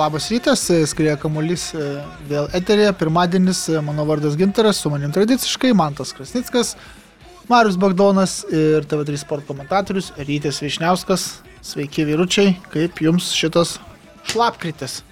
Labas 0.00 0.30
rytas, 0.30 0.62
skrieja 0.88 1.18
kamuolys 1.20 1.66
e, 1.76 1.86
vėl 2.24 2.46
eterėje, 2.56 2.94
pirmadienis, 2.96 3.58
e, 3.68 3.80
mano 3.84 4.06
vardas 4.08 4.32
Ginteras, 4.40 4.78
su 4.80 4.88
manim 4.88 5.10
tradiciškai, 5.12 5.74
Mantas 5.76 6.14
Krasnickas, 6.16 6.70
Marius 7.50 7.76
Bagdonas 7.76 8.38
ir 8.48 8.86
TV3 8.88 9.18
sport 9.20 9.44
komentatorius 9.44 10.08
Rytis 10.16 10.62
Višniauskas. 10.64 11.24
Sveiki 11.60 12.06
vyručiai, 12.08 12.54
kaip 12.72 13.02
jums 13.04 13.26
šitas 13.36 13.74
šlapkritis? 14.30 15.02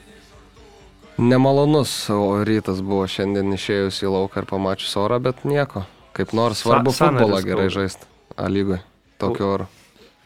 Nemalonus 1.21 1.93
o 2.15 2.39
rytas 2.49 2.81
buvo 2.81 3.03
šiandien 3.13 3.53
išėjus 3.59 3.99
į 4.07 4.15
lauką 4.15 4.41
ir 4.41 4.49
pamačius 4.49 4.95
orą, 5.03 5.19
bet 5.27 5.43
nieko. 5.45 5.83
Kaip 6.17 6.33
nors 6.33 6.63
svarbu 6.65 6.95
Sa- 6.97 7.11
futbolą 7.11 7.43
gerai 7.45 7.69
žaisti. 7.75 8.09
A 8.41 8.49
lygoj. 8.49 8.81
Tokiu 9.21 9.51
oru. 9.51 9.69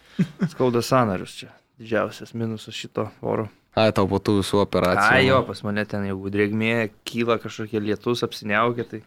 Skauda 0.55 0.85
sanarius 0.87 1.35
čia. 1.41 1.51
Didžiausias 1.83 2.37
minusas 2.39 2.79
šito 2.79 3.09
oro. 3.27 3.49
Ai, 3.79 3.89
tau 3.97 4.05
po 4.11 4.19
tų 4.21 4.39
visų 4.43 4.61
operacijų. 4.67 5.09
Ai 5.17 5.27
jo, 5.31 5.39
pas 5.49 5.63
mane 5.65 5.85
ten 5.89 6.05
jeigu 6.05 6.29
drėgmė, 6.35 6.91
kyla 7.09 7.39
kažkokie 7.41 7.81
lietus, 7.81 8.25
apsiniaukia, 8.27 8.85
tai 8.91 9.03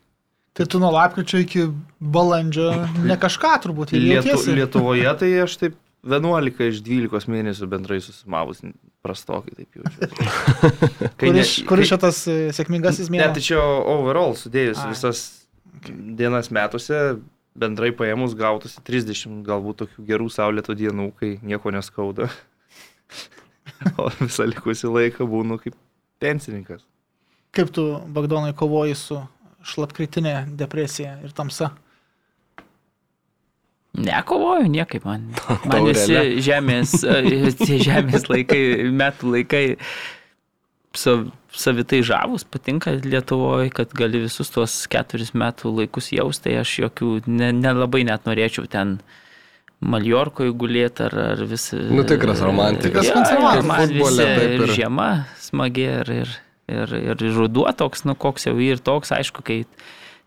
Tai 0.55 0.63
tu 0.71 0.79
nuo 0.79 0.87
lapkričio 0.95 1.41
iki 1.43 1.65
balandžio 1.99 2.69
ne 3.03 3.17
kažką 3.19 3.49
turbūt 3.65 3.89
Lietu, 3.91 4.29
įlietiesi. 4.31 4.53
Lietuvoje 4.55 5.11
tai 5.19 5.31
aš 5.43 5.57
taip 5.59 5.73
11 6.07 6.61
iš 6.69 6.77
12 6.85 7.27
mėnesių 7.33 7.67
bendrai 7.67 7.97
susimavus 7.99 8.61
prastokai 9.03 9.51
taip 9.57 9.75
jaučiu. 9.81 10.07
Kuris, 11.19 11.51
kuris 11.67 11.91
šitas 11.91 12.21
e, 12.31 12.37
sėkmingasis 12.55 13.09
Ne, 13.11 13.17
mėnesys? 13.17 13.35
tai 13.35 13.43
čia 13.49 13.59
overall 13.59 14.31
sudėjus 14.39 14.79
Ai. 14.79 14.93
visas 14.93 15.25
dienas 15.91 16.47
metuose, 16.55 17.01
bendrai 17.51 17.91
paėmus 17.91 18.31
gautųsi 18.39 18.79
30 18.87 19.43
galbūt 19.43 19.83
tokių 19.83 20.07
gerų 20.07 20.31
saulėtų 20.39 20.77
dienų, 20.85 21.09
kai 21.19 21.35
nieko 21.43 21.75
neskauda. 21.75 22.29
o 24.01 24.09
visą 24.19 24.47
likusį 24.49 24.91
laiką 24.91 25.27
būnu 25.29 25.59
kaip 25.63 25.77
pensininkas. 26.23 26.83
Kaip 27.55 27.71
tu, 27.75 27.87
Bagdonai, 28.11 28.53
kovoji 28.57 28.97
su 28.99 29.21
šlapkritinė 29.65 30.41
depresija 30.59 31.17
ir 31.23 31.33
tamsa? 31.35 31.71
Nekovoju 33.95 34.67
niekaip 34.67 35.05
man. 35.07 35.29
Man 35.71 35.87
visi 35.87 36.41
žemės, 36.43 36.97
e, 37.07 37.77
žemės 37.87 38.27
laikai, 38.27 38.59
metų 38.91 39.31
laikai 39.37 39.63
sav, 40.99 41.29
savitai 41.55 42.01
žavus, 42.03 42.43
patinka 42.43 42.91
Lietuvoje, 43.03 43.71
kad 43.75 43.93
gali 43.95 44.25
visus 44.25 44.51
tuos 44.51 44.75
keturis 44.91 45.31
metų 45.37 45.71
laikus 45.79 46.11
jausti, 46.15 46.49
tai 46.49 46.57
aš 46.63 46.73
jokių 46.85 47.11
ne- 47.27 47.53
nelabai 47.55 48.03
ne 48.03 48.11
net 48.11 48.27
norėčiau 48.27 48.67
ten 48.71 48.97
Maljorkoje 49.85 50.53
gulėti 50.55 51.03
ar, 51.05 51.13
ar 51.35 51.41
vis... 51.49 51.67
Nu, 51.75 52.05
tikras 52.07 52.39
romantikas. 52.41 53.09
Konservatorius 53.11 53.65
ir 53.65 53.67
man 53.67 53.91
visi, 53.91 54.27
ir 54.55 54.71
žiema 54.77 55.07
smagi 55.43 55.83
ir, 55.83 56.11
ir, 56.15 56.31
ir, 56.71 56.95
ir 57.11 57.25
ruduo 57.35 57.67
toks, 57.77 58.05
nu 58.07 58.15
koks 58.15 58.47
jau 58.47 58.55
ir 58.63 58.79
toks, 58.81 59.11
aišku, 59.13 59.43
kai 59.45 59.59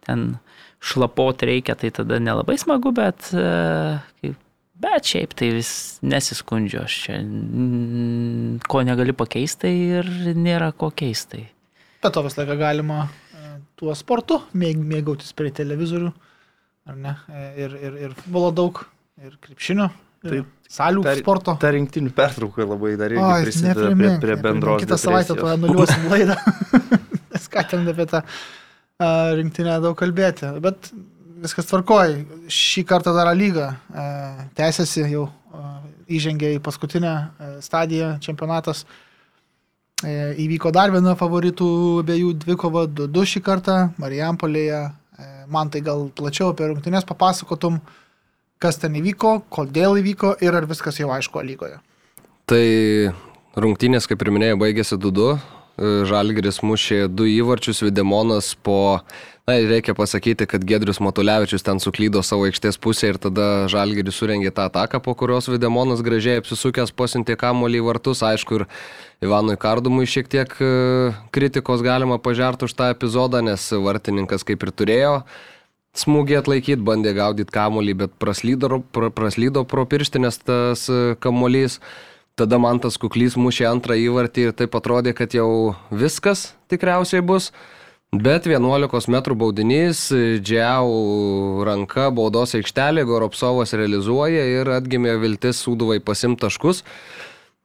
ten 0.06 0.36
šlapot 0.84 1.42
reikia, 1.48 1.74
tai 1.80 1.90
tada 1.90 2.20
nelabai 2.22 2.58
smagu, 2.60 2.92
bet, 2.94 3.30
e, 3.34 3.98
kaip- 4.22 4.36
bet 4.78 5.08
šiaip 5.10 5.32
tai 5.34 5.48
vis 5.56 5.72
nesiskundžiu 6.06 6.84
aš 6.84 6.98
čia. 7.06 7.16
Ko 8.68 8.82
negali 8.86 9.12
pakeisti 9.16 9.64
tai 9.64 9.72
ir 9.98 10.12
nėra 10.38 10.70
ko 10.76 10.92
keisti. 10.94 11.48
Bet 12.04 12.14
to 12.14 12.22
visą 12.22 12.44
laiką 12.44 12.58
galima 12.60 13.00
e, 13.34 13.56
tuo 13.80 13.96
sportu 13.98 14.38
mėg, 14.54 14.78
mėgautis 14.78 15.34
prie 15.34 15.50
televizorių, 15.50 16.12
ar 16.92 16.96
ne? 17.00 17.16
E, 17.32 17.48
Ir, 17.64 17.74
ir, 17.74 17.98
ir 18.06 18.14
futbolo 18.20 18.52
daug, 18.54 18.84
ir 19.26 19.34
krepšinio, 19.42 19.88
ir 20.24 20.30
Taip. 20.30 20.46
salių 20.70 21.02
Ta- 21.06 21.16
sporto. 21.18 21.56
Ta 21.60 21.70
rinktinių 21.74 22.12
pertrauka 22.14 22.66
labai 22.66 22.94
dar 23.00 23.10
irgi 23.14 23.44
prisideda 23.48 23.90
prie, 23.96 24.14
prie 24.22 24.36
bendros. 24.42 24.82
Kitą 24.82 24.98
savaitę 25.00 25.34
depresijos. 25.34 25.58
anuliuosim 25.58 26.08
laidą. 26.12 26.36
Ten 27.70 27.88
apie 27.88 28.06
tą 28.06 28.20
rinktinę 29.38 29.78
daug 29.82 29.96
kalbėti. 29.98 30.50
Bet 30.62 30.90
viskas 31.42 31.66
tvarkoja. 31.70 32.22
Šį 32.50 32.84
kartą 32.88 33.12
dar 33.16 33.30
lyga 33.36 33.72
tęsiasi, 34.58 35.04
jau 35.12 35.28
įžengė 36.08 36.54
į 36.56 36.62
paskutinę 36.64 37.12
stadiją 37.64 38.14
čempionatas. 38.24 38.84
E, 40.06 40.34
Įvyko 40.40 40.70
dar 40.72 40.92
viena 40.94 41.12
favoritų 41.18 41.66
abiejų 42.04 42.30
dvikova 42.44 42.84
2-2 42.86 43.24
šį 43.32 43.40
kartą 43.44 43.74
Marijampolėje. 43.98 44.82
E, 45.18 45.26
Man 45.50 45.70
tai 45.74 45.80
gal 45.82 46.06
plačiau 46.14 46.52
apie 46.54 46.68
rungtynės 46.70 47.04
papasakotum, 47.08 47.80
kas 48.62 48.80
ten 48.82 48.98
įvyko, 48.98 49.38
kodėl 49.52 50.00
įvyko 50.02 50.34
ir 50.44 50.56
ar 50.58 50.66
viskas 50.70 50.98
jau 51.00 51.12
aišku 51.14 51.42
lygoje. 51.46 51.78
Tai 52.48 52.64
rungtynės, 53.60 54.08
kaip 54.08 54.22
ir 54.24 54.32
minėjau, 54.34 54.60
baigėsi 54.62 54.98
2-2. 54.98 55.38
Žalgiris 55.78 56.58
mušė 56.66 57.04
du 57.12 57.28
įvarčius, 57.30 57.84
Videmonas 57.86 58.54
po... 58.66 59.00
Na, 59.48 59.54
reikia 59.64 59.94
pasakyti, 59.96 60.44
kad 60.44 60.64
Gedrius 60.68 60.98
Matulevičius 61.00 61.62
ten 61.64 61.78
suklydo 61.80 62.20
savo 62.26 62.44
aikštės 62.44 62.76
pusę 62.84 63.14
ir 63.14 63.18
tada 63.22 63.64
Žalgiris 63.72 64.18
surengė 64.20 64.50
tą 64.52 64.66
ataką, 64.68 64.98
po 65.00 65.14
kurios 65.16 65.48
Videmonas 65.48 66.02
gražiai 66.04 66.42
apsisukęs 66.42 66.92
pasintė 66.92 67.38
kamuolį 67.40 67.80
į 67.80 67.86
vartus. 67.86 68.20
Aišku, 68.28 68.58
ir 68.58 68.66
Ivanui 69.24 69.56
Kardumui 69.56 70.04
šiek 70.04 70.28
tiek 70.28 70.52
e, 70.60 70.68
kritikos 71.32 71.80
galima 71.86 72.18
pažerti 72.20 72.68
už 72.68 72.76
tą 72.76 72.90
epizodą, 72.92 73.40
nes 73.46 73.70
vartininkas 73.72 74.44
kaip 74.44 74.68
ir 74.68 74.74
turėjo 74.82 75.14
smūgį 75.96 76.38
atlaikyti, 76.40 76.82
bandė 76.84 77.14
gaudyti 77.16 77.54
kamuolį, 77.54 77.94
bet 78.04 78.14
praslydo, 78.20 78.82
pra, 78.92 79.10
praslydo 79.14 79.64
pro 79.68 79.86
pirštinės 79.88 80.40
tas 80.44 80.86
e, 80.92 81.16
kamuolys. 81.22 81.78
Tada 82.38 82.60
man 82.62 82.78
tas 82.78 82.94
kuklys 83.02 83.34
mušė 83.34 83.66
antrą 83.66 83.96
įvartį 83.98 84.44
ir 84.46 84.54
taip 84.54 84.76
atrodė, 84.78 85.10
kad 85.16 85.34
jau 85.34 85.74
viskas 85.90 86.52
tikriausiai 86.70 87.24
bus. 87.24 87.50
Bet 88.14 88.46
11 88.48 89.10
m 89.10 89.18
baudinys, 89.36 90.06
Džiau 90.40 91.64
ranka 91.66 92.06
baudos 92.14 92.54
aikštelė, 92.56 93.02
Goropsovas 93.04 93.74
realizuoja 93.76 94.46
ir 94.48 94.70
atgimė 94.78 95.18
viltis 95.20 95.60
Sūduvai 95.60 95.98
pasimti 96.00 96.46
taškus. 96.46 96.84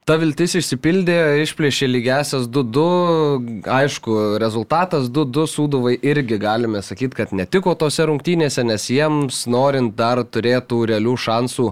Ta 0.04 0.18
viltis 0.20 0.52
išsipildė, 0.60 1.16
išplėšė 1.46 1.88
lygesias 1.88 2.50
2-2, 2.52 3.64
aišku, 3.72 4.16
rezultatas 4.42 5.08
2-2 5.08 5.46
Sūduvai 5.48 5.94
irgi 6.04 6.40
galime 6.42 6.82
sakyti, 6.84 7.16
kad 7.22 7.32
netiko 7.32 7.72
tose 7.80 8.04
rungtynėse, 8.10 8.66
nes 8.68 8.90
jiems 8.92 9.46
norint 9.48 9.96
dar 9.96 10.26
turėtų 10.28 10.82
realių 10.92 11.16
šansų 11.28 11.70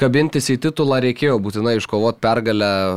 kabintis 0.00 0.48
į 0.48 0.56
titulą 0.64 1.02
reikėjo 1.04 1.36
būtinai 1.44 1.76
iškovoti 1.76 2.22
pergalę 2.24 2.70
e, 2.70 2.92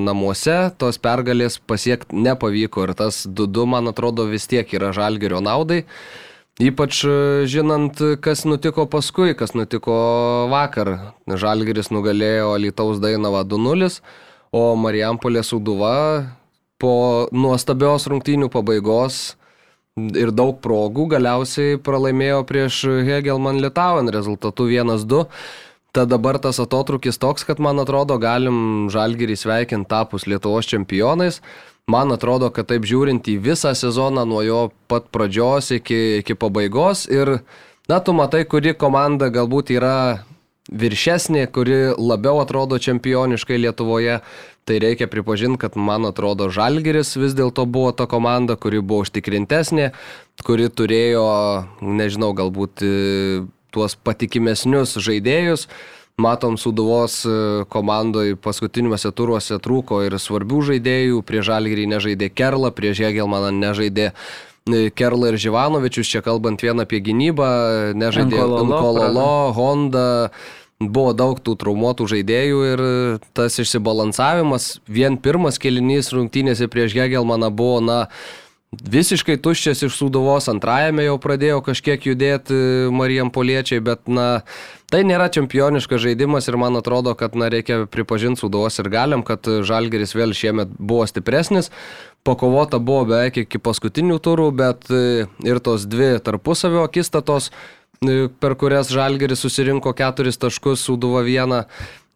namuose, 0.00 0.56
tos 0.80 0.96
pergalės 1.02 1.58
pasiekti 1.60 2.16
nepavyko 2.16 2.86
ir 2.86 2.94
tas 2.96 3.26
2-2, 3.28 3.66
man 3.74 3.92
atrodo, 3.92 4.24
vis 4.30 4.48
tiek 4.48 4.72
yra 4.78 4.94
žalgerio 4.96 5.42
naudai. 5.44 5.82
Ypač 6.56 7.02
e, 7.04 7.14
žinant, 7.44 7.98
kas 8.24 8.46
nutiko 8.48 8.86
paskui, 8.88 9.34
kas 9.36 9.52
nutiko 9.52 9.92
vakar. 10.48 11.12
Žalgeris 11.28 11.90
nugalėjo 11.92 12.54
Lietuvos 12.56 12.96
Dainavą 13.02 13.42
2-0, 13.44 13.98
o 14.56 14.62
Marijampolė 14.80 15.42
Suduva 15.44 15.96
po 16.80 17.28
nuostabios 17.32 18.08
rungtynių 18.08 18.48
pabaigos 18.52 19.36
ir 19.96 20.32
daug 20.32 20.56
progų 20.64 21.06
galiausiai 21.12 21.76
pralaimėjo 21.76 22.40
prieš 22.48 22.80
Hegelman 23.04 23.60
Litauen 23.60 24.08
rezultatu 24.12 24.70
1-2. 24.72 25.26
Tad 25.96 26.08
dabar 26.12 26.40
tas 26.40 26.56
atotrukis 26.60 27.20
toks, 27.20 27.44
kad 27.44 27.60
man 27.60 27.84
atrodo 27.84 28.16
galim 28.20 28.88
Žalgirį 28.92 29.36
sveikinti 29.36 29.92
tapus 29.92 30.24
Lietuvos 30.24 30.68
čempionais. 30.72 31.42
Man 31.86 32.10
atrodo, 32.10 32.48
kad 32.50 32.66
taip 32.66 32.82
žiūrint 32.82 33.28
į 33.30 33.36
visą 33.44 33.70
sezoną 33.78 34.24
nuo 34.26 34.40
jo 34.42 34.62
pat 34.90 35.04
pradžios 35.14 35.68
iki, 35.76 36.18
iki 36.18 36.34
pabaigos 36.34 37.04
ir, 37.06 37.36
na, 37.86 38.00
tu 38.02 38.10
matai, 38.10 38.40
kuri 38.42 38.72
komanda 38.74 39.28
galbūt 39.30 39.70
yra 39.76 40.24
viršesnė, 40.66 41.44
kuri 41.54 41.94
labiau 41.94 42.40
atrodo 42.42 42.80
čempioniškai 42.82 43.60
Lietuvoje. 43.62 44.18
Tai 44.66 44.80
reikia 44.82 45.06
pripažinti, 45.06 45.60
kad 45.62 45.78
man 45.78 46.10
atrodo 46.10 46.48
Žalgiris 46.50 47.14
vis 47.22 47.38
dėlto 47.38 47.68
buvo 47.70 47.92
ta 47.94 48.08
komanda, 48.10 48.58
kuri 48.58 48.82
buvo 48.82 49.04
užtikrintesnė, 49.06 49.92
kuri 50.42 50.66
turėjo, 50.66 51.28
nežinau, 51.86 52.32
galbūt 52.34 52.82
e, 52.82 52.90
tuos 53.70 53.94
patikimesnius 53.94 54.98
žaidėjus. 54.98 55.68
Matom, 56.16 56.56
Suduvos 56.56 57.26
komandoje 57.68 58.38
paskutiniuose 58.40 59.10
turuose 59.12 59.58
trūko 59.60 59.98
ir 60.06 60.14
svarbių 60.16 60.62
žaidėjų. 60.70 61.18
Prie 61.28 61.42
Žalgirį 61.44 61.84
nežaidė 61.90 62.30
Kerla, 62.32 62.70
prie 62.72 62.94
Žegelmaną 62.96 63.50
nežaidė 63.52 64.06
e, 64.08 64.88
Kerla 64.96 65.28
ir 65.28 65.36
Živanovičius. 65.36 66.08
Čia 66.08 66.22
kalbant 66.24 66.64
vien 66.64 66.80
apie 66.80 67.02
gynybą, 67.04 67.50
nežaidė 68.00 68.46
Nkololo, 68.48 69.52
Honda. 69.58 70.06
Buvo 70.80 71.12
daug 71.12 71.36
tų 71.44 71.52
traumuotų 71.60 72.08
žaidėjų 72.14 72.64
ir 72.70 72.82
tas 73.36 73.60
išsibalansavimas, 73.60 74.78
vien 74.88 75.20
pirmas 75.20 75.60
kelinys 75.60 76.12
rungtynėse 76.16 76.68
prieš 76.72 76.96
Hegelmaną 76.96 77.48
buvo, 77.52 77.78
na, 77.84 77.98
visiškai 78.72 79.38
tuščias 79.40 79.84
iš 79.86 79.96
Sūduvos, 79.96 80.48
antrajame 80.52 81.06
jau 81.06 81.16
pradėjo 81.22 81.62
kažkiek 81.64 82.08
judėti 82.08 82.56
Marijam 82.92 83.32
Poliečiai, 83.32 83.80
bet 83.84 84.04
na, 84.08 84.44
tai 84.92 85.02
nėra 85.06 85.28
čempioniškas 85.32 86.02
žaidimas 86.02 86.46
ir 86.48 86.58
man 86.60 86.78
atrodo, 86.78 87.14
kad 87.18 87.34
na, 87.38 87.48
reikia 87.52 87.84
pripažinti 87.90 88.42
Sūduvos 88.42 88.78
ir 88.82 88.90
galim, 88.92 89.24
kad 89.26 89.46
Žalgeris 89.46 90.14
vėl 90.16 90.34
šiemet 90.36 90.72
buvo 90.78 91.06
stipresnis. 91.10 91.72
Pakovota 92.26 92.80
buvo 92.82 93.04
beveik 93.10 93.42
iki 93.44 93.62
paskutinių 93.62 94.18
turų, 94.22 94.50
bet 94.58 94.90
e, 94.90 95.26
ir 95.46 95.62
tos 95.62 95.86
dvi 95.90 96.16
tarpusavio 96.22 96.86
akistatos, 96.86 97.52
e, 98.02 98.26
per 98.42 98.56
kurias 98.58 98.90
Žalgeris 98.94 99.44
susirinko 99.46 99.94
keturis 99.96 100.38
taškus, 100.42 100.86
Sūduva 100.86 101.22
vieną. 101.26 101.64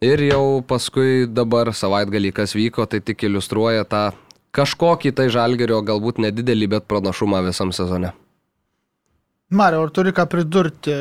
Ir 0.01 0.23
jau 0.25 0.63
paskui 0.65 1.27
dabar 1.29 1.69
savaitgalį, 1.77 2.31
kas 2.33 2.55
vyko, 2.57 2.87
tai 2.89 3.03
tik 3.05 3.27
iliustruoja 3.27 3.85
tą 3.85 4.07
kažkokį 4.55 5.11
tai 5.15 5.27
žalgerio, 5.31 5.79
galbūt 5.85 6.19
nedidelį, 6.23 6.71
bet 6.75 6.87
pranašumą 6.91 7.43
visam 7.45 7.71
sezone. 7.75 8.11
Mario, 9.51 9.83
ar 9.85 9.91
turi 9.93 10.13
ką 10.15 10.25
pridurti? 10.31 10.95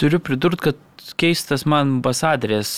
Turiu 0.00 0.20
pridurti, 0.20 0.70
kad 0.70 1.10
keistas 1.20 1.64
man 1.68 2.00
basadrės, 2.04 2.70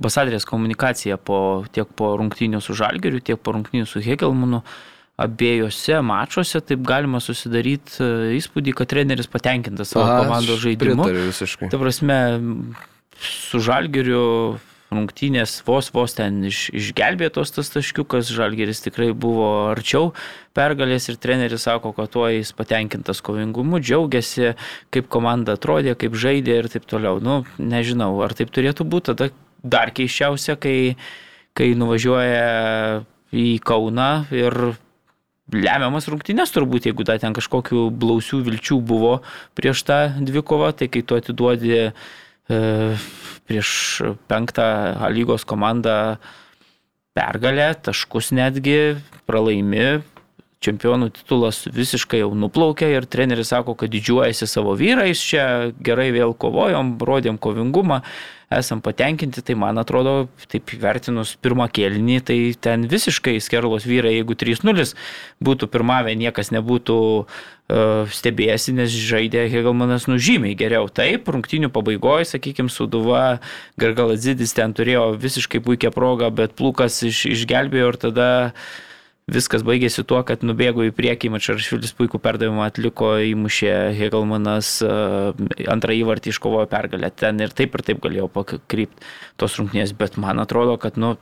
basadrės 0.00 0.46
komunikacija 0.48 1.18
po, 1.18 1.38
tiek 1.74 1.90
po 1.98 2.14
rungtynių 2.20 2.60
su 2.62 2.76
žalgeriu, 2.78 3.22
tiek 3.24 3.40
po 3.40 3.56
rungtynių 3.56 3.88
su 3.90 4.02
Hegelmanu. 4.04 4.62
Abiejose 5.14 6.00
mačiuose 6.02 6.58
taip 6.66 6.80
galima 6.82 7.20
susidaryti 7.22 8.02
įspūdį, 8.34 8.72
kad 8.74 8.90
treneris 8.90 9.28
patenkintas 9.30 9.92
savo 9.94 10.08
komandos 10.24 10.58
žaidimu. 10.58 11.04
Pritariu 11.06 11.28
visiškai. 11.28 11.68
Ta 11.70 11.78
prasme, 11.78 12.16
su 13.22 13.60
žalgeriu 13.62 14.24
rungtynės 14.94 15.58
vos 15.66 15.90
vos 15.94 16.16
ten 16.16 16.42
iš, 16.48 16.68
išgelbėtos 16.74 17.52
tas 17.56 17.70
taškiukas, 17.74 18.30
Žalgeris 18.34 18.84
tikrai 18.86 19.10
buvo 19.12 19.48
arčiau 19.72 20.12
pergalės 20.56 21.10
ir 21.10 21.18
treneris 21.20 21.66
sako, 21.66 21.92
kad 21.96 22.12
tuo 22.14 22.28
jis 22.30 22.54
patenkintas 22.56 23.22
kovingumu, 23.24 23.82
džiaugiasi, 23.82 24.54
kaip 24.94 25.10
komanda 25.12 25.58
atrodė, 25.58 25.96
kaip 25.98 26.14
žaidė 26.14 26.60
ir 26.62 26.70
taip 26.72 26.86
toliau. 26.90 27.20
Nu, 27.22 27.42
nežinau, 27.58 28.12
ar 28.24 28.36
taip 28.38 28.54
turėtų 28.54 28.86
būti, 28.86 29.12
tada 29.12 29.30
dar 29.64 29.92
keiščiausia, 29.96 30.56
kai, 30.60 30.94
kai 31.56 31.72
nuvažiuoja 31.78 33.04
į 33.34 33.46
Kauną 33.66 34.10
ir 34.34 34.58
lemiamas 35.52 36.08
rungtynės 36.08 36.52
turbūt, 36.54 36.88
jeigu 36.88 37.04
da 37.04 37.18
ten 37.20 37.34
kažkokių 37.36 37.88
blausių 37.92 38.40
vilčių 38.46 38.78
buvo 38.80 39.18
prieš 39.58 39.84
tą 39.88 39.98
dvikovą, 40.24 40.72
tai 40.78 40.88
kai 40.92 41.04
tu 41.04 41.18
atiduodi 41.18 41.90
prieš 42.48 44.02
penktą 44.28 44.66
lygos 45.12 45.46
komandą 45.48 46.16
pergalę, 47.14 47.74
taškus 47.86 48.32
netgi 48.34 48.96
pralaimi, 49.28 50.02
čempionų 50.64 51.10
titulas 51.14 51.64
visiškai 51.68 52.22
jau 52.22 52.32
nuplaukė 52.36 52.88
ir 52.94 53.08
treneris 53.10 53.52
sako, 53.52 53.76
kad 53.78 53.92
didžiuojasi 53.92 54.48
savo 54.48 54.74
vyrais, 54.78 55.20
čia 55.20 55.74
gerai 55.84 56.08
vėl 56.14 56.34
kovojom, 56.36 56.96
rodėm 57.04 57.38
kovingumą, 57.40 58.00
esam 58.54 58.80
patenkinti, 58.84 59.42
tai 59.44 59.56
man 59.58 59.80
atrodo, 59.80 60.28
taip 60.50 60.72
vertinus 60.80 61.34
pirmą 61.42 61.68
kėlinį, 61.74 62.18
tai 62.28 62.38
ten 62.60 62.88
visiškai 62.90 63.36
skerlos 63.44 63.86
vyrai, 63.88 64.16
jeigu 64.18 64.36
3-0 64.40 64.94
būtų 65.44 65.68
pirmavę, 65.72 66.16
niekas 66.18 66.52
nebūtų 66.54 66.98
uh, 67.20 67.44
stebėjęsi, 67.64 68.74
nes 68.76 68.92
žaidė 68.92 69.46
Hegelmanas 69.48 70.04
nužymiai 70.10 70.56
geriau. 70.58 70.88
Taip, 70.92 71.28
rungtinių 71.32 71.70
pabaigoje, 71.72 72.28
sakykime, 72.34 72.68
Suduva, 72.68 73.40
Gargaladzidis 73.80 74.52
ten 74.56 74.74
turėjo 74.76 75.14
visiškai 75.16 75.62
puikią 75.64 75.92
progą, 75.94 76.28
bet 76.34 76.52
Plukas 76.58 77.00
iš, 77.08 77.24
išgelbėjo 77.32 77.94
ir 77.94 78.00
tada 78.02 78.28
Viskas 79.24 79.62
baigėsi 79.64 80.02
tuo, 80.04 80.18
kad 80.28 80.42
nubėgo 80.44 80.84
į 80.84 80.90
priekį, 80.92 81.30
Mačaršvilis 81.32 81.94
puikų 81.96 82.18
perdavimą 82.20 82.66
atliko, 82.66 83.14
įmušė 83.24 83.70
Hegelmanas, 83.96 84.74
e, 84.84 84.90
antrą 85.72 85.94
įvartį 85.96 86.34
iškovojo 86.34 86.66
pergalę. 86.68 87.08
Ten 87.08 87.40
ir 87.40 87.54
taip 87.56 87.72
ir 87.72 87.84
taip 87.86 88.02
galėjo 88.04 88.28
pakrypti 88.34 89.08
tos 89.40 89.56
rungtynės, 89.56 89.94
bet 89.96 90.18
man 90.20 90.44
atrodo, 90.44 90.76
kad 90.76 91.00
nu, 91.00 91.14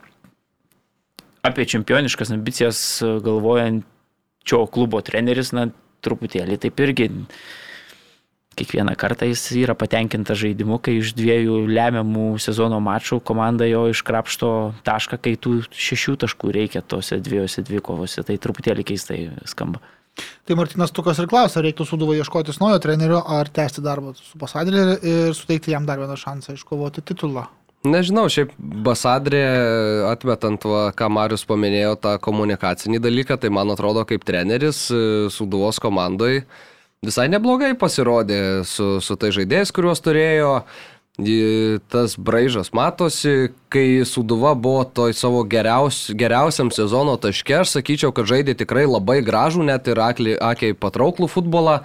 apie 1.46 1.68
čempioniškas 1.70 2.34
ambicijas 2.34 2.82
galvojančio 3.22 4.64
klubo 4.74 4.98
treneris, 5.06 5.54
na, 5.54 5.68
truputėlį 6.02 6.58
taip 6.62 6.82
irgi 6.84 7.08
kiekvieną 8.56 8.94
kartą 9.00 9.26
jis 9.30 9.46
yra 9.56 9.74
patenkintas 9.78 10.38
žaidimu, 10.42 10.78
kai 10.82 10.98
iš 11.00 11.14
dviejų 11.16 11.62
lemiamų 11.72 12.26
sezono 12.42 12.82
mačų 12.84 13.22
komanda 13.24 13.68
jo 13.68 13.86
iškrapšto 13.92 14.50
tašką, 14.86 15.18
kai 15.24 15.34
tų 15.40 15.62
šešių 15.70 16.18
taškų 16.24 16.52
reikia 16.58 16.84
tose 16.84 17.18
dviejose 17.22 17.64
dvikovose. 17.64 18.24
Tai 18.28 18.36
truputėlį 18.36 18.86
keistai 18.92 19.24
skamba. 19.48 19.80
Tai 20.44 20.58
Martinas 20.58 20.92
Tukas 20.92 21.16
ir 21.22 21.28
klausia, 21.30 21.62
reiktų 21.64 21.86
suduvai 21.88 22.18
ieškotis 22.20 22.60
naujo 22.60 22.82
trenerio 22.84 23.22
ar 23.24 23.48
tęsti 23.48 23.80
darbą 23.84 24.12
su 24.18 24.36
Basadrė 24.40 24.98
ir 25.00 25.32
suteikti 25.36 25.72
jam 25.72 25.88
dar 25.88 26.02
vieną 26.02 26.18
šansą 26.20 26.58
iškovoti 26.58 27.04
titulą. 27.08 27.46
Nežinau, 27.82 28.28
šiaip 28.30 28.52
Basadrė, 28.58 29.42
atmetant, 30.06 30.62
va, 30.70 30.82
ką 30.94 31.08
Marius 31.10 31.42
paminėjo, 31.48 31.96
tą 31.98 32.12
komunikacinį 32.22 33.00
dalyką, 33.02 33.40
tai 33.42 33.50
man 33.50 33.74
atrodo 33.74 34.04
kaip 34.06 34.22
treneris 34.28 34.84
Suduvos 35.34 35.82
komandai 35.82 36.44
visai 37.02 37.26
neblogai 37.26 37.74
pasirodė 37.74 38.62
su, 38.68 39.00
su 39.02 39.18
tai 39.18 39.32
žaidėjais, 39.34 39.74
kuriuos 39.74 40.02
turėjo. 40.04 40.54
Tas 41.92 42.14
braižas 42.16 42.70
matosi, 42.72 43.50
kai 43.68 44.00
Suduva 44.08 44.54
buvo 44.56 44.86
toj 44.86 45.12
savo 45.18 45.42
geriaus, 45.44 46.06
geriausiam 46.16 46.70
sezono 46.72 47.18
taške, 47.20 47.58
aš 47.58 47.74
sakyčiau, 47.74 48.14
kad 48.16 48.30
žaidė 48.30 48.54
tikrai 48.62 48.86
labai 48.86 49.18
gražų, 49.26 49.66
net 49.66 49.90
ir 49.92 50.00
akli, 50.00 50.38
akiai 50.38 50.78
patrauklų 50.78 51.28
futbolą. 51.34 51.82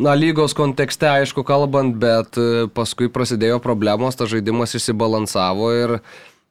Na, 0.00 0.14
lygos 0.16 0.54
kontekste, 0.56 1.04
aišku, 1.12 1.42
kalbant, 1.44 1.92
bet 2.00 2.38
e, 2.40 2.64
paskui 2.72 3.10
prasidėjo 3.12 3.58
problemos, 3.60 4.16
tas 4.16 4.30
žaidimas 4.32 4.72
išsibalansavo 4.78 5.66
ir 5.76 5.92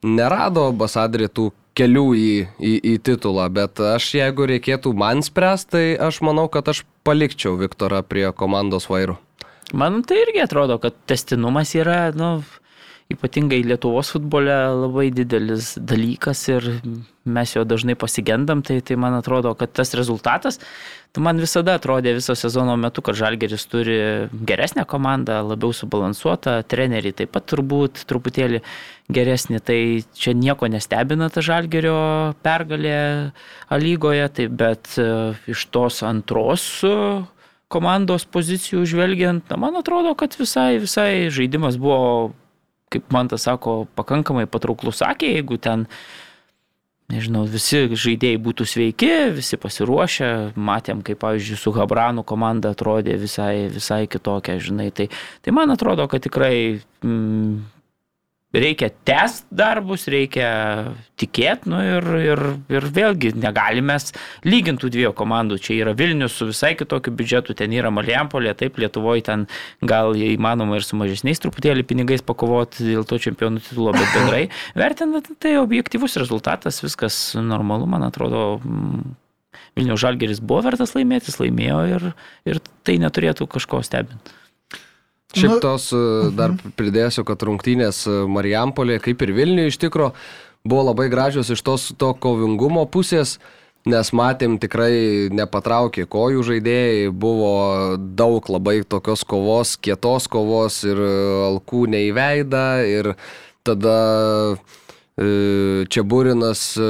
nerado 0.06 0.68
ambasadoriai 0.70 1.32
tų 1.34 1.48
kelių 1.80 2.06
į, 2.14 2.30
į, 2.62 2.74
į 2.92 2.94
titulą, 3.10 3.48
bet 3.54 3.82
aš 3.82 4.12
jeigu 4.20 4.46
reikėtų 4.52 4.94
man 4.94 5.26
spręsti, 5.26 5.72
tai 5.74 5.84
aš 6.10 6.22
manau, 6.26 6.46
kad 6.52 6.70
aš 6.70 6.84
palikčiau 7.08 7.56
Viktorą 7.58 8.04
prie 8.06 8.28
komandos 8.38 8.86
vairų. 8.92 9.18
Man 9.74 10.04
tai 10.06 10.22
irgi 10.28 10.46
atrodo, 10.46 10.78
kad 10.82 10.94
testinumas 11.10 11.74
yra, 11.78 12.12
nu, 12.14 12.36
ypatingai 13.10 13.64
Lietuvos 13.66 14.12
futbole 14.14 14.54
labai 14.54 15.08
didelis 15.14 15.74
dalykas 15.82 16.44
ir 16.54 16.68
mes 17.26 17.54
jo 17.56 17.64
dažnai 17.66 17.96
pasigendam, 17.98 18.62
tai, 18.66 18.80
tai 18.86 18.98
man 19.02 19.18
atrodo, 19.18 19.56
kad 19.58 19.74
tas 19.74 19.96
rezultatas, 19.98 20.62
tai 21.14 21.24
man 21.26 21.42
visada 21.42 21.76
atrodė 21.80 22.14
viso 22.18 22.36
sezono 22.38 22.76
metu, 22.80 23.02
kad 23.06 23.18
Žalgeris 23.18 23.66
turi 23.72 23.98
geresnę 24.46 24.86
komandą, 24.90 25.40
labiau 25.48 25.74
subalansuotą, 25.76 26.60
treneriai 26.70 27.16
taip 27.22 27.34
pat 27.34 27.48
turbūt 27.50 28.04
truputėlį 28.10 28.62
geresnį, 29.10 29.62
tai 29.66 29.80
čia 30.14 30.36
nieko 30.38 30.70
nestebina 30.70 31.32
ta 31.34 31.42
Žalgerio 31.46 31.98
pergalė 32.46 33.00
lygoje, 33.74 34.28
tai 34.38 34.48
bet 34.62 34.94
e, 35.02 35.10
iš 35.50 35.66
tos 35.74 36.04
antros 36.06 36.68
komandos 37.70 38.26
pozicijų 38.26 38.86
žvelgiant, 38.90 39.50
na, 39.50 39.58
man 39.62 39.78
atrodo, 39.78 40.16
kad 40.18 40.38
visai, 40.38 40.78
visai 40.82 41.30
žaidimas 41.34 41.78
buvo 41.82 42.34
kaip 42.90 43.12
man 43.14 43.30
tas 43.30 43.46
sako, 43.46 43.84
pakankamai 43.98 44.48
patrauklus 44.50 45.04
sakė, 45.04 45.36
jeigu 45.38 45.60
ten, 45.62 45.86
nežinau, 47.10 47.46
visi 47.50 47.88
žaidėjai 47.90 48.40
būtų 48.46 48.68
sveiki, 48.70 49.12
visi 49.38 49.58
pasiruošę, 49.62 50.30
matėm, 50.56 51.02
kaip, 51.06 51.20
pavyzdžiui, 51.24 51.58
su 51.60 51.74
Habranu 51.76 52.24
komanda 52.28 52.74
atrodė 52.76 53.18
visai, 53.22 53.68
visai 53.74 54.06
kitokia, 54.12 54.60
žinai, 54.62 54.90
tai, 54.96 55.10
tai 55.42 55.56
man 55.56 55.74
atrodo, 55.74 56.06
kad 56.12 56.24
tikrai 56.26 56.80
mm, 57.02 57.79
reikia 58.56 58.90
tęsti 59.06 59.54
darbus, 59.54 60.08
reikia 60.10 60.50
tikėti, 61.20 61.70
nu 61.70 61.80
ir, 61.84 62.08
ir, 62.24 62.42
ir 62.72 62.88
vėlgi 62.96 63.34
negalime 63.38 63.98
lygintų 64.48 64.90
dviejų 64.94 65.12
komandų. 65.18 65.60
Čia 65.62 65.76
yra 65.84 65.94
Vilnius 65.98 66.38
su 66.40 66.50
visai 66.50 66.74
kitokiu 66.80 67.14
biudžetu, 67.14 67.54
ten 67.58 67.74
yra 67.76 67.92
Marijampolė, 67.94 68.56
taip 68.58 68.80
Lietuvoje 68.82 69.26
ten 69.30 69.46
gal 69.86 70.18
įmanoma 70.18 70.80
ir 70.80 70.88
su 70.88 70.98
mažesniais 71.00 71.42
truputėlį 71.44 71.86
pinigais 71.90 72.26
pakovoti 72.26 72.88
dėl 72.90 73.06
to 73.10 73.20
čempionų 73.22 73.62
titulo, 73.68 73.94
bet 73.94 74.10
bendrai 74.16 74.44
vertinant, 74.84 75.30
tai 75.42 75.58
objektivus 75.62 76.18
rezultatas, 76.22 76.82
viskas 76.86 77.20
normalu, 77.38 77.90
man 77.90 78.08
atrodo. 78.10 78.58
Mm, 78.64 79.18
Vilniaus 79.78 80.02
Žalgeris 80.02 80.42
buvo 80.42 80.64
vertas 80.66 80.96
laimėtis, 80.96 81.38
laimėjo 81.40 81.80
ir, 81.94 82.06
ir 82.50 82.60
tai 82.84 82.98
neturėtų 83.00 83.46
kažko 83.52 83.84
stebinti. 83.86 84.39
Šiaip 85.36 85.56
nu, 85.56 85.60
tos 85.62 85.92
e, 85.94 86.02
dar 86.34 86.56
mhm. 86.56 86.74
pridėsiu, 86.80 87.24
kad 87.28 87.44
rungtynės 87.46 88.04
e, 88.10 88.20
Marijampolė, 88.30 88.98
kaip 89.04 89.22
ir 89.26 89.36
Vilniuje 89.38 89.74
iš 89.74 89.80
tikro, 89.82 90.12
buvo 90.66 90.88
labai 90.90 91.08
gražios 91.12 91.52
iš 91.54 91.62
tos 91.66 91.90
to 92.02 92.12
kovingumo 92.18 92.88
pusės, 92.90 93.38
nes 93.90 94.10
matėm 94.14 94.58
tikrai 94.62 95.30
nepatraukė 95.34 96.08
kojų 96.10 96.44
žaidėjai, 96.50 97.14
buvo 97.14 97.54
daug 97.98 98.50
labai 98.52 98.82
tokios 98.84 99.24
kovos, 99.24 99.78
kietos 99.78 100.28
kovos 100.32 100.82
ir 100.90 101.00
alkų 101.00 101.86
neįveida 101.94 102.66
ir 102.90 103.14
tada 103.64 103.98
E, 104.60 104.89
Čia 105.20 106.04
Burinas 106.08 106.78
e, 106.80 106.86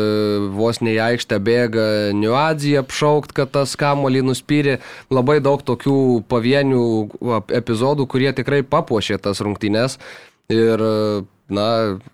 vos 0.54 0.78
ne 0.86 0.94
į 0.94 1.00
aikštę 1.02 1.40
bėga, 1.42 1.86
Niuadzija 2.14 2.84
apšaukt, 2.84 3.34
kad 3.34 3.50
tas 3.56 3.74
kamolį 3.80 4.22
nuspyrė. 4.28 4.78
Labai 5.10 5.40
daug 5.42 5.64
tokių 5.66 6.22
pavienių 6.30 6.84
epizodų, 7.58 8.06
kurie 8.12 8.30
tikrai 8.38 8.62
papuošė 8.62 9.18
tas 9.24 9.42
rungtynes. 9.42 9.98
Ir, 10.54 10.78
e, 10.78 11.24
na, 11.50 11.66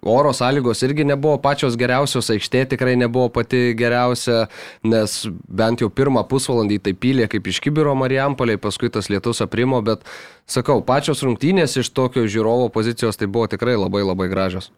oro 0.08 0.32
sąlygos 0.36 0.86
irgi 0.88 1.04
nebuvo 1.10 1.36
pačios 1.44 1.76
geriausios, 1.80 2.32
aikštė 2.32 2.64
tikrai 2.78 2.96
nebuvo 3.00 3.28
pati 3.36 3.76
geriausia, 3.76 4.46
nes 4.88 5.18
bent 5.52 5.84
jau 5.84 5.92
pirmą 5.92 6.24
pusvalandį 6.32 6.80
tai 6.88 6.96
pylė 6.96 7.28
kaip 7.32 7.52
iš 7.52 7.60
Kibiro 7.66 7.92
Marijampoliai, 8.00 8.62
paskui 8.62 8.88
tas 8.88 9.12
lietus 9.12 9.44
aprimo, 9.44 9.84
bet 9.84 10.08
sakau, 10.48 10.80
pačios 10.80 11.28
rungtynės 11.28 11.76
iš 11.84 11.92
tokio 11.92 12.24
žiūrovo 12.24 12.72
pozicijos 12.72 13.20
tai 13.20 13.28
buvo 13.28 13.52
tikrai 13.52 13.76
labai 13.76 14.08
labai 14.08 14.32
gražios. 14.32 14.72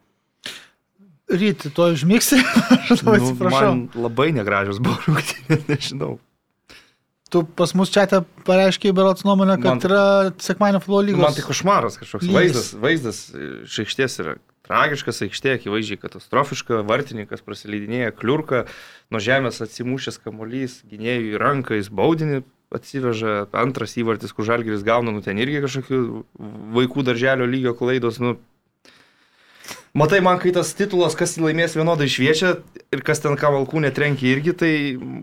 Ryti, 1.27 1.69
to 1.75 1.89
užmygsi. 1.91 2.39
Aš 2.91 3.01
labai 3.03 3.19
Nu, 3.19 3.25
atsiprašau. 3.31 3.67
man 3.67 3.81
labai 3.99 4.29
negražios 4.35 4.79
buvo 4.79 4.95
rungtynės, 5.07 5.65
nežinau. 5.71 6.17
Tu 7.27 7.41
pas 7.59 7.73
mus 7.75 7.91
čia 7.91 8.05
te 8.07 8.21
pareiškiai 8.47 8.93
berots 8.95 9.25
nuomonę, 9.27 9.57
kad 9.59 9.73
Man- 9.75 9.81
yra 9.83 10.03
sekmanio 10.39 10.79
futbolo 10.79 11.01
lygos. 11.09 11.19
Man 11.25 11.35
tai 11.35 11.43
košmaras 11.43 11.97
kažkoks 11.99 12.23
lygis. 12.23 12.37
vaizdas, 12.37 12.69
vaizdas 12.79 13.19
iš 13.67 13.79
aikštės 13.83 14.15
yra 14.23 14.37
tragiškas, 14.67 15.19
aikštė 15.27 15.57
akivaizdžiai 15.57 15.99
katastrofiška, 15.99 16.79
vartininkas 16.87 17.43
prasilydinėja 17.43 18.13
kliurką, 18.15 18.63
nuo 19.11 19.19
žemės 19.23 19.59
atsimušęs 19.63 20.21
kamolys, 20.23 20.79
gynėjų 20.87 21.33
į 21.35 21.39
ranką, 21.43 21.75
jis 21.79 21.91
baudinį 21.91 22.41
atsiveža, 22.75 23.35
antras 23.55 23.95
įvartis, 23.99 24.31
kur 24.35 24.47
žalgeris 24.47 24.83
gauna, 24.87 25.11
nu 25.15 25.19
ten 25.23 25.39
irgi 25.39 25.61
kažkokių 25.67 25.99
vaikų 26.79 27.03
darželio 27.11 27.47
lygio 27.47 27.75
klaidos, 27.79 28.19
nu. 28.23 28.37
Matai, 29.97 30.19
man 30.21 30.37
kai 30.41 30.51
tas 30.53 30.69
titulas, 30.77 31.15
kas 31.17 31.33
jį 31.37 31.47
laimės 31.47 31.73
vienodai 31.77 32.05
šviečia 32.11 32.55
ir 32.93 33.01
kas 33.05 33.21
ten 33.23 33.33
ką 33.39 33.49
valkų 33.55 33.81
netrenkia 33.87 34.29
irgi, 34.35 34.53
tai 34.53 34.71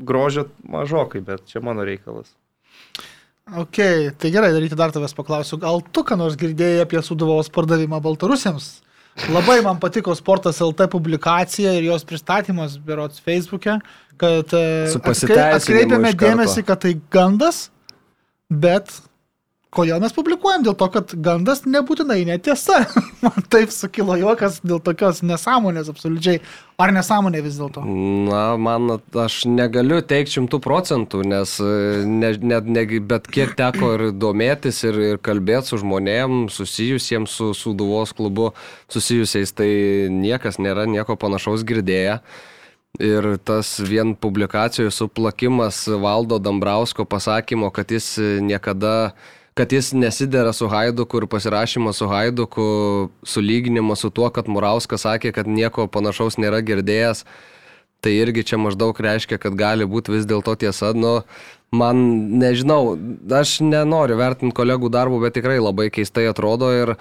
grožio 0.09 0.49
mažokai, 0.67 1.21
bet 1.23 1.45
čia 1.51 1.63
mano 1.63 1.85
reikalas. 1.87 2.33
Ok, 3.61 3.77
tai 4.19 4.31
gerai, 4.33 4.51
daryti 4.57 4.75
dar 4.79 4.91
tavęs 4.95 5.13
paklausiu. 5.15 5.59
Gal 5.63 5.83
tu 5.93 6.03
ką 6.09 6.17
nors 6.17 6.35
girdėjai 6.41 6.83
apie 6.87 7.03
suduvos 7.05 7.51
pardavimą 7.53 8.01
baltarusiams? 8.03 8.71
Labai 9.31 9.61
man 9.63 9.77
patiko 9.79 10.11
Sportas 10.19 10.59
LT 10.65 10.89
publikacija 10.91 11.77
ir 11.79 11.85
jos 11.87 12.03
pristatymas, 12.09 12.79
berots 12.83 13.21
Facebook'e, 13.23 13.77
kad 14.19 14.49
e, 14.59 14.63
Su 14.91 14.99
atkrei- 14.99 15.05
pasiteisinimu 15.07 15.61
atkreipėme 15.61 16.09
iš 16.11 16.17
karto. 16.17 16.25
dėmesį, 16.33 16.65
kad 16.67 16.81
tai 16.83 16.95
gandas, 17.15 17.61
bet 18.51 18.91
kodėl 19.75 20.01
mes 20.03 20.15
publikuojam? 20.15 20.63
Dėl 20.67 20.77
to, 20.79 20.89
kad 20.95 21.15
gandas 21.25 21.65
nebūtinai 21.67 22.23
netiesa. 22.29 22.85
man 23.25 23.45
taip 23.53 23.73
sukilo 23.75 24.17
juokas 24.21 24.61
dėl 24.65 24.81
tokios 24.85 25.23
nesąmonės 25.27 25.91
absoliučiai. 25.93 26.41
Ar 26.81 26.91
nesąmonė 26.91 27.43
vis 27.45 27.59
dėlto? 27.61 27.85
Na, 28.27 28.57
man, 28.59 28.97
aš 29.23 29.45
negaliu 29.47 30.01
teikti 30.03 30.41
šimtų 30.41 30.59
procentų, 30.65 31.21
nes 31.31 31.53
e, 31.63 31.69
ne, 32.09 32.33
ne, 32.43 32.59
ne, 32.79 32.87
bet 33.13 33.29
kiek 33.31 33.53
teko 33.59 33.93
ir 33.95 34.09
domėtis 34.11 34.83
ir, 34.89 34.99
ir 35.13 35.21
kalbėti 35.23 35.71
su 35.71 35.79
žmonėm 35.85 36.49
susijusiems 36.51 37.37
su 37.39 37.53
Suduvos 37.55 38.15
klubu 38.17 38.51
susijusiais, 38.91 39.55
tai 39.55 39.71
niekas 40.11 40.59
nėra 40.59 40.89
nieko 40.91 41.15
panašaus 41.21 41.63
girdėję. 41.69 42.19
Ir 43.03 43.27
tas 43.43 43.73
vien 43.83 44.13
publikacijų 44.15 44.93
suplakimas 44.95 45.81
Valdo 45.89 46.39
Dambrausko 46.39 47.03
pasakymo, 47.11 47.73
kad 47.75 47.91
jis 47.91 48.13
niekada, 48.43 49.15
kad 49.55 49.73
jis 49.73 49.93
nesidera 49.93 50.53
su 50.53 50.69
Haiduku 50.69 51.23
ir 51.23 51.27
pasirašymas 51.31 51.97
su 51.97 52.09
Haiduku 52.09 52.65
sulyginimas 53.23 53.99
su 53.99 54.11
tuo, 54.11 54.31
kad 54.31 54.49
Murauskas 54.51 55.07
sakė, 55.07 55.33
kad 55.33 55.47
nieko 55.47 55.87
panašaus 55.87 56.39
nėra 56.43 56.59
girdėjęs, 56.67 57.23
tai 58.03 58.17
irgi 58.19 58.45
čia 58.51 58.59
maždaug 58.59 58.99
reiškia, 59.01 59.39
kad 59.39 59.55
gali 59.55 59.87
būti 59.87 60.13
vis 60.13 60.27
dėlto 60.27 60.57
tiesa. 60.59 60.91
Nu, 60.93 61.21
man 61.73 62.03
nežinau, 62.43 62.97
aš 63.31 63.61
nenoriu 63.65 64.19
vertinti 64.19 64.57
kolegų 64.59 64.91
darbų, 64.93 65.23
bet 65.23 65.39
tikrai 65.39 65.61
labai 65.63 65.87
keistai 65.95 66.27
atrodo 66.31 66.73
ir, 66.75 66.97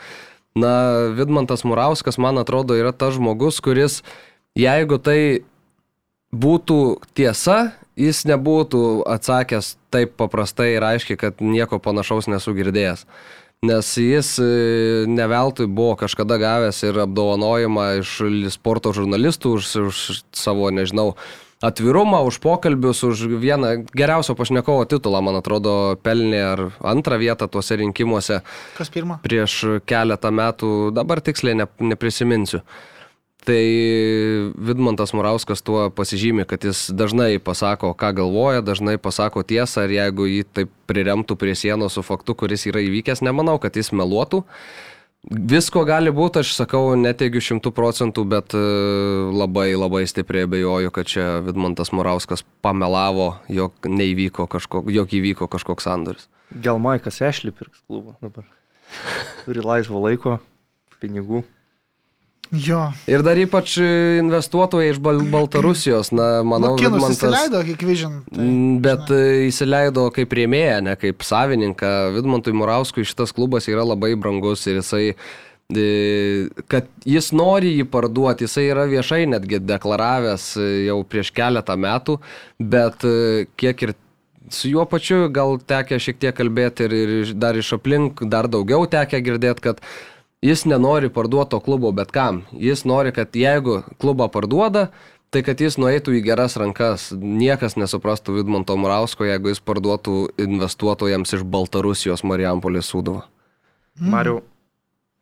na, 0.56 0.76
Vidmantas 1.18 1.66
Murauskas, 1.66 2.22
man 2.22 2.38
atrodo, 2.38 2.78
yra 2.78 2.94
tas 2.94 3.18
žmogus, 3.18 3.60
kuris, 3.66 4.04
jeigu 4.56 5.02
tai 5.02 5.20
būtų 6.34 6.80
tiesa, 7.18 7.74
jis 8.00 8.24
nebūtų 8.30 9.04
atsakęs 9.10 9.76
taip 9.94 10.18
paprastai 10.20 10.74
ir 10.76 10.86
aiškiai, 10.88 11.20
kad 11.20 11.42
nieko 11.44 11.80
panašaus 11.84 12.30
nesu 12.32 12.56
girdėjęs. 12.58 13.06
Nes 13.64 13.94
jis 13.96 14.34
e, 14.44 14.48
neveltui 15.08 15.70
buvo 15.72 15.96
kažkada 16.02 16.36
gavęs 16.42 16.82
ir 16.84 17.00
apdovanojimą 17.06 17.86
iš 18.02 18.18
sporto 18.52 18.92
žurnalistų 18.92 19.54
už, 19.56 19.70
už 19.88 20.02
savo, 20.36 20.68
nežinau, 20.76 21.14
atvirumą, 21.64 22.26
už 22.28 22.42
pokalbius, 22.44 23.06
už 23.08 23.24
vieną 23.40 23.86
geriausio 23.96 24.36
pašnekovo 24.36 24.84
titulą, 24.92 25.22
man 25.24 25.40
atrodo, 25.40 25.96
pelnė 26.04 26.42
ar 26.44 26.64
antrą 26.84 27.22
vietą 27.22 27.48
tuose 27.48 27.80
rinkimuose 27.80 28.42
Kas 28.76 28.92
pirma? 28.92 29.22
prieš 29.24 29.80
keletą 29.88 30.34
metų, 30.36 30.92
dabar 30.92 31.24
tiksliai 31.24 31.56
ne, 31.56 31.70
neprisiminsiu. 31.80 32.66
Tai 33.44 33.64
Vidmantas 34.56 35.12
Murauskas 35.12 35.60
tuo 35.62 35.90
pasižymi, 35.92 36.46
kad 36.48 36.64
jis 36.64 36.86
dažnai 36.96 37.42
pasako, 37.44 37.92
ką 37.92 38.14
galvoja, 38.16 38.64
dažnai 38.64 38.96
pasako 38.96 39.44
tiesą 39.44 39.84
ir 39.84 39.98
jeigu 39.98 40.28
jį 40.30 40.46
taip 40.48 40.72
priremtų 40.88 41.36
prie 41.36 41.56
sienos 41.60 41.98
su 41.98 42.04
faktu, 42.08 42.38
kuris 42.40 42.64
yra 42.72 42.80
įvykęs, 42.86 43.20
nemanau, 43.26 43.58
kad 43.60 43.76
jis 43.76 43.92
meluotų. 43.92 44.46
Visko 45.24 45.86
gali 45.88 46.12
būti, 46.12 46.42
aš 46.44 46.54
sakau, 46.56 46.82
neteigiu 47.00 47.40
šimtų 47.44 47.72
procentų, 47.76 48.24
bet 48.28 48.56
e, 48.56 48.62
labai 49.32 49.70
labai 49.72 50.02
stipriai 50.08 50.48
abejoju, 50.48 50.92
kad 50.96 51.08
čia 51.08 51.26
Vidmantas 51.44 51.92
Murauskas 51.96 52.44
pamelavo, 52.64 53.30
jog 53.48 53.76
kažkoks, 53.80 54.92
jog 54.92 55.16
įvyko 55.20 55.48
kažkoks 55.52 55.88
sandoris. 55.88 56.28
Gal 56.52 56.80
Maikas 56.80 57.22
Ešli 57.24 57.52
pirks 57.56 57.84
klubą 57.88 58.16
dabar. 58.24 58.48
Turi 59.46 59.64
laisvo 59.64 60.04
laiko, 60.04 60.38
pinigų. 61.00 61.44
Jo. 62.54 62.92
Ir 63.10 63.24
dar 63.26 63.40
ypač 63.42 63.80
investuotojai 64.22 64.92
iš 64.94 65.00
Bal 65.02 65.24
Baltarusijos, 65.34 66.12
na, 66.14 66.44
manau, 66.46 66.76
Nu, 66.76 66.78
kinus 66.78 67.00
Vidmantas- 67.02 67.18
įsileido 67.18 67.62
Hikvision. 67.66 68.20
Tai, 68.30 68.44
Mm, 68.44 68.80
Bet 68.82 69.08
žinai. 69.10 69.22
e, 69.44 69.48
įsileido 69.50 70.04
kaip 70.14 70.30
rėmėja, 70.30 70.82
ne 70.84 70.96
kaip 70.96 71.24
savininką. 71.26 72.14
Vidmantui 72.14 72.54
Murauskui 72.54 73.04
šitas 73.04 73.34
klubas 73.34 73.66
yra 73.68 73.82
labai 73.84 74.14
brangus 74.16 74.68
ir 74.68 74.76
jisai, 74.82 75.16
e, 75.76 76.50
kad 76.70 76.86
jis 77.06 77.32
nori 77.34 77.74
jį 77.80 77.86
parduoti, 77.90 78.46
jisai 78.46 78.68
yra 78.70 78.86
viešai 78.86 79.26
netgi 79.34 79.60
deklaravęs 79.60 80.46
e, 80.58 80.86
jau 80.88 81.04
prieš 81.04 81.32
keletą 81.34 81.76
metų, 81.80 82.20
bet 82.60 83.04
e, 83.04 83.48
kiek 83.58 83.82
ir 83.88 83.96
su 84.50 84.70
juo 84.70 84.86
pačiu 84.86 85.32
gal 85.34 85.58
tekia 85.58 85.98
šiek 85.98 86.20
tiek 86.20 86.36
kalbėti 86.36 86.86
ir, 86.86 86.94
ir 86.94 87.34
dar 87.34 87.56
iš 87.58 87.74
aplink 87.80 88.22
dar 88.30 88.46
daugiau 88.48 88.86
tekia 88.86 89.22
girdėti, 89.24 89.62
kad 89.62 89.80
jis 90.44 90.66
nenori 90.68 91.10
parduoto 91.10 91.60
klubo 91.64 91.92
bet 91.96 92.12
kam. 92.12 92.44
Jis 92.52 92.84
nori, 92.86 93.14
kad 93.16 93.36
jeigu 93.36 93.82
klubą 94.02 94.28
parduoda, 94.32 94.90
tai 95.34 95.42
kad 95.46 95.62
jis 95.62 95.80
nueitų 95.82 96.18
į 96.20 96.24
geras 96.28 96.58
rankas. 96.60 97.10
Niekas 97.16 97.78
nesuprastų 97.80 98.36
Vidmanto 98.38 98.76
Murausko, 98.78 99.26
jeigu 99.30 99.54
jis 99.54 99.64
parduotų 99.64 100.18
investuotojams 100.44 101.34
iš 101.38 101.46
Baltarusijos 101.56 102.26
Marijampolės 102.28 102.92
Sūduvo. 102.92 103.24
Mm. 104.02 104.12
Mariu, 104.14 104.38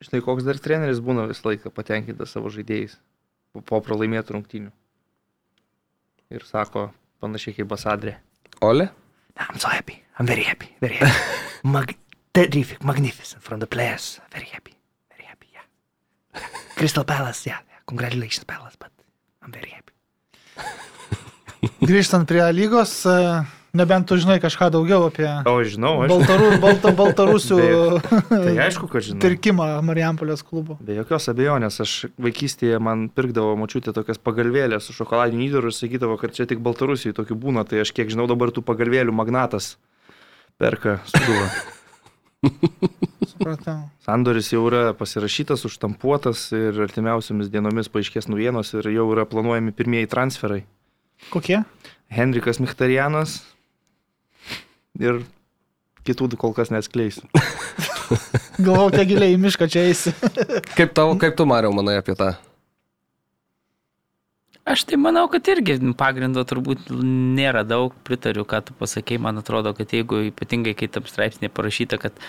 žinai, 0.03 0.23
koks 0.25 0.47
dar 0.47 0.59
treneris 0.63 1.03
būna 1.03 1.27
visą 1.29 1.51
laiką 1.51 1.71
patenkintas 1.75 2.33
savo 2.33 2.51
žaidėjais 2.51 2.97
po, 3.67 3.79
pralaimėtų 3.83 4.37
rungtynių. 4.37 4.73
Ir 6.31 6.47
sako 6.47 6.89
panašiai 7.23 7.59
kaip 7.59 7.69
Basadrė. 7.71 8.17
Ole? 8.63 8.89
I'm 9.37 9.59
so 9.59 9.71
happy. 9.71 10.01
I'm 10.19 10.27
very 10.27 10.43
happy. 10.47 10.71
Very 10.81 10.99
happy. 10.99 11.39
Mag- 11.75 11.97
terrific, 12.33 12.83
magnificent 12.83 13.43
from 13.43 13.59
the 13.59 13.67
players. 13.67 14.19
Very 14.31 14.47
happy. 14.51 14.70
Crystal 16.75 17.05
Palace, 17.05 17.45
yeah. 17.45 17.59
yeah. 17.67 17.79
Congratulations, 17.85 18.45
Palace, 18.45 18.75
but 18.79 18.91
I'm 19.43 19.51
very 19.51 19.71
happy. 19.71 19.93
Grįžtant 21.89 22.27
prie 22.29 22.41
lygos, 22.53 22.93
e, 23.05 23.15
nebent 23.77 24.07
tu 24.09 24.17
žinai 24.17 24.39
kažką 24.41 24.71
daugiau 24.73 25.05
apie 25.09 25.27
O, 25.49 25.53
žinau, 25.65 25.93
aš. 26.05 26.11
Baltaru, 26.11 26.47
Balta, 26.61 26.93
Baltarusių 26.97 27.59
Tai 28.31 28.53
aišku, 28.65 28.89
kad 28.91 29.05
žinau. 29.05 29.21
pirkimą 29.23 29.67
Marijampolės 29.85 30.41
klubo. 30.45 30.77
Be 30.81 30.97
jokios 30.97 31.29
abejonės, 31.31 31.81
aš 31.85 31.97
vaikystėje 32.21 32.79
man 32.81 33.09
pirkdavo 33.13 33.53
mačiutė 33.61 33.93
tokias 33.97 34.21
pagalvėlės 34.21 34.89
su 34.89 34.97
šokoladiniu 34.97 35.47
įdaru 35.49 35.69
ir 35.69 35.77
sakydavo, 35.77 36.17
kad 36.21 36.33
čia 36.37 36.49
tik 36.49 36.63
Baltarusijoje 36.65 37.17
tokių 37.21 37.37
būna, 37.45 37.65
tai 37.69 37.83
aš 37.85 37.93
kiek 37.97 38.09
žinau 38.13 38.25
dabar 38.31 38.53
tų 38.53 38.65
pagalvėlių 38.65 39.13
magnatas 39.15 39.75
perka 40.61 40.99
suduvą. 41.09 41.45
Supratau. 43.41 43.77
Sandoris 44.05 44.51
jau 44.53 44.61
yra 44.69 44.91
pasirašytas, 44.97 45.65
užtampuotas 45.67 46.47
ir 46.55 46.77
artimiausiamis 46.85 47.49
dienomis 47.53 47.89
paaiškės 47.91 48.29
naujienos 48.29 48.73
ir 48.77 48.91
jau 48.93 49.07
yra 49.15 49.25
planuojami 49.29 49.73
pirmieji 49.75 50.09
transferai. 50.11 50.61
Kokie? 51.33 51.61
Henrikas 52.11 52.61
Michtarianas 52.61 53.39
ir 54.99 55.23
kitų 56.07 56.31
kol 56.39 56.53
kas 56.57 56.71
neatskleisiu. 56.73 57.27
Galvau, 58.65 58.89
tie 58.93 59.05
giliai 59.07 59.35
į 59.35 59.41
mišką 59.41 59.67
čia 59.71 59.85
eisi. 59.89 60.13
Kaip, 60.77 60.95
tau, 60.97 61.13
kaip 61.19 61.37
tu, 61.37 61.47
Mariau, 61.47 61.73
manai 61.75 61.97
apie 62.01 62.15
tą? 62.19 62.33
Aš 64.71 64.83
tai 64.85 64.97
manau, 65.01 65.25
kad 65.31 65.47
irgi 65.49 65.79
pagrindo 65.97 66.43
turbūt 66.45 66.91
nėra 66.93 67.63
daug, 67.65 67.95
pritariu, 68.05 68.43
ką 68.45 68.59
tu 68.67 68.75
pasakėjai, 68.77 69.23
man 69.23 69.41
atrodo, 69.41 69.73
kad 69.77 69.89
jeigu 69.89 70.27
ypatingai, 70.27 70.75
kai 70.77 70.89
tam 70.91 71.07
straipsnė 71.09 71.49
parašyta, 71.49 71.97
kad 72.01 72.19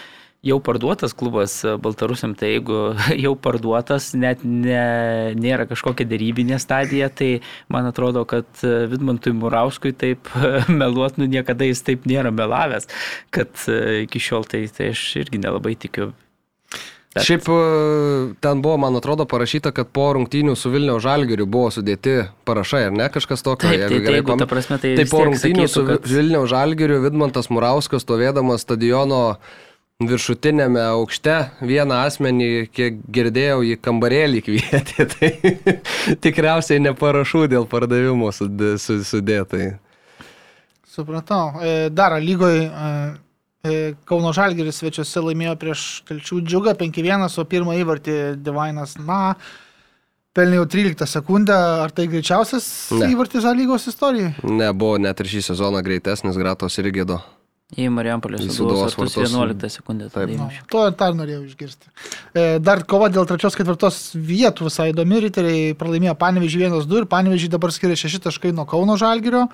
jau 0.42 0.58
parduotas 0.60 1.14
klubas 1.14 1.54
e, 1.64 1.76
Baltarusiam, 1.78 2.34
tai 2.34 2.56
jeigu 2.56 2.78
jau 3.24 3.34
parduotas, 3.38 4.10
net 4.18 4.42
ne, 4.44 5.34
nėra 5.38 5.68
kažkokia 5.70 6.08
dėrybinė 6.10 6.58
stadija, 6.62 7.08
tai 7.14 7.30
man 7.72 7.86
atrodo, 7.90 8.26
kad 8.28 8.48
e, 8.66 8.74
Vidmantui 8.90 9.34
Murauskui 9.38 9.94
taip 9.94 10.32
meluot, 10.82 11.20
nu 11.22 11.30
niekada 11.30 11.68
jis 11.68 11.86
taip 11.86 12.10
nėra 12.10 12.34
melavęs, 12.34 12.90
kad 13.34 13.54
e, 13.70 14.02
iki 14.08 14.22
šiol 14.22 14.48
tai, 14.50 14.66
tai 14.74 14.90
aš 14.96 15.06
irgi 15.22 15.42
nelabai 15.42 15.78
tikiu. 15.78 16.12
Bet... 17.12 17.26
Šiaip 17.28 17.44
ten 18.40 18.62
buvo, 18.64 18.78
man 18.80 18.94
atrodo, 18.96 19.26
parašyta, 19.28 19.68
kad 19.76 19.90
po 19.92 20.06
rungtynių 20.16 20.54
su 20.56 20.70
Vilnių 20.72 20.94
Žalgiriu 21.04 21.44
buvo 21.44 21.68
sudėti 21.68 22.22
parašai, 22.48 22.86
ar 22.88 22.94
ne 22.96 23.10
kažkas 23.12 23.44
tokio. 23.44 23.68
Taip, 23.68 23.82
tai, 23.84 23.98
tai, 24.00 24.14
jeigu, 24.16 24.36
ta 24.40 24.46
prasme, 24.48 24.78
tai, 24.80 24.94
tai 24.96 25.04
po 25.10 25.20
rungtynių 25.28 25.66
sakytų, 25.66 25.74
su 25.74 25.84
kad... 25.90 26.08
Vilnių 26.08 26.40
Žalgiriu 26.48 27.02
Vidmantas 27.04 27.52
Murauskas 27.52 28.06
stovėdamas 28.06 28.64
stadiono 28.64 29.20
viršutinėme 30.10 30.82
aukšte 30.92 31.36
vieną 31.64 32.02
asmenį, 32.06 32.50
kiek 32.74 33.00
girdėjau, 33.14 33.62
į 33.66 33.78
kambarėlį 33.82 34.44
kvietė, 34.46 35.06
tai 35.14 35.32
tikriausiai 36.24 36.82
ne 36.82 36.94
parašų 36.98 37.46
dėl 37.52 37.68
pardavimo 37.70 38.30
sudėtai. 38.32 39.74
Supratau. 40.92 41.60
E, 41.64 41.90
dar 41.92 42.18
lygoje 42.20 42.68
Kauno 44.10 44.32
Žalgeris 44.34 44.80
svečiuose 44.80 45.20
laimėjo 45.22 45.52
prieš 45.60 45.82
Telčių 46.08 46.40
džiugą 46.42 46.72
5-1, 46.80 47.28
o 47.38 47.44
pirmą 47.46 47.76
įvartį 47.78 48.16
Divainas, 48.42 48.96
na, 48.98 49.36
pelnė 50.34 50.58
jau 50.58 50.64
13 50.74 51.06
sekundę. 51.06 51.54
Ar 51.84 51.94
tai 51.94 52.08
greičiausias 52.10 52.66
ne. 52.98 53.12
įvartis 53.14 53.44
Žalygos 53.46 53.86
istorijoje? 53.92 54.34
Ne, 54.50 54.72
buvo 54.74 54.98
net 54.98 55.22
ir 55.22 55.30
šį 55.30 55.44
sezoną 55.52 55.84
greitesnis 55.86 56.40
Gratos 56.40 56.80
ir 56.82 56.90
Gėdo. 56.90 57.20
Į 57.72 57.86
Marijampolės 57.88 58.50
suduvos 58.52 58.92
vartus 58.98 59.14
11 59.16 59.70
sekundę. 59.72 60.10
No, 60.36 60.48
to 60.68 60.82
dar 60.92 61.14
norėjau 61.16 61.46
išgirsti. 61.46 61.88
E, 62.36 62.42
dar 62.60 62.82
kova 62.88 63.08
dėl 63.12 63.24
trečios 63.28 63.56
ketvirtos 63.56 64.00
vietų 64.12 64.66
visai 64.66 64.90
įdomi. 64.90 65.22
Riteriai 65.24 65.70
pralaimėjo 65.80 66.12
Panevežį 66.20 66.66
1-2 66.66 66.98
ir 67.00 67.06
Panevežį 67.08 67.48
dabar 67.54 67.72
skiria 67.72 67.96
6 67.96 68.26
taškai 68.26 68.52
nuo 68.52 68.66
Kauno 68.68 68.98
Žalgirio, 69.00 69.46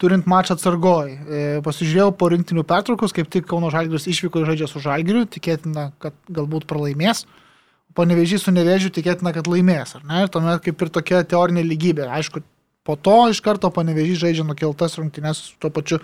turint 0.00 0.24
mačą 0.30 0.56
atsargoj. 0.56 1.12
E, 1.12 1.42
pasižiūrėjau 1.66 2.14
po 2.16 2.30
rinktinių 2.32 2.64
pertraukos, 2.70 3.12
kaip 3.16 3.28
tik 3.32 3.44
Kauno 3.50 3.68
Žalgiris 3.74 4.08
išvyko 4.08 4.40
ir 4.40 4.48
žaidžia 4.54 4.70
su 4.70 4.80
Žalgiriu, 4.80 5.26
tikėtina, 5.28 5.90
kad 6.00 6.16
galbūt 6.32 6.64
pralaimės. 6.70 7.26
Panevežys 7.96 8.46
su 8.46 8.54
Nevežiu 8.56 8.88
tikėtina, 8.92 9.34
kad 9.36 9.48
laimės. 9.52 9.98
Ir 10.00 10.32
tuomet 10.32 10.64
kaip 10.64 10.80
ir 10.80 10.92
tokia 10.96 11.20
teorinė 11.28 11.64
lygybė. 11.64 12.08
Aišku, 12.20 12.40
po 12.88 12.96
to 12.96 13.18
iš 13.32 13.42
karto 13.44 13.68
Panevežys 13.68 14.22
žaidžia 14.24 14.48
nukeltas 14.48 14.96
rungtynės 14.96 15.44
su 15.50 15.60
tuo 15.60 15.72
pačiu 15.76 16.00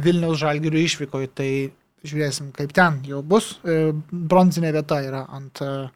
Vilniaus 0.00 0.40
žalgirių 0.40 0.84
išvykoje, 0.86 1.30
tai 1.36 1.50
žiūrėsim, 2.06 2.50
kaip 2.56 2.72
ten 2.76 3.00
jau 3.08 3.20
bus. 3.26 3.54
E, 3.64 3.92
bronzinė 4.10 4.72
vieta 4.76 5.00
yra 5.04 5.24
ant... 5.28 5.62
E, 5.62 5.90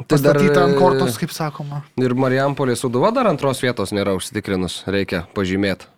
tai 0.00 0.06
pastatyta 0.16 0.64
ant 0.66 0.78
kortos, 0.78 1.18
kaip 1.20 1.32
sakoma. 1.34 1.82
Ir 2.00 2.14
Marijampolė 2.18 2.76
Suduva 2.78 3.12
dar 3.14 3.30
antros 3.30 3.62
vietos 3.62 3.94
nėra 3.96 4.14
užsitikrinus, 4.18 4.82
reikia 4.90 5.24
pažymėti. 5.36 5.90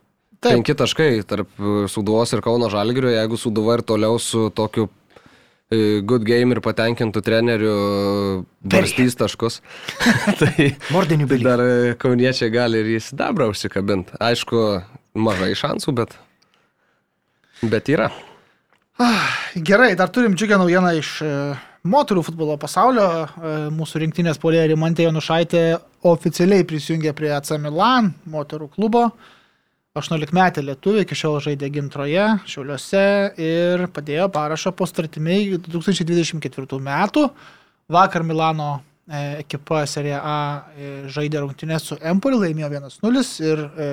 Taip. 0.42 0.56
Penki 0.56 0.74
taškai 0.74 1.10
tarp 1.28 1.52
Suduvos 1.92 2.32
ir 2.34 2.42
Kauno 2.42 2.66
Žalgirio, 2.72 3.12
jeigu 3.14 3.38
Suduva 3.38 3.76
ir 3.78 3.84
toliau 3.86 4.18
su 4.18 4.48
tokiu 4.50 4.88
good 6.04 6.26
game 6.26 6.52
ir 6.52 6.60
patenkintų 6.64 7.22
trenerių 7.24 7.76
barstys 8.74 9.16
taškus. 9.16 9.60
tai 10.40 10.72
Mordinių 10.92 11.28
bylų. 11.30 11.46
Dar 11.46 11.62
kauniečiai 12.02 12.52
gali 12.52 12.82
ir 12.82 12.90
į 12.96 13.00
sidabrą 13.06 13.48
užsikabinti. 13.52 14.18
Aišku, 14.20 14.66
mažai 15.14 15.52
šansų, 15.58 15.94
bet 16.02 16.18
Bet 17.62 17.88
yra. 17.88 18.10
Ah, 18.98 19.28
gerai, 19.54 19.94
dar 19.94 20.10
turim 20.10 20.34
džiugę 20.34 20.56
naujieną 20.58 20.90
iš 20.98 21.10
e, 21.22 21.28
moterų 21.86 22.24
futbolo 22.26 22.56
pasaulio. 22.58 23.06
E, 23.22 23.52
mūsų 23.74 24.02
rinktinės 24.02 24.40
polė 24.42 24.64
Rimantė 24.72 25.06
Janušaitė 25.06 25.62
oficialiai 26.10 26.66
prisijungė 26.66 27.14
prie 27.14 27.30
AC 27.36 27.54
Milan 27.62 28.10
moterų 28.26 28.66
klubo. 28.74 29.04
18 29.94 30.34
metė 30.34 30.64
lietuvė 30.64 31.04
iki 31.04 31.18
šiol 31.20 31.38
žaidė 31.44 31.68
gintroje, 31.70 32.24
šiauliuose 32.48 33.04
ir 33.44 33.86
padėjo 33.94 34.26
parašą 34.32 34.72
po 34.74 34.88
startimiai 34.88 35.58
2024 35.62 36.80
metų. 36.82 37.28
Vakar 37.92 38.24
Milano 38.26 38.80
ekipa 39.10 39.82
Serija 39.90 40.20
A 40.22 40.34
e, 40.78 40.90
žaidė 41.10 41.40
rungtynės 41.42 41.88
su 41.90 41.96
Empoli, 42.06 42.38
laimėjo 42.38 42.68
1-0 42.70 43.22
ir 43.42 43.62
e, 43.62 43.86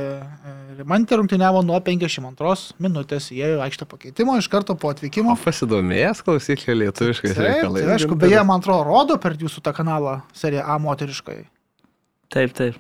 Rimantė 0.78 1.18
rungtyniavo 1.18 1.64
nuo 1.66 1.80
52 1.82 2.76
minutės, 2.84 3.32
jie 3.34 3.48
jau 3.56 3.64
aikštę 3.66 3.88
pakeitimo 3.90 4.38
iš 4.38 4.50
karto 4.54 4.76
po 4.78 4.92
atvykimo. 4.94 5.34
O 5.34 5.42
pasidomėjęs 5.42 6.22
klausyklė 6.28 6.76
lietuviškai. 6.84 7.32
Taip, 7.34 7.74
tai 7.74 7.88
aišku, 7.96 8.20
beje, 8.22 8.44
man 8.46 8.62
atrodo, 8.62 8.86
rodo 8.86 9.18
per 9.22 9.34
jūsų 9.40 9.66
tą 9.66 9.74
kanalą 9.74 10.20
Serija 10.38 10.68
A 10.70 10.78
moteriškai. 10.84 11.42
Taip, 12.30 12.54
taip. 12.54 12.78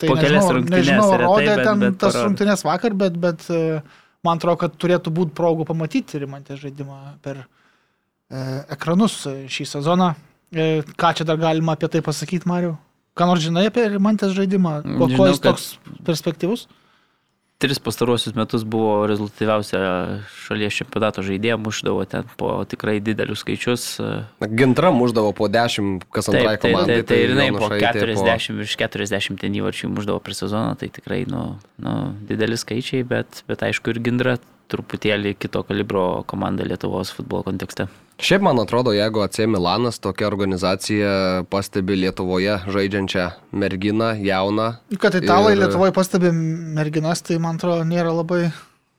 Tai 0.00 0.08
po 0.08 0.16
nežinau, 0.16 0.62
nežinau 0.64 1.10
rodė 1.20 1.52
taip, 1.52 1.64
ten 1.66 1.84
bet, 1.84 1.92
bet 1.92 2.00
tas 2.00 2.16
rungtynės 2.22 2.64
vakar, 2.64 2.96
bet, 2.96 3.20
bet 3.20 3.44
man 4.24 4.40
atrodo, 4.40 4.62
kad 4.64 4.80
turėtų 4.80 5.12
būti 5.12 5.36
progų 5.36 5.68
pamatyti 5.68 6.24
Rimantės 6.24 6.64
žaidimą 6.64 7.20
per 7.20 7.44
e, 7.44 7.44
ekranus 8.72 9.26
šį 9.28 9.68
sezoną. 9.76 10.14
E, 10.50 10.82
ką 10.98 11.14
čia 11.14 11.24
dar 11.26 11.38
galima 11.38 11.78
apie 11.78 11.88
tai 11.88 12.02
pasakyti, 12.02 12.48
Mariu? 12.50 12.74
Ką 13.14 13.26
nors 13.30 13.42
žinai 13.44 13.68
apie 13.70 13.86
Rimantės 13.90 14.34
žaidimą? 14.34 14.80
Kuo, 14.98 15.08
kuo 15.14 15.30
jis 15.30 15.42
toks 15.42 15.72
perspektyvus? 16.06 16.66
Tris 17.60 17.76
pastaruosius 17.76 18.32
metus 18.32 18.62
buvo 18.64 19.04
rezultatyviausia 19.04 19.80
šalies 20.46 20.78
čempionato 20.78 21.20
žaidėja, 21.20 21.58
muždavo 21.60 22.06
ten 22.08 22.24
po 22.40 22.54
tikrai 22.64 23.02
didelius 23.04 23.42
skaičius. 23.44 23.84
Gintra 24.56 24.88
muždavo 24.96 25.34
po 25.36 25.50
10, 25.52 26.06
kas 26.08 26.30
antrai 26.32 26.56
komandai. 26.62 27.02
Tai, 27.02 27.04
tai, 27.04 27.08
tai 27.10 27.18
ir 27.26 27.34
jinai 27.34 27.50
po 27.52 27.68
40, 27.68 28.16
po... 28.16 28.56
virš 28.62 28.78
40 28.80 29.36
ten 29.44 29.58
įvarčių 29.60 29.92
muždavo 29.92 30.22
per 30.24 30.38
sezoną, 30.38 30.72
tai 30.80 30.88
tikrai 30.88 31.26
nu, 31.28 31.44
nu, 31.84 31.98
dideli 32.30 32.56
skaičiai, 32.56 33.04
bet, 33.04 33.44
bet 33.50 33.68
aišku 33.68 33.92
ir 33.92 34.00
Gintra 34.08 34.38
truputėlį 34.70 35.34
kito 35.40 35.64
kalibro 35.66 36.22
komanda 36.30 36.66
Lietuvos 36.66 37.12
futbolo 37.16 37.46
kontekste. 37.48 37.88
Šiaip 38.20 38.42
man 38.44 38.58
atrodo, 38.60 38.92
jeigu 38.92 39.22
AC 39.24 39.46
Milanas 39.48 39.96
tokia 40.02 40.26
organizacija 40.28 41.12
pastebi 41.48 41.96
Lietuvoje 42.02 42.58
žaidžiančią 42.68 43.30
merginą, 43.56 44.10
jauną. 44.20 44.74
Kad 45.00 45.16
italai 45.22 45.54
ir... 45.54 45.62
Lietuvoje 45.62 45.94
pastebi 45.96 46.32
merginas, 46.76 47.24
tai 47.24 47.38
man 47.40 47.56
atrodo 47.56 47.86
nėra 47.88 48.12
labai 48.12 48.50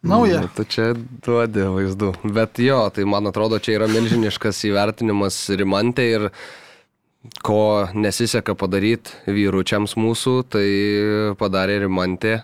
nauja. 0.02 0.42
Na, 0.48 0.50
tu 0.56 0.66
čia 0.66 0.92
duodi 0.98 1.68
vaizdų. 1.76 2.16
Bet 2.34 2.62
jo, 2.66 2.82
tai 2.94 3.06
man 3.10 3.30
atrodo, 3.30 3.62
čia 3.62 3.78
yra 3.78 3.90
milžiniškas 3.92 4.64
įvertinimas 4.72 5.38
rimantė 5.54 6.08
ir 6.16 6.28
ko 7.46 7.92
nesiseka 7.94 8.58
padaryti 8.58 9.14
vyručiams 9.30 9.94
mūsų, 10.02 10.36
tai 10.50 10.68
padarė 11.38 11.84
rimantė 11.86 12.40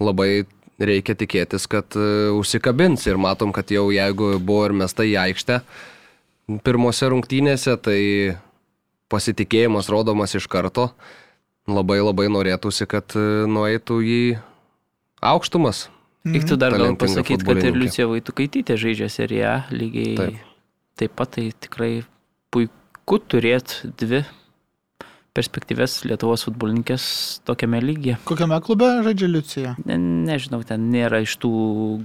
labai 0.00 0.46
reikia 0.80 1.16
tikėtis, 1.18 1.68
kad 1.70 1.96
uh, 1.98 2.32
užsikabins 2.36 3.06
ir 3.08 3.20
matom, 3.20 3.52
kad 3.56 3.70
jau 3.72 3.88
jeigu 3.94 4.36
buvo 4.38 4.66
ir 4.68 4.76
mesta 4.76 5.06
į 5.06 5.16
aikštę, 5.26 5.60
pirmose 6.66 7.08
rungtynėse, 7.10 7.76
tai 7.82 8.00
pasitikėjimas 9.12 9.90
rodomas 9.92 10.34
iš 10.36 10.48
karto. 10.50 10.90
Labai 11.66 11.98
labai 11.98 12.28
norėtųsi, 12.30 12.86
kad 12.86 13.10
e, 13.18 13.22
nueitų 13.50 13.96
į 14.06 14.18
aukštumas. 15.26 15.88
Reiktų 16.26 16.58
dar 16.58 16.74
gal 16.78 16.94
pasakyti, 16.98 17.42
kad 17.46 17.58
ir 17.58 17.74
Liucija 17.74 18.06
Vaitukaitytė 18.10 18.76
žaidžia 18.78 19.08
seriją 19.10 19.54
lygiai 19.74 20.14
taip. 20.18 20.38
taip 20.98 21.16
pat, 21.18 21.32
tai 21.34 21.48
tikrai 21.66 21.90
puiku 22.54 23.18
turėti 23.18 23.90
dvi 23.98 24.22
perspektyves 25.36 26.00
Lietuvos 26.08 26.46
futbolininkės 26.46 27.06
tokiame 27.46 27.80
lygyje. 27.84 28.16
Kokiame 28.28 28.58
klube 28.64 28.88
žaidžia 29.06 29.28
Liucija? 29.30 29.74
Ne, 29.88 29.98
nežinau, 30.30 30.62
ten 30.66 30.88
nėra 30.92 31.22
iš 31.24 31.36
tų 31.42 31.52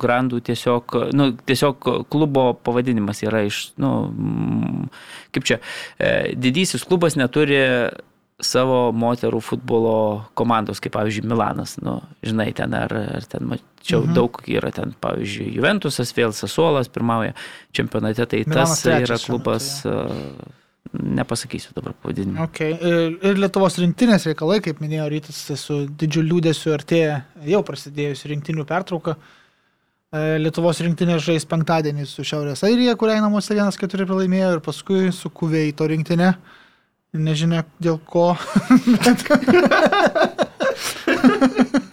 grandų 0.02 0.41
tiesiog, 0.52 0.98
nu, 1.17 1.32
tiesiog 1.48 1.91
klubo 2.12 2.52
pavadinimas 2.65 3.24
yra 3.26 3.46
iš, 3.48 3.63
nu, 3.82 3.91
kaip 5.36 5.48
čia, 5.48 5.60
e, 5.98 6.32
didysis 6.36 6.86
klubas 6.88 7.17
neturi 7.20 7.62
savo 8.41 8.89
moterų 8.96 9.39
futbolo 9.46 9.98
komandos, 10.38 10.82
kaip 10.82 10.96
pavyzdžiui 10.96 11.30
Milanas, 11.30 11.76
nu, 11.86 12.00
žinai, 12.26 12.50
ten 12.58 12.74
ar, 12.78 12.94
ar 13.20 13.28
ten 13.30 13.46
mačiau 13.52 14.02
mhm. 14.02 14.15
daug 14.17 14.41
yra 14.50 14.74
ten, 14.76 14.96
pavyzdžiui, 15.04 15.52
Juventusas, 15.60 16.13
vėl 16.17 16.34
Sasuolas 16.36 16.89
pirmauja 16.91 17.36
čempionate, 17.78 18.26
tai 18.26 18.41
Milanas 18.48 18.82
tas 18.82 19.06
yra 19.06 19.20
klubas. 19.22 19.70
Metu, 19.86 20.58
Nepasakysiu 20.91 21.72
dabar 21.76 21.94
pavadinimą. 21.94 22.44
Okay. 22.50 22.74
Ir, 22.76 23.13
ir 23.24 23.38
Lietuvos 23.39 23.78
rinktinės 23.80 24.26
reikalai, 24.28 24.60
kaip 24.65 24.82
minėjo 24.84 25.06
Rytas, 25.13 25.38
tai 25.48 25.56
su 25.60 25.78
didžiuliu 25.88 26.36
liūdėsiu 26.36 26.74
artėja 26.76 27.22
jau 27.48 27.62
prasidėjusi 27.67 28.32
rinktinių 28.34 28.65
pertrauka. 28.67 29.15
E, 30.12 30.39
Lietuvos 30.41 30.82
rinktinė 30.84 31.20
žais 31.24 31.46
penktadienį 31.48 32.08
su 32.10 32.26
Šiaurės 32.28 32.65
Airija, 32.67 32.98
kuriai 33.00 33.22
namuose 33.24 33.56
1-4 33.56 34.10
pralaimėjo 34.10 34.50
ir 34.58 34.63
paskui 34.65 35.13
su 35.15 35.32
Kuveito 35.32 35.88
rinktinė. 35.88 36.34
Nežinia 37.15 37.63
dėl 37.80 38.00
ko. 38.08 38.32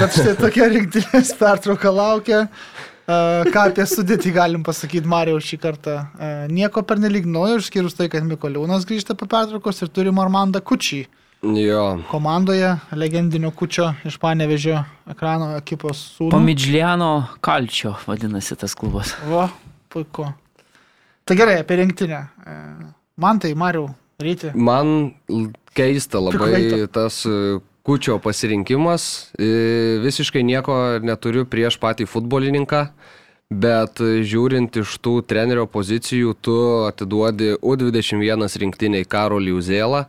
Bet 0.00 0.14
štai 0.16 0.34
tokia 0.38 0.68
rinktinės 0.72 1.34
pertrauka 1.36 1.90
laukia. 1.92 2.44
Ką 3.50 3.62
apie 3.70 3.86
sudėtį 3.88 4.34
galim 4.36 4.66
pasakyti 4.66 5.08
Marijau 5.10 5.40
šį 5.42 5.60
kartą? 5.62 5.96
Nieko 6.52 6.84
pernelyg 6.86 7.26
naujo, 7.26 7.58
išskyrus 7.62 7.96
tai, 7.98 8.10
kad 8.12 8.26
Mikoliūnas 8.28 8.86
grįžta 8.88 9.16
po 9.18 9.26
pertraukos 9.30 9.82
ir 9.82 9.90
turim 9.94 10.20
Armandą 10.22 10.62
Kučį 10.62 11.06
Jo, 11.42 11.98
komandoje, 12.10 12.76
legendinio 12.92 13.50
Kučio 13.50 13.94
iš 14.04 14.18
Panevežio 14.20 14.82
ekrano 15.08 15.54
ekipos 15.56 16.02
sūnų. 16.18 16.34
Pamidžliano 16.34 17.08
kalčio 17.40 17.94
vadinasi 18.04 18.58
tas 18.60 18.74
klubas. 18.76 19.14
Va, 19.24 19.46
puiku. 19.88 20.26
Tai 21.24 21.36
gerai, 21.38 21.62
apie 21.62 21.78
rinktinę. 21.80 22.20
Man 23.16 23.40
tai, 23.40 23.54
Mariau, 23.56 23.88
ryti. 24.20 24.52
man 24.52 25.14
keista 25.72 26.20
labai 26.20 26.84
tas 26.92 27.22
kučio 27.90 28.18
pasirinkimas. 28.22 29.32
E, 29.38 29.46
Visiškai 29.98 30.44
nieko 30.46 30.74
neturiu 31.02 31.42
prieš 31.50 31.74
patį 31.82 32.06
futbolininką. 32.06 32.84
Bet 33.50 33.98
žiūrint 33.98 34.76
iš 34.78 34.92
tų 35.02 35.16
trenerio 35.26 35.64
pozicijų, 35.66 36.36
tu 36.38 36.54
atiduodi 36.86 37.56
U21 37.58 38.46
rinktiniai 38.62 39.08
Karolį 39.10 39.56
Uzėlą. 39.58 40.04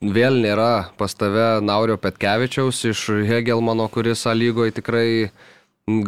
Vėl 0.00 0.40
nėra 0.40 0.88
pas 0.96 1.12
tave 1.12 1.60
Naurio 1.60 1.98
Petkevičiaus 2.00 2.80
iš 2.88 3.04
Hegelmano, 3.28 3.84
kuris 3.92 4.24
lygoje 4.24 4.78
tikrai 4.80 5.28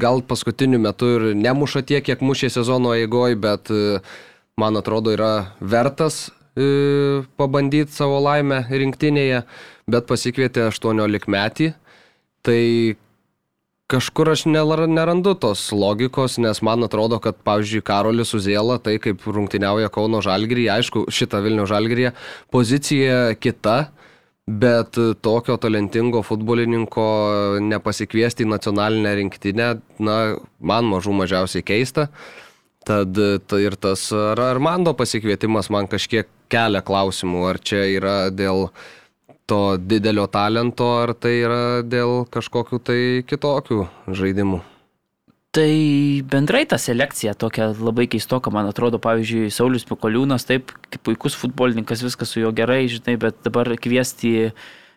gal 0.01 0.25
paskutiniu 0.25 0.81
metu 0.81 1.13
ir 1.19 1.27
nemuša 1.37 1.85
tiek, 1.85 2.07
kiek 2.09 2.25
mušė 2.25 2.55
sezono 2.57 2.97
eigoje, 2.97 3.37
bet 3.37 3.69
e, 3.69 4.01
man 4.57 4.81
atrodo 4.81 5.13
yra 5.13 5.53
vertas 5.61 6.31
pabandyti 6.55 7.95
savo 7.95 8.19
laimę 8.23 8.65
rinktinėje, 8.69 9.43
bet 9.91 10.09
pasikvietė 10.11 10.67
18 10.69 11.31
metį. 11.33 11.73
Tai 12.43 12.61
kažkur 13.93 14.33
aš 14.33 14.45
nerandu 14.49 15.35
tos 15.39 15.65
logikos, 15.73 16.39
nes 16.43 16.63
man 16.65 16.85
atrodo, 16.87 17.19
kad, 17.23 17.39
pavyzdžiui, 17.47 17.85
Karolis 17.87 18.33
Uzėla, 18.37 18.79
tai 18.83 18.97
kaip 19.03 19.25
rungtyniauja 19.27 19.91
Kauno 19.93 20.23
Žalgirį, 20.25 20.69
aišku, 20.77 21.07
šitą 21.13 21.43
Vilnių 21.45 21.67
Žalgirį, 21.71 22.09
pozicija 22.55 23.35
kita, 23.41 23.77
bet 24.49 24.99
tokio 25.23 25.57
talentingo 25.61 26.23
futbolininko 26.27 27.07
nepasikviesti 27.63 28.47
į 28.47 28.53
nacionalinę 28.53 29.15
rinktinę, 29.21 29.69
na, 30.03 30.17
man 30.59 30.89
mažų 30.91 31.15
mažiausiai 31.23 31.65
keista. 31.67 32.09
Tad 32.89 33.19
tai 33.47 33.61
ir 33.63 33.77
tas 33.79 34.09
ar 34.17 34.41
Armando 34.43 34.95
pasikvietimas 34.99 35.71
man 35.71 35.87
kažkiek 35.91 36.27
kelia 36.51 36.83
klausimų, 36.83 37.45
ar 37.53 37.61
čia 37.63 37.85
yra 37.93 38.17
dėl 38.35 38.69
to 39.47 39.77
didelio 39.79 40.27
talento, 40.31 40.89
ar 41.05 41.15
tai 41.15 41.37
yra 41.45 41.63
dėl 41.87 42.25
kažkokių 42.33 42.83
tai 42.83 43.01
kitokių 43.29 43.87
žaidimų. 44.11 44.63
Tai 45.53 45.73
bendrai 46.33 46.63
ta 46.65 46.79
selekcija 46.81 47.35
tokia 47.37 47.75
labai 47.77 48.07
keistoka, 48.09 48.49
man 48.55 48.71
atrodo, 48.71 48.97
pavyzdžiui, 49.05 49.51
Saulis 49.53 49.85
Mikoliūnas, 49.91 50.47
taip, 50.49 50.73
puikus 51.05 51.37
futbolininkas, 51.37 52.01
viskas 52.07 52.33
su 52.33 52.41
juo 52.41 52.55
gerai, 52.57 52.87
žinai, 52.89 53.19
bet 53.21 53.43
dabar 53.45 53.69
kviesti 53.77 54.31
į 54.33 54.47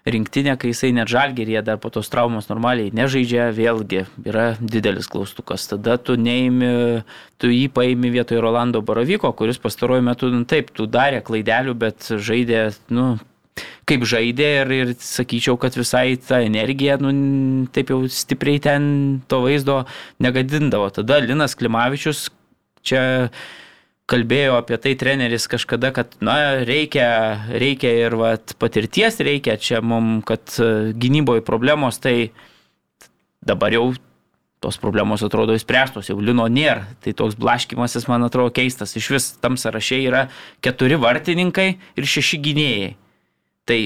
rinktinę, 0.05 0.53
kai 0.61 0.69
jisai 0.69 0.91
net 0.93 1.09
žalgerėje 1.09 1.63
dar 1.65 1.79
po 1.81 1.89
tos 1.93 2.11
traumos 2.13 2.49
normaliai 2.51 2.93
nežaidžia, 2.93 3.49
vėlgi 3.55 4.03
yra 4.27 4.51
didelis 4.61 5.09
klaustukas. 5.09 5.65
Tada 5.71 5.97
tu 5.97 6.13
neimi, 6.19 7.01
tu 7.41 7.49
jį 7.49 7.69
paimi 7.73 8.11
vietoj 8.13 8.43
Rolando 8.45 8.83
Baraviko, 8.85 9.31
kuris 9.33 9.57
pastaruoju 9.61 10.05
metu, 10.05 10.29
nu, 10.33 10.43
taip, 10.45 10.69
tu 10.77 10.85
darė 10.85 11.23
klaidelių, 11.25 11.73
bet 11.81 12.11
žaidė, 12.13 12.67
nu, 12.93 13.15
kaip 13.89 14.05
žaidė 14.05 14.51
ir, 14.61 14.73
ir 14.77 14.93
sakyčiau, 15.01 15.57
kad 15.61 15.77
visai 15.77 16.19
ta 16.21 16.43
energija, 16.45 16.99
nu, 17.01 17.13
taip 17.73 17.93
jau 17.93 18.03
stipriai 18.05 18.61
ten 18.61 18.87
to 19.31 19.41
vaizdo 19.45 19.83
negadindavo. 20.21 20.91
Tada 20.93 21.21
Linas 21.25 21.57
Klimavičius 21.57 22.27
čia 22.85 23.05
kalbėjo 24.11 24.59
apie 24.59 24.77
tai 24.81 24.93
treneris 24.99 25.47
kažkada, 25.49 25.89
kad, 25.95 26.13
na, 26.21 26.35
reikia, 26.67 27.07
reikia 27.49 27.93
ir 28.05 28.15
vat, 28.19 28.53
patirties 28.61 29.17
reikia 29.25 29.55
čia 29.57 29.81
mum, 29.81 30.19
kad 30.25 30.43
e, 30.61 30.91
gynyboje 30.93 31.41
problemos, 31.47 31.97
tai 32.03 32.29
dabar 33.45 33.73
jau 33.73 33.87
tos 34.63 34.77
problemos 34.81 35.21
atrodo 35.25 35.53
įspręstos, 35.57 36.07
jau 36.09 36.17
Lino 36.21 36.45
nėra. 36.49 36.87
Tai 37.03 37.13
toks 37.17 37.35
blaškimasis, 37.37 38.07
man 38.09 38.25
atrodo, 38.25 38.53
keistas. 38.55 38.95
Iš 38.97 39.09
vis 39.13 39.27
tam 39.41 39.57
sąraše 39.61 39.99
yra 40.07 40.23
keturi 40.65 40.97
vartininkai 41.01 41.67
ir 41.97 42.07
šeši 42.09 42.39
gynėjai. 42.45 42.87
Tai, 43.69 43.79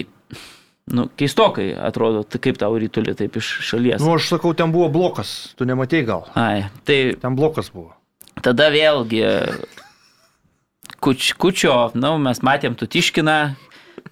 nu, 0.95 1.07
keistokai 1.19 1.73
atrodo, 1.89 2.23
tai 2.27 2.39
kaip 2.43 2.59
tau 2.61 2.75
rytulį 2.79 3.15
taip 3.19 3.35
iš 3.39 3.49
šalies. 3.71 3.99
Nu, 4.03 4.15
aš 4.19 4.29
sakau, 4.35 4.53
ten 4.55 4.71
buvo 4.75 4.87
blokas, 4.93 5.53
tu 5.59 5.67
nematei 5.67 6.05
gal. 6.07 6.27
Ai, 6.39 6.69
tai 6.87 6.99
Ten 7.19 7.35
blokas 7.39 7.71
buvo. 7.75 7.91
tada 8.43 8.69
vėlgi 8.71 9.23
kuč, 11.03 11.33
kučio, 11.39 11.75
na, 11.95 12.13
mes 12.21 12.41
matėm 12.45 12.75
Tutiškiną, 12.79 13.37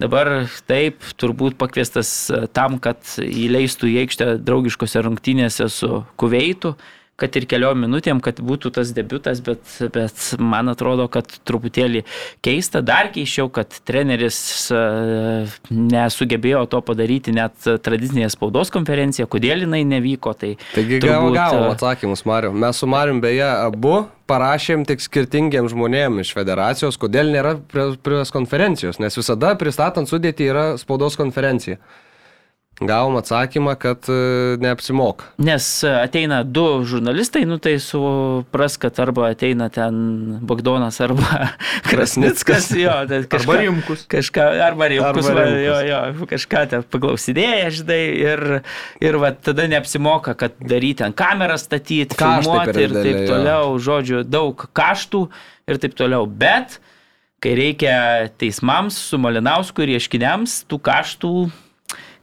dabar 0.00 0.30
taip, 0.68 1.02
turbūt 1.20 1.58
pakviestas 1.60 2.10
e, 2.30 2.44
tam, 2.54 2.78
kad 2.82 3.00
įleistų 3.22 3.90
į 3.92 3.96
aikštę 4.04 4.28
draugiškose 4.44 5.02
rungtynėse 5.06 5.68
su 5.72 6.02
Kuveitu, 6.20 6.76
kad 7.18 7.34
ir 7.38 7.48
keliom 7.50 7.80
minutėm, 7.82 8.20
kad 8.22 8.38
būtų 8.44 8.70
tas 8.76 8.92
debutas, 8.94 9.40
bet, 9.44 9.62
bet 9.94 10.24
man 10.38 10.70
atrodo, 10.70 11.08
kad 11.10 11.26
truputėlį 11.48 12.04
keista, 12.44 12.82
dar 12.84 13.10
keiščiau, 13.14 13.50
kad 13.54 13.74
treneris 13.88 14.38
e, 14.70 14.82
nesugebėjo 15.74 16.62
to 16.70 16.82
padaryti 16.86 17.34
net 17.34 17.66
tradicinėje 17.82 18.30
spaudos 18.36 18.70
konferencijoje, 18.74 19.30
kodėl 19.34 19.66
jinai 19.66 19.82
nevyko. 19.88 20.36
Tai 20.38 20.54
Taigi 20.76 21.02
turbūt, 21.02 21.34
gavom, 21.34 21.66
e, 21.66 21.74
atsakymus, 21.74 22.22
Mariu. 22.28 22.54
Mes 22.54 22.78
su 22.78 22.90
Mariu 22.90 23.18
beje 23.22 23.48
abu 23.50 23.96
parašėm 24.30 24.84
tik 24.86 25.02
skirtingiems 25.02 25.74
žmonėms 25.74 26.22
iš 26.22 26.34
federacijos, 26.36 27.00
kodėl 27.00 27.32
nėra 27.34 27.56
prie 27.72 28.22
konferencijos, 28.30 29.00
nes 29.02 29.18
visada 29.18 29.56
pristatant 29.58 30.10
sudėti 30.10 30.46
yra 30.52 30.76
spaudos 30.78 31.18
konferencija. 31.18 31.80
Gavom 32.80 33.16
atsakymą, 33.18 33.74
kad 33.80 34.06
e, 34.06 34.56
neapsimoka. 34.62 35.32
Nes 35.42 35.66
ateina 35.82 36.44
du 36.46 36.84
žurnalistai, 36.86 37.42
nu 37.48 37.58
tai 37.58 37.74
supras, 37.82 38.76
kad 38.78 39.00
arba 39.02 39.32
ateina 39.32 39.66
ten 39.74 40.38
Bagdonas 40.46 41.00
arba 41.02 41.48
Krasnickas, 41.90 42.70
jo, 42.78 42.94
tai 43.10 43.24
Arba 43.24 43.32
kažką, 43.34 43.58
rimkus. 43.64 44.04
kažką, 44.10 44.46
arba 44.62 44.90
Rimkus, 44.92 45.26
Arba 45.26 45.40
va, 45.40 45.46
Rimkus. 45.50 45.66
jo, 45.66 45.76
jo, 45.90 46.30
kažką 46.30 46.64
ten 46.70 46.86
paklausinėja, 46.94 47.70
žinai, 47.80 48.00
ir, 48.22 48.44
ir 49.02 49.20
va, 49.22 49.32
tada 49.34 49.66
neapsimoka, 49.70 50.36
kad 50.38 50.54
daryti 50.62 51.06
ant 51.06 51.18
kamerą 51.18 51.58
statyti, 51.58 52.14
filmuoti 52.14 52.76
ir 52.78 52.94
taip 52.94 53.02
dideli, 53.02 53.24
jo. 53.24 53.30
toliau, 53.34 53.78
žodžiu, 53.82 54.22
daug 54.26 54.68
kaštų 54.78 55.26
ir 55.68 55.82
taip 55.82 55.98
toliau, 55.98 56.30
bet 56.30 56.78
kai 57.42 57.54
reikia 57.58 57.96
teismams 58.38 58.96
su 59.10 59.18
Malinausku 59.18 59.82
ir 59.82 59.98
ieškiniams, 59.98 60.62
tų 60.70 60.78
kaštų 60.86 61.32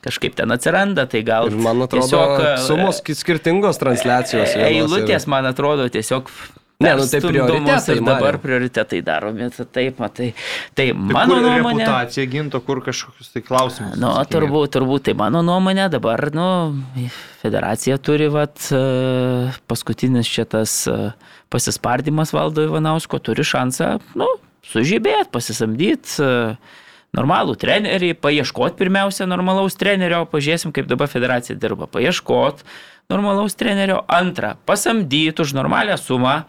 kažkaip 0.05 0.35
ten 0.37 0.53
atsiranda, 0.55 1.07
tai 1.09 1.23
gal 1.25 1.49
Ir 1.49 1.57
man 1.57 1.81
atrodo, 1.85 2.05
tiesiog, 2.05 2.35
e, 2.45 2.57
sumos 2.67 3.01
ki- 3.05 3.17
skirtingos 3.17 3.81
transliacijos. 3.81 4.53
Eilutės, 4.55 5.25
ir- 5.25 5.33
man 5.33 5.49
atrodo, 5.51 5.89
tiesiog 5.89 6.29
Ne, 6.77 6.89
nu 6.99 7.05
tai 7.07 7.21
prioritetai, 7.23 7.93
ir 7.95 8.01
dabar 8.03 8.35
prioritetai 8.43 8.97
daromi. 9.01 9.45
tai 9.55 9.63
Taip, 9.71 9.99
matai. 10.03 10.33
Tai 10.75 10.89
Tai 10.91 10.93
mano 10.93 11.37
kur 11.37 11.43
nuomonė. 11.45 11.85
Reputacija 11.85 12.25
ginto, 12.27 12.59
kur 12.59 12.81
kažkokius 12.83 13.29
tai 13.31 13.41
klausimus. 13.47 13.95
Nu, 13.95 14.09
turbūt, 14.27 14.73
turbūt, 14.75 15.05
tai 15.07 15.13
mano 15.15 15.39
nuomonė 15.41 15.85
dabar, 15.89 16.19
nu, 16.35 16.75
federacija 17.41 17.95
turi, 17.97 18.27
vat, 18.27 18.59
e, 18.75 19.53
paskutinis 19.71 20.27
šitas 20.27 20.75
e, 20.91 20.97
pasispardymas 21.49 22.33
valdo 22.35 22.65
Ivanausko, 22.67 23.21
turi 23.23 23.47
šansą, 23.47 23.93
nu, 24.19 24.27
sužibėti, 24.67 25.31
pasisamdyti 25.31 26.57
normalų 27.15 27.55
trenerį, 27.61 28.13
paieškoti 28.21 28.79
pirmiausia 28.79 29.27
normalaus 29.29 29.77
trenerio, 29.79 30.23
pažiūrėsim, 30.31 30.73
kaip 30.75 30.89
dabar 30.91 31.09
federacija 31.11 31.57
dirba, 31.59 31.87
paieškoti 31.91 32.67
normalaus 33.11 33.55
trenerio, 33.57 34.01
antrą, 34.09 34.55
pasamdyti 34.65 35.43
už 35.43 35.55
normalią 35.57 35.97
sumą 36.01 36.39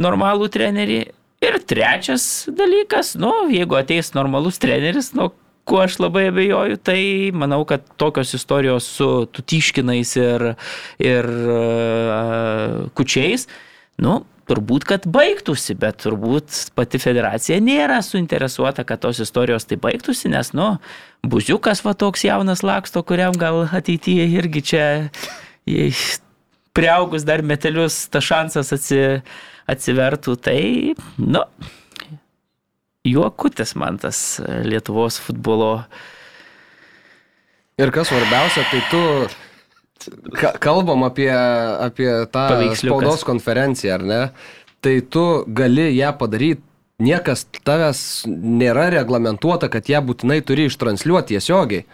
normalų 0.00 0.50
trenerį. 0.54 1.00
Ir 1.44 1.58
trečias 1.68 2.46
dalykas, 2.48 3.14
nu, 3.20 3.30
jeigu 3.52 3.76
ateis 3.76 4.14
normalus 4.16 4.56
treneris, 4.62 5.10
nu, 5.12 5.28
kuo 5.68 5.82
aš 5.84 5.98
labai 6.00 6.28
abejoju, 6.30 6.78
tai 6.80 7.00
manau, 7.36 7.62
kad 7.68 7.84
tokios 8.00 8.32
istorijos 8.36 8.86
su 8.96 9.08
tutiškinais 9.32 10.14
ir, 10.20 10.44
ir 11.04 11.28
uh, 11.28 12.78
kučiais, 12.96 13.44
nu, 14.00 14.22
turbūt, 14.48 14.86
kad 14.88 15.06
baigtųsi, 15.10 15.76
bet 15.78 16.02
turbūt 16.04 16.74
pati 16.76 17.00
federacija 17.02 17.58
nėra 17.64 18.00
suinteresuota, 18.04 18.84
kad 18.88 19.02
tos 19.04 19.20
istorijos 19.24 19.68
tai 19.68 19.78
baigtųsi, 19.80 20.30
nes, 20.32 20.52
nu, 20.56 20.74
buziukas 21.26 21.84
va 21.86 21.94
toks 21.98 22.26
jaunas 22.26 22.64
laksto, 22.66 23.02
kuriam 23.06 23.36
gal 23.40 23.64
ateityje 23.66 24.28
irgi 24.38 24.64
čia 24.72 24.86
priaugus 26.74 27.24
dar 27.24 27.44
metelius 27.46 28.04
tas 28.12 28.26
šansas 28.26 28.74
atsi, 28.76 29.00
atsivertų, 29.70 30.36
tai, 30.44 30.58
nu, 31.20 31.44
juokutis 33.04 33.74
man 33.80 34.00
tas 34.00 34.18
Lietuvos 34.64 35.20
futbolo 35.20 35.78
Ir 37.74 37.90
kas 37.90 38.06
svarbiausia, 38.06 38.62
tai 38.70 38.80
tu 38.86 38.98
ka 40.36 40.54
kalbam 40.62 41.04
apie, 41.06 41.30
apie 41.30 42.10
tą 42.32 42.46
spaudos 42.78 43.24
konferenciją, 43.26 43.98
ar 43.98 44.06
ne? 44.08 44.20
Tai 44.84 44.94
tu 45.08 45.24
gali 45.48 45.88
ją 45.96 46.12
padaryti, 46.20 46.62
niekas 47.02 47.46
tavęs 47.66 48.00
nėra 48.28 48.90
reglamentuota, 48.94 49.70
kad 49.72 49.88
ją 49.90 50.02
būtinai 50.04 50.40
turi 50.46 50.68
ištranšiuoti 50.70 51.34
tiesiogiai. 51.34 51.86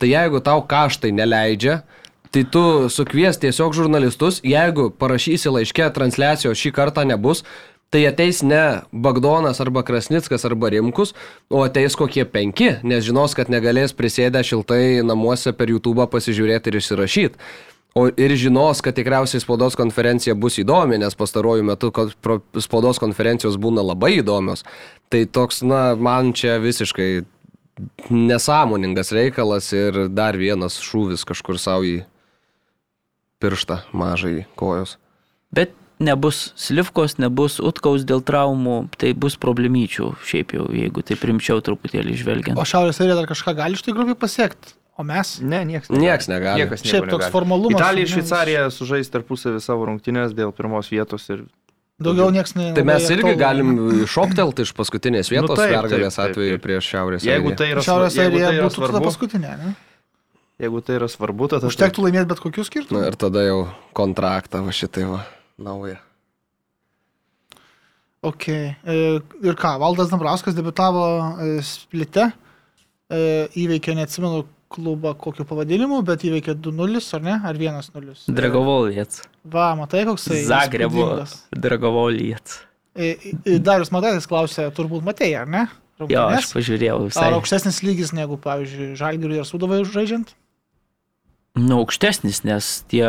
Tai 0.00 0.08
jeigu 0.10 0.40
tau 0.44 0.64
kaštai 0.66 1.12
neleidžia, 1.14 1.82
tai 2.32 2.42
tu 2.48 2.88
sukvies 2.92 3.38
tiesiog 3.40 3.74
žurnalistus, 3.76 4.40
jeigu 4.44 4.88
parašysi 4.98 5.52
laiške 5.52 5.88
transliacijos 5.94 6.58
šį 6.58 6.72
kartą 6.74 7.04
nebus, 7.08 7.44
tai 7.92 8.06
ateis 8.08 8.40
ne 8.42 8.82
Bagdonas 8.92 9.60
arba 9.60 9.82
Krasnickas 9.84 10.46
arba 10.48 10.70
Rimkus, 10.72 11.12
o 11.52 11.60
ateis 11.66 11.96
kokie 11.98 12.24
penki, 12.24 12.78
nes 12.82 13.04
žinos, 13.04 13.36
kad 13.36 13.52
negalės 13.52 13.92
prisėdę 13.92 14.40
šiltai 14.46 15.02
namuose 15.04 15.52
per 15.52 15.68
YouTube 15.68 16.06
pasižiūrėti 16.08 16.72
ir 16.72 16.80
išsirašyti. 16.80 17.52
O 17.92 18.06
ir 18.08 18.32
žinos, 18.40 18.80
kad 18.80 18.96
tikriausiai 18.96 19.42
spaudos 19.44 19.76
konferencija 19.76 20.32
bus 20.32 20.56
įdomi, 20.62 20.96
nes 21.02 21.12
pastaruoju 21.12 21.66
metu 21.68 21.90
spaudos 22.64 23.00
konferencijos 23.02 23.58
būna 23.60 23.84
labai 23.84 24.14
įdomios. 24.22 24.64
Tai 25.12 25.26
toks, 25.28 25.60
na, 25.60 25.82
man 25.92 26.32
čia 26.32 26.56
visiškai 26.62 27.10
nesąmoningas 28.08 29.12
reikalas 29.12 29.68
ir 29.76 30.06
dar 30.08 30.40
vienas 30.40 30.80
šūvis 30.80 31.26
kažkur 31.28 31.60
savo 31.60 31.84
į 31.84 31.98
pirštą 33.44 33.82
mažai 33.92 34.46
kojos. 34.56 34.96
Bet 35.52 35.76
nebus 36.04 36.52
slivkos, 36.58 37.16
nebus 37.22 37.58
utkaus 37.62 38.04
dėl 38.08 38.20
traumų, 38.26 38.76
tai 39.00 39.14
bus 39.14 39.38
problemyčių 39.40 40.10
šiaip 40.28 40.54
jau, 40.58 40.66
jeigu 40.74 41.02
tai 41.06 41.16
primčiau 41.20 41.62
truputėlį 41.64 42.18
žvelgiant. 42.20 42.58
O 42.58 42.66
Šiaurės 42.68 43.00
Airija 43.02 43.16
dar 43.22 43.30
kažką 43.30 43.54
gali 43.58 43.78
iš 43.78 43.82
tai 43.86 43.94
grupiai 43.96 44.18
pasiekti, 44.18 44.74
o 44.98 45.06
mes? 45.06 45.38
Ne, 45.40 45.62
niekas 45.68 45.90
Niekas 45.94 46.28
negali. 46.30 46.62
Niekas 46.64 46.84
Šiaip 46.84 47.08
toks 47.08 47.22
negali. 47.26 47.32
formalumas, 47.34 47.78
Italija 47.80 48.06
ir 48.08 48.12
Šveicarija 48.12 48.68
sužais 48.74 49.10
tarpusavį 49.14 49.60
savo 49.64 49.88
rungtynės 49.90 50.34
dėl 50.36 50.52
pirmos 50.56 50.90
vietos 50.92 51.28
ir 51.32 51.46
Daugiau 52.02 52.32
niekas 52.34 52.56
ne. 52.58 52.72
Tai 52.74 52.82
mes 52.88 53.04
irgi 53.14 53.30
aktualu. 53.30 53.38
galim 53.38 53.68
šoktelti 54.10 54.64
iš 54.66 54.72
paskutinės 54.74 55.28
vietos 55.30 55.52
Nu 55.52 55.58
taip, 55.60 55.70
pergalės 55.76 56.16
taip, 56.16 56.32
taip, 56.32 56.32
atveju 56.34 56.58
prieš 56.64 56.88
Šiaurės 56.90 57.26
jeigu 57.28 57.52
Airiją. 57.52 57.58
tai 57.60 57.68
yra, 57.70 57.84
Šiaurės 57.86 58.16
jeigu 58.16 58.32
Airija 58.40 58.48
tai 58.48 58.56
būtų 58.64 58.80
tada 58.80 58.88
svarbu, 58.90 59.06
paskutinė, 59.06 59.52
ne? 59.60 59.74
jeigu 60.64 60.80
tai 60.82 60.96
yra 60.98 61.08
svarbu, 61.12 61.48
tada 61.52 61.70
Užtektų 61.70 62.02
laimėti 62.08 62.28
bet 62.32 62.42
kokius 62.42 62.66
Na 62.66 62.70
skirtumus. 62.72 63.06
ir 63.12 63.18
tada 63.22 63.44
jau 63.46 63.60
kontraktą 63.94 64.64
va 64.66 64.74
šitai 64.74 65.04
va 65.12 65.20
naują. 65.58 65.96
Ok. 68.22 68.48
E, 68.48 68.74
Ir 69.42 69.56
ką, 69.58 69.78
Valdas 69.82 70.10
Dambrauskas 70.12 70.54
debitavo 70.54 71.04
e, 71.42 71.62
splite, 71.66 72.28
e, 73.10 73.22
įveikė, 73.58 73.96
neatsimenu 73.98 74.44
klubą 74.72 75.12
kokiu 75.18 75.44
pavadinimu, 75.44 75.98
bet 76.06 76.22
įveikė 76.24 76.54
2-0, 76.64 77.02
ar 77.18 77.24
ne? 77.26 77.34
Ar 77.44 77.58
1-0? 77.58 78.14
Dragovolijas. 78.32 79.24
Va, 79.44 79.72
matai, 79.76 80.04
koks 80.08 80.30
tai. 80.30 80.42
Zagrebo. 80.48 81.08
Dragovolijas. 81.52 82.60
Darius 82.94 83.90
Mataitis 83.92 84.28
klausė, 84.28 84.68
turbūt 84.76 85.04
matėjai, 85.04 85.42
ar 85.42 85.50
ne? 85.50 85.66
Jo, 86.02 86.06
Rungtynes? 86.06 86.38
aš 86.38 86.48
pažiūrėjau 86.56 86.96
visai. 87.06 87.26
Ar 87.26 87.36
aukštesnis 87.36 87.82
lygis 87.84 88.10
negu, 88.16 88.38
pavyzdžiui, 88.42 88.94
Žalgiriui 88.98 89.38
ir 89.42 89.46
Sudovai 89.48 89.82
žaidžiant? 89.86 90.32
Nu, 91.58 91.82
aukštesnis, 91.82 92.42
nes 92.48 92.70
tie 92.90 93.04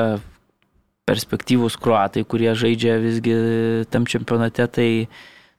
perspektyvūs 1.09 1.77
kruatai, 1.83 2.23
kurie 2.27 2.53
žaidžia 2.55 2.97
visgi 3.03 3.35
tam 3.91 4.07
čempionate, 4.07 4.67
tai, 4.71 4.87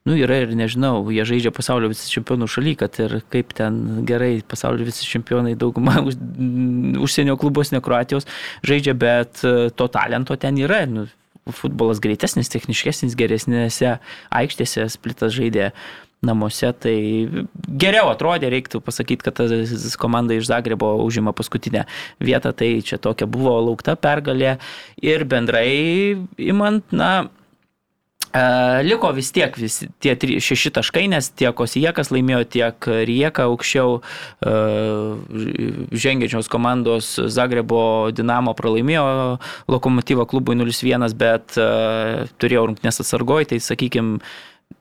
nu, 0.08 0.16
yra 0.16 0.40
ir 0.44 0.54
nežinau, 0.56 1.02
jie 1.12 1.26
žaidžia 1.28 1.52
pasaulio 1.54 1.90
visi 1.92 2.08
čempionų 2.12 2.48
šaly, 2.50 2.76
kad 2.80 2.96
ir 3.02 3.18
kaip 3.32 3.52
ten 3.56 4.06
gerai 4.08 4.38
pasaulio 4.48 4.88
visi 4.88 5.04
čempionai 5.08 5.56
dauguma 5.60 6.00
už, 6.08 6.16
užsienio 7.04 7.36
klubos, 7.40 7.74
ne 7.74 7.82
Kroatijos 7.84 8.28
žaidžia, 8.64 8.96
bet 8.96 9.44
e, 9.44 9.68
to 9.76 9.90
talento 9.92 10.36
ten 10.40 10.60
yra. 10.60 10.84
Nu, 10.88 11.08
futbolas 11.52 12.00
greitesnis, 12.00 12.48
techniškesnis, 12.48 13.12
geresnėse 13.20 13.98
aikštėse, 14.32 14.86
splitas 14.94 15.34
žaidė 15.36 15.74
namuose, 16.24 16.72
tai 16.78 16.96
geriau 17.68 18.10
atrodė, 18.12 18.50
reiktų 18.52 18.80
pasakyti, 18.84 19.26
kad 19.26 19.38
ta 19.38 19.48
komanda 20.00 20.36
iš 20.36 20.48
Zagrebo 20.50 20.94
užima 21.04 21.34
paskutinę 21.36 21.86
vietą, 22.22 22.54
tai 22.56 22.76
čia 22.86 23.00
tokia 23.02 23.28
buvo 23.30 23.56
laukta 23.68 23.96
pergalė. 23.96 24.58
Ir 25.04 25.24
bendrai 25.28 26.16
imant, 26.40 26.86
na, 26.94 27.10
e, 28.30 28.44
liko 28.86 29.10
vis 29.16 29.32
tiek 29.34 29.56
visi 29.60 29.90
tie 30.02 30.14
šeši 30.16 30.72
taškai, 30.78 31.06
nes 31.12 31.30
tiek 31.36 31.60
Osiekas 31.66 32.12
laimėjo, 32.14 32.44
tiek 32.56 32.88
Rieka 33.10 33.48
aukščiau 33.50 34.00
e, 34.00 34.56
žengiančios 36.06 36.50
komandos 36.52 37.14
Zagrebo 37.36 38.10
Dinamo 38.14 38.56
pralaimėjo 38.56 39.04
Lokomotyvo 39.70 40.26
klubui 40.30 40.56
0-1, 40.60 41.06
bet 41.20 41.60
e, 41.60 41.70
turėjo 42.40 42.68
rungtynės 42.70 43.04
atsargoj, 43.04 43.52
tai 43.52 43.62
sakykime, 43.62 44.20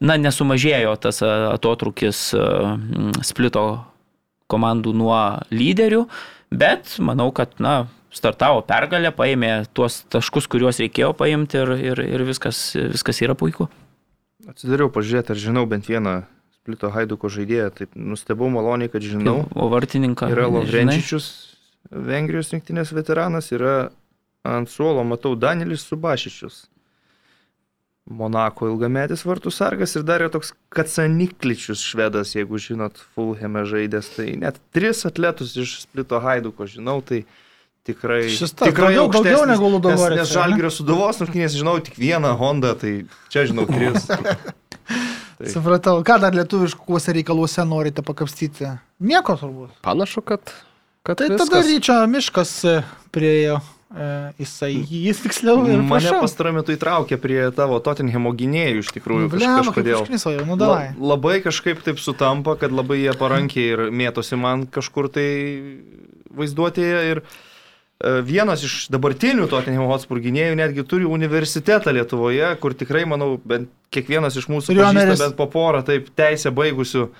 na, 0.03 0.17
nesumažėjo 0.19 0.95
tas 1.01 1.21
e, 1.23 1.31
atotrukis 1.53 2.29
e, 2.35 2.45
splito 3.25 3.65
komandų 4.51 4.93
nuo 4.97 5.19
lyderių, 5.53 6.03
bet 6.53 6.97
manau, 7.01 7.31
kad, 7.35 7.55
na, 7.63 7.85
startavo 8.13 8.61
pergalę, 8.67 9.13
paėmė 9.15 9.53
tuos 9.73 10.03
taškus, 10.13 10.47
kuriuos 10.51 10.81
reikėjo 10.83 11.13
paimti 11.17 11.61
ir, 11.61 11.73
ir, 11.91 12.03
ir 12.17 12.25
viskas, 12.27 12.59
viskas 12.93 13.23
yra 13.25 13.35
puiku. 13.37 13.69
Atsidariau 14.49 14.91
pažiūrėti, 14.93 15.33
ar 15.33 15.39
žinau 15.39 15.63
bent 15.69 15.87
vieną 15.87 16.21
Splito 16.63 16.91
Haiduko 16.93 17.27
žaidėją. 17.31 17.71
Taip 17.75 17.95
nustebau 17.99 18.47
maloniai, 18.51 18.91
kad 18.91 19.03
žinau. 19.03 19.41
O 19.55 19.69
vartininką. 19.71 20.29
Yra? 20.31 20.49
Lovrenčičius, 20.51 21.31
Vengrijos 21.91 22.53
rinktinės 22.53 22.93
veteranas, 22.95 23.49
yra 23.55 23.91
ant 24.47 24.71
suolo, 24.71 25.03
matau, 25.07 25.33
Danielis 25.39 25.83
Subašičius. 25.89 26.63
Monako 28.11 28.67
ilgametis 28.67 29.21
vartų 29.23 29.51
sargas 29.55 29.93
ir 29.95 30.03
dar 30.03 30.19
yra 30.25 30.29
toks 30.33 30.49
Kacanikličius 30.75 31.79
švedas, 31.87 32.33
jeigu 32.35 32.59
žinot, 32.59 32.97
Fulhame 33.15 33.63
žaidęs. 33.69 34.09
Tai 34.17 34.25
net 34.41 34.57
tris 34.75 35.05
atletus 35.07 35.53
iš 35.55 35.77
Splito 35.85 36.19
Haiduko 36.19 36.67
žinau, 36.67 36.97
tai 36.99 37.21
tikrai... 37.87 38.25
Šis 38.27 38.51
tas 38.59 38.67
tikrai 38.73 38.91
daugiau- 38.97 39.23
daugiau 39.23 39.45
negu 39.47 39.69
Ludogorets, 39.71 40.19
Nes, 40.19 40.27
nes? 40.27 40.33
Žalgirio 40.35 40.71
suduvos 40.75 41.21
rungtynės 41.23 41.55
žinau 41.55 41.77
tik 41.83 41.95
vieną 41.99 42.33
Hondą, 42.41 42.73
tai 42.79 42.93
čia 43.31 43.45
žinau 43.47 43.63
tris. 43.71 44.03
Tai- 45.33 45.49
Supratau, 45.49 46.03
ką 46.05 46.19
dar 46.21 46.35
lietuviškuose 46.37 47.15
reikaluose 47.15 47.63
norite 47.65 48.03
pakapstyti? 48.05 48.67
Nieko 49.03 49.33
turbūt. 49.39 49.71
Panašu, 49.83 50.21
kad, 50.27 50.51
kad 51.07 51.17
Tai 51.23 51.31
viskas. 51.31 51.49
tada 51.49 51.63
ryčio 51.65 51.95
miškas 52.11 52.51
e, 52.69 52.75
priejo. 53.15 53.57
E, 53.93 54.33
jisai, 54.41 54.71
jis 54.89 55.19
tiksliau 55.21 55.67
ir 55.69 55.83
Mane 55.85 56.15
pastaruoju 56.17 56.55
metu 56.57 56.73
įtraukė 56.73 57.19
prie 57.21 57.37
tavo 57.53 57.77
Tottenhamo 57.83 58.31
gynėjų 58.33 58.81
iš 58.81 58.89
tikrųjų. 58.95 59.27
Blema, 59.35 59.59
kažkodėl. 59.61 59.99
užknisau, 60.01 60.33
nu 60.49 60.57
La, 60.57 60.79
labai 60.97 61.35
kažkaip 61.45 61.83
taip 61.85 62.01
sutampa, 62.01 62.55
kad 62.57 62.73
labai 62.73 63.03
jie 63.03 63.13
parankiai 63.19 63.67
ir 63.75 63.83
mėtosi 63.93 64.39
man 64.41 64.65
kažkur 64.65 65.11
tai 65.13 65.27
vaizduotėje. 66.33 67.03
Ir 67.11 67.21
e, 67.21 68.15
vienas 68.25 68.65
iš 68.65 68.87
dabartinių 68.93 69.45
Tottenham 69.51 69.85
Hotspur 69.91 70.23
gynėjų 70.23 70.57
netgi 70.57 70.87
turi 70.89 71.05
universitetą 71.05 71.93
Lietuvoje, 71.93 72.49
kur 72.63 72.73
tikrai, 72.73 73.05
manau, 73.05 73.35
bent 73.45 73.69
kiekvienas 73.93 74.41
iš 74.41 74.49
mūsų 74.49 74.73
pažįsta 74.73 75.19
bent 75.27 75.37
po 75.37 75.45
porą 75.53 75.83
taip 75.85 76.09
teisę 76.17 76.49
baigusių. 76.49 77.11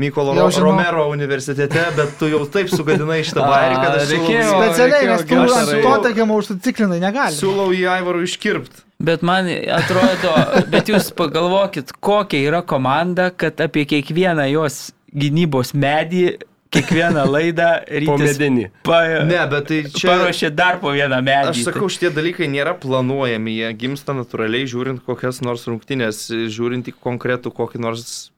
Mykolo 0.00 0.32
Ro 0.34 0.50
žinau. 0.50 0.70
Romero 0.70 1.08
universitete, 1.12 1.82
bet 1.96 2.14
tu 2.18 2.28
jau 2.30 2.40
taip 2.48 2.70
sugadinai 2.72 3.20
šitą 3.28 3.44
bairį, 3.52 3.74
kad 3.82 3.98
aš 4.00 4.12
reikėjo- 4.14 4.46
siūlau, 4.48 4.62
Specialiai, 4.70 5.08
nes 5.10 5.26
tu 5.28 5.40
ant 5.42 5.74
to 5.84 5.92
tekiamą 6.08 6.38
užsiciklinai 6.40 7.00
negali. 7.02 7.36
siūlau 7.36 7.68
į 7.76 7.82
Aivarų 7.98 8.22
iškirpti. 8.24 8.80
Bet 9.02 9.22
man 9.26 9.50
atrodo, 9.74 10.32
bet 10.72 10.88
jūs 10.88 11.10
pagalvokit, 11.18 11.92
kokia 12.00 12.40
yra 12.48 12.62
komanda, 12.62 13.28
kad 13.34 13.60
apie 13.60 13.84
kiekvieną 13.90 14.46
jos 14.52 14.92
gynybos 15.12 15.74
medį, 15.74 16.38
kiekvieną 16.72 17.26
laidą 17.28 17.68
medinį. 18.16 18.68
pa, 18.86 19.02
Ne, 19.28 19.42
bet 19.50 19.66
tai 19.68 19.82
čia... 19.92 20.06
paruošė 20.08 20.50
dar 20.56 20.78
po 20.80 20.94
vieną 20.96 21.18
medį. 21.20 21.50
Aš 21.52 21.64
sakau, 21.68 21.90
šitie 21.92 22.08
dalykai 22.14 22.48
nėra 22.48 22.72
planuojami, 22.80 23.58
jie 23.58 23.72
gimsta 23.76 24.14
natūraliai, 24.16 24.64
žiūrint 24.70 25.02
kokias 25.04 25.42
nors 25.44 25.66
rungtynės, 25.68 26.30
žiūrint 26.48 26.88
į 26.88 26.94
konkretų 26.96 27.52
kokį 27.52 27.82
nors 27.84 28.30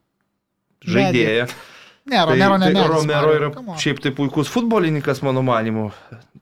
žaidėją. 0.87 1.47
Ne, 2.07 2.21
Romero 2.29 2.59
ne, 2.61 2.67
tai, 2.67 2.75
ne. 2.75 2.81
tai 2.83 2.89
Romero 2.93 3.31
yra 3.33 3.77
šiaip 3.81 4.01
tai 4.05 4.11
puikus 4.13 4.51
futbolininkas, 4.53 5.23
mano 5.25 5.41
manimu. 5.43 5.87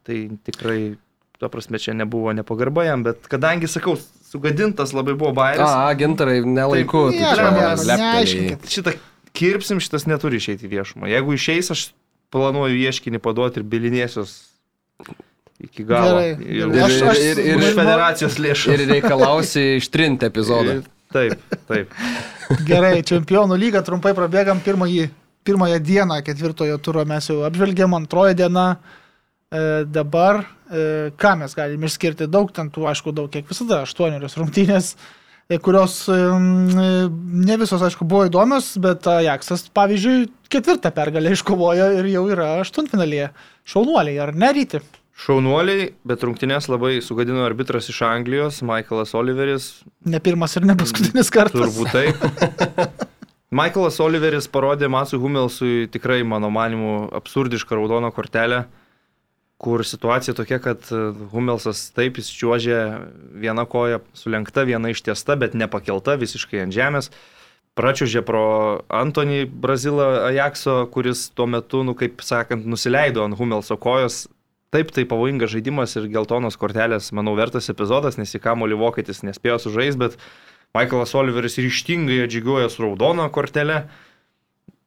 Tai 0.02 0.16
tikrai, 0.48 0.96
ta 1.38 1.46
prasme, 1.52 1.78
čia 1.78 1.94
nebuvo 1.94 2.33
nepagarba 2.35 2.83
jam, 2.88 3.05
bet 3.07 3.28
kadangi, 3.31 3.68
sakau, 3.70 3.94
sugadintas 4.33 4.90
labai 4.96 5.14
buvo 5.14 5.31
bairis, 5.37 5.62
A, 5.62 5.92
gintarai, 5.94 6.40
nelaiku. 6.42 7.11
Taip, 7.12 7.20
nieko, 7.20 7.46
leptelėjai. 7.46 7.98
neaiškinkit. 8.02 8.66
šitą 8.74 8.96
kirpsim, 9.38 9.78
šitas 9.81 10.09
neturi 10.11 10.40
išeiti 10.42 10.66
į 10.66 10.72
viešumą. 10.74 11.07
Jeigu 11.12 11.37
išeis, 11.38 11.70
aš 11.70 11.85
planuoju 12.35 12.74
ieškinį 12.83 13.20
paduoti 13.22 13.61
ir 13.62 13.66
bilinėsios 13.68 14.35
iki 15.62 15.85
galo. 15.87 16.18
Gerai, 16.18 16.31
Ir, 16.42 16.66
gerai. 16.66 16.83
už- 16.90 17.02
Aš- 17.02 17.07
aš- 17.12 17.22
ir, 17.22 17.38
ir, 17.38 17.46
ir- 17.55 17.57
už 17.62 17.74
federacijos 17.78 18.38
lėšų. 18.42 18.72
Ir 18.74 18.87
reikalausi 18.90 19.62
ištrinti 19.78 20.26
epizodą. 20.26 20.83
Taip, 21.12 21.59
taip. 21.68 21.92
Gerai, 22.68 22.96
čempionų 23.07 23.59
lygą 23.61 23.85
trumpai 23.87 24.14
prabėgam 24.16 24.62
pirmąjį. 24.64 25.11
Pirmąją 25.42 25.81
dieną 25.83 26.20
ketvirtojo 26.22 26.77
turo 26.79 27.03
mes 27.09 27.27
jau 27.27 27.40
apžvelgėm, 27.48 27.96
antroji 27.98 28.37
diena 28.38 28.66
E, 29.53 29.85
dabar, 29.85 30.46
e, 30.72 31.11
ką 31.20 31.35
mes 31.42 31.53
galime 31.53 31.85
išskirti, 31.85 32.25
daug 32.33 32.48
ten 32.57 32.70
tų, 32.72 32.87
aišku, 32.88 33.12
daug, 33.12 33.29
kiek 33.29 33.44
visada, 33.51 33.83
aštuonios 33.85 34.38
rungtynės, 34.40 34.94
e, 35.44 35.59
kurios 35.61 35.98
e, 36.09 36.16
ne 36.40 37.59
visos, 37.61 37.85
aišku, 37.85 38.07
buvo 38.09 38.25
įdomios, 38.31 38.70
bet 38.81 39.05
Ajaxas, 39.12 39.66
pavyzdžiui, 39.77 40.31
ketvirtą 40.53 40.94
pergalę 40.96 41.35
iškovojo 41.37 41.90
ir 41.98 42.09
jau 42.14 42.25
yra 42.33 42.48
aštuntfinalėje. 42.62 43.29
Šaunuoliai, 43.68 44.16
ar 44.25 44.33
neryti? 44.33 44.81
Šaunuoliai, 45.12 45.90
bet 46.09 46.22
rungtynės 46.25 46.70
labai 46.72 46.96
sugadino 47.05 47.44
arbitras 47.44 47.90
iš 47.92 48.01
Anglijos, 48.09 48.62
Michaelas 48.64 49.12
Oliveris. 49.14 49.66
Ne 50.09 50.18
pirmas 50.25 50.57
ir 50.57 50.64
ne 50.66 50.77
paskutinis 50.79 51.31
kartas. 51.35 51.61
Turbūt 51.61 51.92
taip. 51.92 53.09
Michaelas 53.53 53.98
Oliveris 54.01 54.48
parodė 54.48 54.88
Masui 54.88 55.20
Humelsui 55.20 55.90
tikrai, 55.92 56.22
mano 56.25 56.48
manimu, 56.48 57.11
absurdišką 57.12 57.77
raudoną 57.77 58.09
kortelę, 58.16 58.62
kur 59.61 59.85
situacija 59.85 60.33
tokia, 60.35 60.59
kad 60.64 60.88
e, 60.88 61.03
Humelsas 61.35 61.85
taip 61.92 62.16
jis 62.16 62.33
čiuožė 62.33 62.81
viena 63.44 63.66
koja 63.68 64.01
sulenkta, 64.16 64.64
viena 64.64 64.90
ištiesta, 64.90 65.37
bet 65.37 65.53
nepakelta 65.53 66.16
visiškai 66.16 66.64
ant 66.64 66.75
žemės. 66.75 67.12
Pračiužė 67.77 68.25
pro 68.25 68.46
Antonį 68.92 69.44
Brazilą 69.61 70.09
Ajaxo, 70.27 70.83
kuris 70.92 71.29
tuo 71.37 71.46
metu, 71.48 71.85
nu, 71.85 71.92
kaip 71.96 72.25
sakant, 72.25 72.64
nusileido 72.64 73.22
ant 73.25 73.37
Humelso 73.37 73.77
kojos. 73.81 74.25
Taip, 74.73 74.89
tai 74.97 75.05
pavojingas 75.05 75.51
žaidimas 75.53 75.93
ir 76.01 76.07
geltonos 76.09 76.57
kortelės, 76.57 77.11
manau, 77.13 77.35
vertas 77.37 77.69
epizodas, 77.69 78.17
nes 78.17 78.31
į 78.33 78.41
kamolį 78.41 78.79
vokietis 78.81 79.21
nespėjo 79.27 79.59
sužaisti, 79.67 80.01
bet 80.01 80.17
Michaelas 80.73 81.13
Oliveris 81.19 81.59
ryštingai 81.61 82.23
atžygiuoja 82.25 82.71
su 82.73 82.87
raudono 82.87 83.27
kortelė. 83.35 83.83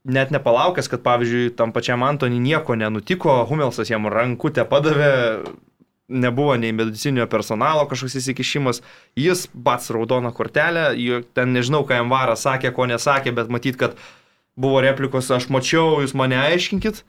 Net 0.10 0.34
nepalaukęs, 0.34 0.90
kad 0.90 1.04
pavyzdžiui 1.06 1.54
tam 1.58 1.74
pačiam 1.74 2.02
Antonį 2.06 2.42
nieko 2.42 2.74
nenutiko, 2.78 3.44
Humelsas 3.50 3.90
jam 3.94 4.10
rankutę 4.10 4.66
padavė, 4.70 5.14
nebuvo 6.10 6.56
nei 6.58 6.74
medicinio 6.74 7.26
personalo 7.30 7.86
kažkoks 7.90 8.18
įsikišimas, 8.22 8.82
jis 9.18 9.46
bats 9.54 9.90
raudoną 9.94 10.34
kortelę, 10.34 10.92
ten 11.38 11.54
nežinau, 11.54 11.84
ką 11.86 12.02
jam 12.02 12.14
varas 12.14 12.46
sakė, 12.46 12.74
ko 12.74 12.86
nesakė, 12.90 13.34
bet 13.38 13.54
matyt, 13.54 13.78
kad 13.82 13.98
buvo 14.58 14.82
replikos, 14.86 15.30
aš 15.30 15.50
mačiau, 15.54 16.02
jūs 16.02 16.18
mane 16.18 16.38
aiškinkit. 16.42 17.04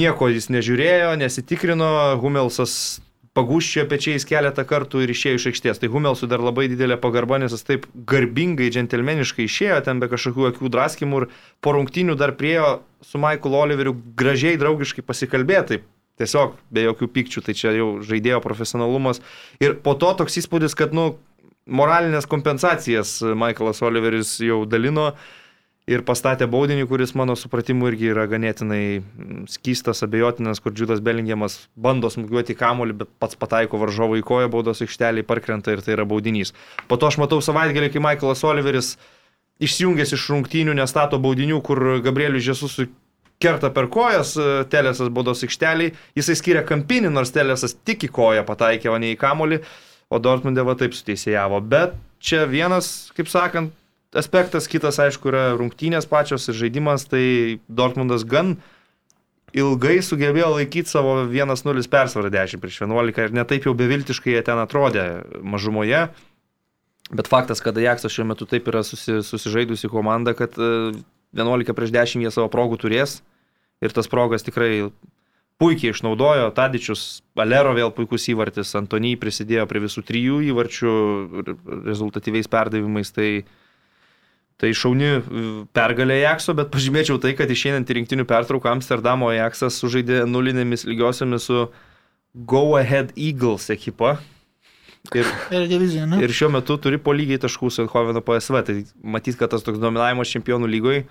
Nieko 0.00 0.28
jis 0.28 0.50
nežiūrėjo, 0.52 1.14
nesitikrino, 1.20 1.90
Humelsas 2.20 3.00
pagūščio 3.36 3.84
pečiais 3.90 4.26
keletą 4.26 4.64
kartų 4.68 5.04
ir 5.04 5.12
išėjo 5.14 5.38
iš 5.38 5.46
aikštės. 5.52 5.80
Tai 5.80 5.90
Humelsui 5.92 6.28
dar 6.30 6.42
labai 6.42 6.66
didelė 6.72 6.98
pagarba, 7.00 7.38
nes 7.40 7.54
jis 7.54 7.64
taip 7.66 7.86
garbingai, 8.10 8.68
džentelmeniškai 8.74 9.46
išėjo 9.46 9.78
ten 9.86 10.02
be 10.02 10.10
kažkokių 10.10 10.50
akių 10.50 10.72
draskimų 10.74 11.22
ir 11.22 11.28
po 11.62 11.76
rungtinių 11.76 12.18
dar 12.20 12.34
priejo 12.36 12.80
su 13.06 13.22
Michael 13.22 13.56
Oliveriu 13.62 13.94
gražiai, 14.18 14.58
draugiškai 14.60 15.06
pasikalbėti. 15.06 15.80
Taip, 15.80 15.88
tiesiog 16.20 16.58
be 16.74 16.84
jokių 16.84 17.08
pykčių, 17.14 17.42
tai 17.46 17.56
čia 17.56 17.74
jau 17.78 17.90
žaidėjo 18.04 18.42
profesionalumas. 18.44 19.22
Ir 19.62 19.78
po 19.84 19.94
to 19.96 20.12
toks 20.18 20.36
įspūdis, 20.42 20.76
kad, 20.76 20.92
nu, 20.96 21.14
moralinės 21.70 22.28
kompensacijas 22.28 23.20
Michaelas 23.22 23.80
Oliveris 23.86 24.34
jau 24.42 24.64
dalino 24.68 25.12
ir 25.90 26.04
pastatė 26.06 26.46
baudinį, 26.50 26.86
kuris 26.90 27.12
mano 27.18 27.34
supratimu 27.38 27.88
irgi 27.90 28.10
yra 28.12 28.26
ganėtinai 28.30 28.82
mm, 29.00 29.44
skystas, 29.50 30.04
abejotinas, 30.06 30.62
kur 30.62 30.74
Džudas 30.76 31.02
Belingiamas 31.04 31.56
bando 31.74 32.10
smūgiuoti 32.12 32.56
kamolį, 32.58 32.96
bet 33.02 33.10
pats 33.22 33.38
pataiko 33.40 33.80
varžovo 33.82 34.18
į 34.20 34.24
koją 34.26 34.50
baudos 34.52 34.82
aikštelį, 34.84 35.26
parkrenta 35.28 35.74
ir 35.74 35.82
tai 35.84 35.96
yra 35.96 36.06
baudinys. 36.08 36.54
Po 36.90 37.00
to 37.00 37.10
aš 37.10 37.18
matau 37.22 37.40
savaitgalį, 37.42 37.90
kai 37.90 38.04
Michaelas 38.04 38.44
Oliveris 38.46 38.94
išjungęs 39.60 40.14
iš 40.16 40.28
rungtynių 40.32 40.78
nestato 40.78 41.18
baudinių, 41.20 41.58
kur 41.66 41.82
Gabrielius 42.04 42.46
Žesusui 42.46 42.88
kerta 43.40 43.72
per 43.74 43.88
kojas 43.92 44.34
e, 44.36 44.48
Telesas 44.70 45.10
baudos 45.12 45.42
aikštelį, 45.46 45.90
jisai 46.18 46.36
skiria 46.38 46.62
kampinį, 46.68 47.10
nors 47.12 47.32
Telesas 47.34 47.74
tik 47.74 48.06
į 48.06 48.12
koją 48.14 48.46
pataikė, 48.48 48.92
o 48.92 48.98
ne 49.00 49.14
į 49.14 49.18
kamolį, 49.20 49.62
o 50.12 50.20
Dortmundė 50.22 50.64
va 50.66 50.76
taip 50.78 50.94
suteisėjavo. 50.96 51.60
Bet 51.72 51.96
čia 52.22 52.44
vienas, 52.50 53.10
kaip 53.16 53.30
sakant, 53.32 53.72
aspektas, 54.16 54.68
kitas 54.70 54.98
aišku 55.02 55.30
yra 55.30 55.44
rungtynės 55.58 56.08
pačios 56.10 56.48
ir 56.50 56.58
žaidimas, 56.58 57.06
tai 57.10 57.60
Dortmundas 57.68 58.24
gan 58.28 58.56
ilgai 59.56 59.98
sugebėjo 60.06 60.52
laikyti 60.54 60.90
savo 60.90 61.24
1-0 61.26 61.86
persvarą 61.90 62.30
10 62.30 62.62
prieš 62.62 62.82
11 62.86 63.24
ir 63.26 63.34
netaip 63.34 63.66
jau 63.66 63.74
beviltiškai 63.74 64.36
jie 64.36 64.42
ten 64.46 64.60
atrodė 64.62 65.06
mažumoje. 65.42 66.08
Bet 67.10 67.26
faktas, 67.26 67.58
kad 67.58 67.78
Ajaxas 67.78 68.14
šiuo 68.14 68.28
metu 68.30 68.46
taip 68.46 68.68
yra 68.70 68.84
susi, 68.86 69.18
susižaidusi 69.26 69.90
komanda, 69.90 70.34
kad 70.38 70.54
11 70.54 71.74
prieš 71.74 71.94
10 71.94 72.22
jie 72.22 72.30
savo 72.30 72.46
progų 72.52 72.78
turės 72.84 73.18
ir 73.82 73.94
tas 73.96 74.06
progas 74.10 74.46
tikrai 74.46 74.90
puikiai 75.60 75.92
išnaudojo. 75.92 76.48
Tadičius, 76.56 77.22
Valero 77.36 77.74
vėl 77.76 77.90
puikus 77.92 78.28
įvartis, 78.32 78.72
Antony 78.78 79.16
prisidėjo 79.20 79.66
prie 79.68 79.82
visų 79.84 80.04
trijų 80.08 80.38
įvarčių 80.52 80.92
rezultatyviais 81.90 82.48
perdavimais. 82.50 83.12
Tai 83.12 83.28
Tai 84.60 84.72
šauni 84.76 85.06
e, 85.08 85.20
pergalė 85.76 86.18
Ajaxo, 86.20 86.54
bet 86.58 86.68
pažymėčiau 86.74 87.20
tai, 87.22 87.32
kad 87.38 87.50
išeinant 87.50 87.88
į 87.88 88.00
rinktinių 88.00 88.26
pertrauką 88.28 88.74
Amsterdamo 88.74 89.30
Ajaxas 89.32 89.78
sužaidė 89.80 90.26
nulinėmis 90.28 90.84
lygiosiomis 90.88 91.48
su 91.48 91.64
Go 92.34 92.66
Ahead 92.78 93.14
Eagles 93.16 93.70
ekipa. 93.72 94.18
Ir, 95.16 95.24
ir, 96.20 96.32
šiuo 96.36 96.50
metu 96.52 96.76
turi 96.76 96.98
po 97.00 97.14
lygiai 97.16 97.40
taškų 97.40 97.70
su 97.72 97.82
Eindhoveno 97.86 98.20
PSV. 98.20 98.60
Tai 98.66 98.74
matyt, 99.16 99.38
kad 99.40 99.48
tas 99.54 99.64
toks 99.64 99.80
dominavimas 99.80 100.28
čempionų 100.28 100.68
lygoje, 100.68 101.06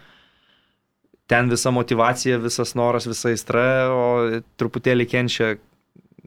ten 1.30 1.50
visa 1.50 1.74
motivacija, 1.74 2.38
visas 2.42 2.76
noras, 2.78 3.10
visa 3.10 3.32
aistra, 3.34 3.66
o 3.90 4.06
truputėlį 4.62 5.10
kenčia 5.10 5.56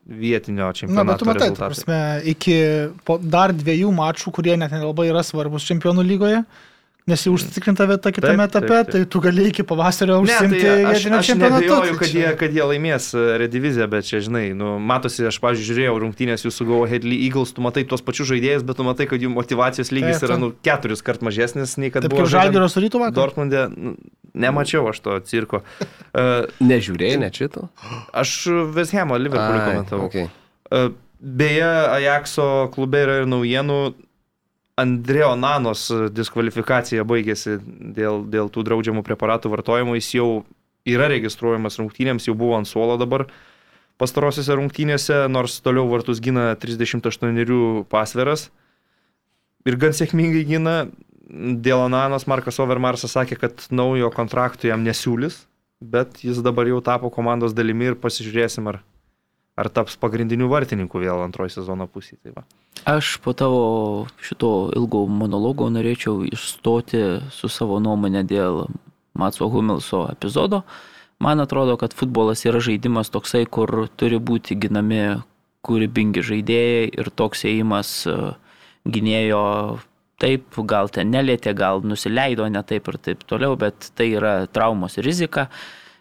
vietinio 0.02 0.72
čempionato. 0.74 1.06
Na, 1.06 1.12
bet 1.12 1.22
tu 1.22 1.30
matai, 1.30 1.48
prasme, 1.54 2.00
iki 2.34 2.58
dar 3.30 3.54
dviejų 3.54 3.94
mačų, 3.94 4.34
kurie 4.34 4.58
net 4.58 4.74
nelabai 4.74 5.06
yra 5.12 5.22
svarbus 5.26 5.66
čempionų 5.70 6.04
lygoje, 6.10 6.42
Nes 7.10 7.24
jau 7.26 7.32
užtikrinta 7.34 7.82
vieta 7.90 8.12
kitame 8.14 8.44
taip, 8.46 8.62
etape, 8.62 8.68
taip, 8.68 8.86
taip. 8.86 8.92
tai 8.94 9.06
tu 9.10 9.20
gali 9.24 9.48
iki 9.50 9.64
pavasario 9.66 10.20
užsimti 10.22 10.54
ne, 10.54 10.60
tai 10.62 10.84
aš, 10.86 11.06
aš 11.18 11.30
nebejoju, 11.34 11.96
kad, 11.98 12.12
jie, 12.14 12.28
kad 12.38 12.54
jie 12.54 12.66
laimės 12.70 13.08
e, 13.18 13.24
rediviziją, 13.42 13.88
bet 13.90 14.06
čia, 14.06 14.20
žinai, 14.22 14.44
nu, 14.54 14.76
matosi, 14.78 15.24
aš, 15.26 15.40
pavyzdžiui, 15.42 15.66
žiūrėjau 15.66 15.96
rungtynės 16.04 16.46
jūsų 16.46 16.66
Go 16.68 16.78
Headley 16.86 17.18
Eagles, 17.26 17.50
tu 17.56 17.64
matai 17.66 17.82
tuos 17.90 18.04
pačius 18.06 18.30
žaidėjus, 18.30 18.62
bet 18.68 18.78
tu 18.78 18.86
matai, 18.86 19.08
kad 19.10 19.24
jų 19.24 19.32
motivacijos 19.34 19.90
lygis 19.90 20.20
taip, 20.20 20.28
yra 20.28 20.36
nu, 20.44 20.52
keturis 20.62 21.02
kart 21.02 21.26
mažesnis 21.26 21.74
nei 21.82 21.90
kad 21.90 22.06
taip, 22.06 22.14
buvo. 22.14 22.28
Žalgirio 22.30 22.70
su 22.70 22.84
rytu 22.84 23.02
vakar. 23.02 23.18
Dortmundė, 23.18 23.64
nu, 23.74 23.96
nemačiau 24.46 24.86
aš 24.92 25.02
to 25.02 25.18
cirko. 25.26 25.64
Uh, 26.14 26.46
Nežiūrėjai, 26.62 27.18
nečito? 27.24 27.66
Aš 28.14 28.36
Veshemo 28.78 29.18
Liverpoolį 29.18 29.66
komentavau. 29.66 30.06
Okay. 30.06 30.30
Uh, 30.70 30.94
beje, 31.18 31.66
Ajaxo 31.98 32.48
klube 32.78 33.02
yra 33.02 33.20
ir 33.24 33.30
naujienų 33.34 33.82
Andreo 34.80 35.34
Nanos 35.36 35.84
diskvalifikacija 36.16 37.04
baigėsi 37.04 37.58
dėl, 37.60 38.22
dėl 38.32 38.48
tų 38.52 38.64
draudžiamų 38.64 39.02
preparatų 39.04 39.52
vartojimo, 39.52 39.96
jis 39.98 40.08
jau 40.16 40.28
yra 40.88 41.10
registruojamas 41.12 41.76
rungtynėms, 41.80 42.26
jau 42.28 42.34
buvo 42.38 42.56
ant 42.56 42.68
suolo 42.68 42.96
dabar 43.00 43.26
pastarosiose 44.00 44.56
rungtynėse, 44.56 45.26
nors 45.28 45.58
toliau 45.62 45.84
vartus 45.90 46.22
gina 46.24 46.54
38 46.56 47.84
pasveras 47.92 48.48
ir 49.68 49.78
gan 49.78 49.96
sėkmingai 49.96 50.44
gina. 50.48 50.76
Dėl 51.32 51.86
Ananos 51.86 52.26
Markas 52.28 52.58
Overmarsas 52.60 53.14
sakė, 53.14 53.38
kad 53.40 53.62
naujo 53.72 54.10
kontrakto 54.12 54.66
jam 54.68 54.82
nesiūlys, 54.84 55.38
bet 55.80 56.20
jis 56.26 56.42
dabar 56.44 56.68
jau 56.68 56.82
tapo 56.84 57.08
komandos 57.14 57.54
dalimi 57.56 57.88
ir 57.88 57.96
pasižiūrėsim, 58.02 58.68
ar, 58.68 58.82
ar 59.56 59.70
taps 59.72 59.96
pagrindiniu 60.02 60.50
vartininku 60.52 61.00
vėl 61.00 61.22
antroji 61.24 61.54
sezono 61.54 61.88
pusėje. 61.88 62.20
Tai 62.26 62.34
va. 62.36 62.44
Aš 62.84 63.16
po 63.22 63.32
tavo 63.32 64.06
šito 64.18 64.72
ilgo 64.76 65.04
monologo 65.06 65.68
norėčiau 65.70 66.24
išstoti 66.26 67.02
su 67.30 67.50
savo 67.52 67.78
nuomonė 67.78 68.24
dėl 68.26 68.64
Matso 69.14 69.46
Humelso 69.52 70.06
epizodo. 70.10 70.62
Man 71.22 71.38
atrodo, 71.38 71.76
kad 71.78 71.94
futbolas 71.94 72.42
yra 72.48 72.58
žaidimas 72.58 73.12
toksai, 73.14 73.44
kur 73.46 73.86
turi 73.94 74.18
būti 74.18 74.56
ginami 74.58 75.22
kūrybingi 75.62 76.24
žaidėjai 76.26 76.88
ir 76.98 77.10
toks 77.14 77.44
ėjimas 77.46 77.92
e, 78.10 78.16
gynėjo 78.90 79.42
taip, 80.22 80.58
gal 80.66 80.90
ten 80.90 81.12
nelėtė, 81.14 81.54
gal 81.54 81.84
nusileido 81.86 82.48
ne 82.50 82.62
taip 82.66 82.90
ir 82.90 82.98
taip 82.98 83.22
toliau, 83.30 83.54
bet 83.58 83.92
tai 83.94 84.08
yra 84.16 84.34
traumos 84.50 84.98
rizika. 84.98 85.48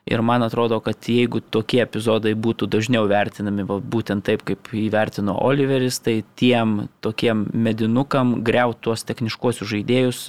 Ir 0.10 0.22
man 0.26 0.42
atrodo, 0.42 0.80
kad 0.82 0.98
jeigu 1.06 1.44
tokie 1.54 1.84
epizodai 1.84 2.34
būtų 2.34 2.66
dažniau 2.74 3.06
vertinami 3.10 3.68
va, 3.70 3.78
būtent 3.78 4.26
taip, 4.26 4.42
kaip 4.48 4.72
įvertino 4.74 5.36
Oliveris, 5.46 6.00
tai 6.02 6.24
tiem 6.42 6.88
tokiem 7.06 7.46
medinukam 7.54 8.40
greuti 8.42 8.88
tuos 8.88 9.06
techniškosius 9.06 9.70
žaidėjus 9.70 10.24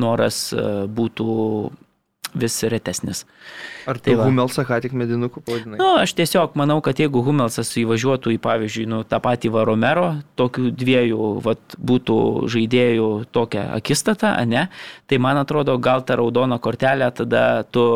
noras 0.00 0.46
e, 0.56 0.64
būtų 0.88 1.36
vis 2.34 2.56
retesnis. 2.62 3.26
Ar 3.88 4.00
tai 4.00 4.16
Humelsą 4.16 4.64
ką 4.68 4.80
tik 4.84 4.96
medinukų 4.96 5.42
pavadinai? 5.44 5.76
Na, 5.76 5.84
nu, 5.84 6.00
aš 6.02 6.12
tiesiog 6.16 6.56
manau, 6.60 6.80
kad 6.84 7.00
jeigu 7.00 7.22
Humelsas 7.24 7.70
įvažiuotų 7.80 8.34
į, 8.36 8.40
pavyzdžiui, 8.44 8.88
nu, 8.88 9.02
tą 9.08 9.20
patį 9.24 9.52
Varomero, 9.54 10.08
tokių 10.40 10.72
dviejų 10.72 11.30
vat, 11.44 11.78
būtų 11.78 12.18
žaidėjų 12.52 13.08
tokia 13.32 13.68
akistata, 13.76 14.34
ne, 14.48 14.68
tai 15.08 15.20
man 15.22 15.40
atrodo, 15.40 15.76
gal 15.80 16.04
ta 16.04 16.18
raudona 16.20 16.60
kortelė 16.60 17.12
tada 17.16 17.64
tu 17.72 17.86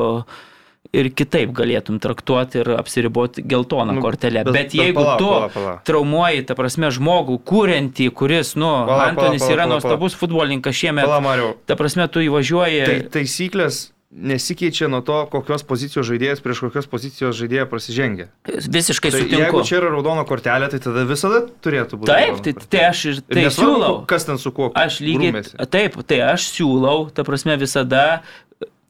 ir 0.93 1.09
kitaip 1.17 1.53
galėtum 1.57 1.97
traktuoti 2.03 2.59
ir 2.61 2.69
apsiriboti 2.77 3.43
geltoną 3.49 3.95
Nu, 3.97 4.03
kortelę. 4.05 4.45
bet- 4.45 4.53
Bet, 4.53 4.75
jeigu 4.77 5.01
palauk, 5.01 5.19
tu 5.19 5.25
palauk, 5.31 5.53
palauk. 5.53 5.85
traumuoji, 5.89 6.43
ta 6.47 6.55
prasme, 6.55 6.91
žmogų, 6.93 7.39
kuriantį, 7.49 8.11
kuris, 8.13 8.55
nu, 8.57 8.69
Palauk, 8.87 9.09
Antonis 9.09 9.41
palauk, 9.41 9.55
yra 9.57 9.65
palauk, 9.65 9.73
nuostabus 9.83 10.15
futbolininkas 10.15 10.75
šiemet, 10.77 11.05
Pala, 11.09 11.21
Mariau. 11.25 11.55
ta 11.67 11.75
prasme, 11.77 12.09
tu 12.13 12.21
įvažiuoji. 12.21 12.85
Tai 12.85 13.01
taisyklės 13.21 13.89
nesikeičia 14.13 14.91
nuo 14.93 15.01
to, 15.01 15.15
kokios 15.33 15.63
pozicijos 15.65 16.05
žaidėjas 16.05 16.43
prieš 16.45 16.61
kokios 16.67 16.85
pozicijos 16.87 17.33
žaidėją 17.41 17.65
prasižengia. 17.71 18.27
Visiškai 18.45 19.11
Tai 19.11 19.21
sutinku. 19.23 19.41
jeigu 19.41 19.63
čia 19.65 19.79
yra 19.81 19.89
raudona 19.95 20.27
kortelė, 20.29 20.69
tai 20.69 20.79
tada 20.85 21.07
visada 21.09 21.47
turėtų 21.65 21.97
būti. 22.03 22.13
Taip, 22.13 22.43
tai, 22.45 22.53
tai 22.69 22.83
aš 22.91 23.05
ir 23.07 23.15
Ir 23.17 23.23
tai 23.33 23.43
nesvarbu, 23.49 23.73
siūlau. 23.81 24.07
Kas 24.07 24.25
ten 24.29 24.37
su 24.37 24.53
kuo? 24.53 24.69
Aš 24.77 25.01
lygiai. 25.01 25.33
grūmėsi. 25.33 25.57
Taip, 25.73 25.97
tai 26.07 26.21
aš 26.29 26.51
siūlau, 26.53 27.09
ta 27.15 27.25
prasme, 27.25 27.57
visada. 27.57 28.21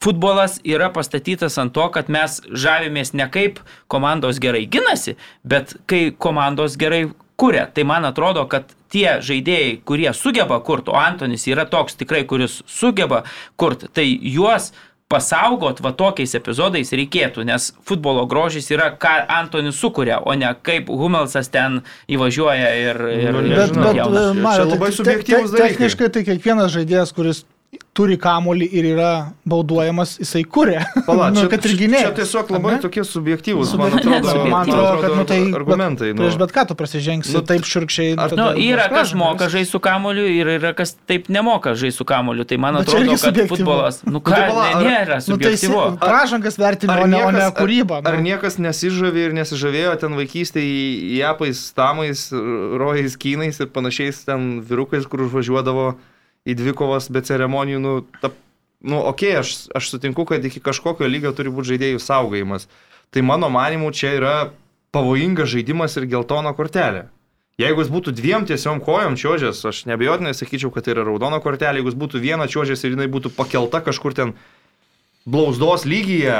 Futbolas 0.02 0.56
yra 0.66 0.88
pastatytas 0.90 1.58
ant 1.62 1.72
to, 1.76 1.84
kad 1.94 2.08
mes 2.10 2.40
žavimės 2.50 3.12
ne 3.14 3.28
kaip 3.30 3.60
komandos 3.92 4.40
gerai 4.42 4.64
ginasi, 4.66 5.14
bet 5.46 5.76
kai 5.86 6.08
komandos 6.18 6.74
gerai 6.80 7.04
kuria. 7.38 7.68
Tai 7.74 7.84
man 7.86 8.04
atrodo, 8.08 8.42
kad 8.50 8.72
tie 8.92 9.20
žaidėjai, 9.22 9.76
kurie 9.88 10.10
sugeba 10.14 10.58
kurti, 10.66 10.90
o 10.90 10.98
Antonis 10.98 11.46
yra 11.50 11.64
toks 11.70 11.94
tikrai, 12.02 12.24
kuris 12.28 12.60
sugeba 12.66 13.22
kurti, 13.56 13.88
tai 13.94 14.08
juos 14.34 14.72
pasaugot 15.12 15.80
va 15.84 15.90
tokiais 15.92 16.32
epizodais 16.38 16.88
reikėtų, 16.96 17.42
nes 17.44 17.66
futbolo 17.84 18.22
grožis 18.30 18.70
yra, 18.72 18.90
ką 18.96 19.10
Antonis 19.28 19.76
sukuria, 19.76 20.18
o 20.24 20.32
ne 20.34 20.48
kaip 20.64 20.88
Humelsas 20.88 21.50
ten 21.52 21.82
įvažiuoja 22.08 22.70
ir... 22.80 23.00
ir, 23.20 23.32
Nu, 23.36 23.42
ir 23.44 23.56
Bet, 23.58 23.74
Nežinau. 23.74 23.82
bet 23.84 23.90
nupjauna. 23.92 24.22
Čia 24.32 24.42
Mario, 24.46 24.68
labai 24.70 24.88
tai 24.88 24.94
te- 24.94 24.98
subjektyvūs 25.02 25.50
te- 25.52 25.58
dalykai. 25.58 25.68
Techniškai 25.76 26.08
tai 26.16 26.22
kiekvienas 26.30 26.72
žaidėjas, 26.78 27.12
kuris 27.16 27.42
turi 27.96 28.16
kamolį 28.20 28.66
ir 28.76 28.86
yra 28.92 29.08
bauduojamas, 29.48 30.14
jisai 30.20 30.42
kuria. 30.48 30.82
Pala, 31.06 31.28
nu, 31.32 31.40
čia, 31.40 31.48
kad 31.52 31.64
ir 31.68 31.74
čia- 31.76 32.10
tiesiog 32.16 32.50
labai 32.52 32.72
ar 32.74 32.76
ne? 32.78 32.82
tokie 32.84 33.04
subjektyvūs, 33.08 33.72
man 33.80 33.96
atrodo, 33.96 34.32
Man 34.32 34.50
man 34.52 34.68
atrodo, 34.68 35.00
kad, 35.00 35.14
nu, 35.16 35.24
tai- 35.28 35.52
argumentai. 35.56 36.10
Nu, 36.12 36.20
Prieš 36.24 36.36
bet 36.40 36.52
ką 36.52 36.64
tu 36.68 36.76
prasižengsi 36.76 37.32
Nu, 37.36 37.42
taip 37.48 37.64
širkščiai. 37.68 38.12
ar- 38.16 38.32
Nu, 38.32 38.36
tada 38.36 38.60
yra 38.60 38.86
kas 38.92 39.14
moka 39.16 39.48
žaisti 39.52 39.72
su 39.72 39.80
kamoliu 39.84 40.24
ir 40.28 40.50
yra 40.58 40.74
kas 40.76 40.94
taip 41.08 41.28
nemoka 41.32 41.72
žaisti 41.76 42.00
su 42.02 42.04
kamoliu. 42.08 42.44
Tai 42.48 42.60
man 42.60 42.76
Bet 42.80 42.88
čia 42.92 42.96
atrodo, 43.00 43.10
kad 43.16 43.24
subjektyvu. 43.24 43.56
futbolas, 43.56 44.02
nu 44.04 44.20
ką, 44.20 44.36
tai 44.36 44.48
pala, 44.52 44.64
ne, 44.68 44.72
ar- 44.76 44.84
nėra 44.88 45.16
Nu, 45.28 45.36
tai 45.40 45.56
si- 45.56 45.66
subjektyvu. 45.66 45.98
pražangas 46.00 46.56
vertini, 46.60 46.92
o 46.92 47.06
ne, 47.08 47.24
o 47.24 47.30
ne 47.32 47.48
kūrybą. 47.56 48.00
Ar 48.04 48.16
nu. 48.20 48.24
niekas 48.28 48.56
nesižavė 48.60 49.28
ir 49.28 49.32
nesižavėjo 49.36 49.96
ten 50.00 50.12
vaikystėje 50.20 51.16
japais, 51.20 51.72
tamais, 51.76 52.28
rojais, 52.32 53.16
kynais 53.16 53.60
ir 53.60 53.68
panašiais 53.72 54.24
ten 54.28 54.60
virukais, 54.60 55.04
kur 55.08 55.24
užvažiuodavo 55.28 55.94
į 56.48 56.56
dvikovas 56.58 57.08
be 57.12 57.22
ceremonijų. 57.24 57.80
Nu, 57.82 57.94
ta, 58.22 58.32
nu 58.82 59.00
okei, 59.00 59.34
okay, 59.36 59.40
aš, 59.42 59.54
aš 59.76 59.92
sutinku, 59.94 60.26
kad 60.28 60.44
iki 60.44 60.62
kažkokio 60.64 61.08
lygio 61.08 61.34
turi 61.36 61.52
būti 61.54 61.74
žaidėjų 61.74 62.02
saugojimas. 62.02 62.68
Tai 63.12 63.24
mano 63.28 63.50
manimu, 63.52 63.92
čia 63.94 64.14
yra 64.18 64.36
pavojingas 64.92 65.50
žaidimas 65.52 65.96
ir 66.00 66.08
geltona 66.10 66.54
kortelė. 66.56 67.06
Jeigu 67.60 67.82
jis 67.84 67.90
būtų 67.92 68.14
dviem 68.16 68.46
tiesiom 68.48 68.80
kojom 68.82 69.14
čiuožęs, 69.20 69.60
aš 69.68 69.82
nebejotinai 69.90 70.32
sakyčiau, 70.34 70.72
kad 70.72 70.86
tai 70.86 70.94
yra 70.94 71.04
raudona 71.06 71.38
kortelė. 71.44 71.80
Jeigu 71.80 71.92
jis 71.92 71.98
būtų 72.00 72.22
viena 72.22 72.48
čiuožęs 72.50 72.84
ir 72.84 72.96
jinai 72.96 73.08
būtų 73.12 73.34
pakelta 73.36 73.82
kažkur 73.84 74.16
ten 74.16 74.32
blauzdos 75.28 75.84
lygyje, 75.86 76.38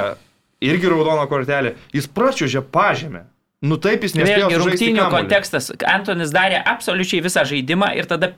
irgi 0.64 0.90
raudona 0.90 1.28
kortelė, 1.30 1.76
jis 1.94 2.08
pračiuožė 2.08 2.64
pažemę. 2.72 3.26
Nu 3.62 3.78
taip 3.78 4.02
jis 4.02 4.16
nespėjo. 4.18 4.48
Vėlgi, 4.48 4.62
rungtynių 4.64 5.04
kontekstas. 5.12 5.68
Antonis 5.86 6.32
darė 6.34 6.58
absoliučiai 6.66 7.22
visą 7.22 7.44
žaidimą 7.46 7.92
ir 7.94 8.08
tada 8.10 8.32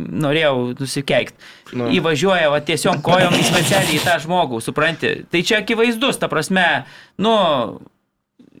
norėjau 0.00 0.72
nusikeikti. 0.80 1.38
Nu. 1.76 1.90
Įvažiuoja 1.94 2.50
va, 2.52 2.58
tiesiog 2.64 3.02
kojom 3.06 3.36
specialiai 3.38 3.98
į 3.98 4.02
tą 4.04 4.18
žmogų, 4.24 4.60
supranti. 4.64 5.14
Tai 5.30 5.44
čia 5.46 5.60
akivaizdus, 5.62 6.18
ta 6.20 6.30
prasme, 6.32 6.66
nu, 7.22 7.34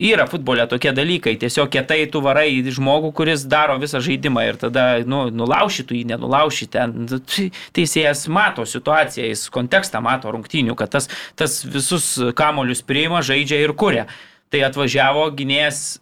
yra 0.00 0.26
futbole 0.26 0.64
tokie 0.68 0.92
dalykai. 0.96 1.36
Tiesiog 1.40 1.70
kietai 1.72 2.04
tu 2.10 2.22
varai 2.24 2.48
žmogų, 2.64 3.12
kuris 3.16 3.44
daro 3.50 3.76
visą 3.80 4.00
žaidimą 4.02 4.46
ir 4.48 4.58
tada, 4.60 4.86
nu, 5.04 5.26
nulaušytų 5.34 5.98
jį, 5.98 6.04
nenulaušytų. 6.14 6.86
Nu, 6.94 7.20
tai 7.20 7.50
Teisėjas 7.76 8.24
mato 8.32 8.64
situaciją, 8.68 9.28
jis 9.30 9.46
kontekstą 9.52 10.00
mato 10.04 10.32
rungtynių, 10.32 10.76
kad 10.78 10.94
tas, 10.96 11.10
tas 11.38 11.60
visus 11.64 12.14
kamolius 12.36 12.82
priima, 12.86 13.24
žaidžia 13.26 13.60
ir 13.60 13.76
kuria. 13.76 14.08
Tai 14.50 14.64
atvažiavo 14.66 15.28
gynėjas 15.36 16.00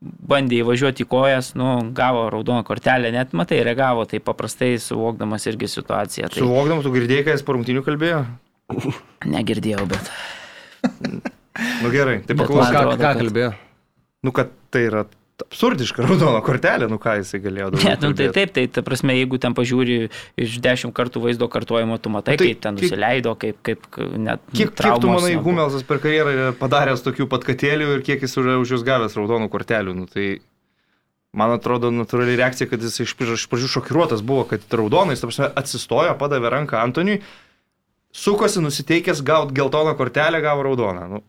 bandė 0.00 0.60
įvažiuoti 0.62 1.02
į 1.02 1.08
kojas, 1.10 1.52
nu, 1.58 1.68
gavo 1.96 2.28
raudoną 2.30 2.62
kortelę, 2.66 3.10
net 3.14 3.32
matai, 3.34 3.58
reagavo 3.66 4.04
taip 4.06 4.22
paprastai, 4.28 4.76
suvokdamas 4.82 5.46
irgi 5.50 5.66
situaciją. 5.72 6.28
Tai 6.30 6.42
Suvokdam, 6.44 6.82
tu 6.84 6.92
girdėjai, 6.94 7.24
ką 7.26 7.34
jis 7.34 7.42
po 7.48 7.56
rungtynių 7.56 7.82
kalbėjo? 7.86 8.20
negirdėjau, 9.26 9.86
bet. 9.90 10.10
Nu 11.82 11.90
gerai, 11.90 12.20
tai 12.26 12.36
man 12.38 12.46
Ką, 12.46 12.66
ką 12.70 12.96
kad- 13.00 13.18
kalbėjo? 13.22 13.52
Nu 14.22 14.32
kad 14.34 14.50
tai 14.70 14.84
yra 14.86 15.04
absurdiška 15.44 16.02
raudona 16.06 16.40
kortelė, 16.44 16.88
nu 16.90 16.98
ką 17.02 17.18
jisai 17.20 17.40
galėjo 17.44 17.70
daugiau. 17.74 17.88
Ne, 17.88 17.96
nu, 18.02 18.10
tai 18.18 18.28
taip, 18.34 18.52
tai 18.56 18.64
ta 18.72 18.82
prasme, 18.86 19.14
jeigu 19.16 19.38
ten 19.42 19.54
pažiūri 19.56 19.98
iš 20.40 20.58
dešimt 20.64 20.94
kartų 20.96 21.22
vaizdo 21.24 21.48
kartojimo, 21.52 21.98
tu 22.02 22.12
matai, 22.12 22.36
Tai 22.40 22.48
kaip 22.48 22.60
ten 22.64 22.78
kiek- 22.78 22.88
nusileido, 22.90 23.34
kaip, 23.38 23.60
kaip 23.66 23.86
net... 24.18 24.42
Kiek, 24.52 24.74
kiek 24.74 25.00
tu 25.02 25.10
manai. 25.12 25.36
Humelsas 25.44 25.86
per 25.86 26.02
karjerą 26.02 26.34
yra 26.34 26.50
padaręs 26.58 27.04
tokių 27.06 27.28
pat 27.30 27.46
katėlių 27.48 27.90
ir 27.96 28.04
kiek 28.06 28.26
jis 28.26 28.36
yra 28.42 28.58
už 28.62 28.76
juos 28.76 28.86
gavęs 28.86 29.16
raudonų 29.18 29.50
kortelių? 29.54 29.94
Nu, 30.02 30.08
tai 30.10 30.28
man 31.38 31.54
atrodo 31.54 31.92
natūrali 31.94 32.36
reakcija, 32.40 32.68
kad 32.70 32.82
jis 32.82 32.98
iš 33.04 33.14
iš 33.14 33.48
pradžių 33.50 33.72
šokiruotas 33.78 34.24
buvo, 34.26 34.46
kad 34.50 34.64
raudonais, 34.74 35.20
ta 35.22 35.30
prasme, 35.30 35.52
atsistojo, 35.60 36.14
padavė 36.18 36.50
ranką 36.56 36.80
Antoniui, 36.82 37.22
sukosi 38.10 38.62
nusiteikęs 38.64 39.22
gauti 39.22 39.54
geltoną 39.54 39.94
kortelę, 39.94 40.40
gavo 40.42 40.64
raudoną. 40.66 41.08
Nu, 41.12 41.22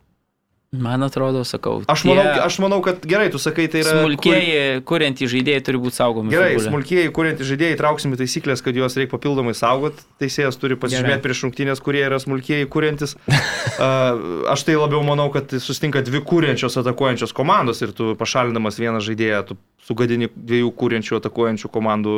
Man 0.72 1.01
atrodo, 1.01 1.41
sakau. 1.49 1.80
aš, 1.89 2.03
tie 2.05 2.13
manau, 2.13 2.26
aš 2.45 2.55
manau, 2.61 2.78
kad 2.86 3.01
gerai, 3.09 3.32
tu 3.34 3.39
sakai, 3.41 3.63
tai 3.74 3.80
yra... 3.82 4.03
Smulkieji, 4.03 4.82
kuriantys 4.86 5.32
žaidėjai 5.32 5.63
turi 5.65 5.80
būti 5.82 5.97
saugomi. 5.97 6.30
Gerai, 6.30 6.51
futbole. 6.53 6.70
smulkieji, 6.70 7.09
kuriantys 7.15 7.47
žaidėjai, 7.49 7.78
trauksim 7.80 8.13
į 8.13 8.20
taisyklės, 8.20 8.61
kad 8.61 8.78
juos 8.78 8.93
reikia 8.99 9.15
papildomai 9.15 9.55
saugot. 9.57 9.97
Teisėjas 10.22 10.59
turi 10.61 10.78
pasižymėti 10.78 11.24
prieš 11.24 11.41
rungtynės, 11.47 11.82
kurie 11.82 12.03
yra 12.05 12.20
smulkieji, 12.22 12.67
kuriantis. 12.70 13.15
Uh, 13.17 14.45
aš 14.53 14.67
tai 14.67 14.76
labiau 14.78 15.01
manau, 15.07 15.26
kad 15.34 15.55
sustinka 15.57 16.03
dvi 16.05 16.22
kuriančios, 16.30 16.78
atakuojančios 16.84 17.34
komandos 17.34 17.82
ir 17.82 17.95
tu 17.97 18.11
pašalindamas 18.22 18.78
vieną 18.78 19.01
žaidėją, 19.01 19.41
tu 19.49 19.57
sugadini 19.89 20.30
dviejų 20.30 20.70
kuriančių, 20.84 21.17
atakuojančių 21.17 21.74
komandų 21.74 22.15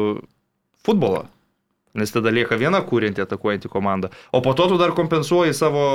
futbolą. 0.83 1.23
Nes 1.95 2.11
tada 2.11 2.35
lieka 2.35 2.59
viena 2.59 2.83
kurianti, 2.83 3.23
atakuojanti 3.23 3.71
komanda. 3.71 4.11
O 4.35 4.43
po 4.43 4.51
to 4.59 4.67
tu 4.73 4.75
dar 4.79 4.91
kompensuoji 4.95 5.55
savo 5.55 5.87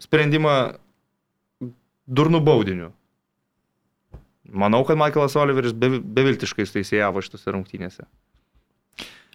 sprendimą 0.00 0.58
durnų 2.08 2.40
baudiniu. 2.46 2.90
Manau, 4.50 4.82
kad 4.86 4.98
Michaelas 4.98 5.36
Oliveris 5.38 5.74
be, 5.76 6.00
beviltiškai 6.00 6.66
teisėjavo 6.66 7.22
šitose 7.22 7.54
rungtynėse. 7.54 8.06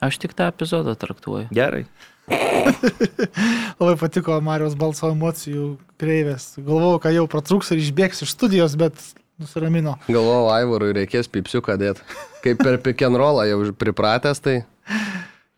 Aš 0.03 0.17
tik 0.19 0.33
tą 0.35 0.49
epizodą 0.51 0.95
traktuoju. 0.99 1.47
Gerai. 1.55 1.85
Labai 3.79 3.93
patiko 4.01 4.41
Marijos 4.43 4.75
balso 4.75 5.11
emocijų 5.13 5.75
kreivės. 6.01 6.55
Galvojau, 6.59 6.99
kad 7.05 7.15
jau 7.15 7.27
pratrūks 7.31 7.71
ir 7.71 7.83
išbėgs 7.85 8.25
iš 8.25 8.33
studijos, 8.35 8.75
bet 8.81 8.99
nusiramino. 9.39 9.95
Galvoju, 10.09 10.49
Aivarui 10.51 10.91
reikės 10.97 11.31
pipsiuką 11.31 11.77
dėti. 11.79 12.03
Kaip 12.43 12.59
per 12.59 12.81
pick 12.83 13.05
and 13.07 13.21
rollą 13.21 13.47
jau 13.47 13.61
pripratęs, 13.79 14.43
tai 14.43 14.57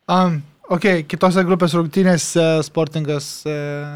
Um, 0.08 0.40
ok, 0.74 0.86
kitose 1.10 1.44
grupės 1.48 1.74
rungtynėse 1.78 2.46
Sportingas 2.68 3.28
e, 3.48 3.56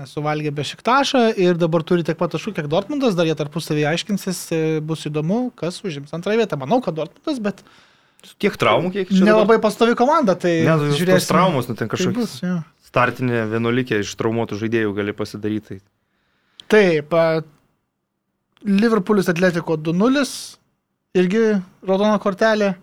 suvalgė 0.09 0.53
be 0.55 0.65
šiktašą 0.67 1.23
ir 1.41 1.59
dabar 1.59 1.83
turi 1.87 2.05
tiek 2.07 2.17
pat 2.19 2.33
taškų, 2.35 2.55
kiek 2.57 2.69
Dortmundas, 2.71 3.15
dar 3.17 3.29
jie 3.29 3.35
tarpusavį 3.39 3.87
aiškinsis, 3.91 4.41
e, 4.55 4.61
bus 4.85 5.05
įdomu, 5.09 5.49
kas 5.59 5.81
užims 5.85 6.13
antrąją 6.17 6.43
vietą. 6.43 6.59
Manau, 6.61 6.81
kad 6.83 6.97
Dortmundas, 6.97 7.41
bet 7.43 7.63
Tiek 8.37 8.53
traumų, 8.53 8.91
kiek 8.93 9.09
čia 9.09 9.25
nelabai 9.25 9.55
pastovi 9.61 9.95
komanda, 9.97 10.35
tai 10.37 10.59
Ne, 10.61 10.75
nu, 10.77 10.91
tos 10.91 10.99
žiūrėsim. 10.99 11.25
traumos, 11.31 11.65
nu 11.65 11.73
ten 11.73 11.89
kaip 11.89 11.97
kažkokios 11.97 12.35
jo. 12.43 12.59
startinė 12.85 13.47
vienuolikė 13.49 14.03
iš 14.03 14.11
traumuotų 14.19 14.59
žaidėjų 14.61 14.91
gali 14.93 15.15
pasidaryti. 15.17 15.79
Taip, 16.69 17.15
Liverpoolis 18.61 19.29
Atletiko 19.31 19.73
2-0, 19.73 20.21
irgi 21.17 21.41
raudona 21.81 22.19
kortelė. 22.21 22.75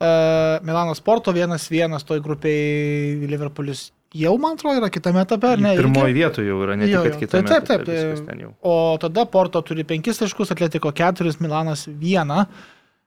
A, 0.00 0.60
Milano 0.66 0.94
Sporto 0.94 1.32
1-1 1.32 2.04
toj 2.06 2.22
grupiai 2.24 3.26
Liverpoolis 3.30 3.90
jau, 4.16 4.32
man 4.40 4.56
atrodo, 4.56 4.78
yra 4.80 4.90
kitame 4.92 5.22
etape, 5.24 5.52
ar 5.56 5.62
ne? 5.62 5.74
Pirmoji 5.78 6.16
vietoje 6.16 6.48
jau 6.48 6.62
yra, 6.64 6.76
ne 6.78 6.88
Jo, 6.88 7.02
tik 7.04 7.20
kitame. 7.24 7.48
Taip, 7.48 7.66
taip, 7.68 7.84
taip, 7.88 8.32
jau. 8.40 8.54
O 8.64 8.96
tada 9.02 9.26
Porto 9.28 9.60
turi 9.66 9.84
5 9.88 10.22
taškus, 10.22 10.54
Atletiko 10.54 10.92
4, 10.96 11.36
Milanas 11.44 11.86
1. 11.88 12.34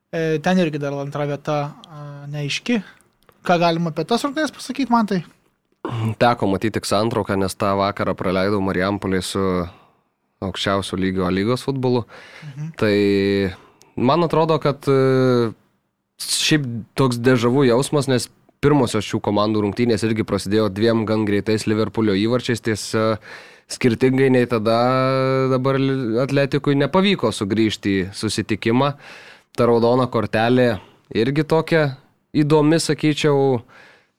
E, 0.09 0.21
ten 0.43 0.61
irgi 0.61 0.81
dar 0.81 0.95
antra 0.97 1.27
vieta 1.29 1.59
a, 1.85 2.05
neaiški. 2.29 2.79
Ką 3.45 3.59
galima 3.61 3.93
apie 3.93 4.05
tas 4.05 4.25
rungtynės 4.25 4.53
pasakyti, 4.53 4.91
man 4.93 5.09
tai? 5.09 5.23
teko 6.19 6.49
matyti 6.51 6.77
tik 6.77 6.87
santrauką, 6.87 7.37
nes 7.39 7.55
tą 7.57 7.71
vakarą 7.79 8.15
praleidau 8.17 8.59
Marijampolį 8.63 9.21
su 9.23 9.43
aukščiausio 10.43 10.99
lygio 10.99 11.29
lygos 11.31 11.63
futbolu. 11.67 12.05
Mhm. 12.43 12.69
Tai 12.79 12.95
man 13.95 14.27
atrodo, 14.27 14.59
kad 14.63 14.87
e, 14.87 15.51
šiaip 16.19 16.65
toks 16.99 17.19
dežavų 17.23 17.67
jausmas, 17.69 18.09
nes 18.11 18.27
pirmosios 18.63 19.07
šių 19.07 19.21
komandų 19.23 19.63
rungtynės 19.63 20.03
irgi 20.07 20.25
prasidėjo 20.27 20.67
dviem 20.73 21.05
gan 21.07 21.23
greitais 21.27 21.65
Liverpoolio 21.69 22.15
įvarčiais, 22.19 22.61
tiesa 22.63 23.19
skirtingai 23.69 24.29
nei 24.33 24.47
tada 24.49 24.79
dabar 25.51 25.79
atletikui 26.25 26.75
nepavyko 26.79 27.31
sugrįžti 27.35 27.95
į 27.95 28.05
susitikimą. 28.17 28.93
Ta 29.55 29.67
raudona 29.69 30.07
kortelė 30.11 30.79
irgi 31.15 31.45
tokia 31.47 31.83
įdomi, 32.35 32.79
sakyčiau, 32.81 33.61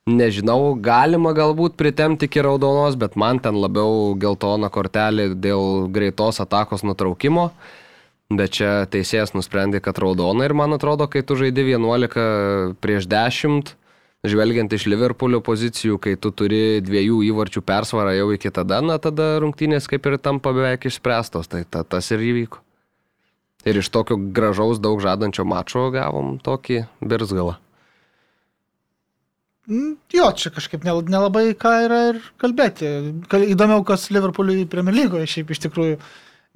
nežinau, 0.09 0.73
galima 0.81 1.33
galbūt 1.37 1.77
pritemti 1.79 2.27
iki 2.27 2.43
raudonos, 2.43 2.97
bet 2.99 3.15
man 3.19 3.39
ten 3.43 3.59
labiau 3.61 4.15
geltona 4.19 4.71
kortelė 4.73 5.31
dėl 5.35 5.87
greitos 5.93 6.41
atakos 6.43 6.83
nutraukimo. 6.87 7.51
Bet 8.31 8.53
čia 8.55 8.85
teisėjas 8.87 9.33
nusprendė, 9.35 9.81
kad 9.83 9.97
raudona 9.99 10.45
ir 10.47 10.53
man 10.55 10.71
atrodo, 10.77 11.07
kai 11.11 11.19
tu 11.27 11.35
žaidži 11.35 11.73
11 11.75 12.75
prieš 12.79 13.07
10, 13.11 13.73
žvelgiant 14.23 14.71
iš 14.77 14.85
Liverpoolio 14.87 15.41
pozicijų, 15.43 15.97
kai 15.99 16.13
tu 16.15 16.31
turi 16.31 16.79
dviejų 16.85 17.17
įvarčių 17.31 17.63
persvarą 17.65 18.13
jau 18.15 18.29
iki 18.35 18.51
tada, 18.53 18.77
na 18.85 18.95
tada 19.03 19.33
rungtynės 19.43 19.89
kaip 19.91 20.05
ir 20.07 20.15
tampa 20.21 20.53
beveik 20.55 20.85
išspręstos, 20.87 21.49
tai 21.51 21.65
ta, 21.65 21.81
tas 21.83 22.07
ir 22.15 22.23
įvyko. 22.29 22.61
Ir 23.67 23.77
iš 23.81 23.89
tokio 23.93 24.15
gražaus, 24.33 24.79
daug 24.81 25.01
žadančio 25.03 25.43
mačo 25.45 25.89
gavom 25.93 26.37
tokį 26.41 26.85
birzgalą. 27.03 27.57
Mm, 29.69 29.95
Jo, 30.13 30.31
čia 30.35 30.49
kažkaip 30.51 30.83
nel- 30.83 31.03
nelabai 31.05 31.53
ką 31.53 31.71
yra 31.85 31.99
ir 32.13 32.21
kalbėti. 32.41 32.87
Kal- 33.29 33.45
Įdomiau, 33.45 33.83
kas 33.85 34.07
Liverpooliui 34.09 34.65
Premier 34.69 34.95
lygoje 34.95 35.27
šiaip 35.29 35.51
iš 35.53 35.59
tikrųjų 35.67 35.99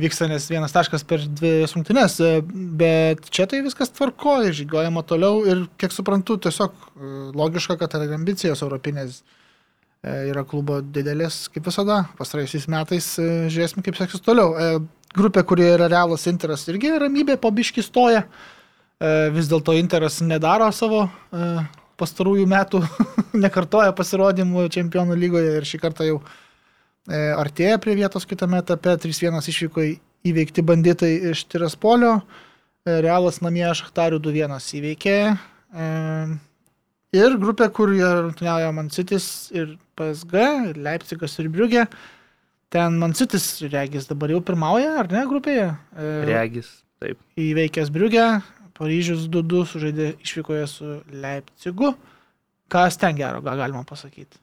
vyksta, 0.02 0.28
nes 0.28 0.48
vienas 0.52 0.74
taškas 0.76 1.06
per 1.08 1.24
dvi 1.24 1.54
rungtynes, 1.72 2.18
e, 2.20 2.41
bet 2.80 3.30
čia 3.34 3.48
tai 3.52 3.62
viskas 3.66 3.93
tvarkoja, 3.96 4.52
žygiuojama 4.56 5.06
toliau 5.08 5.46
ir, 5.48 5.66
kiek 5.80 5.96
suprantu, 5.96 6.38
tiesiog 6.43 6.74
e, 6.76 7.14
logiška, 7.38 7.78
kad 7.80 7.96
ir 8.00 8.16
ambicijos 8.18 8.64
europinės 8.66 9.22
e, 9.22 10.28
yra 10.32 10.43
klubo 10.48 10.82
didelis, 10.84 11.46
kaip 11.54 11.70
visada. 11.72 12.04
Pastaraisiais 12.20 12.68
metais 12.72 13.14
žiūrėsim, 13.22 13.86
kaip 13.86 14.00
seksis 14.00 14.24
toliau. 14.26 14.82
Grupė, 15.16 15.46
kurie 15.48 15.70
yra 15.78 15.88
realas 15.91 16.28
Interas, 16.28 16.68
irgi 16.68 16.91
ramybė 17.00 17.39
po 17.39 17.54
biški 17.56 17.84
stoja. 17.86 18.26
Vis 19.36 19.48
dėlto 19.52 19.74
Interas 19.76 20.22
nedaro 20.24 20.68
savo 20.76 21.06
pastarųjų 22.00 22.48
metų, 22.52 22.82
nekartoja 23.46 23.96
pasirodymų 23.96 24.68
čempionų 24.76 25.16
lygoje 25.20 25.54
ir 25.60 25.68
šį 25.68 25.80
kartą 25.84 26.08
jau 26.08 26.20
artėja 27.14 27.78
prie 27.82 27.93
vietos 27.99 28.26
kitame 28.26 28.58
etape. 28.64 28.95
3-1 29.03 29.38
išvyko 29.51 29.86
įveikti 30.26 30.64
banditai 30.66 31.14
iš 31.32 31.45
Tiraspolio, 31.51 32.18
e, 32.86 32.99
Realas 33.06 33.41
namie 33.45 33.68
Šachtarių 33.78 34.20
2-1 34.26 34.70
įveikė. 34.80 35.18
E, 35.36 35.88
ir 37.16 37.38
grupė, 37.41 37.70
kur 37.74 37.93
rungtyniauja 37.93 38.74
Mancitis 38.76 39.51
ir 39.56 39.78
PSG, 39.99 40.47
ir 40.72 40.82
Leipzigas 40.88 41.38
ir 41.41 41.51
Briugė. 41.53 41.86
Ten 42.74 42.97
Mancitis, 42.99 43.45
regis, 43.72 44.10
dabar 44.10 44.34
jau 44.34 44.41
pirmauja, 44.43 44.97
ar 45.03 45.12
ne, 45.12 45.24
grupėje? 45.30 45.70
E, 45.95 46.10
Regis, 46.28 46.72
taip. 46.99 47.22
įveikęs 47.39 47.93
Briugę, 47.93 48.26
Paryžius 48.76 49.30
2-2 49.32 49.62
sužaidė 49.70 50.10
išvykoje 50.26 50.66
su 50.68 50.97
Leipzigu. 51.14 51.93
Kas 52.68 52.97
ten 52.99 53.16
gero, 53.16 53.39
ką 53.45 53.53
galima 53.62 53.86
pasakyti? 53.88 54.41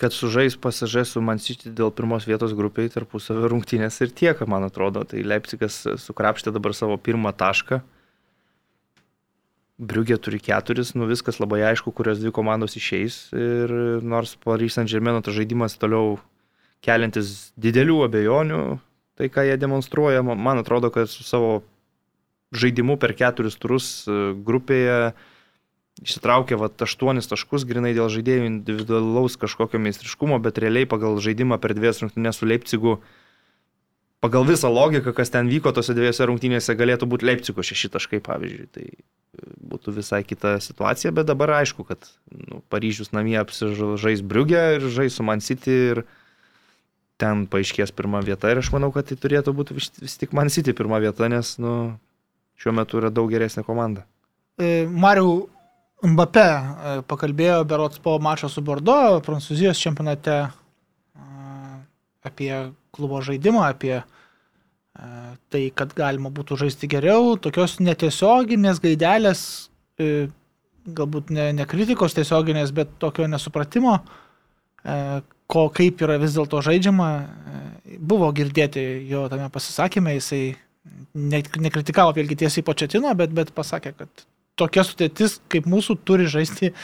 Kad 0.00 0.14
sužais 0.16 0.56
pasižai 0.56 1.04
su 1.04 1.20
Mansity 1.20 1.72
dėl 1.76 1.90
pirmos 1.92 2.24
vietos 2.24 2.54
grupiai 2.56 2.88
tarpusavio 2.88 3.50
rungtynės 3.52 4.00
ir 4.00 4.14
tiek, 4.16 4.38
man 4.48 4.64
atrodo. 4.64 5.04
Tai 5.04 5.20
Leipzigas 5.20 5.82
sukrapštė 6.00 6.54
dabar 6.56 6.72
savo 6.76 6.96
pirmą 6.96 7.34
tašką. 7.36 7.82
Briugė 9.80 10.16
turi 10.20 10.40
keturis, 10.44 10.94
nu 10.96 11.08
viskas 11.08 11.40
labai 11.40 11.62
aišku, 11.70 11.92
kurios 11.96 12.20
dvi 12.20 12.32
komandos 12.36 12.76
išeis. 12.80 13.26
Ir 13.36 13.72
nors 14.04 14.34
Paris 14.40 14.76
Saint-Germain 14.76 15.20
tas 15.24 15.36
žaidimas 15.36 15.76
toliau 15.80 16.18
keliantis 16.84 17.50
didelių 17.60 17.98
abejonių, 18.06 18.62
tai 19.20 19.28
ką 19.32 19.44
jie 19.48 19.56
demonstruoja, 19.60 20.24
ma- 20.24 20.36
man 20.36 20.60
atrodo, 20.60 20.88
kad 20.92 21.12
su 21.12 21.24
savo 21.24 21.60
žaidimu 22.56 22.96
per 22.98 23.12
keturis 23.16 23.56
turus 23.60 24.08
e, 24.08 24.32
grupėje 24.34 25.12
išsitraukė 26.04 26.58
va, 26.60 26.70
aštuonis 26.70 27.28
taškus 27.30 27.66
grinai 27.68 27.92
dėl 27.96 28.08
žaidėjų 28.12 28.46
individualaus 28.48 29.36
kažkokio 29.40 29.80
meistriškumo, 29.82 30.38
bet 30.42 30.60
realiai 30.62 30.88
pagal 30.88 31.18
žaidimą 31.22 31.60
per 31.60 31.74
dvies 31.76 32.00
rungtynės 32.02 32.40
su 32.40 32.48
Leipzigu, 32.48 32.96
pagal 34.24 34.46
visą 34.48 34.70
logiką, 34.72 35.12
kas 35.16 35.32
ten 35.32 35.50
vyko 35.52 35.72
tose 35.76 35.96
dviejose 35.96 36.28
rungtynėse, 36.28 36.76
galėtų 36.76 37.08
būti 37.10 37.28
Leipzigo 37.28 37.64
šeši 37.64 37.92
taškai, 37.96 38.22
pavyzdžiui. 38.24 38.68
Tai 38.72 38.86
e, 38.88 39.50
būtų 39.72 39.96
visai 40.00 40.22
kita 40.24 40.56
situacija, 40.64 41.12
bet 41.16 41.28
dabar 41.28 41.58
aišku, 41.60 41.84
kad 41.88 42.08
nu, 42.32 42.62
Paryžius 42.72 43.12
namie 43.16 43.36
apsižais 43.40 44.24
Briugę 44.24 44.64
ir 44.78 44.88
žais 44.92 45.16
su 45.16 45.26
Man 45.26 45.44
City 45.44 45.76
ir 45.92 46.04
ten 47.20 47.44
paaiškės 47.52 47.92
pirmą 47.92 48.22
vietą 48.24 48.48
ir 48.48 48.62
aš 48.62 48.72
manau, 48.72 48.88
kad 48.94 49.10
tai 49.10 49.20
turėtų 49.20 49.52
būti 49.56 49.76
vis, 49.76 49.92
vis 50.00 50.16
tik 50.20 50.32
Man 50.36 50.48
City 50.52 50.72
pirmą 50.76 51.02
vietą, 51.04 51.28
nes 51.28 51.58
nu, 51.60 51.96
šiuo 52.60 52.72
metu 52.76 53.00
yra 53.00 53.12
daug 53.12 53.28
geresnė 53.32 53.64
komanda. 53.66 54.06
E, 54.60 54.88
Mariu 54.88 55.48
Mbappé 56.00 56.44
e, 56.44 56.92
pakalbėjo 57.08 57.60
berots 57.68 58.00
po 58.00 58.14
mačo 58.22 58.48
su 58.48 58.62
Bordo, 58.64 59.20
Prancūzijos 59.24 59.80
čempionate 59.80 60.36
e, 60.40 60.50
apie 62.24 62.52
klubo 62.94 63.20
žaidimą, 63.24 63.66
apie 63.66 63.98
e, 63.98 64.04
tai, 65.52 65.66
kad 65.76 65.92
galima 65.96 66.32
būtų 66.32 66.56
žaisti 66.62 66.88
geriau, 66.88 67.34
tokios 67.36 67.76
netiesioginės 67.84 68.80
gaidelės, 68.80 69.42
galbūt 70.88 71.28
ne, 71.36 71.50
ne 71.52 71.68
kritikos 71.68 72.16
tiesioginės, 72.16 72.72
bet 72.72 72.94
tokio 73.02 73.26
nesupratimo, 73.28 73.98
ko 75.52 75.64
kaip 75.76 76.00
yra 76.00 76.16
vis 76.22 76.32
dėlto 76.38 76.62
žaidžiama, 76.64 77.08
buvo 78.00 78.30
girdėti 78.32 78.80
jo 79.10 79.26
tame 79.28 79.50
pasisakymė, 79.52 80.16
jisai 80.16 80.40
ne, 81.12 81.42
nekritikavo 81.66 82.16
vėlgi 82.16 82.40
tiesiai 82.46 82.64
početino, 82.64 83.12
bet, 83.18 83.36
bet 83.36 83.52
pasakė, 83.52 83.92
kad 83.98 84.24
tokia 84.60 84.84
sudėtis 84.86 85.38
kaip 85.52 85.68
mūsų 85.70 85.98
turi 86.06 86.28
žaisti 86.30 86.74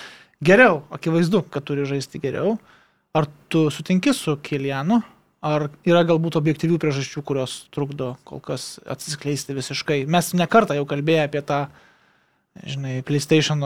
geriau. 0.44 0.82
Akivaizdu, 0.94 1.44
kad 1.52 1.66
turi 1.68 1.86
žaisti 1.88 2.20
geriau. 2.22 2.56
Ar 3.16 3.28
tu 3.52 3.68
sutinki 3.72 4.12
su 4.16 4.36
Kilianu, 4.44 5.00
ar 5.46 5.68
yra 5.88 6.02
galbūt 6.08 6.36
objektyvių 6.40 6.78
priežasčių, 6.82 7.22
kurios 7.24 7.62
trukdo 7.74 8.14
kol 8.28 8.42
kas 8.44 8.76
atsiskleisti 8.84 9.56
visiškai. 9.56 10.02
Mes 10.10 10.32
nekartą 10.36 10.76
jau 10.76 10.84
kalbėjome 10.88 11.30
apie 11.30 11.42
tą, 11.46 11.62
žinai, 12.66 12.98
PlayStation 13.06 13.62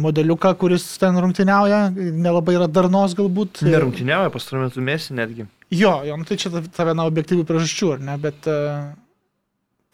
modeliuką, 0.00 0.52
kuris 0.60 0.84
ten 1.00 1.16
rungtyniauja, 1.18 1.80
nelabai 1.96 2.56
yra 2.58 2.68
darnos 2.70 3.16
galbūt. 3.18 3.64
Nerungtyniauja 3.66 4.32
pastaruoju 4.34 4.68
metu 4.68 4.84
mėsi 4.86 5.16
netgi. 5.16 5.48
Jo, 5.70 6.00
jo, 6.06 6.18
nu 6.18 6.26
tai 6.26 6.38
čia 6.40 6.52
ta 6.52 6.62
ta 6.66 6.86
viena 6.88 7.06
objektyvių 7.08 7.46
priežasčių, 7.46 7.90
ar 7.96 8.06
ne, 8.06 8.16
bet 8.22 8.46
uh, 8.50 8.90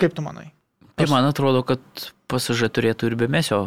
kaip 0.01 0.17
tu 0.17 0.25
manai? 0.25 0.51
Tai 0.97 1.07
man 1.13 1.29
atrodo, 1.29 1.61
kad 1.67 1.81
pasižai 2.31 2.71
turėtų 2.73 3.11
ir 3.11 3.17
be 3.21 3.29
mesio 3.29 3.67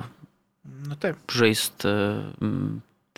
Nu 0.89 0.97
taip. 0.97 1.17
žaisti. 1.29 1.91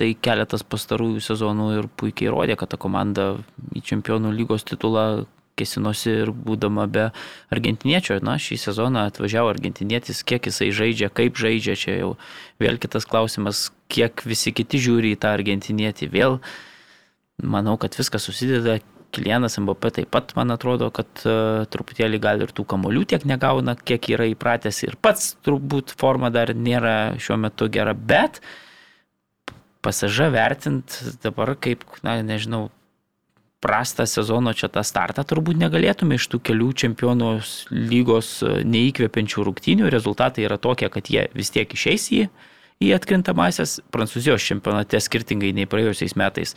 Tai 0.01 0.07
keletas 0.23 0.63
pastarųjų 0.65 1.21
sezonų 1.21 1.67
ir 1.77 1.87
puikiai 1.99 2.31
rodė, 2.33 2.55
kad 2.57 2.71
ta 2.73 2.77
komanda 2.79 3.35
į 3.75 3.83
čempionų 3.85 4.31
lygos 4.33 4.65
titulą 4.67 5.25
kesinosi 5.59 6.13
ir 6.23 6.31
būdama 6.31 6.87
be 6.91 7.09
argentiniečio. 7.53 8.17
Na, 8.25 8.37
šį 8.41 8.57
sezoną 8.63 9.05
atvažiavo 9.11 9.51
argentinietis, 9.51 10.23
kiek 10.27 10.47
jisai 10.49 10.71
žaidžia, 10.75 11.11
kaip 11.13 11.37
žaidžia, 11.37 11.75
čia 11.77 11.97
jau 11.99 12.11
vėl 12.61 12.79
kitas 12.81 13.05
klausimas, 13.05 13.69
kiek 13.91 14.23
visi 14.25 14.55
kiti 14.55 14.81
žiūri 14.81 15.13
į 15.15 15.21
tą 15.21 15.35
argentinietį. 15.37 16.09
Vėl 16.11 16.39
manau, 17.43 17.77
kad 17.77 17.95
viskas 17.99 18.25
susideda. 18.27 18.79
Kilianas 19.11 19.57
MBP 19.59 19.91
taip 19.99 20.11
pat, 20.13 20.33
man 20.37 20.53
atrodo, 20.55 20.89
kad 20.95 21.23
uh, 21.27 21.63
truputėlį 21.71 22.19
gal 22.23 22.43
ir 22.45 22.53
tų 22.55 22.65
kamolių 22.73 23.05
tiek 23.13 23.27
negauna, 23.27 23.75
kiek 23.75 24.11
yra 24.15 24.27
įpratęs 24.31 24.83
ir 24.87 24.97
pats 25.01 25.33
turbūt 25.45 25.95
forma 25.99 26.31
dar 26.33 26.53
nėra 26.55 27.15
šiuo 27.21 27.39
metu 27.43 27.69
gera, 27.71 27.93
bet 27.95 28.41
pasaža 29.81 30.29
vertint 30.33 30.99
dabar 31.23 31.55
kaip, 31.59 31.83
na, 32.05 32.19
nežinau, 32.25 32.69
prastą 33.61 34.05
sezono 34.09 34.53
čia 34.57 34.67
tą 34.73 34.81
startą 34.85 35.23
turbūt 35.27 35.59
negalėtume 35.61 36.17
iš 36.17 36.27
tų 36.33 36.41
kelių 36.49 36.71
čempionų 36.81 37.31
lygos 37.91 38.39
e, 38.41 38.53
neįkvepiančių 38.65 39.45
rungtynių. 39.47 39.89
Rezultatai 39.93 40.47
yra 40.47 40.57
tokie, 40.61 40.89
kad 40.89 41.11
jie 41.13 41.27
vis 41.37 41.53
tiek 41.53 41.69
išeis 41.77 42.07
į, 42.17 42.23
į 42.81 42.93
atkrintamasias. 42.97 43.77
Prancūzijos 43.93 44.47
čempionate 44.49 44.99
skirtingai 45.05 45.53
nei 45.53 45.69
praėjusiais 45.69 46.17
metais 46.17 46.55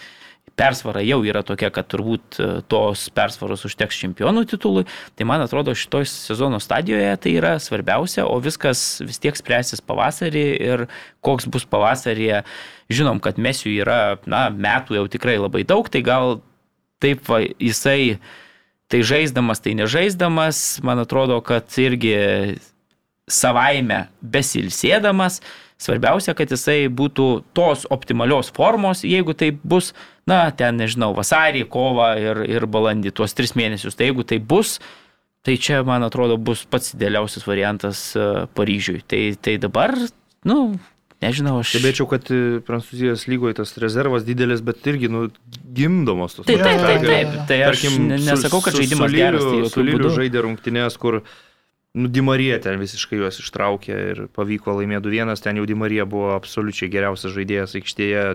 persvara 0.54 1.02
jau 1.02 1.18
yra 1.26 1.42
tokia, 1.46 1.70
kad 1.74 1.88
turbūt 1.90 2.38
e, 2.38 2.48
tos 2.70 3.08
persvaros 3.14 3.64
užteks 3.66 3.98
čempionų 4.04 4.44
titului. 4.52 4.84
Tai 5.18 5.26
man 5.28 5.42
atrodo, 5.42 5.74
šitoj 5.74 6.06
sezono 6.10 6.60
stadijoje 6.62 7.10
tai 7.24 7.34
yra 7.40 7.56
svarbiausia, 7.62 8.26
o 8.28 8.38
viskas 8.42 9.02
vis 9.02 9.18
tiek 9.22 9.36
spręsis 9.38 9.82
pavasarį 9.82 10.46
ir 10.68 10.86
koks 11.24 11.48
bus 11.50 11.66
pavasarį. 11.66 12.30
Žinom, 12.92 13.18
kad 13.24 13.40
mesių 13.40 13.74
yra, 13.80 14.00
na, 14.30 14.46
metų 14.52 15.00
jau 15.00 15.08
tikrai 15.10 15.38
labai 15.40 15.64
daug, 15.66 15.88
tai 15.90 16.04
gal 16.06 16.38
taip 17.02 17.24
va, 17.28 17.40
jisai 17.42 18.18
tai 18.92 19.00
žaisdamas, 19.02 19.62
tai 19.64 19.74
nežaisdamas, 19.74 20.78
man 20.84 21.00
atrodo, 21.02 21.40
kad 21.44 21.66
irgi 21.80 22.14
savaime 23.26 24.04
besilsėdamas. 24.20 25.40
Svarbiausia, 25.80 26.36
kad 26.38 26.52
jisai 26.52 26.86
būtų 26.92 27.26
tos 27.56 27.82
optimalios 27.92 28.52
formos, 28.54 29.02
jeigu 29.04 29.34
tai 29.36 29.50
bus, 29.50 29.90
na, 30.30 30.48
ten, 30.56 30.78
nežinau, 30.80 31.12
vasarį, 31.16 31.66
kovą 31.70 32.10
ir, 32.20 32.42
ir 32.48 32.66
balandį, 32.70 33.12
tuos 33.16 33.36
tris 33.36 33.54
mėnesius. 33.58 33.96
Tai 33.98 34.08
jeigu 34.08 34.24
tai 34.28 34.40
bus, 34.40 34.78
tai 35.44 35.58
čia, 35.60 35.82
man 35.86 36.06
atrodo, 36.06 36.38
bus 36.40 36.64
pats 36.68 36.94
idealiausias 36.96 37.46
variantas 37.48 38.06
uh, 38.16 38.44
Paryžiui. 38.56 39.02
Tai, 39.08 39.22
tai 39.44 39.58
dabar, 39.60 39.92
nu, 40.48 40.58
nežinau, 41.24 41.58
aš... 41.62 41.74
Stebėčiau, 41.74 42.08
kad 42.10 42.28
e, 42.32 42.40
Prancūzijos 42.64 43.26
lygoje 43.30 43.58
tas 43.60 43.74
rezervas 43.80 44.26
didelis, 44.26 44.62
bet 44.64 44.84
irgi, 44.90 45.10
nu, 45.12 45.26
gimdomos 45.76 46.38
tos. 46.38 46.48
Taip, 46.48 46.62
taip, 46.64 46.84
taip, 46.84 47.04
taip. 47.04 47.34
jo. 47.36 47.44
Tai 47.50 47.58
aš 47.68 47.84
ne- 47.96 48.20
nesakau, 48.24 48.62
kad 48.64 48.76
žaidimas 48.78 49.12
su 49.12 49.20
geras. 49.20 49.44
Tai 49.44 49.72
su 49.72 49.86
būdu. 49.88 50.14
žaidė 50.16 50.44
rungtynės, 50.46 50.96
kur, 51.00 51.20
nu, 51.96 52.10
Dimarija 52.12 52.60
ten 52.64 52.80
visiškai 52.80 53.20
juos 53.20 53.40
ištraukė 53.44 54.00
ir 54.14 54.24
pavyko 54.36 54.78
laimėti 54.80 55.12
2-1, 55.12 55.44
ten 55.44 55.60
jau 55.60 55.68
Dimarija 55.68 56.08
buvo 56.08 56.34
absoliučiai 56.38 56.92
geriausias 56.92 57.36
žaidėjas 57.36 57.76
aikštėje. 57.80 58.26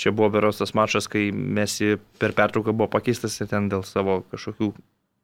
Čia 0.00 0.14
buvo 0.16 0.30
beros 0.32 0.62
tas 0.62 0.72
mačas, 0.72 1.10
kai 1.12 1.28
Mesi 1.32 1.98
per 2.20 2.32
pertrauką 2.36 2.72
buvo 2.72 2.88
pakeistas 2.88 3.36
ir 3.42 3.50
ten 3.50 3.68
dėl 3.68 3.84
savo 3.84 4.22
kažkokių 4.32 4.72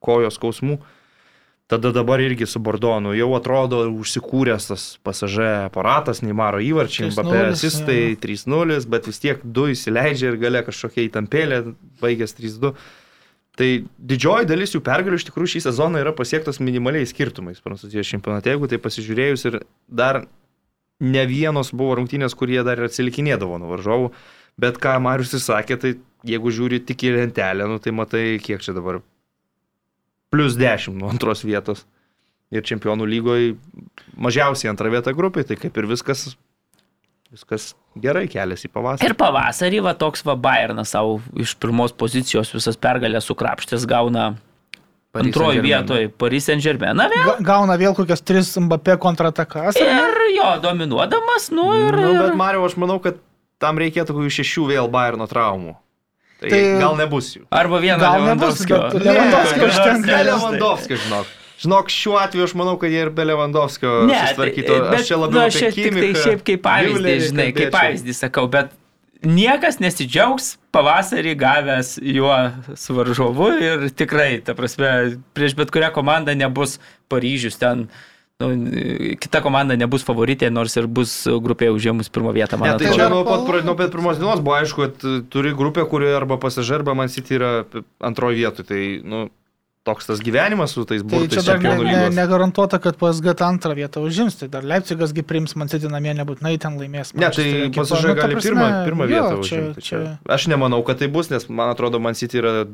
kojos 0.05 0.37
skausmų. 0.37 0.77
Tada 1.67 1.91
dabar 1.91 2.21
irgi 2.23 2.47
su 2.47 2.61
Bordonu 2.63 3.11
jau 3.17 3.27
atrodo 3.35 3.81
užsikūręs 3.91 4.69
tas 4.69 4.85
pasažė 5.03 5.49
aparatas, 5.65 6.21
Neimaro 6.23 6.61
įvarčiai, 6.63 7.09
3:0, 7.09 7.17
Mbappé 7.17 7.41
asistai 7.49 7.97
jo. 8.13 8.21
3-0, 8.23 8.87
bet 8.93 9.09
vis 9.11 9.19
tiek 9.25 9.41
2 9.43 9.73
įsileidžia 9.73 10.31
ir 10.31 10.39
gale 10.45 10.63
kažkokia 10.69 11.09
įtampėlė, 11.09 11.59
baigęs 12.05 12.37
3-2. 12.39 12.71
Tai 13.57 13.71
didžioji 14.13 14.47
dalis 14.47 14.77
jų 14.77 14.83
pergalių 14.85 15.19
iš 15.19 15.27
tikrųjų 15.31 15.55
šį 15.57 15.65
sezoną 15.65 16.05
yra 16.05 16.13
pasiektos 16.15 16.61
minimaliais 16.61 17.11
skirtumais 17.11 17.59
Prancūzijos 17.65 18.13
čempionate. 18.13 18.53
Jeigu 18.53 18.69
tai 18.71 18.79
pasižiūrėjus 18.85 19.47
ir 19.49 19.63
dar 19.89 20.27
ne 21.01 21.27
vienos 21.27 21.73
buvo 21.75 21.97
rungtynės, 21.99 22.37
kurie 22.37 22.61
dar 22.63 22.79
ir 22.79 22.91
atsilikinėdavo 22.91 23.59
nuo 23.59 23.73
varžovų, 23.75 24.13
bet 24.61 24.79
ką 24.83 24.97
Marius 25.05 25.35
įsakė, 25.39 25.77
tai 25.83 25.95
jeigu 26.27 26.51
žiūri 26.55 26.81
tik 26.89 27.05
į 27.07 27.15
lentelę, 27.19 27.67
nu, 27.71 27.79
tai 27.83 27.93
matai, 27.95 28.25
kiek 28.43 28.63
čia 28.65 28.75
dabar 28.77 29.01
plus 30.33 30.57
10 30.59 30.97
nuo 30.99 31.11
antros 31.13 31.45
vietos. 31.47 31.85
Ir 32.55 32.63
čempionų 32.63 33.07
lygoje 33.11 33.55
mažiausiai 34.23 34.71
antrą 34.71 34.91
vietą 34.93 35.11
grupiai, 35.19 35.43
tai 35.49 35.57
kaip 35.59 35.75
ir 35.81 35.89
viskas, 35.91 36.37
viskas 37.33 37.73
gerai 37.99 38.29
keliasi 38.31 38.69
į 38.69 38.73
pavasarį. 38.77 39.09
Ir 39.11 39.17
pavasarį 39.19 39.81
va 39.83 39.95
toks 39.99 40.23
va 40.27 40.37
Bayernas 40.39 40.93
savo 40.95 41.17
iš 41.43 41.57
pirmos 41.59 41.91
pozicijos 41.99 42.53
visas 42.55 42.79
pergalės 42.79 43.27
sukrapštės 43.27 43.87
gauna 43.91 44.37
Paris 45.11 45.33
antroji 45.33 45.59
Saint-Germain. 45.59 45.67
vietoje 45.89 46.13
Paris 46.23 46.47
Saint 46.47 46.63
Germain. 46.63 46.95
Na 47.03 47.09
vėl. 47.11 47.25
Ga- 47.33 47.39
Gauna 47.51 47.75
vėl 47.83 47.97
kokias 47.99 48.23
tris 48.23 48.53
Mbappé 48.63 48.95
kontratakas. 49.03 49.75
Ir 49.83 50.23
jo 50.37 50.51
dominuodamas, 50.63 51.51
nu 51.51 51.67
ir... 51.81 51.99
Nu, 51.99 52.13
bet 52.21 52.39
Mario, 52.39 52.63
aš 52.69 52.79
manau, 52.79 53.01
kad 53.03 53.19
tam 53.63 53.79
reikėtų 53.81 54.15
kokių 54.17 54.33
šešių 54.41 54.67
vėl 54.73 54.89
Bayerno 54.93 55.27
traumų. 55.31 55.77
Tai, 56.41 56.51
Tai- 56.53 56.63
gal 56.83 56.97
nebus 57.01 57.31
jų. 57.37 57.47
Arba 57.51 57.79
vieno 57.81 57.99
Gal 57.99 58.21
nebus, 58.27 58.61
Lewandowskio. 58.61 58.79
bet 58.93 59.03
Lewandowskio 59.09 59.61
Ne, 59.63 59.69
užtenka. 59.73 60.19
Lewandowskio, 60.29 60.97
žinok. 61.07 61.27
Žinok, 61.57 61.87
šiuo 61.89 62.17
atveju 62.21 62.45
aš 62.45 62.53
manau, 62.61 62.75
kad 62.79 62.91
jie 62.93 63.01
ir 63.07 63.11
be 63.17 63.25
Lewandowskio 63.25 64.05
Ne, 64.07 64.19
susitvarkytų. 64.21 64.67
tai- 64.69 64.81
bet, 64.91 65.01
Aš 65.01 65.07
čia 65.09 65.17
labiau 65.17 65.33
nu, 65.33 65.41
apie 65.41 65.49
aš 65.49 65.61
čia 65.63 65.71
tik 65.73 65.95
tai 65.97 66.11
šiaip 66.13 66.43
kaip 66.45 66.61
pavyzdį, 66.67 67.15
žinai, 67.31 67.47
kaip 67.57 67.73
pavyzdį 67.73 68.13
sakau, 68.19 68.45
bet 68.51 68.71
niekas 69.25 69.81
nesidžiaugs 69.81 70.59
pavasarį 70.77 71.33
gavęs 71.41 71.95
juo 72.05 72.53
su 72.77 72.93
varžovu 72.93 73.49
ir 73.63 73.89
tikrai, 73.97 74.45
ta 74.45 74.53
prasme, 74.53 75.17
prieš 75.33 75.57
bet 75.57 75.71
kurią 75.73 75.89
komandą 75.97 76.37
nebus 76.37 76.79
Paryžius 77.09 77.57
ten. 77.59 77.89
Nu, 78.37 78.53
kita 79.17 79.41
komanda 79.41 79.73
nebus 79.81 80.03
favoritė, 80.05 80.51
nors 80.53 80.75
ir 80.77 80.85
bus 80.93 81.13
grupėje 81.25 81.73
užėmus 81.73 82.11
pirmą 82.13 82.35
vietą, 82.37 82.59
man 82.61 82.75
Ne, 82.75 82.83
tai 82.83 82.91
čia 82.93 83.07
nuo 83.09 83.23
pat, 83.25 83.47
nuo 83.65 83.73
pat 83.79 83.89
pirmos 83.95 84.19
dienos 84.21 84.43
buvo 84.45 84.59
aišku, 84.59 84.83
kad 84.91 85.07
turi 85.33 85.55
grupę, 85.57 85.87
kurioje 85.89 86.19
arba 86.19 86.37
pasižar, 86.43 86.83
arba 86.85 86.93
man 86.99 87.09
City 87.09 87.39
yra 87.39 87.53
antroji 88.05 88.43
vietoje. 88.43 88.67
Tai, 88.69 88.81
nu, 89.09 89.21
toks 89.89 90.11
tas 90.11 90.21
gyvenimas 90.21 90.75
su 90.77 90.85
tais 90.85 91.01
Tai 91.01 91.09
burtais 91.15 91.33
čia 91.33 91.47
dar 91.49 91.63
ne, 91.65 91.73
ne, 91.81 92.11
negarantuota, 92.13 92.77
kad 92.83 92.99
PSG 93.01 93.33
tą 93.41 93.49
antrą 93.49 93.73
vietą 93.79 94.03
užims. 94.05 94.37
Tai 94.43 94.51
dar 94.53 94.69
Leipzigasgi 94.69 95.25
priims 95.25 95.57
man 95.57 95.73
City 95.73 95.89
namie, 95.89 96.13
nebūtinai 96.21 96.59
ten 96.61 96.77
laimės. 96.77 97.15
Ne, 97.17 97.31
tai 97.33 97.47
pasižar 97.73 98.13
Nu, 98.13 98.19
ta 98.21 98.27
gali 98.27 98.37
prasme, 98.37 98.51
pirmą, 98.53 98.69
pirmą 98.91 99.07
jo, 99.07 99.13
vietą 99.15 99.31
čia- 99.33 99.41
užimti. 99.47 99.81
Čia, 99.81 100.03
čia- 100.03 100.35
aš 100.37 100.47
nemanau, 100.53 100.83
kad 100.85 101.01
tai 101.01 101.09
bus, 101.09 101.33
nes 101.33 101.49
man 101.49 101.73
atrodo, 101.73 102.03
man 102.05 102.13
City 102.13 102.43
yra 102.45 102.67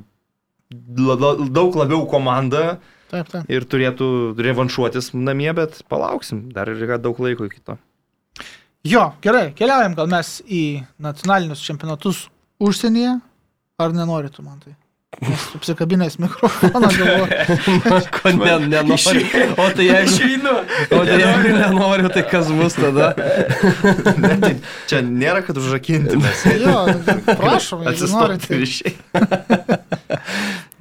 la- 0.99 1.15
la- 1.23 1.39
daug 1.55 1.79
labiau 1.79 2.03
komanda 2.11 2.81
Taip, 3.13 3.29
taip. 3.29 3.45
ir 3.53 3.65
turėtų 3.69 4.07
revanšuotis 4.41 5.11
namie, 5.13 5.51
bet 5.57 5.83
palauksim, 5.93 6.47
dar 6.55 6.71
yra 6.73 6.97
daug 6.97 7.19
laiko 7.21 7.45
iki 7.49 7.61
to. 7.61 7.77
Jo, 8.89 9.13
gerai, 9.23 9.53
keliaujam 9.55 9.95
gal 9.99 10.09
mes 10.11 10.39
į 10.49 10.83
nacionalinius 11.03 11.61
čempionatus 11.63 12.25
užsienyje. 12.63 13.19
Ar 13.83 13.91
nenoritų 13.95 14.43
man 14.47 14.59
tai? 14.63 14.73
Apsikabinęs 15.55 16.17
mikrofoną 16.19 16.81
galvoju. 16.81 17.27
Ko 18.17 18.31
ne, 18.33 18.55
nenori. 18.73 19.23
O 19.61 19.67
tai 19.77 19.85
jeigu, 19.87 20.09
Išeinu. 20.09 20.55
o 20.89 21.01
tai 21.05 21.19
jeigu 21.21 21.49
nenoriu, 21.59 22.09
tai 22.15 22.23
kas 22.27 22.49
bus 22.49 22.75
tada? 22.81 23.13
Ne, 24.23 24.33
tai 24.41 24.53
čia 24.91 24.99
nėra, 25.05 25.41
kad 25.47 25.55
užrakinti 25.61 26.17
mes. 26.17 26.39
Jo, 26.65 26.77
prašom, 27.29 27.85
jeigu 27.87 28.07
norite. 28.17 28.53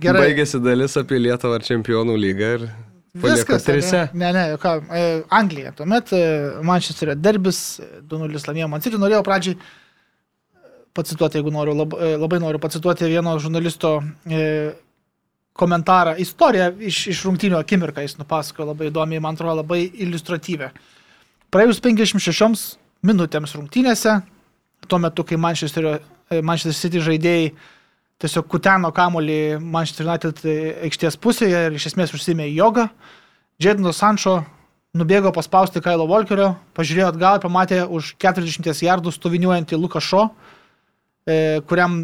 Gerai. 0.02 0.24
Baigėsi 0.30 0.62
dalis 0.64 0.98
apie 1.00 1.20
Lietuvą 1.22 1.60
ar 1.60 1.66
čempionų 1.66 2.16
lygą 2.18 2.50
ir 2.58 2.66
Viskas. 3.14 3.66
trise. 3.68 4.06
Ne, 4.14 4.32
ne, 4.34 4.46
ką, 4.62 4.78
e, 4.88 5.24
Anglija. 5.30 5.74
Tuomet 5.76 6.14
e, 6.16 6.22
Manchesterio 6.64 7.16
derbis, 7.20 7.80
e, 7.84 8.00
2-0 8.08 8.48
laimėjo 8.48 8.70
Man 8.72 8.82
City. 8.82 9.00
Norėjau 9.02 9.24
pradžiai 9.28 9.58
e, 9.58 9.60
pacituoti, 10.96 11.42
jeigu 11.42 11.52
noriu, 11.52 11.76
labai, 11.76 12.14
labai 12.22 12.40
noriu 12.40 12.62
pacituoti 12.64 13.10
vieno 13.12 13.36
žurnalisto 13.44 13.98
e, 14.26 14.46
komentarą, 15.54 16.16
istoriją 16.24 16.72
iš, 16.80 17.02
iš 17.12 17.26
rungtynio 17.28 17.60
akimirką 17.60 18.06
jis 18.06 18.16
nupasakojo 18.22 18.72
labai 18.72 18.88
įdomiai, 18.90 19.22
man 19.24 19.36
atrodo, 19.36 19.60
labai 19.60 19.84
iliustratyvę. 20.06 20.72
Praėjus 21.52 21.84
56 21.84 22.78
minutėms 23.04 23.58
rungtynėse, 23.58 24.22
tuo 24.88 25.00
metu, 25.04 25.28
kai 25.28 25.38
Manchesterio, 25.42 25.98
e, 26.32 26.40
Manchester 26.40 26.78
City 26.80 27.04
žaidėjai 27.04 27.52
tiesiog 28.22 28.48
kuteno 28.52 28.92
kamolį 28.94 29.60
Manchester 29.60 30.08
United 30.08 30.42
aikštės 30.88 31.18
pusėje 31.22 31.68
ir 31.68 31.78
iš 31.78 31.92
esmės 31.92 32.14
užsimė 32.16 32.48
jogą. 32.52 32.88
Džedinas 33.62 34.00
Sančo 34.02 34.40
nubėgo 34.98 35.32
paspausti 35.34 35.82
Kailo 35.84 36.08
Volkerio, 36.10 36.54
pažiūrėjo 36.78 37.12
atgal 37.14 37.38
ir 37.38 37.44
pamatė 37.46 37.82
už 37.88 38.16
40 38.22 38.84
jardų 38.86 39.14
stoviniuojantį 39.16 39.80
Luką 39.80 40.02
Šo, 40.04 40.28
e, 41.26 41.62
kuriam 41.68 42.04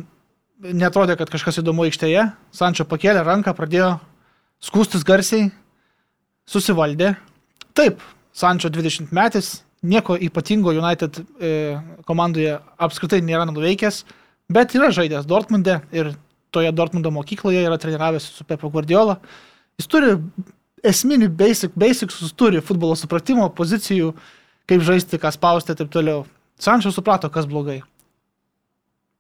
netrodė, 0.58 1.18
kad 1.20 1.30
kažkas 1.30 1.60
įdomu 1.62 1.86
aikštėje. 1.88 2.30
Sančio 2.56 2.88
pakėlė 2.90 3.24
ranką, 3.28 3.54
pradėjo 3.58 3.98
skūstis 4.64 5.06
garsiai, 5.06 5.52
susivaldė. 6.50 7.14
Taip, 7.78 8.02
Sančio 8.34 8.72
20 8.74 9.12
metais, 9.14 9.60
nieko 9.84 10.18
ypatingo 10.18 10.74
United 10.74 11.20
e, 11.20 11.52
komandoje 12.08 12.58
apskritai 12.82 13.22
nėra 13.22 13.46
nuveikęs, 13.50 14.04
bet 14.52 14.76
yra 14.78 14.92
žaidęs 14.96 15.28
Dortmunde 15.30 15.82
ir 15.96 16.14
toje 16.52 16.72
Dortmundo 16.72 17.12
mokykloje 17.12 17.66
yra 17.68 17.78
treniravęs 17.78 18.30
su 18.38 18.48
Pepo 18.48 18.70
Guardiola. 18.74 19.20
Jis 19.78 19.90
turi 19.92 20.16
esminį 20.88 21.30
basic, 21.38 21.76
basics, 21.76 22.22
jis 22.22 22.34
turi 22.38 22.64
futbolo 22.64 22.96
supratimo, 22.98 23.50
pozicijų, 23.54 24.14
kaip 24.70 24.84
žaisti, 24.86 25.20
ką 25.22 25.32
spausti 25.36 25.74
ir 25.74 25.80
taip 25.80 25.92
toliau. 25.94 26.26
Sančio 26.60 26.92
suprato, 26.94 27.30
kas 27.30 27.46
blogai. 27.50 27.82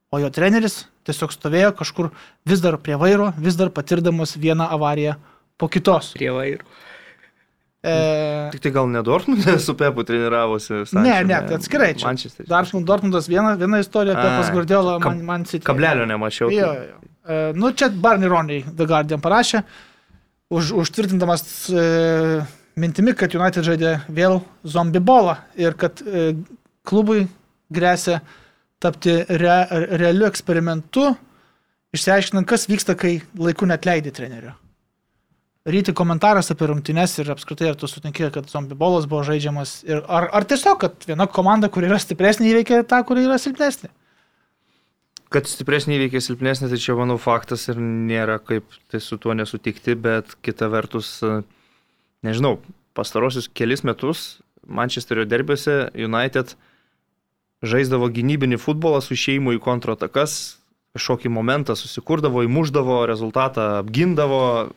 O 0.10 0.22
jo 0.22 0.30
treneris 0.34 0.86
tiesiog 1.08 1.34
stovėjo 1.36 1.74
kažkur 1.78 2.12
vis 2.48 2.62
dar 2.64 2.78
prie 2.84 2.96
vairo, 3.00 3.32
vis 3.38 3.58
dar 3.60 3.72
patirdamas 3.76 4.38
vieną 4.40 4.70
avariją 4.76 5.18
po 5.60 5.70
kitos. 5.72 6.14
Prie 6.18 6.32
vairo. 6.34 6.64
E, 7.84 7.94
Tik 8.54 8.62
tai 8.64 8.72
gal 8.76 8.88
ne 8.92 9.02
Dortmundė 9.06 9.58
su 9.60 9.74
Pepu 9.80 10.04
treniravosi. 10.08 10.84
ne, 10.98 11.24
ne, 11.24 11.40
tai 11.48 11.56
atskirai 11.60 11.94
čia. 11.98 12.08
Manchester. 12.08 12.46
Dortmund, 12.50 12.88
Dortmundas 12.88 13.28
viena, 13.32 13.56
viena 13.60 13.80
istorija 13.84 14.16
apie 14.18 14.30
Ai, 14.30 14.38
pas 14.42 14.52
Guardiola, 14.56 14.98
kab- 15.00 15.16
man, 15.16 15.26
man 15.26 15.46
City. 15.46 15.66
Kablelio 15.66 16.06
nemačiau. 16.10 16.52
Jo, 16.54 16.68
tai- 16.74 16.88
jo. 16.92 17.02
E, 17.28 17.54
nu, 17.60 17.72
čia 17.76 17.90
Barney 17.90 18.30
Roney 18.32 18.64
The 18.64 18.86
Guardian 18.88 19.20
parašė, 19.22 19.64
už, 20.50 20.72
užtvirtindamas 20.80 21.44
e, 21.70 22.46
mintimi, 22.80 23.14
kad 23.20 23.34
United 23.36 23.66
žaidė 23.68 23.96
vėl 24.10 24.40
zombie 24.64 25.02
bolą 25.04 25.38
ir 25.60 25.74
kad 25.76 26.00
e, 26.08 26.30
klubui 26.88 27.26
grėsia 27.74 28.22
tapti 28.80 29.12
re, 29.28 29.58
realiu 30.00 30.28
eksperimentu, 30.30 31.10
išsiaiškinant, 31.98 32.48
kas 32.48 32.68
vyksta, 32.70 32.96
kai 32.96 33.18
laiku 33.38 33.66
net 33.68 33.84
leidai 33.90 34.12
trenerių. 34.14 34.54
Ryti 35.68 35.92
komentaras 35.92 36.48
apie 36.54 36.70
rungtynes 36.70 37.18
ir 37.20 37.30
apskritai, 37.34 37.74
ar 37.74 37.76
tu 37.76 37.90
sutinki, 37.92 38.30
kad 38.32 38.48
zombie 38.48 38.78
bolas 38.80 39.08
buvo 39.10 39.26
žaidžiamas, 39.28 39.82
ir, 39.84 40.00
ar, 40.08 40.30
ar 40.32 40.48
tiesiog, 40.48 40.78
kad 40.80 41.08
viena 41.10 41.28
komanda, 41.28 41.68
kuri 41.68 41.90
yra 41.90 41.98
stipresnė, 42.00 42.48
įveikia 42.54 42.86
tą, 42.88 43.02
kuri 43.08 43.26
yra 43.28 43.36
silpnesnė. 43.42 43.92
Kad 45.34 45.50
stipresnė 45.52 45.98
įveikia 45.98 46.22
silpnesnė, 46.24 46.70
tai 46.72 46.80
čia 46.80 46.96
manau 46.96 47.18
faktas 47.20 47.68
ir 47.68 47.82
nėra 47.84 48.38
kaip 48.40 48.80
tai 48.88 49.04
su 49.04 49.20
tuo 49.20 49.36
nesutikti, 49.36 49.98
bet 50.00 50.38
kita 50.40 50.72
vertus, 50.72 51.18
e, 51.20 51.42
nežinau, 52.24 52.62
pastarosius 52.96 53.52
kelis 53.52 53.84
metus 53.84 54.38
Manchesterio 54.68 55.28
derbiuose 55.28 55.90
United 55.96 56.56
žaisdavo 57.66 58.10
gynybinį 58.14 58.60
futbolą 58.62 59.00
su 59.02 59.18
šeimu 59.18 59.56
į 59.56 59.62
kontratakas, 59.64 60.58
kažkokį 60.98 61.32
momentą 61.34 61.76
susikurdavo, 61.78 62.44
įmuždavo, 62.46 63.02
rezultatą 63.10 63.78
apgindavo, 63.82 64.72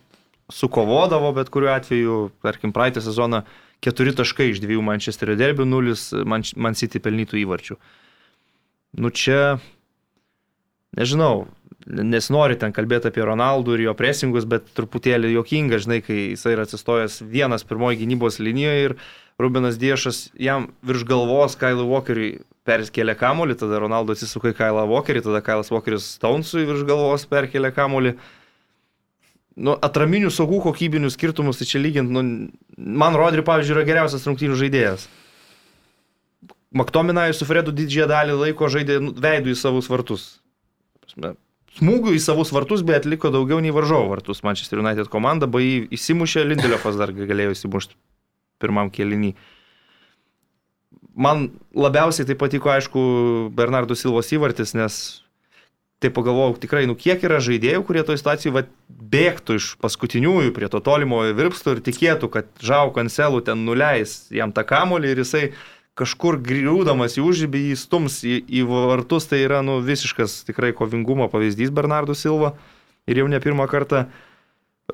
sukovodavo, 0.55 1.33
bet 1.37 1.51
kuriuo 1.53 1.73
atveju, 1.75 2.19
tarkim, 2.45 2.75
praeitą 2.77 3.03
sezoną 3.05 3.45
keturi 3.85 4.13
taškai 4.17 4.51
iš 4.53 4.61
dviejų 4.63 4.83
Manchesterio 4.85 5.37
derbių, 5.41 5.67
nulis 5.69 6.11
Man, 6.29 6.45
Man 6.57 6.77
City 6.79 7.01
pelnytų 7.03 7.41
įvarčių. 7.45 7.79
Nu 9.01 9.13
čia, 9.15 9.61
nežinau, 10.99 11.47
nesinori 11.87 12.59
ten 12.61 12.75
kalbėti 12.77 13.09
apie 13.11 13.25
Ronaldų 13.25 13.77
ir 13.77 13.87
jo 13.89 13.97
presingus, 13.97 14.47
bet 14.49 14.69
truputėlį 14.77 15.33
jokinga, 15.37 15.81
žinai, 15.81 16.01
kai 16.05 16.19
jisai 16.35 16.55
yra 16.57 16.67
atsistojęs 16.67 17.21
vienas 17.23 17.65
pirmoji 17.67 18.03
gynybos 18.03 18.41
linijoje 18.43 18.91
ir 18.91 18.97
Rubinas 19.41 19.79
Diešas 19.81 20.29
jam 20.37 20.69
virš 20.85 21.07
galvos 21.09 21.57
Kailui 21.57 21.89
Walkeriui 21.89 22.33
perskėlė 22.69 23.15
kamolį, 23.19 23.57
tada 23.63 23.81
Ronaldo 23.81 24.15
atsisuka 24.15 24.53
į 24.53 24.59
Kailą 24.59 24.85
Walkerį, 24.91 25.25
tada 25.25 25.41
Kailas 25.45 25.73
Walkeris 25.73 26.11
Stonesui 26.19 26.67
virš 26.69 26.85
galvos 26.89 27.25
perkėlė 27.31 27.73
kamolį. 27.77 28.19
Nu, 29.59 29.75
atraminių 29.75 30.31
saugų 30.33 30.61
kokybinių 30.69 31.11
skirtumus, 31.11 31.59
tai 31.59 31.67
čia 31.67 31.81
lygint, 31.83 32.13
nu, 32.13 32.23
man 32.79 33.17
Rodri, 33.19 33.43
pavyzdžiui, 33.47 33.75
yra 33.75 33.87
geriausias 33.89 34.27
rungtynių 34.29 34.59
žaidėjas. 34.61 35.09
Maktominai 36.71 37.33
su 37.35 37.47
Fredu 37.49 37.75
didžiąją 37.75 38.07
dalį 38.11 38.37
laiko 38.45 38.69
žaidė 38.71 39.01
nu, 39.03 39.15
veidų 39.19 39.51
į 39.51 39.59
savus 39.59 39.91
vartus. 39.91 40.29
Smūgių 41.81 42.15
į 42.15 42.21
savus 42.23 42.53
vartus, 42.55 42.85
bet 42.87 43.03
atliko 43.03 43.33
daugiau 43.35 43.59
nei 43.63 43.75
varžovo 43.75 44.13
vartus. 44.13 44.45
Manchester 44.47 44.79
United 44.83 45.11
komanda, 45.11 45.51
bai 45.51 45.89
įsimušė, 45.91 46.47
Lindeliofas 46.47 46.99
dar 46.99 47.11
galėjo 47.15 47.57
įsimušti 47.57 47.99
pirmam 48.63 48.91
kelinį. 48.95 49.35
Man 51.21 51.49
labiausiai 51.75 52.29
tai 52.29 52.37
patiko, 52.39 52.71
aišku, 52.71 53.03
Bernardo 53.57 53.97
Silvos 53.99 54.31
įvartis, 54.35 54.77
nes 54.79 55.01
tai 56.01 56.11
pagalvojau, 56.17 56.57
tikrai, 56.63 56.87
nu 56.89 56.97
kiek 56.97 57.21
yra 57.29 57.43
žaidėjų, 57.45 57.83
kurie 57.85 58.03
toj 58.09 58.17
situacijai 58.21 58.55
va, 58.55 58.63
bėgtų 58.89 59.59
iš 59.61 59.67
paskutiniųjų 59.85 60.55
prie 60.57 60.71
to 60.73 60.81
tolimojo 60.85 61.35
virpsto 61.37 61.75
ir 61.75 61.83
tikėtų, 61.85 62.31
kad 62.33 62.49
Žau 62.65 62.89
kancelų 62.97 63.43
ten 63.45 63.67
nuleis 63.67 64.23
jam 64.33 64.55
tą 64.57 64.65
kamolį 64.65 65.13
ir 65.13 65.21
jisai 65.25 65.45
kažkur 66.01 66.39
griūdamas 66.41 67.19
į 67.21 67.25
užžybį 67.27 67.65
jį 67.69 67.77
stums 67.77 68.21
į, 68.25 68.39
į 68.49 68.65
vartus, 68.71 69.29
tai 69.29 69.43
yra 69.45 69.61
nu, 69.67 69.81
visiškas 69.85 70.41
tikrai 70.49 70.73
kovingumo 70.77 71.29
pavyzdys 71.33 71.73
Bernardo 71.75 72.17
Silva 72.17 72.55
ir 73.11 73.21
jau 73.21 73.29
ne 73.29 73.41
pirmą 73.43 73.67
kartą, 73.69 74.07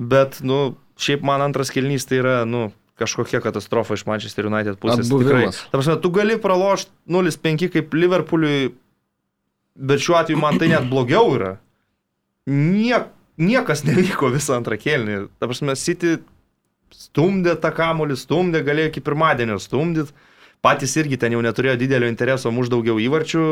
bet, 0.00 0.40
nu, 0.42 0.74
šiaip 0.98 1.22
man 1.26 1.44
antras 1.44 1.70
kilnys 1.70 2.08
tai 2.08 2.18
yra, 2.22 2.36
nu, 2.48 2.70
kažkokia 2.96 3.42
katastrofa 3.44 3.94
iš 3.94 4.06
Manchester 4.08 4.48
United 4.48 4.80
pusės. 4.80 5.04
Atbuvimas. 5.04 5.60
Tikrai. 5.60 5.70
Ta 5.70 5.78
prasme, 5.78 5.96
tu 6.00 6.10
gali 6.16 6.38
pralošti 6.40 6.90
0-5 7.12 7.68
kaip 7.74 7.94
Liverpooliui, 7.94 8.72
bet 9.76 10.02
šiuo 10.02 10.18
atveju 10.20 10.40
man 10.40 10.58
tai 10.60 10.70
net 10.72 10.88
blogiau 10.90 11.34
yra. 11.36 11.56
Niek, 12.46 13.10
niekas 13.36 13.84
nevyko 13.86 14.30
visą 14.34 14.56
antrą 14.58 14.78
kėlinį. 14.80 15.26
Ta 15.40 15.48
prasme, 15.50 15.76
City 15.78 16.16
stumdė 16.94 17.56
tą 17.60 17.72
kamolį, 17.74 18.16
stumdė, 18.18 18.62
galėjo 18.66 18.92
iki 18.92 19.04
pirmadienio 19.04 19.58
stumdyti. 19.62 20.14
Patys 20.64 20.96
irgi 20.98 21.18
ten 21.20 21.34
jau 21.36 21.42
neturėjo 21.44 21.76
didelio 21.78 22.08
intereso 22.10 22.50
muž 22.54 22.70
daugiau 22.72 22.98
įvarčių. 23.02 23.42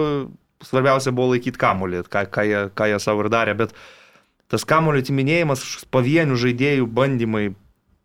Svarbiausia 0.65 1.13
buvo 1.13 1.35
laikyti 1.35 1.61
kamolį, 1.61 2.05
ką, 2.11 2.25
ką, 2.33 2.45
jie, 2.49 2.63
ką 2.75 2.89
jie 2.89 3.01
savo 3.03 3.25
ir 3.25 3.31
darė. 3.33 3.55
Bet 3.59 3.75
tas 4.51 4.65
kamolio 4.67 5.03
atiminėjimas, 5.03 5.65
pavienių 5.93 6.39
žaidėjų 6.41 6.89
bandymai, 6.95 7.51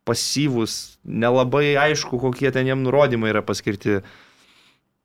pasyvus, 0.09 0.97
nelabai 1.05 1.75
aišku, 1.79 2.19
kokie 2.21 2.51
ten 2.51 2.67
jiem 2.69 2.83
nurodymai 2.83 3.31
yra 3.33 3.45
paskirti. 3.45 4.01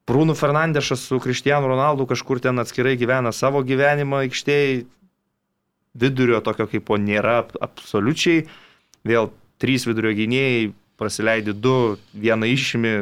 Prūnų 0.04 0.34
Fernandešas 0.36 1.06
su 1.08 1.16
Kristianu 1.22 1.70
Ronaldu 1.70 2.04
kažkur 2.10 2.42
ten 2.44 2.60
atskirai 2.60 2.98
gyvena 3.00 3.32
savo 3.32 3.62
gyvenimą 3.64 4.26
aikštėje, 4.26 4.84
vidurio 5.94 6.42
tokio 6.44 6.66
kaip 6.68 6.84
po 6.90 6.98
nėra 7.00 7.38
absoliučiai, 7.64 8.44
vėl 9.06 9.30
trys 9.62 9.86
vidurio 9.88 10.12
gynėjai, 10.18 10.72
prasileidi 11.00 11.54
du, 11.56 11.96
vieną 12.12 12.50
išimi, 12.52 12.94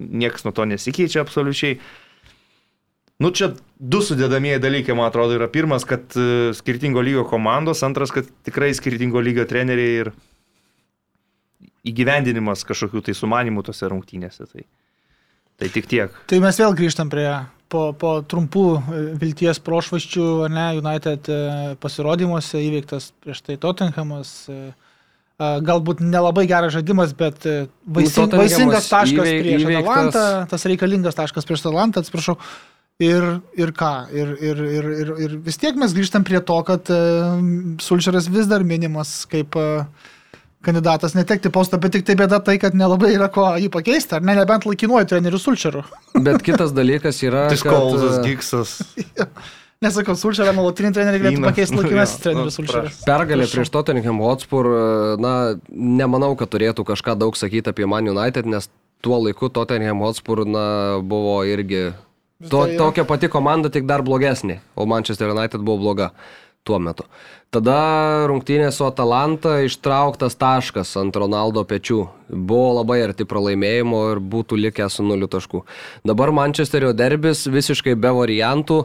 niekas 0.00 0.44
nuo 0.44 0.52
to 0.52 0.66
nesikeičia 0.68 1.22
absoliučiai. 1.24 1.78
Nu 3.20 3.30
čia 3.36 3.50
du 3.76 4.00
sudėdamieji 4.04 4.62
dalykai, 4.64 4.96
man 4.96 5.10
atrodo, 5.10 5.36
yra 5.36 5.48
pirmas, 5.52 5.84
kad 5.88 6.12
e, 6.16 6.52
skirtingo 6.56 7.02
lygio 7.04 7.26
komandos, 7.28 7.82
antras, 7.84 8.12
kad 8.14 8.28
tikrai 8.48 8.70
skirtingo 8.76 9.20
lygio 9.20 9.44
treneriai 9.48 9.98
ir 10.04 10.12
įgyvendinimas 11.90 12.64
kažkokių 12.68 13.04
tai 13.04 13.16
sumanimų 13.16 13.64
tose 13.68 13.90
rungtynėse. 13.92 14.48
Tai, 14.48 14.64
tai 15.60 15.68
tik 15.72 15.88
tiek. 15.90 16.14
Tai 16.30 16.40
mes 16.42 16.58
vėl 16.60 16.76
grįžtam 16.78 17.10
prie 17.12 17.28
po, 17.70 17.90
po 17.96 18.12
trumpų 18.26 18.66
e, 18.76 19.00
vilties 19.20 19.60
prošvaščių, 19.62 20.26
ne, 20.52 20.66
United 20.80 21.30
e, 21.30 21.40
pasirodymuose 21.82 22.62
įveiktas 22.66 23.10
prieš 23.22 23.44
tai 23.46 23.58
Tottenhamas. 23.62 24.34
e, 24.50 24.62
Galbūt 25.40 26.02
nelabai 26.04 26.42
geras 26.44 26.74
žaidimas, 26.74 27.14
bet 27.16 27.46
vaising, 27.88 28.34
vaisingas 28.36 28.90
taškas 28.90 29.24
įveik- 29.24 29.38
prieš 29.46 29.62
įveiktas. 29.64 29.86
Atalantą, 29.88 30.24
tas 30.50 30.66
reikalingas 30.68 31.16
taškas 31.16 31.48
prieš 31.48 31.62
Atalantą, 31.64 32.02
atsiprašau. 32.04 32.34
Ir, 33.00 33.24
ir 33.56 33.72
ką? 33.72 33.92
Ir, 34.12 34.34
ir, 34.36 34.60
ir, 34.60 34.88
ir, 35.00 35.12
ir 35.24 35.36
vis 35.40 35.56
tiek 35.56 35.78
mes 35.80 35.94
grįžtam 35.96 36.26
prie 36.28 36.42
to, 36.44 36.58
kad 36.68 36.90
uh, 36.92 37.40
Sulčeras 37.80 38.28
vis 38.28 38.50
dar 38.50 38.60
minimas 38.68 39.14
kaip 39.32 39.56
uh, 39.56 39.86
kandidatas 40.64 41.14
netekti 41.16 41.50
postą, 41.52 41.78
bet 41.80 41.94
tik 41.96 42.04
tai 42.08 42.16
bėda 42.20 42.40
tai, 42.44 42.58
kad 42.60 42.76
nelabai 42.76 43.14
yra 43.14 43.30
ko 43.32 43.46
jį 43.60 43.70
pakeisti, 43.72 44.18
ar 44.18 44.24
ne, 44.26 44.34
nebent 44.38 44.66
laikinuoju 44.68 45.08
treneriu 45.08 45.40
Sulčeru. 45.40 45.84
Bet 46.26 46.44
kitas 46.44 46.74
dalykas 46.76 47.22
yra, 47.24 47.46
Skolzas, 47.56 48.18
kad 48.18 48.26
e, 48.26 48.28
Gigsas. 48.28 48.74
Nesakau, 49.80 50.12
Sulčerą 50.20 50.52
nuolatinį 50.52 50.90
trenerių 50.92 51.22
galėtų 51.22 51.44
pakeisti 51.46 51.76
Nu, 51.78 51.84
laikinasis 51.86 52.18
jo, 52.18 52.24
treneris 52.26 52.52
nu, 52.52 52.56
Sulčeras. 52.58 52.98
pergalė 53.08 53.46
prieš 53.48 53.72
Tottenham 53.72 54.20
Hotspur, 54.20 54.68
e, 54.68 54.82
na, 55.24 55.32
nemanau, 55.72 56.34
kad 56.36 56.52
turėtų 56.52 56.84
kažką 56.92 57.16
daug 57.16 57.40
sakyti 57.40 57.72
apie 57.72 57.88
Man 57.88 58.12
United, 58.12 58.44
nes 58.44 58.68
tuo 59.00 59.16
laiku 59.24 59.48
Tottenham 59.48 60.04
Hotspur, 60.04 60.44
na, 60.44 60.66
buvo 61.00 61.40
irgi 61.48 61.94
to, 62.44 62.66
tai 62.66 62.76
tokia 62.76 63.06
pati 63.08 63.32
komanda, 63.32 63.72
tik 63.72 63.88
dar 63.88 64.04
blogesnė, 64.04 64.60
o 64.76 64.84
Manchester 64.84 65.32
United 65.32 65.64
buvo 65.64 65.80
bloga 65.86 66.10
tuo 66.64 66.78
metu. 66.82 67.06
Tada 67.50 68.28
rungtynė 68.30 68.68
su 68.70 68.84
Atalanta 68.86 69.56
ištrauktas 69.66 70.36
taškas 70.38 70.92
ant 71.00 71.16
Ronaldo 71.18 71.64
pečių. 71.66 72.04
Buvo 72.30 72.76
labai 72.76 73.00
arti 73.08 73.26
pralaimėjimo 73.26 74.04
ir 74.12 74.20
būtų 74.22 74.58
likę 74.68 74.86
su 74.86 75.02
nuliu 75.02 75.26
taškų. 75.30 75.64
Dabar 76.06 76.30
Manchesterio 76.30 76.92
derbis 76.94 77.48
visiškai 77.50 77.96
be 77.98 78.14
variantų. 78.14 78.84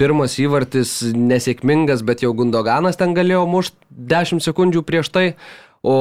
Pirmas 0.00 0.38
įvartis 0.42 0.96
nesėkmingas, 1.14 2.02
bet 2.02 2.24
jau 2.24 2.32
Gundoganas 2.34 2.98
ten 2.98 3.14
galėjo 3.14 3.44
mušti 3.46 3.76
10 4.10 4.42
sekundžių 4.42 4.82
prieš 4.88 5.12
tai. 5.14 5.26
O 5.86 5.94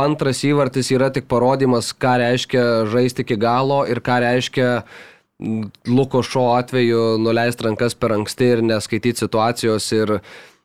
antras 0.00 0.40
įvartis 0.46 0.88
yra 0.94 1.10
tik 1.14 1.28
parodymas, 1.30 1.92
ką 1.92 2.16
reiškia 2.22 2.62
žaisti 2.90 3.26
iki 3.26 3.36
galo 3.38 3.82
ir 3.86 4.00
ką 4.02 4.16
reiškia 4.24 4.68
mm, 4.80 5.68
Luko 5.92 6.22
šio 6.26 6.48
atveju 6.56 7.18
nuleisti 7.22 7.68
rankas 7.68 7.94
per 7.94 8.16
anksti 8.16 8.48
ir 8.56 8.64
neskaityti 8.66 9.26
situacijos 9.26 9.92
ir, 9.94 10.16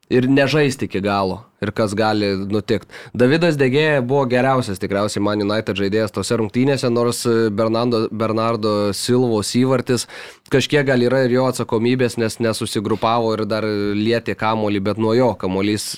ir 0.10 0.28
nežaisti 0.30 0.86
iki 0.90 1.02
galo. 1.02 1.42
Ir 1.64 1.72
kas 1.74 1.96
gali 1.98 2.28
nutikti. 2.52 2.92
Davidas 3.18 3.56
Degėja 3.58 4.04
buvo 4.06 4.26
geriausias 4.30 4.78
tikriausiai 4.82 5.24
Man 5.24 5.42
United 5.42 5.80
žaidėjas 5.80 6.14
tose 6.14 6.38
rungtynėse, 6.38 6.92
nors 6.94 7.24
Bernardo, 7.56 8.04
Bernardo 8.12 8.74
Silvos 8.94 9.56
įvartis 9.58 10.06
kažkiek 10.54 10.86
gal 10.86 11.02
yra 11.02 11.24
ir 11.26 11.34
jo 11.38 11.48
atsakomybės, 11.50 12.20
nes 12.22 12.38
nesusigrupavo 12.44 13.34
ir 13.34 13.46
dar 13.50 13.66
lietė 13.66 14.36
kamolį, 14.38 14.84
bet 14.92 15.02
nuo 15.02 15.16
jo 15.18 15.32
kamolys 15.42 15.96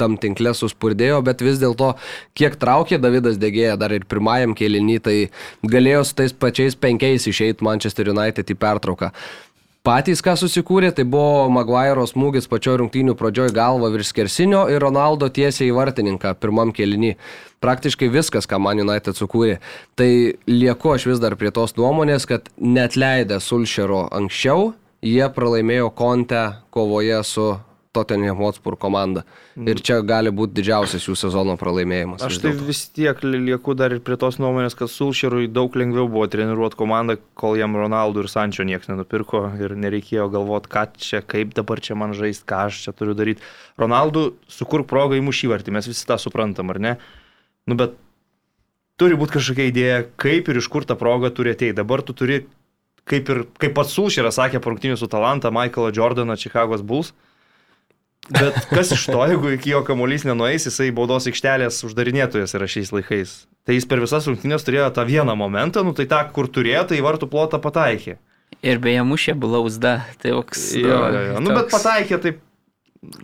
tam 0.00 0.16
tinkle 0.20 0.52
suspurdėjo, 0.56 1.20
bet 1.24 1.42
vis 1.44 1.60
dėlto 1.60 1.94
kiek 2.36 2.56
traukė 2.60 3.00
Davidas 3.00 3.40
Degėja 3.40 3.76
dar 3.80 3.94
ir 3.96 4.06
pirmajam 4.08 4.54
kėlinį, 4.56 4.96
tai 5.02 5.16
galėjo 5.64 6.04
su 6.06 6.16
tais 6.20 6.36
pačiais 6.36 6.76
penkiais 6.78 7.26
išeiti 7.28 7.64
Manchester 7.64 8.12
United 8.12 8.52
į 8.52 8.58
pertrauką. 8.60 9.12
Patys, 9.86 10.18
ką 10.18 10.32
susikūrė, 10.34 10.88
tai 10.90 11.04
buvo 11.06 11.44
Maguire 11.54 12.02
smūgis 12.10 12.48
pačioj 12.50 12.80
rungtynių 12.80 13.12
pradžioj 13.14 13.52
galva 13.54 13.86
virš 13.94 14.08
skersinio 14.10 14.64
ir 14.72 14.82
Ronaldo 14.82 15.28
tiesiai 15.30 15.68
į 15.68 15.76
vartininką 15.76 16.32
pirmam 16.42 16.72
kėlinį. 16.74 17.12
Praktiškai 17.62 18.08
viskas, 18.10 18.48
ką 18.50 18.58
Man 18.58 18.82
United 18.82 19.14
sukūrė. 19.14 19.60
Tai 19.94 20.08
lieku 20.50 20.90
aš 20.90 21.06
vis 21.12 21.22
dar 21.22 21.36
prie 21.38 21.52
tos 21.54 21.76
nuomonės, 21.78 22.26
kad 22.26 22.50
net 22.58 22.98
leidę 22.98 23.38
Sulšero 23.38 24.08
anksčiau, 24.18 24.72
jie 25.06 25.30
pralaimėjo 25.38 25.92
kontę 25.94 26.42
kovoje 26.74 27.22
su 27.22 27.46
Tottenham 27.96 28.36
Hotspur 28.38 28.76
komanda. 28.80 29.24
Ir 29.56 29.80
čia 29.80 30.02
gali 30.04 30.28
būti 30.36 30.58
didžiausias 30.60 31.06
jų 31.08 31.16
sezono 31.16 31.56
pralaimėjimas. 31.60 32.22
Aš 32.28 32.38
tai 32.44 32.52
vis 32.68 32.82
tiek 32.92 33.22
li- 33.24 33.40
lieku 33.48 33.72
dar 33.78 33.94
ir 33.96 34.02
prie 34.04 34.18
tos 34.20 34.36
nuomonės, 34.42 34.76
kad 34.76 34.92
Sulšerui 34.92 35.48
daug 35.48 35.72
lengviau 35.80 36.04
buvo 36.12 36.26
treniruoti 36.28 36.76
komandą, 36.76 37.16
kol 37.40 37.56
jam 37.56 37.74
Ronaldų 37.80 38.26
ir 38.26 38.30
Sančio 38.32 38.66
niekas 38.68 38.92
nenupirko 38.92 39.46
ir 39.56 39.72
nereikėjo 39.80 40.28
galvoti, 40.36 40.68
ką 40.76 40.86
čia, 41.00 41.22
kaip 41.24 41.54
dabar 41.56 41.80
čia 41.80 41.96
man 41.96 42.12
žaisti, 42.16 42.44
ką 42.46 42.66
aš 42.68 42.82
čia 42.84 42.92
turiu 42.96 43.16
daryti. 43.16 43.40
Ronaldų 43.80 44.26
sukur 44.52 44.84
progą 44.84 45.16
įmušyvartį, 45.22 45.72
mes 45.80 45.88
visi 45.88 46.04
tą 46.08 46.20
suprantam, 46.20 46.68
ar 46.76 46.82
ne? 46.84 46.94
Nu 47.66 47.74
bet 47.80 47.96
turi 49.00 49.16
būti 49.18 49.36
kažkokia 49.38 49.70
idėja, 49.72 49.96
kaip 50.20 50.48
ir 50.52 50.60
iš 50.60 50.68
kur 50.72 50.84
ta 50.88 50.94
proga 50.96 51.32
turi 51.34 51.52
ateiti. 51.56 51.74
Dabar 51.76 52.00
tu 52.06 52.14
turi, 52.16 52.42
kaip 53.08 53.28
ir 53.32 53.42
kaip 53.60 53.74
pats 53.76 53.92
Sulšeras 53.96 54.38
sakė, 54.40 54.60
parungtinių 54.64 54.96
su 55.00 55.08
Talanta, 55.12 55.50
Michaelą 55.54 55.92
Jordaną, 55.96 56.36
Chicago's 56.40 56.82
Bulls. 56.86 57.12
Bet 58.30 58.56
kas 58.72 58.90
iš 58.96 59.04
to, 59.06 59.20
jeigu 59.30 59.52
iki 59.54 59.70
jo 59.70 59.82
kamuolys 59.86 60.24
nenueis, 60.26 60.64
jisai 60.66 60.88
baudos 60.94 61.28
aikštelės 61.30 61.78
uždarinėtojas 61.86 62.56
yra 62.58 62.66
šiais 62.66 62.90
laikais. 62.94 63.34
Tai 63.66 63.76
jis 63.76 63.86
per 63.86 64.00
visas 64.02 64.26
rungtynės 64.26 64.64
turėjo 64.66 64.88
tą 64.96 65.04
vieną 65.06 65.36
momentą, 65.38 65.84
nu 65.86 65.92
tai 65.94 66.08
tą, 66.10 66.24
kur 66.34 66.48
turėjo, 66.50 66.88
tai 66.90 66.98
vartų 67.06 67.28
plotą 67.30 67.60
pataikė. 67.62 68.16
Ir 68.66 68.78
beje, 68.82 69.04
mušė 69.06 69.34
blauzda. 69.38 70.00
Tai 70.22 70.32
toks. 70.40 70.72
Jo, 70.74 70.98
jo, 71.14 71.22
jo. 71.30 71.38
Nu, 71.44 71.54
bet 71.54 71.70
pataikė 71.70 72.18
taip 72.24 72.42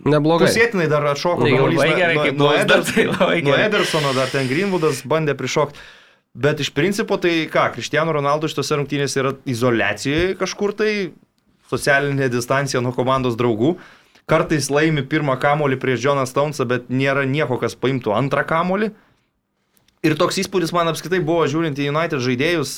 Neblogai. 0.07 0.47
Pusėtinai 0.47 0.85
dar 0.91 1.03
atšoko. 1.11 1.43
Tai 1.43 1.51
labai 1.57 1.73
nuo- 1.89 1.97
gerai, 1.99 2.15
nuo- 2.15 2.25
kaip 2.29 2.37
nuo 2.39 2.51
Eders- 2.55 2.91
tai 2.95 3.05
labai 3.09 3.39
Nuo 3.43 3.51
gerai. 3.51 3.65
Edersono 3.67 4.13
dar 4.15 4.29
ten 4.31 4.47
Greenwoodas 4.47 5.01
bandė 5.09 5.35
prišokti. 5.35 5.81
Bet 6.39 6.61
iš 6.63 6.71
principo 6.71 7.17
tai 7.19 7.49
ką, 7.51 7.73
Kristiano 7.75 8.13
Ronaldo 8.15 8.47
šitose 8.47 8.79
rungtynėse 8.79 9.19
yra 9.19 9.33
izolacijoje 9.49 10.37
kažkur 10.39 10.77
tai, 10.79 10.93
socialinė 11.73 12.29
distancija 12.31 12.81
nuo 12.85 12.93
komandos 12.95 13.35
draugų. 13.41 13.75
Kartais 14.31 14.69
laimi 14.71 15.03
pirmą 15.03 15.35
kamolį 15.43 15.79
prieš 15.83 16.07
Joną 16.07 16.25
Stonesą, 16.31 16.67
bet 16.69 16.91
nėra 16.93 17.25
nieko, 17.29 17.59
kas 17.61 17.75
paimtų 17.79 18.15
antrą 18.15 18.45
kamolį. 18.49 18.93
Ir 20.07 20.17
toks 20.19 20.39
įspūdis 20.43 20.73
man 20.75 20.91
apskritai 20.91 21.21
buvo 21.23 21.45
žiūrint 21.51 21.79
į 21.79 21.91
United 21.91 22.23
žaidėjus, 22.23 22.73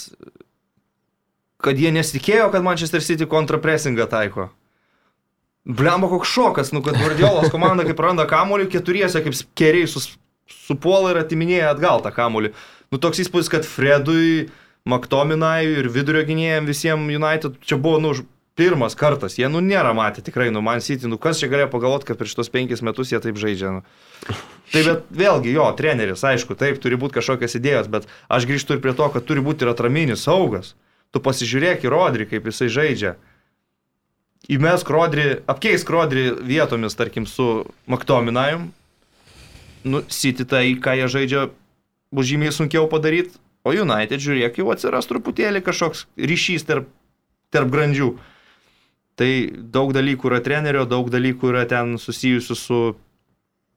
kad 1.65 1.81
jie 1.81 1.93
nesitikėjo, 1.95 2.51
kad 2.53 2.65
Manchester 2.65 3.05
City 3.05 3.29
kontrapresingą 3.29 4.09
taiko. 4.11 4.51
Blemba 5.65 6.11
koks 6.13 6.29
šokas, 6.29 6.75
nu 6.77 6.83
kad 6.85 6.99
Guardiolos 7.01 7.49
komanda 7.53 7.87
kaip 7.87 8.01
randa 8.05 8.27
kamolį, 8.29 8.69
keturiese 8.73 9.23
kaip 9.25 9.37
keriai 9.57 9.89
sus, 9.89 10.11
supuola 10.67 11.15
ir 11.15 11.23
atiminėja 11.23 11.71
atgal 11.73 12.05
tą 12.05 12.13
kamolį. 12.13 12.53
Nu 12.93 13.01
toks 13.01 13.23
įspūdis, 13.25 13.49
kad 13.53 13.65
Fredui, 13.69 14.51
Maktominai 14.85 15.65
ir 15.81 15.89
vidurio 15.89 16.21
gynėjams 16.29 16.69
visiems 16.69 17.09
United 17.09 17.57
čia 17.65 17.79
buvo, 17.81 18.03
nu, 18.05 18.13
pirmas 18.55 18.95
kartas. 18.95 19.37
Jie, 19.39 19.49
nu, 19.51 19.61
nėra 19.65 19.93
matę 19.97 20.23
tikrai, 20.23 20.51
nu, 20.55 20.63
Man 20.63 20.83
City, 20.85 21.09
nu, 21.11 21.19
kas 21.19 21.41
čia 21.43 21.51
galėjo 21.51 21.71
pagalvoti, 21.73 22.09
kad 22.09 22.19
prieš 22.21 22.37
tos 22.39 22.51
penkis 22.53 22.85
metus 22.87 23.11
jie 23.13 23.21
taip 23.23 23.39
žaidžia. 23.41 23.79
Nu. 23.79 24.37
Tai 24.73 24.83
bet 24.87 25.11
vėlgi, 25.11 25.53
jo, 25.57 25.67
treneris, 25.79 26.23
aišku, 26.25 26.57
taip, 26.59 26.79
turi 26.83 26.99
būti 27.01 27.19
kažkokios 27.19 27.59
idėjos, 27.59 27.91
bet 27.91 28.09
aš 28.33 28.47
grįžtu 28.49 28.77
ir 28.77 28.83
prie 28.85 28.95
to, 28.97 29.11
kad 29.13 29.27
turi 29.27 29.43
būti 29.45 29.67
ir 29.67 29.75
atraminis 29.75 30.25
saugas. 30.25 30.75
Tu 31.15 31.23
pasižiūrėk 31.23 31.85
į 31.85 31.93
Rodrį, 31.93 32.29
kaip 32.31 32.47
jisai 32.51 32.71
žaidžia. 32.75 33.15
Įmesk 34.51 34.89
Rodrį, 34.91 35.27
apkeisk 35.51 35.91
Rodrį 35.91 36.25
vietomis, 36.45 36.97
tarkim, 36.99 37.27
su 37.27 37.65
Maktominajum. 37.91 38.69
Nu, 39.85 40.03
City 40.09 40.47
tai, 40.49 40.67
ką 40.81 40.97
jie 40.99 41.09
žaidžia, 41.13 41.47
bus 42.15 42.29
žymiai 42.29 42.53
sunkiau 42.55 42.87
padaryti, 42.91 43.37
o 43.65 43.73
United, 43.73 44.21
žiūrėk, 44.21 44.61
jau 44.61 44.71
atsiras 44.73 45.09
truputėlį 45.09 45.63
kažkoks 45.65 46.07
ryšys 46.19 46.67
tarp, 46.69 46.89
tarp 47.55 47.73
grandžių. 47.73 48.15
Tai 49.21 49.31
daug 49.75 49.93
dalykų 49.95 50.31
yra 50.31 50.41
trenerio, 50.43 50.85
daug 50.91 51.11
dalykų 51.13 51.53
yra 51.53 51.65
ten 51.71 51.95
susijusių 52.03 52.57
su 52.59 52.79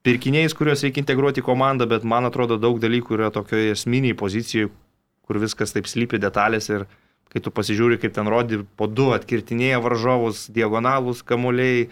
pirkiniais, 0.07 0.55
kuriuos 0.57 0.81
reikia 0.85 1.03
integruoti 1.03 1.43
į 1.43 1.45
komandą, 1.45 1.85
bet 1.89 2.05
man 2.07 2.25
atrodo 2.25 2.57
daug 2.61 2.79
dalykų 2.81 3.17
yra 3.19 3.29
tokioje 3.33 3.75
esminiai 3.75 4.17
pozicijoje, 4.17 4.71
kur 5.27 5.39
viskas 5.43 5.75
taip 5.75 5.89
slypi 5.89 6.17
detalės 6.23 6.71
ir 6.71 6.87
kai 7.27 7.43
tu 7.43 7.51
pasižiūri, 7.51 7.99
kaip 8.01 8.15
ten 8.15 8.29
rodi 8.31 8.61
po 8.79 8.87
du 8.87 9.11
atkirtinėja 9.13 9.81
varžovus, 9.83 10.45
diagonalus 10.53 11.21
kamuoliai, 11.27 11.89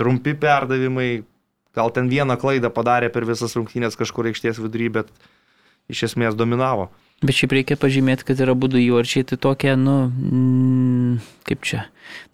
trumpi 0.00 0.34
perdavimai, 0.40 1.24
gal 1.76 1.92
ten 1.94 2.08
vieną 2.10 2.38
klaidą 2.40 2.72
padarė 2.74 3.10
per 3.12 3.26
visas 3.28 3.54
rungtynės 3.58 3.98
kažkur 4.00 4.30
aikštės 4.30 4.62
vidury, 4.62 4.88
bet 4.98 5.12
iš 5.92 6.06
esmės 6.08 6.38
dominavo. 6.38 6.88
Bet 7.22 7.38
šiaip 7.38 7.54
reikia 7.54 7.76
pažymėti, 7.80 8.26
kad 8.26 8.40
yra 8.42 8.52
būdų 8.58 8.80
įvarčiai, 8.82 9.24
tai 9.28 9.38
tokie, 9.40 9.70
nu, 9.80 9.94
mm, 10.10 11.12
kaip 11.48 11.62
čia. 11.64 11.84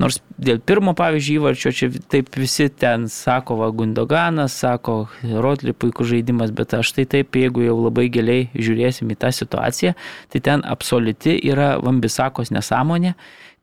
Nors 0.03 0.18
dėl 0.41 0.59
pirmo, 0.66 0.97
pavyzdžiui, 0.99 1.37
įvarčio 1.39 1.70
čia 1.76 1.89
taip 2.11 2.33
visi 2.35 2.66
ten 2.72 3.05
sako, 3.12 3.59
va, 3.61 3.68
Gundoganas, 3.76 4.57
sako, 4.59 5.05
Rotli 5.22 5.74
puikus 5.76 6.11
žaidimas, 6.11 6.51
bet 6.57 6.74
aš 6.78 6.95
tai 6.97 7.05
taip, 7.12 7.39
jeigu 7.39 7.62
jau 7.62 7.76
labai 7.85 8.09
giliai 8.11 8.49
žiūrėsim 8.57 9.12
į 9.14 9.18
tą 9.20 9.31
situaciją, 9.37 9.95
tai 10.33 10.43
ten 10.49 10.64
absoliuti 10.66 11.37
yra 11.53 11.76
Vambisakos 11.85 12.51
nesąmonė, 12.51 13.14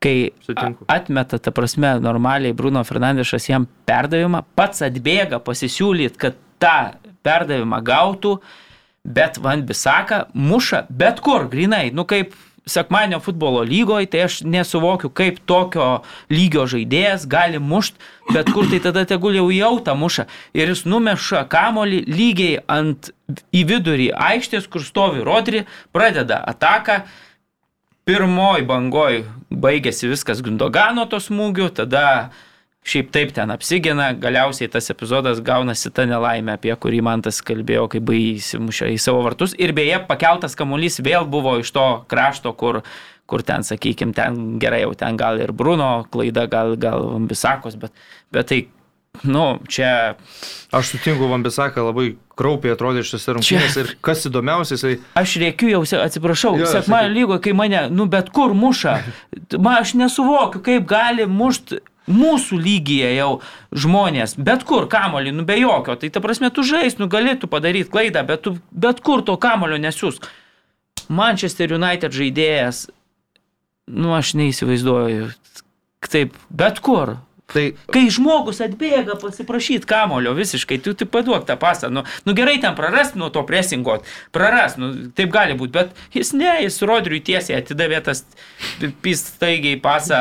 kai 0.03 0.31
Sutinku. 0.45 0.85
atmeta, 0.87 1.41
ta 1.41 1.51
prasme, 1.51 1.97
normaliai 2.03 2.55
Bruno 2.55 2.85
Fernandešas 2.87 3.49
jam 3.49 3.67
perdavimą, 3.89 4.45
pats 4.55 4.85
atbėga 4.85 5.41
pasisiūlyt, 5.43 6.15
kad 6.21 6.39
tą 6.61 6.77
perdavimą 7.25 7.81
gautų, 7.83 8.37
bet 9.03 9.37
Van 9.41 9.65
Bisaka 9.65 10.25
muša 10.33 10.85
bet 10.89 11.21
kur, 11.23 11.47
grinai, 11.51 11.91
nu 11.91 12.05
kaip 12.07 12.35
sekmanio 12.67 13.19
futbolo 13.19 13.61
lygoje, 13.63 14.09
tai 14.11 14.25
aš 14.27 14.41
nesuvokiu, 14.43 15.09
kaip 15.09 15.39
tokio 15.47 16.01
lygio 16.29 16.65
žaidėjas 16.67 17.27
gali 17.29 17.61
mušt, 17.63 17.95
bet 18.33 18.51
kur 18.53 18.67
tai 18.69 18.81
tada 18.83 19.05
tegul 19.07 19.37
jau 19.37 19.47
jautą 19.53 19.95
muša. 19.95 20.27
Ir 20.57 20.73
jis 20.73 20.83
numeša 20.89 21.45
kamolį 21.51 22.03
lygiai 22.11 22.59
ant 22.67 23.11
į 23.55 23.63
vidurį 23.71 24.11
aikštės, 24.11 24.67
kur 24.71 24.83
stovi 24.83 25.23
Rodri, 25.23 25.63
pradeda 25.95 26.41
ataką. 26.51 27.01
Pirmoj 28.07 28.63
bangoj 28.67 29.25
baigėsi 29.51 30.07
viskas 30.07 30.39
Gundogano 30.43 31.03
to 31.11 31.19
smūgiu, 31.19 31.67
tada 31.75 32.31
šiaip 32.87 33.11
taip 33.15 33.33
ten 33.35 33.51
apsigina, 33.51 34.11
galiausiai 34.15 34.69
tas 34.71 34.87
epizodas 34.93 35.41
gaunasi 35.45 35.91
ta 35.93 36.07
nelaimė, 36.07 36.55
apie 36.57 36.73
kurį 36.79 37.01
man 37.05 37.23
tas 37.25 37.41
kalbėjo, 37.45 37.87
kai 37.91 38.01
baigėsi 38.03 38.61
į 38.93 38.97
savo 39.01 39.23
vartus. 39.25 39.55
Ir 39.59 39.75
beje, 39.77 39.99
pakeltas 40.07 40.55
kamuolys 40.59 41.01
vėl 41.03 41.27
buvo 41.29 41.57
iš 41.61 41.73
to 41.75 41.87
krašto, 42.11 42.53
kur, 42.57 42.81
kur 43.27 43.43
ten, 43.47 43.67
sakykime, 43.67 44.15
ten 44.15 44.55
gerai, 44.61 44.85
jau 44.85 44.95
ten 44.97 45.19
gal 45.19 45.41
ir 45.43 45.51
Bruno 45.55 46.07
klaida, 46.13 46.47
gal, 46.51 46.77
gal 46.79 47.09
Bisakos, 47.27 47.75
bet, 47.79 47.91
bet 48.31 48.51
tai, 48.53 48.61
nu, 49.27 49.57
čia 49.67 50.15
Aš 50.71 50.93
sutinku, 50.93 51.29
Vambisaka 51.31 51.79
labai 51.81 52.09
kraupiai 52.37 52.73
atrodė 52.75 53.01
šiose 53.07 53.37
rungtynėse 53.37 53.83
ir 53.83 53.91
kas 54.03 54.25
įdomiausia, 54.27 54.75
jisai 54.75 54.97
Aš 55.17 55.37
rėkiu 55.41 55.71
jau, 55.71 55.83
atsiprašau, 56.03 56.57
sakyk. 56.67 56.91
lygoje, 57.11 57.43
kai 57.47 57.53
mane, 57.55 57.85
nu 57.91 58.07
bet 58.11 58.31
kur 58.35 58.55
muša. 58.55 58.97
Man 59.55 59.79
aš 59.81 59.95
nesuvokiu, 59.99 60.61
kaip 60.63 60.87
gali 60.87 61.25
mušti 61.27 61.79
mūsų 62.07 62.59
lygyje 62.61 63.11
jau 63.17 63.29
žmonės, 63.75 64.37
bet 64.39 64.63
kur 64.67 64.87
kamolį, 64.91 65.33
nu 65.35 65.45
be 65.47 65.59
jokio. 65.59 65.97
Tai 65.99 66.09
ta 66.13 66.23
prasme, 66.23 66.49
tu 66.53 66.63
žais, 66.67 66.97
nu 67.01 67.09
galėtų 67.11 67.49
padaryti 67.51 67.91
klaidą, 67.91 68.23
bet 68.27 68.45
tu 68.47 68.57
bet 68.71 69.03
kur 69.05 69.23
to 69.27 69.37
kamolio 69.41 69.79
nesiūsk. 69.81 70.27
Manchester 71.07 71.71
United 71.75 72.15
žaidėjas, 72.15 72.87
nu 73.87 74.15
aš 74.17 74.33
neįsivaizduoju, 74.39 75.31
taip, 76.07 76.35
bet 76.49 76.81
kur. 76.83 77.17
Tai 77.47 77.63
Kai 77.93 78.07
žmogus 78.11 78.59
atbėga 78.63 79.15
pasiprašyti 79.21 79.87
kamulio 79.87 80.33
visiškai, 80.37 80.79
tu 80.83 80.91
tik 80.97 81.11
paduok 81.13 81.45
tą 81.47 81.55
pasą. 81.59 81.89
Nu, 81.93 82.03
nu 82.27 82.35
gerai 82.35 82.57
ten 82.63 82.75
prarast 82.75 83.15
nuo 83.19 83.29
to 83.33 83.43
presingo, 83.47 83.97
prarast, 84.35 84.79
nu, 84.81 84.91
taip 85.15 85.31
gali 85.33 85.55
būti, 85.57 85.73
bet 85.77 86.15
jis 86.15 86.33
ne, 86.35 86.49
jis 86.65 86.81
Rodriui 86.87 87.21
tiesiai 87.23 87.61
atidavė 87.61 88.01
tas 88.03 88.25
pistaigiai 89.03 89.79
pasą 89.83 90.19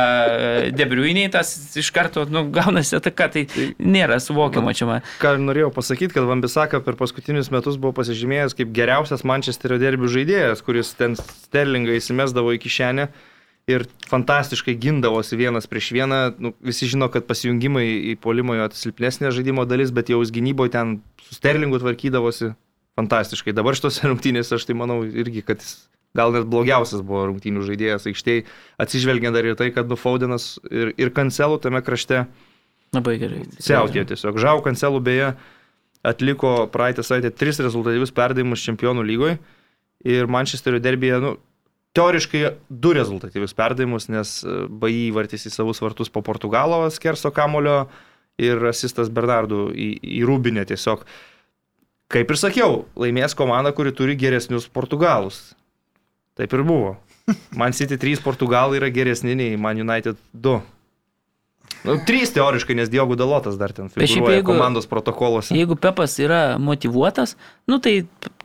debriuiniai, 0.76 1.32
tas 1.34 1.50
iš 1.78 1.90
karto, 1.94 2.28
nu, 2.30 2.46
gaunasi 2.54 2.98
ataka, 3.00 3.30
tai 3.34 3.46
nėra 3.82 4.20
suvokiama 4.22 4.76
čia 4.76 4.90
man. 4.90 5.06
ką 5.22 5.36
norėjau 5.42 5.72
pasakyti, 5.74 6.14
kad 6.14 6.30
Vambisaka 6.30 6.82
per 6.84 6.98
paskutinius 6.98 7.50
metus 7.54 7.80
buvo 7.80 7.96
pasižymėjęs 7.98 8.54
kaip 8.58 8.74
geriausias 8.76 9.26
Mančesterio 9.26 9.80
derbių 9.82 10.14
žaidėjas, 10.14 10.62
kuris 10.66 10.94
ten 10.98 11.18
sterlingą 11.18 11.98
įsimesdavo 11.98 12.54
į 12.54 12.62
kišenę 12.62 13.10
ir 13.66 13.82
fantastiškai 14.06 14.76
gindavosi 14.78 15.36
vienas 15.38 15.66
prieš 15.66 15.90
vieną. 15.96 16.20
Nu, 16.38 16.52
visi 16.62 16.86
žino, 16.86 17.08
kad 17.10 17.26
pasijungimai 17.26 17.86
į 18.12 18.14
polimą 18.22 18.60
jo 18.60 18.68
silpnesnė 18.78 19.32
žaidimo 19.34 19.66
dalis, 19.66 19.90
bet 19.94 20.12
jau 20.12 20.20
gynyboje 20.22 20.74
ten 20.76 21.00
su 21.26 21.34
sterlingu 21.34 21.80
tvarkydavosi 21.82 22.52
fantastiškai. 22.96 23.54
Dabar 23.56 23.74
šitos 23.74 23.98
rungtynėse 24.06 24.54
aš 24.54 24.68
tai 24.68 24.78
manau 24.78 25.02
irgi, 25.04 25.42
kad 25.46 25.64
jis 25.64 25.88
gal 26.16 26.30
net 26.32 26.46
blogiausias 26.48 27.02
buvo 27.04 27.26
rungtynių 27.28 27.66
žaidėjas 27.66 28.06
aikštėje, 28.08 28.46
atsižvelgiant 28.80 29.36
dar 29.36 29.44
ir 29.44 29.58
tai, 29.58 29.68
kad 29.74 29.90
Nufaudinas 29.90 30.54
ir, 30.70 30.94
ir 30.96 31.10
Kancelų 31.12 31.58
tame 31.66 31.82
krašte 31.84 32.24
Labai 32.94 33.16
gerai. 33.18 33.42
Siautė 33.58 34.06
tiesiog. 34.08 34.38
Žau 34.40 34.60
Kancelų 34.64 35.02
beje 35.04 35.32
atliko 36.06 36.52
praeitą 36.72 37.02
savaitę 37.04 37.32
tris 37.34 37.58
rezultatyvius 37.60 38.14
perdavimus 38.14 38.62
čempionų 38.62 39.02
lygoje 39.04 39.40
ir 40.06 40.30
Mančesterio 40.30 40.78
derbėje, 40.80 41.18
nu, 41.24 41.32
teoriškai 41.96 42.42
du 42.68 42.92
rezultatyvius 42.96 43.54
perdavimus, 43.56 44.08
nes 44.12 44.36
Baji 44.68 45.08
vartys 45.16 45.46
į 45.48 45.54
savus 45.54 45.80
vartus 45.82 46.12
po 46.12 46.22
Portugalo 46.26 46.82
skerso 46.94 47.32
kamulio 47.34 47.86
ir 48.38 48.60
asistas 48.68 49.08
Bernardų 49.08 49.70
į, 49.72 49.88
į 50.20 50.22
Rūbinę 50.28 50.66
tiesiog. 50.68 51.06
Kaip 52.12 52.30
ir 52.30 52.38
sakiau, 52.38 52.84
laimės 53.00 53.34
komanda, 53.34 53.72
kuri 53.74 53.90
turi 53.96 54.14
geresnius 54.20 54.68
portugalus. 54.70 55.40
Taip 56.38 56.52
ir 56.54 56.62
buvo. 56.68 56.96
Man 57.56 57.72
City 57.74 57.96
3 57.98 58.20
portugalai 58.22 58.78
yra 58.78 58.90
geresni 58.94 59.34
nei 59.34 59.56
Man 59.58 59.80
United 59.82 60.20
2. 60.36 60.60
Nu, 61.86 61.96
3 62.06 62.30
teoriškai, 62.36 62.76
nes 62.78 62.90
Diogo 62.92 63.16
Dalotas 63.18 63.56
dar 63.58 63.72
ten 63.74 63.88
Bet 63.90 64.04
šiaip 64.06 64.20
figūruoja 64.20 64.36
jeigu- 64.38 64.52
komandos 64.52 64.86
protokoluose. 64.86 65.54
Jeigu 65.56 65.74
Pepas 65.82 66.14
yra 66.22 66.58
motivuotas, 66.62 67.34
nu 67.66 67.80
tai 67.82 68.04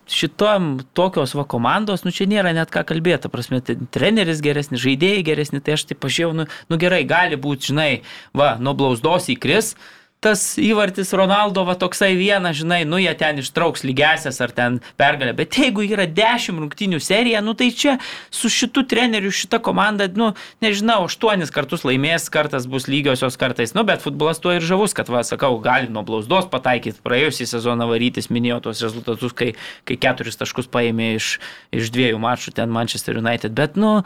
šitom 0.09 0.81
tokios 0.97 1.35
va 1.37 1.45
komandos, 1.49 2.05
nu 2.05 2.13
čia 2.15 2.27
nėra 2.29 2.53
net 2.55 2.71
ką 2.73 2.83
kalbėti, 2.87 3.31
prasme, 3.31 3.61
tai 3.65 3.77
treneris 3.93 4.41
geresnis, 4.43 4.81
žaidėjai 4.83 5.23
geresni, 5.27 5.61
tai 5.63 5.77
aš 5.77 5.87
tai 5.89 5.97
pažiūrėjau, 5.99 6.35
nu, 6.41 6.47
nu 6.69 6.79
gerai, 6.81 7.03
gali 7.07 7.39
būti, 7.39 7.71
žinai, 7.71 7.89
va, 8.37 8.55
nuo 8.59 8.75
blausdos 8.77 9.29
įkris, 9.33 9.75
tas 10.21 10.41
įvartis 10.61 11.15
Ronaldo 11.17 11.63
va 11.65 11.73
toksai 11.81 12.11
vienas, 12.13 12.59
žinai, 12.59 12.83
nu 12.85 12.99
jie 13.01 13.11
ten 13.17 13.39
ištrauks 13.41 13.81
lygesias 13.81 14.37
ar 14.45 14.51
ten 14.53 14.77
pergalę, 14.99 15.33
bet 15.33 15.57
jeigu 15.57 15.81
yra 15.87 16.05
10 16.05 16.59
rungtinių 16.61 16.99
serija, 17.01 17.41
nu 17.41 17.55
tai 17.57 17.71
čia 17.73 17.95
su 18.29 18.51
šitu 18.53 18.83
treneriu 18.85 19.31
šita 19.33 19.57
komanda, 19.65 20.05
nu 20.13 20.31
nežinau, 20.61 21.07
8 21.09 21.49
kartus 21.55 21.85
laimės, 21.89 22.29
kartas 22.29 22.67
bus 22.69 22.85
lygiosios 22.85 23.39
kartais, 23.41 23.73
nu 23.73 23.81
bet 23.87 24.05
futbolas 24.05 24.37
tuo 24.43 24.53
ir 24.53 24.61
žavus, 24.61 24.93
kad 24.93 25.09
va, 25.09 25.23
sakau, 25.25 25.57
gali 25.63 25.89
nuo 25.89 26.05
blausdos 26.05 26.45
pataikyti, 26.53 27.01
praėjusį 27.01 27.49
sezoną 27.55 27.89
varytis 27.89 28.29
minėjo 28.29 28.59
tos 28.69 28.83
rezultatus, 28.85 29.33
kai, 29.33 29.55
kai 29.89 29.97
keturis 30.05 30.37
taškus 30.37 30.69
paėmė 30.69 31.15
iš, 31.15 31.31
iš 31.73 31.89
dviejų 31.97 32.21
mačų 32.21 32.53
ten 32.61 32.69
Manchester 32.69 33.17
United, 33.17 33.57
bet 33.57 33.73
nu, 33.73 34.03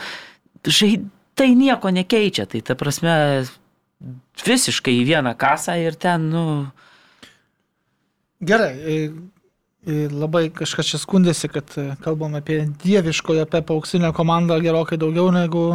žaid, 0.64 1.10
tai 1.36 1.52
nieko 1.60 1.92
nekeičia, 1.92 2.48
tai 2.48 2.64
ta 2.64 2.80
prasme 2.80 3.20
visiškai 4.44 4.98
į 5.00 5.06
vieną 5.08 5.36
kasą 5.40 5.78
ir 5.80 5.96
ten, 6.00 6.28
nu, 6.34 6.46
Gerai. 8.46 8.74
e, 8.74 9.12
e, 9.88 10.08
Labai 10.12 10.50
kažkas 10.54 10.90
čia 10.92 11.00
skundėsi, 11.00 11.50
kad 11.52 11.78
e, 11.80 11.94
kalbam 12.04 12.36
apie 12.38 12.66
dieviškojo 12.84 13.46
Pepo 13.50 13.78
auksinę 13.80 14.12
komandą 14.16 14.60
gerokai 14.64 15.00
daugiau 15.02 15.32
negu 15.34 15.70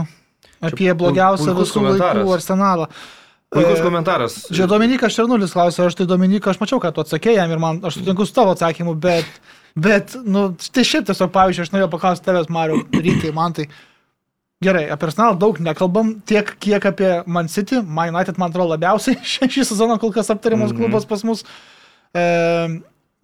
apie 0.60 0.92
blogiausią 0.94 1.56
visų 1.56 1.86
laikų 1.88 2.28
arsenalą. 2.34 2.90
Puikus 3.50 3.80
komentaras. 3.82 4.36
Čia 4.54 4.68
Dominikas 4.70 5.16
Šernulis 5.16 5.50
klausė, 5.50 5.88
aš 5.88 5.96
tai 5.98 6.06
Dominikas, 6.06 6.54
aš 6.54 6.60
mačiau, 6.60 6.78
kad 6.82 6.94
tu 6.94 7.02
atsakėjai 7.02 7.40
jam 7.40 7.50
ir 7.50 7.58
man, 7.62 7.80
aš 7.82 7.98
sutinku 7.98 8.22
su 8.28 8.36
tavo 8.36 8.52
atsakymu, 8.54 8.94
bet, 9.02 9.26
bet, 9.74 10.14
nu, 10.22 10.52
tai 10.70 10.84
šiaip 10.86 11.08
tiesiog, 11.08 11.32
pavyzdžiui, 11.34 11.64
aš 11.66 11.72
norėjau 11.74 11.88
paklausti 11.90 12.28
tavęs, 12.28 12.52
Mario, 12.54 12.78
rytai, 12.94 13.32
man 13.34 13.56
tai. 13.56 13.66
Gerai, 14.60 14.90
apie 14.92 15.06
Arsenalą 15.08 15.38
daug 15.40 15.56
nekalbam, 15.64 16.10
tiek 16.28 16.50
kiek 16.60 16.84
apie 16.84 17.22
Man 17.26 17.48
City, 17.48 17.78
Man 17.80 18.10
United, 18.14 18.36
man 18.38 18.50
atrodo, 18.52 18.74
labiausiai 18.74 19.16
šį, 19.32 19.48
šį 19.54 19.62
sezoną 19.70 19.96
kol 20.02 20.12
kas 20.12 20.28
aptariamas 20.34 20.74
Mhm. 20.74 20.82
klubas 20.82 21.06
pas 21.08 21.22
mus. 21.24 21.44
E, 22.12 22.24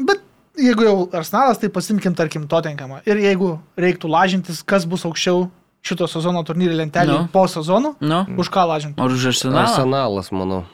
bet 0.00 0.22
jeigu 0.56 0.86
jau 0.86 0.94
Arsenalas, 1.12 1.60
tai 1.60 1.68
pasimkim, 1.68 2.14
tarkim, 2.16 2.46
Tottenhamą. 2.48 3.02
Ir 3.04 3.20
jeigu 3.20 3.58
reiktų 3.76 4.08
lažintis, 4.08 4.62
kas 4.64 4.86
bus 4.88 5.04
aukščiau 5.04 5.50
šito 5.86 6.08
sezono 6.08 6.40
turnyrį 6.42 6.78
lentelį 6.80 7.12
Nu. 7.12 7.28
po 7.30 7.44
sezono, 7.46 7.92
nu, 8.00 8.22
už 8.40 8.48
ką 8.50 8.64
lažinti? 8.72 8.96
ar 8.98 9.12
už 9.12 9.28
arsenalą? 9.34 9.60
Arsenalas, 9.66 10.32
manau. 10.32 10.64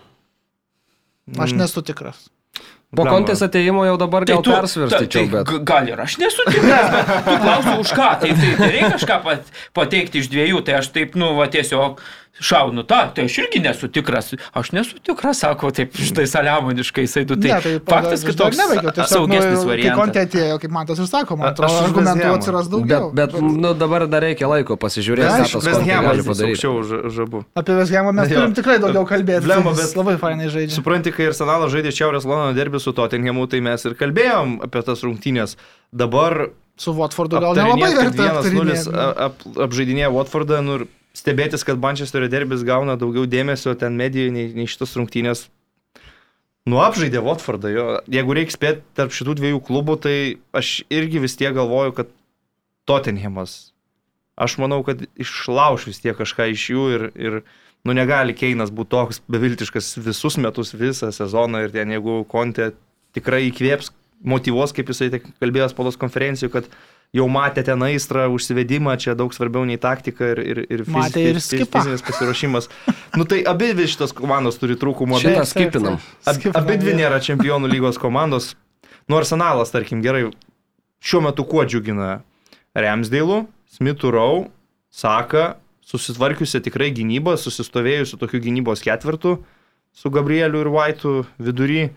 Aš 1.42 1.52
nesu 1.58 1.82
tikras. 1.82 2.28
Po 2.92 3.06
kontės 3.08 3.40
ateimo 3.40 3.86
jau 3.86 3.94
dabar 3.96 4.26
gal 4.28 4.42
persvarstyčiau, 4.44 5.28
bet... 5.32 5.46
tai, 5.48 5.60
gal 5.64 5.86
ir 5.88 6.00
aš 6.04 6.18
nesu 6.20 6.44
tikras, 6.44 6.90
bet 6.92 7.12
tu 7.24 7.36
klausi 7.40 7.76
už 7.80 7.92
ką, 7.96 8.08
tai, 8.20 8.32
tai, 8.36 8.50
tai 8.58 8.68
reikia 8.68 8.90
kažką 8.98 9.16
pat, 9.24 9.54
pateikti 9.78 10.20
iš 10.20 10.28
dviejų, 10.28 10.60
tai 10.66 10.76
aš 10.82 10.90
taip, 10.92 11.16
nu, 11.16 11.30
va 11.38 11.46
tiesiog 11.54 12.02
šaunu 12.40 12.82
tą, 12.88 13.12
tai 13.14 13.24
aš 13.28 13.34
irgi 13.42 13.60
nesu 13.62 13.88
tikras, 13.92 14.32
aš 14.56 14.70
nesu 14.72 14.96
tikras, 15.04 15.38
sako, 15.44 15.70
taip, 15.70 15.92
štai 15.94 16.24
saliamoniškai, 16.26 17.04
jisai 17.04 17.26
tu, 17.28 17.36
tai, 17.36 17.50
Ne, 17.52 17.78
faktas, 17.86 18.24
kad 18.24 18.36
toks 18.40 18.56
saugesnis 19.12 19.60
Kai 19.60 19.68
variantas. 19.68 19.98
kontė 20.00 20.22
atėjo, 20.26 20.56
kaip 20.62 20.70
man 20.72 20.86
tas 20.88 20.98
ir 20.98 21.06
sako, 21.10 21.36
man 21.36 21.52
atrodo, 21.52 21.76
argumentų 21.84 22.30
atsiras 22.32 22.68
Bet, 22.68 22.72
daugiau. 22.72 23.10
bet 23.14 23.36
nu, 23.40 23.74
dabar 23.74 24.06
dar 24.08 24.22
reikia 24.24 24.48
laiko 24.48 24.76
pasižiūrėti, 24.80 25.28
ką 25.28 25.50
tas 25.52 25.68
kontė 25.76 26.00
gali 26.08 26.22
padaryti. 26.22 27.44
Apie 27.54 27.74
Vesgiamą 27.76 28.12
mes 28.16 28.28
turim 28.32 28.54
tikrai 28.56 28.78
daugiau 28.82 29.04
kalbėti. 29.06 29.44
Blemba, 29.44 29.70
bet- 29.76 29.92
bet 29.92 29.96
labai 30.00 30.16
fainai 30.18 30.48
žaidžia. 30.48 30.74
Supranti, 30.80 31.12
kai 31.12 31.28
Arsenalas 31.30 31.70
žaidė 31.72 31.92
Šiaurės 31.92 32.24
Londono 32.24 32.56
derbį 32.56 32.80
su 32.80 32.92
Tottenhamu, 32.96 33.46
tai 33.48 33.60
mes 33.60 33.84
ir 33.84 33.94
kalbėjom 33.94 34.62
apie 34.64 34.82
tas 34.82 35.02
rungtynės. 35.04 35.56
Dabar 35.92 36.48
Su 36.76 36.94
Watfordu 36.96 37.38
gal 37.38 37.54
nelabai 37.54 37.92
verta 37.94 38.22
1-0 38.40 38.40
aptarinėti. 38.40 39.20
ap, 39.26 39.34
apžaidinėja 39.68 40.08
Watfordą 40.10 40.62
nu, 40.64 40.78
ir 40.80 40.86
stebėtis, 41.16 41.64
kad 41.66 41.80
Manchesterio 41.80 42.28
derbis 42.32 42.64
gauna 42.66 42.96
daugiau 43.00 43.26
dėmesio 43.28 43.74
ten 43.78 43.98
medijoje 43.98 44.32
nei, 44.34 44.48
nei 44.56 44.70
šitas 44.70 44.96
rungtynės. 44.98 45.46
Nu, 46.68 46.78
apžaidė 46.78 47.22
Watfordą. 47.24 47.70
Jo. 47.74 47.86
Jeigu 48.10 48.36
reikia 48.38 48.54
spėti 48.54 48.84
tarp 48.98 49.14
šitų 49.14 49.34
dviejų 49.40 49.62
klubų, 49.66 49.98
tai 50.04 50.16
aš 50.54 50.82
irgi 50.94 51.22
vis 51.24 51.34
tiek 51.38 51.54
galvoju, 51.56 51.94
kad 51.96 52.12
Tottenhamas. 52.86 53.72
Aš 54.38 54.56
manau, 54.62 54.80
kad 54.86 55.02
išlauš 55.20 55.88
vis 55.90 56.00
tiek 56.02 56.16
kažką 56.18 56.48
iš 56.54 56.68
jų 56.70 56.84
ir, 56.94 57.04
ir 57.18 57.40
nu, 57.82 57.94
negali 57.98 58.34
Keinas 58.34 58.70
būti 58.74 58.94
toks 58.94 59.20
beviltiškas 59.30 59.96
visus 60.02 60.38
metus, 60.40 60.72
visą 60.74 61.10
sezoną 61.14 61.66
ir 61.66 61.74
ten 61.74 61.92
jeigu 61.92 62.22
Kontė 62.30 62.72
tikrai 63.12 63.44
įkvėps, 63.50 63.90
motivuos, 64.22 64.72
kaip 64.74 64.90
jisai 64.90 65.10
kalbėjo 65.12 65.68
spaudos 65.72 65.98
konferencijų, 66.00 66.52
kad 66.54 66.70
jau 67.12 67.26
matė 67.28 67.60
ten 67.66 67.82
aistrą, 67.84 68.24
užsivedimą, 68.32 68.94
čia 68.96 69.12
daug 69.18 69.34
svarbiau 69.36 69.66
nei 69.68 69.76
taktika 69.80 70.30
ir, 70.32 70.38
ir, 70.40 70.60
ir 70.72 70.82
fiz- 70.86 71.16
ir 71.20 71.36
fiz- 71.36 71.66
fizinis 71.68 72.02
pasiruošimas. 72.06 72.68
Nu 73.16 73.26
tai 73.28 73.42
abi 73.44 73.72
dvi 73.76 73.84
šitos 73.92 74.14
komandos 74.16 74.56
turi 74.60 74.76
trūkumų. 74.80 75.18
abi- 75.44 75.50
skipinam. 75.50 75.98
Ab, 76.26 76.40
abi 76.62 76.76
dvi 76.80 76.94
nėra 76.96 77.18
čempionų 77.20 77.68
lygos 77.68 77.98
komandos. 78.00 78.54
Nu, 79.08 79.16
Arsenalas, 79.18 79.70
tarkim, 79.74 80.00
gerai, 80.00 80.30
šiuo 81.02 81.20
metu 81.26 81.44
kuo 81.44 81.64
džiugina 81.66 82.22
Remsdėlų, 82.74 83.46
Smithų 83.76 84.12
Rau, 84.14 84.50
Saka, 84.90 85.56
susitvarkiusi 85.84 86.60
tikrai 86.64 86.92
gynybą, 86.94 87.34
susistovėjusi 87.36 88.16
tokiu 88.20 88.40
gynybos 88.40 88.80
ketvirtu 88.84 89.36
su 89.92 90.08
Gabrieliu 90.08 90.60
ir 90.62 90.68
Vaitu 90.72 91.26
vidury. 91.40 91.90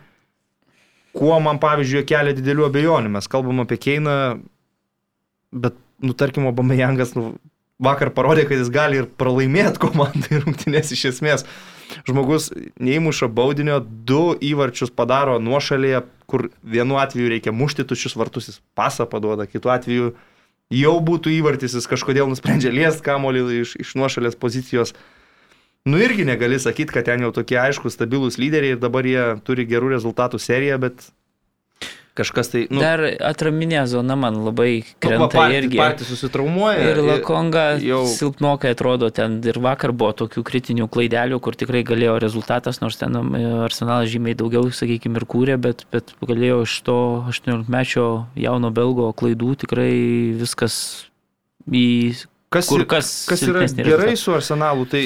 Kuo 1.15 1.37
man, 1.39 1.59
pavyzdžiui, 1.63 2.03
kelia 2.03 2.33
didelių 2.35 2.65
abejonių. 2.67 3.09
Mes 3.15 3.27
kalbam 3.31 3.61
apie 3.63 3.77
Keiną, 3.79 4.41
bet, 5.55 5.77
nu, 6.03 6.13
tarkim, 6.17 6.45
Obamejangas 6.51 7.15
nu, 7.15 7.31
vakar 7.81 8.11
parodė, 8.15 8.45
kad 8.49 8.59
jis 8.59 8.71
gali 8.73 9.01
ir 9.01 9.07
pralaimėti 9.19 9.81
komandai 9.81 10.39
rungtynės 10.43 10.93
iš 10.95 11.07
esmės. 11.13 11.47
Žmogus 12.07 12.49
neįmuša 12.81 13.29
baudinio, 13.29 13.79
du 13.79 14.33
įvarčius 14.41 14.93
padaro 14.95 15.37
nuošalėje, 15.43 16.05
kur 16.29 16.47
vienu 16.65 16.97
atveju 16.97 17.29
reikia 17.29 17.53
mušti 17.53 17.85
tušius 17.85 18.15
vartus, 18.17 18.49
jis 18.49 18.61
pasą 18.77 19.05
paduoda, 19.09 19.45
kitu 19.45 19.69
atveju 19.69 20.15
jau 20.73 20.95
būtų 21.05 21.35
įvartis, 21.35 21.75
jis 21.77 21.89
kažkodėl 21.89 22.31
nusprendžia 22.31 22.73
liest 22.73 23.03
kamolį 23.05 23.45
iš, 23.61 23.75
iš 23.83 23.93
nuošalės 23.99 24.39
pozicijos. 24.39 24.95
Nu 25.85 25.99
irgi 26.01 26.25
negali 26.25 26.57
sakyti, 26.57 26.95
kad 26.95 27.05
ten 27.05 27.21
jau 27.21 27.29
tokie 27.29 27.59
aiškus, 27.61 27.93
stabilūs 27.93 28.39
lyderiai 28.41 28.73
ir 28.73 28.81
dabar 28.81 29.05
jie 29.05 29.35
turi 29.45 29.67
gerų 29.69 29.93
rezultatų 29.93 30.41
seriją, 30.41 30.79
bet 30.81 31.11
kažkas 32.15 32.47
tai... 32.53 32.61
Nu, 32.71 32.79
Dar 32.79 33.01
atraminė 33.27 33.81
zona 33.91 34.15
man 34.15 34.37
labai 34.45 34.69
nu, 34.79 34.93
krenta 35.03 35.27
partį- 35.33 35.57
irgi. 35.59 35.79
partį 35.81 36.07
susitraumuoja. 36.07 36.85
Ir 36.93 37.01
Lakonga 37.03 37.65
jau- 37.83 38.05
silpnokai 38.07 38.71
atrodo 38.75 39.09
ten 39.11 39.41
ir 39.43 39.59
vakar 39.59 39.91
buvo 39.91 40.13
tokių 40.23 40.43
kritinių 40.47 40.87
klaidelių, 40.93 41.41
kur 41.43 41.57
tikrai 41.59 41.83
galėjo 41.87 42.15
rezultatas, 42.23 42.79
nors 42.79 42.95
ten 43.01 43.15
e, 43.19 43.43
Arsenalas 43.67 44.07
žymiai 44.13 44.37
daugiau, 44.39 44.63
sakykime, 44.71 45.19
ir 45.19 45.27
kūrė, 45.35 45.59
bet, 45.59 45.83
bet 45.91 46.15
galėjo 46.23 46.61
iš 46.63 46.77
to 46.87 46.97
18-mečio 47.33 48.07
jauno 48.39 48.71
belgo 48.71 49.11
klaidų 49.13 49.55
tikrai 49.65 49.91
viskas 50.39 50.79
į 51.67 51.85
Kas, 52.55 52.67
kur 52.71 52.85
kas 52.87 53.07
kas 53.27 53.41
yra 53.43 53.65
gerai 53.67 54.13
rezultatą. 54.13 54.15
su 54.21 54.31
Arsenalu, 54.37 54.85
tai 54.87 55.01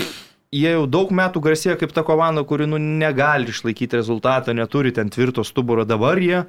jie 0.54 0.70
jau 0.76 0.84
daug 0.86 1.10
metų 1.16 1.42
garsėja 1.42 1.78
kaip 1.80 1.94
ta 1.96 2.04
komanda, 2.06 2.44
kuri 2.46 2.68
nu, 2.70 2.78
negali 2.78 3.50
išlaikyti 3.50 3.98
rezultatą, 3.98 4.54
neturi 4.54 4.92
ten 4.94 5.10
tvirto 5.10 5.42
stuburo. 5.48 5.86
Dabar 5.90 6.20
jie 6.22 6.44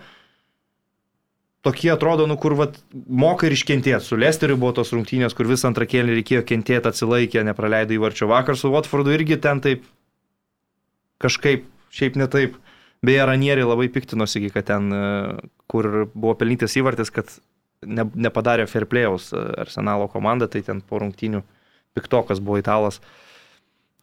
tokie 1.67 1.93
atrodo, 1.93 2.27
nu 2.27 2.37
kur 2.41 2.55
vat, 2.59 2.79
moka 2.93 3.49
ir 3.49 3.55
iškentėti. 3.57 4.01
Su 4.05 4.19
Lesteriu 4.21 4.57
buvo 4.61 4.73
tos 4.81 4.93
rungtynės, 4.97 5.37
kur 5.37 5.49
visą 5.51 5.69
antrą 5.71 5.87
kėlinį 5.89 6.21
reikėjo 6.21 6.45
kentėti, 6.49 6.89
atsilaikė, 6.89 7.45
nepraleido 7.47 7.97
įvarčio 7.97 8.31
vakar 8.31 8.59
su 8.59 8.73
Watfordu 8.73 9.13
irgi 9.17 9.41
ten 9.41 9.61
taip 9.65 9.85
kažkaip, 11.21 11.69
šiaip 11.93 12.19
ne 12.21 12.29
taip. 12.33 12.59
Beje, 13.05 13.23
Ranieri 13.25 13.65
labai 13.65 13.89
piktinosi, 13.93 14.43
kad 14.53 14.67
ten, 14.69 14.93
e, 14.93 15.05
kur 15.73 15.89
buvo 16.13 16.35
pelnytas 16.37 16.77
įvartis, 16.77 17.13
kad 17.13 17.33
ne, 17.81 18.05
nepadarė 18.13 18.67
fair 18.69 18.85
playaus 18.89 19.31
e, 19.33 19.41
Arsenalo 19.61 20.09
komanda, 20.13 20.49
tai 20.53 20.61
ten 20.65 20.83
po 20.85 21.01
rungtynių 21.01 21.41
piktokas 21.97 22.43
buvo 22.45 22.61
italas. 22.61 23.01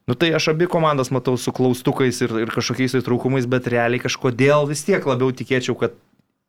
Nu 0.09 0.15
tai 0.15 0.31
aš 0.33 0.53
abi 0.53 0.69
komandas 0.71 1.11
matau 1.13 1.35
su 1.37 1.51
klaustukais 1.53 2.21
ir, 2.23 2.33
ir 2.45 2.53
kažkokiais 2.53 2.95
tai 2.95 3.03
trūkumais, 3.05 3.45
bet 3.49 3.67
realiai 3.69 4.01
kažkodėl 4.01 4.65
vis 4.69 4.85
tiek 4.87 5.03
labiau 5.05 5.33
tikėčiau, 5.35 5.75
kad 5.77 5.97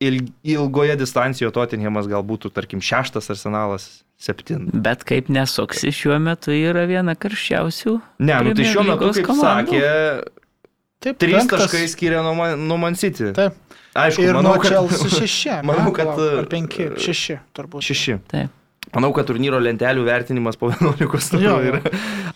ilgoje 0.01 0.97
distancijoje 0.97 1.53
Tottenhamas 1.55 2.07
gal 2.11 2.23
būtų, 2.27 2.53
tarkim, 2.55 2.81
šeštas 2.85 3.31
Arsenalas 3.35 3.89
septintas. 4.19 4.79
Bet 4.83 5.03
kaip 5.07 5.31
nesuksi 5.33 5.91
šiuo 5.95 6.19
metu 6.23 6.55
yra 6.55 6.85
viena 6.91 7.17
karščiausių. 7.19 7.95
Ne, 8.23 8.37
nu 8.47 8.55
tai 8.59 8.67
šiuo 8.71 8.85
metu, 8.87 9.11
kaip 9.17 9.27
komandų. 9.27 9.73
sakė, 9.75 10.37
Taip, 10.99 11.19
trys 11.23 11.37
penktas. 11.37 11.65
taškai 11.67 11.89
skiria 11.91 12.23
nuo 12.27 12.35
Man, 12.35 12.63
nuo 12.71 12.79
Man 12.83 12.97
City. 12.99 13.33
Taip. 13.35 13.59
Aišku, 13.99 14.23
Ir 14.23 14.35
manau, 14.39 14.55
kad 14.63 14.71
Chelsea 14.71 15.11
šeši. 15.15 15.53
manau, 15.71 15.91
kad, 15.95 16.11
Ar 16.15 16.45
e, 16.45 16.47
penki, 16.51 16.89
šeši, 17.03 17.39
turbūt. 17.59 17.87
šeši. 17.87 18.17
Taip. 18.31 18.55
Manau, 18.95 19.11
kad 19.13 19.27
turnyro 19.29 19.59
lentelių 19.61 20.05
vertinimas 20.07 20.57
po 20.57 20.71
11 20.73 21.37
Jo, 21.43 21.59
turų 21.59 21.71
yra, 21.71 21.81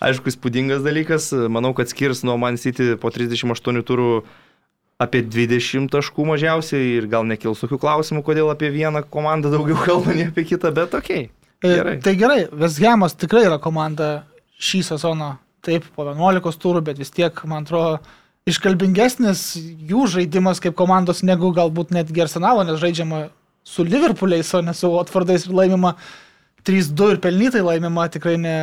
aišku, 0.05 0.29
įspūdingas 0.29 0.83
dalykas. 0.85 1.31
Manau, 1.51 1.71
kad 1.75 1.89
skirs 1.89 2.21
nuo 2.27 2.35
Man 2.37 2.59
City 2.61 2.93
po 2.99 3.09
38 3.11 3.81
turų 3.87 4.09
apie 5.03 5.23
20 5.27 5.91
taškų 5.93 6.25
mažiausiai 6.31 6.97
ir 6.97 7.07
gal 7.11 7.27
nekils 7.27 7.63
tokių 7.63 7.79
klausimų, 7.83 8.23
kodėl 8.25 8.51
apie 8.53 8.71
vieną 8.73 9.03
komandą 9.11 9.51
daugiau 9.53 9.79
kalba, 9.87 10.15
nei 10.15 10.29
apie 10.31 10.45
kitą, 10.53 10.73
bet 10.75 10.95
okei. 10.97 11.29
Okay. 11.63 11.77
Gerai. 11.77 11.95
Tai 12.03 12.11
gerai, 12.19 12.41
Vesgemas 12.51 13.15
tikrai 13.15 13.45
yra 13.47 13.55
komanda 13.63 14.25
šį 14.63 14.81
sezoną, 14.89 15.29
taip, 15.63 15.85
po 15.95 16.03
11 16.09 16.59
turų, 16.59 16.81
bet 16.89 16.99
vis 16.99 17.13
tiek, 17.13 17.37
man 17.47 17.63
atrodo, 17.63 18.01
iškalbingesnis 18.49 19.53
jų 19.87 20.03
žaidimas 20.17 20.59
kaip 20.63 20.75
komandos 20.75 21.23
negu 21.23 21.53
galbūt 21.55 21.93
net 21.95 22.11
Gersenalo, 22.11 22.65
nes 22.67 22.81
žaidžiama 22.81 23.29
su 23.63 23.85
Liverpooliais, 23.87 24.49
o 24.57 24.61
ne 24.63 24.75
su 24.75 24.91
Watfordais 24.91 25.47
ir 25.47 25.55
laimima 25.55 25.95
3-2 26.67 27.13
ir 27.15 27.21
pelnytai 27.23 27.63
laimima 27.63 28.09
tikrai 28.11 28.35
ne, 28.39 28.57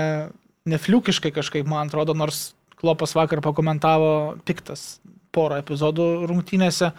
nefliukiškai 0.68 1.32
kažkaip, 1.36 1.68
man 1.68 1.88
atrodo, 1.88 2.16
nors 2.16 2.50
Klopas 2.80 3.12
vakar 3.12 3.42
pakomentavo 3.44 4.38
piktas 4.48 5.00
porą 5.34 5.60
epizodų 5.62 6.10
rungtynėse. 6.30 6.90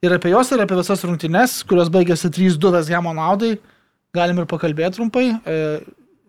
Ir 0.00 0.16
apie 0.16 0.32
juos, 0.32 0.50
ir 0.54 0.62
apie 0.64 0.78
visas 0.78 1.02
rungtynės, 1.04 1.60
kurios 1.68 1.90
baigėsi 1.92 2.30
3-2 2.32 2.72
Vesgemo 2.78 3.12
naudai, 3.16 3.56
galim 4.16 4.40
ir 4.40 4.46
pakalbėti 4.50 4.96
trumpai. 4.96 5.26
E, 5.44 5.58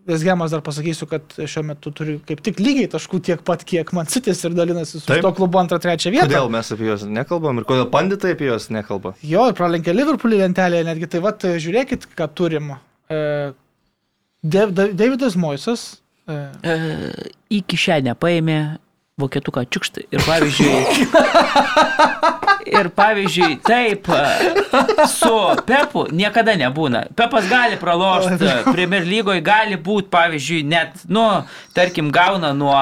Vesgemas 0.08 0.52
dar 0.52 0.64
pasakysiu, 0.66 1.06
kad 1.06 1.36
šiuo 1.38 1.62
metu 1.68 1.92
turi 1.94 2.16
kaip 2.26 2.39
tik 2.44 2.60
lygiai 2.60 2.89
taškų 2.89 3.20
tiek 3.28 3.44
pat, 3.46 3.62
kiek 3.68 3.92
man 3.94 4.10
sitis 4.10 4.39
ir 4.48 4.56
dalinasi 4.58 4.98
su 4.98 5.06
Taip. 5.06 5.22
to 5.22 5.32
klubu 5.38 5.60
antrą, 5.62 5.78
trečią 5.82 6.10
vietą. 6.12 6.26
Kodėl 6.32 6.50
mes 6.52 6.72
apie 6.74 6.88
juos 6.89 7.06
nekalbam 7.06 7.62
ir 7.62 7.68
kodėl 7.70 7.86
panditai 7.94 8.34
apie 8.34 8.50
juos 8.50 8.68
nekalba? 8.74 9.14
Jo, 9.22 9.46
ir 9.52 9.58
pralenkė 9.58 9.94
Liverpoolį 9.94 10.42
lentelėje, 10.42 10.88
netgi 10.89 11.12
tai 11.14 11.22
vad 11.22 11.46
žiūrėkit, 11.46 12.10
ką 12.18 12.28
turim. 12.34 12.74
E, 13.14 13.22
Davidas 14.42 15.38
Moisas. 15.38 15.86
E, 16.26 16.39
į 17.54 17.62
kišenę 17.70 18.18
paėmė 18.18 18.58
vokietuką 19.22 19.66
čiukštį 19.72 20.08
ir 20.12 20.26
pavyzdžiui. 20.28 20.80
Ir 22.72 22.88
pavyzdžiui, 22.96 23.56
taip, 23.66 24.06
su 25.10 25.32
Pepu 25.68 26.06
niekada 26.14 26.54
nebūna. 26.60 27.02
Pepas 27.18 27.48
gali 27.50 27.76
pralošti, 27.82 28.48
Premier 28.70 29.04
lygoje 29.08 29.42
gali 29.44 29.80
būti, 29.82 30.08
pavyzdžiui, 30.14 30.62
net, 30.70 31.02
nu, 31.12 31.26
tarkim, 31.76 32.12
gauna 32.14 32.54
nuo 32.56 32.78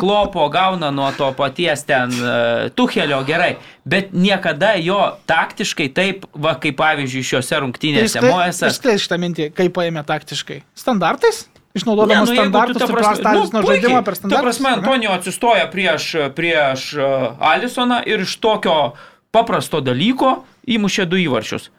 klopo, 0.00 0.48
gauna 0.52 0.90
nuo 0.94 1.12
to 1.16 1.30
paties 1.38 1.86
ten 1.88 2.12
e, 2.12 2.34
Tuhelio 2.76 3.22
gerai, 3.28 3.54
bet 3.88 4.12
niekada 4.12 4.74
jo 4.82 4.98
taktiškai 5.30 5.88
taip, 5.94 6.26
va, 6.34 6.56
kaip 6.60 6.76
pavyzdžiui, 6.82 7.24
šiuose 7.32 7.62
rungtynėse 7.64 8.26
Moesas. 8.26 8.76
Išskleis 8.76 9.06
šitą 9.06 9.22
mintį, 9.22 9.48
kaip 9.56 9.74
paėmė 9.78 10.04
taktiškai. 10.08 10.62
Standartais? 10.82 11.46
Išnaudodamas 11.74 12.28
Ne, 12.28 12.34
nu, 12.34 12.40
standartus, 12.42 12.76
ta 12.78 12.86
prasme, 12.86 13.00
prastalius 13.16 13.52
nuo 13.52 13.62
puikiai. 13.62 13.80
žaidimo 13.80 14.02
per 14.04 14.14
Ta 14.14 14.18
standartus. 14.20 14.44
prasme, 14.44 14.68
ane? 14.68 14.78
Antonijo 14.82 15.12
atsistoja 15.16 15.66
prieš, 15.72 16.08
prieš 16.36 16.82
uh, 17.00 17.04
Alisoną 17.40 18.02
ir 18.06 18.20
iš 18.26 18.36
tokio 18.44 18.92
paprasto 19.32 19.80
dalyko 19.80 20.42
įmušė 20.68 21.06
du 21.08 21.16
įvarčius. 21.16 21.70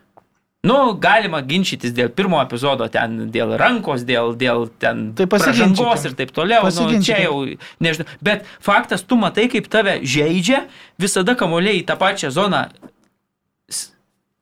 Nu, 0.63 0.93
galima 0.95 1.41
ginčytis 1.43 1.91
dėl 1.91 2.07
pirmo 2.15 2.37
epizodo, 2.39 2.85
ten 2.87 3.27
dėl 3.35 3.51
rankos, 3.59 4.05
dėl, 4.07 4.31
dėl 4.39 4.69
ten 4.79 5.09
Tai 5.13 5.25
pažangos 5.27 6.05
ir 6.07 6.13
taip 6.15 6.31
toliau. 6.31 6.63
Nu, 6.71 7.01
čia 7.03 7.17
jau, 7.25 7.41
nežinau. 7.83 8.07
Bet 8.23 8.45
faktas, 8.63 9.03
tu 9.03 9.17
matai, 9.19 9.49
kaip 9.51 9.67
tave 9.67 9.97
žaidžia, 10.07 10.63
visada 10.97 11.35
kamuoliai 11.35 11.81
į 11.81 11.85
tą 11.91 11.97
pačią 11.99 12.31
zoną 12.31 12.69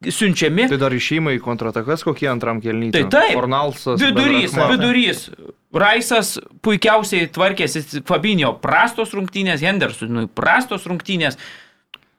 siunčiami. 0.10 0.68
Tai 0.72 0.80
dar 0.82 0.94
išėjimai 0.96 1.36
į 1.38 1.42
kontratakas 1.46 2.06
kokie 2.06 2.30
antram 2.32 2.62
kelnyje? 2.64 2.96
Tai 2.96 3.04
taip. 3.14 3.36
Fornalsas. 3.38 4.02
Vidurys, 4.02 4.56
vidurys. 4.72 5.26
Raisas 5.72 6.36
puikiausiai 6.66 7.30
tvarkėsi, 7.32 8.02
Fabinio 8.08 8.52
prastos 8.60 9.14
rungtynės, 9.16 9.64
Hendersonui 9.64 10.28
prastos 10.36 10.88
rungtynės. 10.90 11.38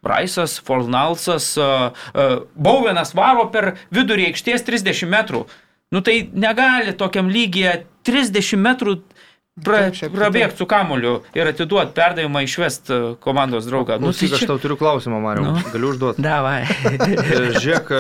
Raisas, 0.03 0.57
Fornalsas, 0.67 1.53
uh, 1.61 1.93
uh, 2.15 2.41
Bauvenas 2.59 3.13
varo 3.15 3.45
per 3.55 3.77
vidurį 3.95 4.33
aikštės 4.33 4.65
30 4.67 5.07
metrų. 5.13 5.45
Nu 5.95 6.01
tai 6.03 6.25
negali 6.33 6.95
tokiam 6.99 7.29
lygiai 7.31 7.85
30 8.09 8.59
metrų 8.59 8.97
pra, 9.61 9.83
prabėgti 9.93 10.63
su 10.63 10.67
kamoliu 10.71 11.19
ir 11.37 11.51
atiduoti 11.51 11.93
perdavimą 11.97 12.41
išvest 12.47 12.89
uh, 12.95 13.03
komandos 13.21 13.67
draugą. 13.69 13.99
Nu, 14.01 14.09
Klausyk, 14.13 14.33
aš 14.39 14.47
tau 14.49 14.57
turiu 14.63 14.79
klausimą, 14.81 15.19
Mariu. 15.21 15.45
Nu. 15.51 15.61
Galiu 15.75 15.91
užduoti. 15.93 16.25
Davai. 16.25 16.63
Žiūrėk, 17.61 17.93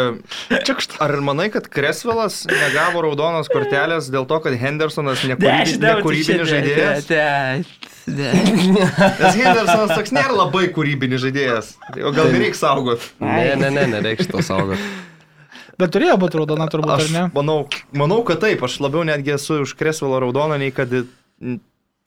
ar 1.04 1.16
manai, 1.24 1.50
kad 1.52 1.68
Kresvelas 1.72 2.42
negavo 2.48 3.04
raudonos 3.04 3.52
kortelės 3.52 4.08
dėl 4.12 4.24
to, 4.30 4.40
kad 4.46 4.56
Hendersonas 4.56 5.20
nekūrybi- 5.28 5.76
nekūrybinis 5.84 6.52
žaidėjas? 6.54 7.68
Nes 8.02 9.36
Hendersonas 9.38 9.92
toks 9.94 10.10
nėra 10.16 10.34
labai 10.34 10.66
kūrybinis 10.74 11.20
žaidėjas. 11.22 11.74
O 12.02 12.10
gal 12.16 12.32
nereikia 12.32 12.58
saugot? 12.58 13.04
Ne, 13.22 13.52
ne, 13.60 13.70
ne, 13.70 13.84
nereiks 13.98 14.26
to 14.30 14.42
saugoti. 14.42 14.80
Bet 15.80 15.92
turėjo 15.94 16.16
būti 16.20 16.36
raudona 16.38 16.66
turbūt, 16.70 16.90
Aš 16.94 17.06
ar 17.06 17.12
ne? 17.14 17.22
manau, 17.34 17.56
manau, 17.96 18.20
kad 18.28 18.42
taip. 18.42 18.60
Aš 18.66 18.76
labiau 18.84 19.06
netgi 19.08 19.32
esu 19.34 19.62
už 19.64 19.72
Kresvelo 19.78 20.18
raudoną, 20.22 20.58
nei 20.60 20.70
kad 20.74 20.90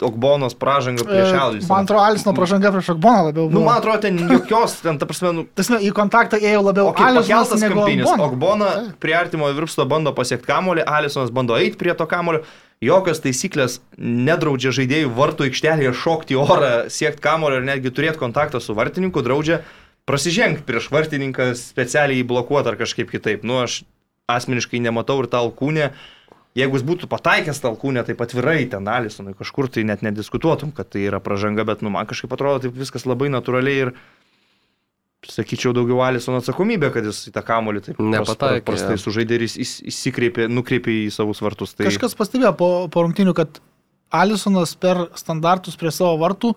Okbonos 0.02 0.52
pražanga 0.60 1.06
prieš 1.08 1.30
E, 1.32 1.38
Alvisą. 1.40 1.70
Man 1.72 1.86
atrodo, 1.86 2.04
Alisno 2.04 2.34
pražanga 2.36 2.72
prieš 2.72 2.90
Akboną 2.90 3.30
labiau 3.30 3.46
buvo. 3.48 3.60
Nu, 3.60 3.66
man 3.66 3.78
atrodo, 3.80 4.02
ten 4.04 4.18
jokios, 4.20 4.82
ten, 4.84 5.00
ta 5.00 5.08
prasme, 5.08 5.32
nu, 5.32 5.46
Tasme, 5.56 5.80
į 5.80 5.94
kontaktą 5.96 6.36
ėjo 6.36 6.66
labiau 6.66 6.90
O 6.90 6.96
kaip 6.98 7.14
Alisnas 7.14 7.30
pakeltas 7.30 7.64
negu 7.64 7.80
kampinis. 7.80 8.12
Ogbona 8.28 8.72
prie 9.00 9.16
artimo 9.16 9.48
virpsto 9.56 9.86
bando 9.88 10.12
pasiekti 10.18 10.50
kamolį, 10.50 10.84
Alisonas 10.84 11.32
bando 11.32 11.56
eiti 11.56 11.80
prie 11.80 11.96
to 11.96 12.08
kamolio. 12.12 12.44
Jokios 12.84 13.24
taisyklės 13.24 13.80
nedraudžia 13.96 14.74
žaidėjų 14.76 15.14
vartų 15.16 15.48
aikštelėje 15.48 15.94
šokti 15.96 16.36
į 16.36 16.42
orą, 16.44 16.74
siekti 16.92 17.24
kamolio 17.24 17.62
ir 17.62 17.70
netgi 17.70 17.94
turėti 17.96 18.20
kontaktą 18.20 18.60
su 18.60 18.76
vartininku, 18.76 19.24
draudžia 19.24 19.62
prasižengti 20.06 20.68
prieš 20.68 20.92
vartininką 20.92 21.54
specialiai 21.56 22.20
jį 22.20 22.28
blokuoti 22.28 22.74
ar 22.74 22.76
kažkaip 22.84 23.16
kitaip. 23.16 23.48
Nu, 23.48 23.64
aš 23.64 23.86
asmeniškai 24.28 24.84
nematau 24.84 25.22
ir 25.24 25.32
tą 25.32 25.40
alkūnę. 25.46 25.94
Jeigu 26.56 26.78
jis 26.80 26.86
būtų 26.88 27.08
pataikęs 27.12 27.58
tą 27.60 27.74
alkūnę, 27.74 28.06
tai 28.08 28.16
atvirai 28.16 28.62
ten 28.72 28.86
Alisonui 28.88 29.34
kažkur 29.36 29.68
tai 29.68 29.84
net 29.84 30.02
nediskutuotum, 30.06 30.72
kad 30.72 30.88
tai 30.94 31.02
yra 31.10 31.20
pražanga, 31.20 31.66
bet 31.68 31.82
nu, 31.84 31.90
man 31.92 32.08
kažkaip 32.08 32.32
atrodo 32.32 32.62
taip 32.64 32.78
viskas 32.80 33.04
labai 33.10 33.28
natūraliai 33.34 33.82
ir 33.88 33.92
sakyčiau, 35.26 35.74
daugiau 35.74 36.04
Alisono 36.06 36.38
atsakomybė, 36.40 36.92
kad 36.94 37.08
jis 37.10 37.24
į 37.32 37.34
tą 37.36 37.42
kamolį 37.48 37.82
taip 37.88 37.98
pras- 37.98 38.12
Nepataikė, 38.14 38.64
prastai 38.68 38.98
sužaidė 39.02 39.40
ir 39.40 39.46
jis 39.48 39.56
įs- 39.66 39.82
įsikreipė, 39.92 40.46
nukreipė 40.54 40.94
į 41.08 41.12
savus 41.12 41.42
vartus. 41.42 41.74
Tai 41.74 41.88
Kažkas 41.90 42.14
pastebėjo 42.16 42.54
po, 42.60 42.70
po 42.94 43.04
rungtinių, 43.08 43.34
kad 43.36 43.60
Alisonas 44.14 44.76
per 44.78 45.08
standartus 45.18 45.76
prie 45.76 45.90
savo 45.92 46.16
vartų 46.22 46.54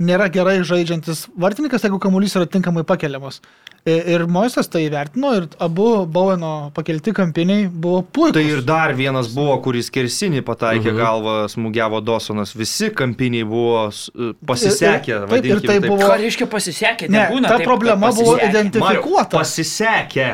nėra 0.00 0.30
gerai 0.32 0.62
žaidžiantis 0.64 1.26
vartininkas, 1.36 1.84
jeigu 1.84 2.00
kamuolys 2.00 2.34
yra 2.38 2.46
tinkamai 2.48 2.82
pakeliamas. 2.88 3.42
Ir 3.86 4.26
Moisas 4.28 4.68
tai 4.68 4.82
įvertino 4.88 5.30
ir 5.38 5.46
abu 5.64 6.04
Boweno 6.10 6.70
pakelti 6.76 7.12
kampiniai 7.16 7.68
buvo 7.70 8.02
puikus. 8.02 8.34
Tai 8.36 8.42
ir 8.44 8.60
dar 8.66 8.92
vienas 8.98 9.30
buvo, 9.32 9.54
kuris 9.64 9.88
kersinį 9.94 10.42
pataikė 10.44 10.90
mhm. 10.90 10.98
galvą, 10.98 11.36
smūgiavo 11.48 12.02
Dosonas. 12.04 12.52
Visi 12.58 12.90
kampiniai 12.92 13.46
buvo 13.48 13.86
s- 13.88 14.10
pasisekę. 14.44 15.22
Taip, 15.30 15.44
ir 15.48 15.62
tai 15.64 15.78
taip. 15.78 15.88
buvo- 15.88 16.10
Ką 16.10 16.18
reiškia 16.20 16.50
pasisekė? 16.52 17.08
Ne, 17.08 17.22
Nebūna 17.22 17.48
ta 17.48 17.56
taip, 17.56 17.64
problema 17.70 18.10
buvo 18.12 18.36
pasisekė. 18.36 18.50
identifikuota. 18.50 19.38
Pasisekę. 19.38 20.28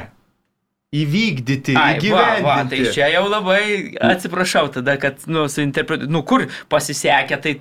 Įvykdyti, 0.95 1.75
Ai, 1.75 1.95
va, 1.95 1.99
įgyvendinti. 1.99 2.45
va, 2.47 2.57
tai 2.71 2.93
čia 2.95 3.09
jau 3.11 3.25
labai 3.27 3.97
atsiprašau 3.99 4.69
tada, 4.77 4.95
kad, 5.03 5.25
nu, 5.27 5.49
suinterpretuoti, 5.51 6.11
nu, 6.15 6.23
kur 6.23 6.45
pasisekė, 6.71 7.39
tai, 7.43 7.57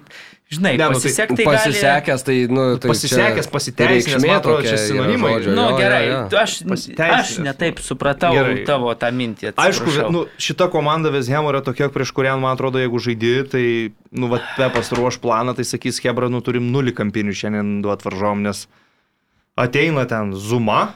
žinai, 0.53 0.73
Ne, 0.77 0.85
nu, 0.87 0.93
tai 0.93 0.99
pasisekti 0.99 1.37
tai 1.39 1.45
gali... 1.47 1.57
Pasisekęs, 1.63 2.23
tai, 2.27 2.35
nu, 2.49 2.65
tai 2.81 2.91
Pasisekęs, 2.91 3.47
pasiteisinęs, 3.53 4.25
man 4.25 4.37
atrodo, 4.37 4.63
čia 4.67 4.77
sinonimai. 4.81 5.31
žodžio, 5.37 5.55
Nu, 5.57 5.65
jo, 5.71 5.77
gerai, 5.81 6.01
jo, 6.07 6.19
jo. 6.31 6.39
aš, 6.43 6.55
aš 7.07 7.33
netaip 7.43 7.81
supratau 7.83 8.31
Gerai. 8.37 8.63
tavo 8.67 8.93
tą 8.97 9.11
mintį. 9.15 9.51
Aišku, 9.53 9.89
atsiprašau. 9.89 10.13
nu, 10.13 10.23
šita 10.37 10.69
komanda 10.73 11.11
Vezhemo 11.13 11.51
yra 11.53 11.63
tokia, 11.65 11.89
prieš 11.93 12.13
kurią, 12.15 12.37
man 12.41 12.55
atrodo, 12.57 12.81
jeigu 12.81 13.01
žaidži, 13.03 13.35
tai, 13.51 13.65
nu, 14.13 14.31
va, 14.31 14.41
Pepas 14.57 14.93
ruoš 14.95 15.19
planą, 15.23 15.55
tai 15.57 15.65
sakys, 15.67 16.01
Hebra, 16.05 16.29
nu, 16.31 16.41
turim 16.45 16.69
nulį 16.73 16.95
kampinių 16.97 17.33
šiandien 17.35 17.79
duot 17.85 18.05
varžom, 18.05 18.45
nes 18.45 18.65
ateina 19.59 20.05
ten 20.09 20.33
Zuma, 20.37 20.93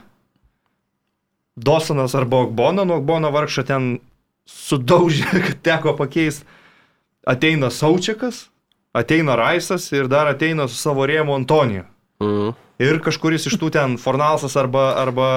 Dosanas 1.58 2.14
arba 2.16 2.44
Okbona, 2.46 2.86
nu, 2.86 3.00
Okbona 3.02 3.32
vargšą 3.34 3.64
ten 3.66 3.88
sudaužė, 4.48 5.26
kad 5.48 5.58
teko 5.66 5.96
pakeisti. 5.98 6.46
Ateina 7.28 7.68
Saučiakas, 7.74 8.46
ateina 8.98 9.36
Raisas 9.38 9.86
ir 9.94 10.08
dar 10.12 10.28
ateina 10.34 10.66
su 10.68 10.76
savo 10.80 11.06
rėmu 11.10 11.36
Antoniju. 11.38 11.86
Mhm. 12.24 12.54
Ir 12.82 13.00
kažkuris 13.02 13.48
iš 13.50 13.56
tų 13.58 13.72
ten 13.74 13.96
Fornalsas 13.98 14.54
arba, 14.58 14.92
arba 15.02 15.28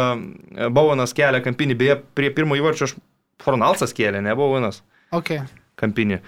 Bauvanas 0.72 1.14
kelia 1.16 1.40
kampinį, 1.44 1.76
beje, 1.80 1.94
prie 2.14 2.28
pirmo 2.36 2.56
įvarčio 2.58 2.88
aš 2.88 2.94
Fornalsas 3.40 3.94
kėlė, 3.96 4.20
ne 4.24 4.34
Bauvanas 4.36 4.82
Okay. 5.12 5.40
kampinį. 5.80 6.18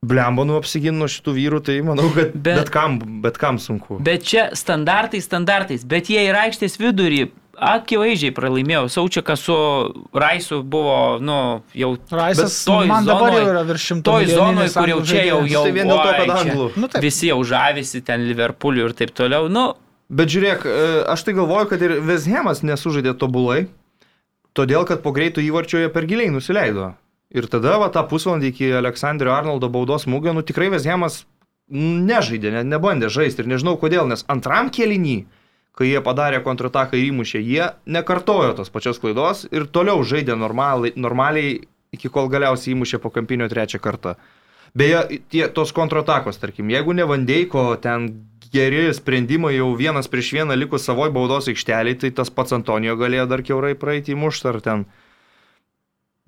Blembo 0.00 0.46
nu 0.48 0.54
apsiginu 0.56 1.04
šitų 1.12 1.34
vyrų, 1.36 1.58
tai 1.66 1.74
manau, 1.84 2.06
kad 2.14 2.32
Bet- 2.32 2.56
bet, 2.56 2.70
kam, 2.72 2.94
bet 3.20 3.36
kam 3.36 3.58
sunku. 3.60 3.98
Bet 4.00 4.24
čia 4.24 4.46
standartai 4.56 5.20
standartais, 5.20 5.84
bet 5.84 6.08
jie 6.08 6.22
į 6.24 6.32
aikštės 6.46 6.78
vidurį 6.80 7.26
akivaizdžiai 7.60 8.32
pralaimėjo. 8.34 8.86
Saučiakas 8.90 9.42
su 9.44 9.56
Raisu 10.16 10.62
buvo, 10.62 11.18
nu, 11.20 11.36
jau 11.76 11.90
Raisas 12.10 12.56
toj 12.64 12.86
man 12.88 13.04
dabar 13.04 13.34
jau 13.34 13.40
zonoj- 13.40 13.50
yra 13.52 13.62
virš 13.68 13.84
šimto. 13.90 14.06
toj 14.10 14.24
zonoj, 14.26 14.48
milijoninis 14.54 14.74
kur 14.78 14.88
jau 14.88 15.00
čia 15.04 15.24
jau, 15.28 15.40
jau 15.46 15.62
Tai 15.68 15.72
vien 15.76 15.86
dėl 15.92 16.00
to, 16.00 16.12
kad 16.18 16.34
anglų. 16.38 16.66
Nu, 16.76 16.88
taip. 16.88 17.02
visi 17.04 17.28
jau 17.28 17.38
žavisi 17.44 18.00
ten 18.04 18.24
Liverpooliu 18.28 18.88
ir 18.88 18.92
taip 18.96 19.12
toliau. 19.14 19.48
Nu, 19.52 19.74
Bet 20.10 20.26
žiūrėk, 20.26 20.64
e, 20.66 21.04
aš 21.06 21.22
tai 21.22 21.32
galvoju, 21.36 21.68
kad 21.70 21.82
ir 21.86 22.00
Vezhemas 22.02 22.64
nesužaidė 22.66 23.12
tobulai, 23.14 23.68
todėl 24.58 24.82
kad 24.88 25.04
po 25.04 25.12
greitų 25.14 25.38
įvarčio 25.46 25.78
jie 25.78 25.88
per 25.88 26.02
giliai 26.10 26.32
nusileido. 26.34 26.94
Ir 27.30 27.46
tada, 27.46 27.76
va, 27.78 27.86
tą 27.94 28.02
pusvalandį 28.10 28.48
iki 28.50 28.72
Aleksandrio 28.74 29.30
Arnoldo 29.30 29.68
baudos 29.70 30.08
smūgio, 30.08 30.34
nu 30.34 30.42
tikrai 30.42 30.66
Vezhemas 30.72 31.20
nežaidė, 31.70 32.50
ne, 32.50 32.62
nebandė 32.66 33.06
žaisti 33.12 33.44
ir 33.44 33.46
nežinau 33.52 33.76
kodėl, 33.78 34.08
nes 34.10 34.24
antram 34.26 34.70
kėlinį, 34.74 35.26
kai 35.78 35.90
jie 35.90 36.00
padarė 36.04 36.42
kontrataką 36.44 36.98
ir 36.98 37.10
įmušė, 37.10 37.40
jie 37.40 37.70
nekartojo 37.86 38.54
tos 38.58 38.72
pačios 38.72 39.00
klaidos 39.02 39.46
ir 39.50 39.68
toliau 39.70 40.02
žaidė 40.04 40.36
normaliai, 40.38 40.92
normaliai 40.96 41.60
iki 41.94 42.10
kol 42.12 42.28
galiausiai 42.30 42.74
įmušė 42.74 43.00
po 43.02 43.12
kampinio 43.14 43.48
trečią 43.50 43.80
kartą. 43.82 44.16
Beje, 44.76 45.20
tie, 45.32 45.46
tos 45.50 45.72
kontratakos, 45.74 46.38
tarkim, 46.38 46.70
jeigu 46.70 46.94
ne 46.94 47.06
Vandeiko 47.08 47.72
ten 47.82 48.10
geri 48.52 48.90
sprendimai 48.94 49.56
jau 49.56 49.72
vienas 49.78 50.10
prieš 50.10 50.32
vieną 50.36 50.56
likus 50.58 50.86
savoj 50.86 51.10
baudos 51.14 51.48
aikšteliai, 51.50 51.98
tai 51.98 52.10
tas 52.14 52.30
pats 52.34 52.54
Antonijo 52.54 52.96
galėjo 52.98 53.26
dar 53.30 53.42
keurai 53.46 53.74
praeiti 53.78 54.14
į 54.14 54.20
muštą 54.20 54.54
ar 54.54 54.60
ten 54.62 54.84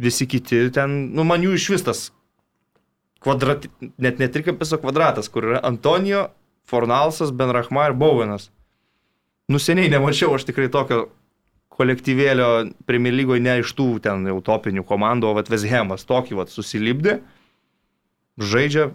visi 0.02 0.26
kiti 0.26 0.64
ten, 0.74 1.12
nu 1.14 1.26
man 1.26 1.42
jų 1.42 1.54
iš 1.58 1.68
vis 1.74 1.86
tas 1.86 2.02
kvadrat, 3.22 3.68
net 4.02 4.18
ne 4.18 4.28
trikampis, 4.30 4.72
o 4.74 4.80
kvadratas, 4.82 5.30
kur 5.30 5.46
yra 5.50 5.62
Antonijo, 5.66 6.28
Fornalsas, 6.66 7.30
Benrahma 7.34 7.88
ir 7.90 7.94
Bowenas. 7.98 8.50
Nu 9.52 9.60
seniai 9.60 9.90
nemačiau 9.92 10.32
aš 10.38 10.46
tikrai 10.48 10.70
tokio 10.72 11.06
kolektyvėlio 11.72 12.48
Premier 12.88 13.14
lygoje 13.16 13.42
ne 13.44 13.58
iš 13.62 13.72
tų 13.76 13.88
ten 14.04 14.26
jau 14.28 14.40
topinių 14.44 14.84
komandų, 14.88 15.30
o 15.30 15.36
vat 15.38 15.48
Vezhemas 15.52 16.04
tokį 16.08 16.38
vat 16.40 16.52
susilipdė, 16.52 17.18
žaidžia 18.40 18.90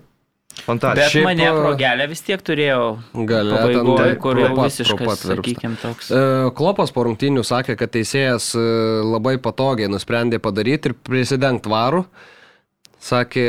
Bet 0.58 0.66
fantastiškai. 0.66 1.12
Šiaip, 1.12 1.26
mane 1.28 1.48
a, 1.50 1.56
progelė 1.58 2.08
vis 2.10 2.24
tiek 2.26 2.42
ten 2.46 3.50
pabaigoje, 3.52 3.98
taip, 4.00 4.22
kur 4.24 4.42
jau 4.42 4.54
visiškai, 4.58 5.10
sakykime, 5.22 5.78
toks. 5.82 6.10
E, 6.14 6.24
Klopas 6.58 6.94
po 6.96 7.06
rungtynių 7.08 7.44
sakė, 7.46 7.78
kad 7.80 7.94
teisėjas 7.94 8.54
e, 8.58 8.64
labai 9.06 9.38
patogiai 9.44 9.92
nusprendė 9.92 10.42
padaryti 10.44 10.92
ir 10.92 10.98
prisidengti 11.08 11.72
varų. 11.74 12.06
Sakė, 12.98 13.44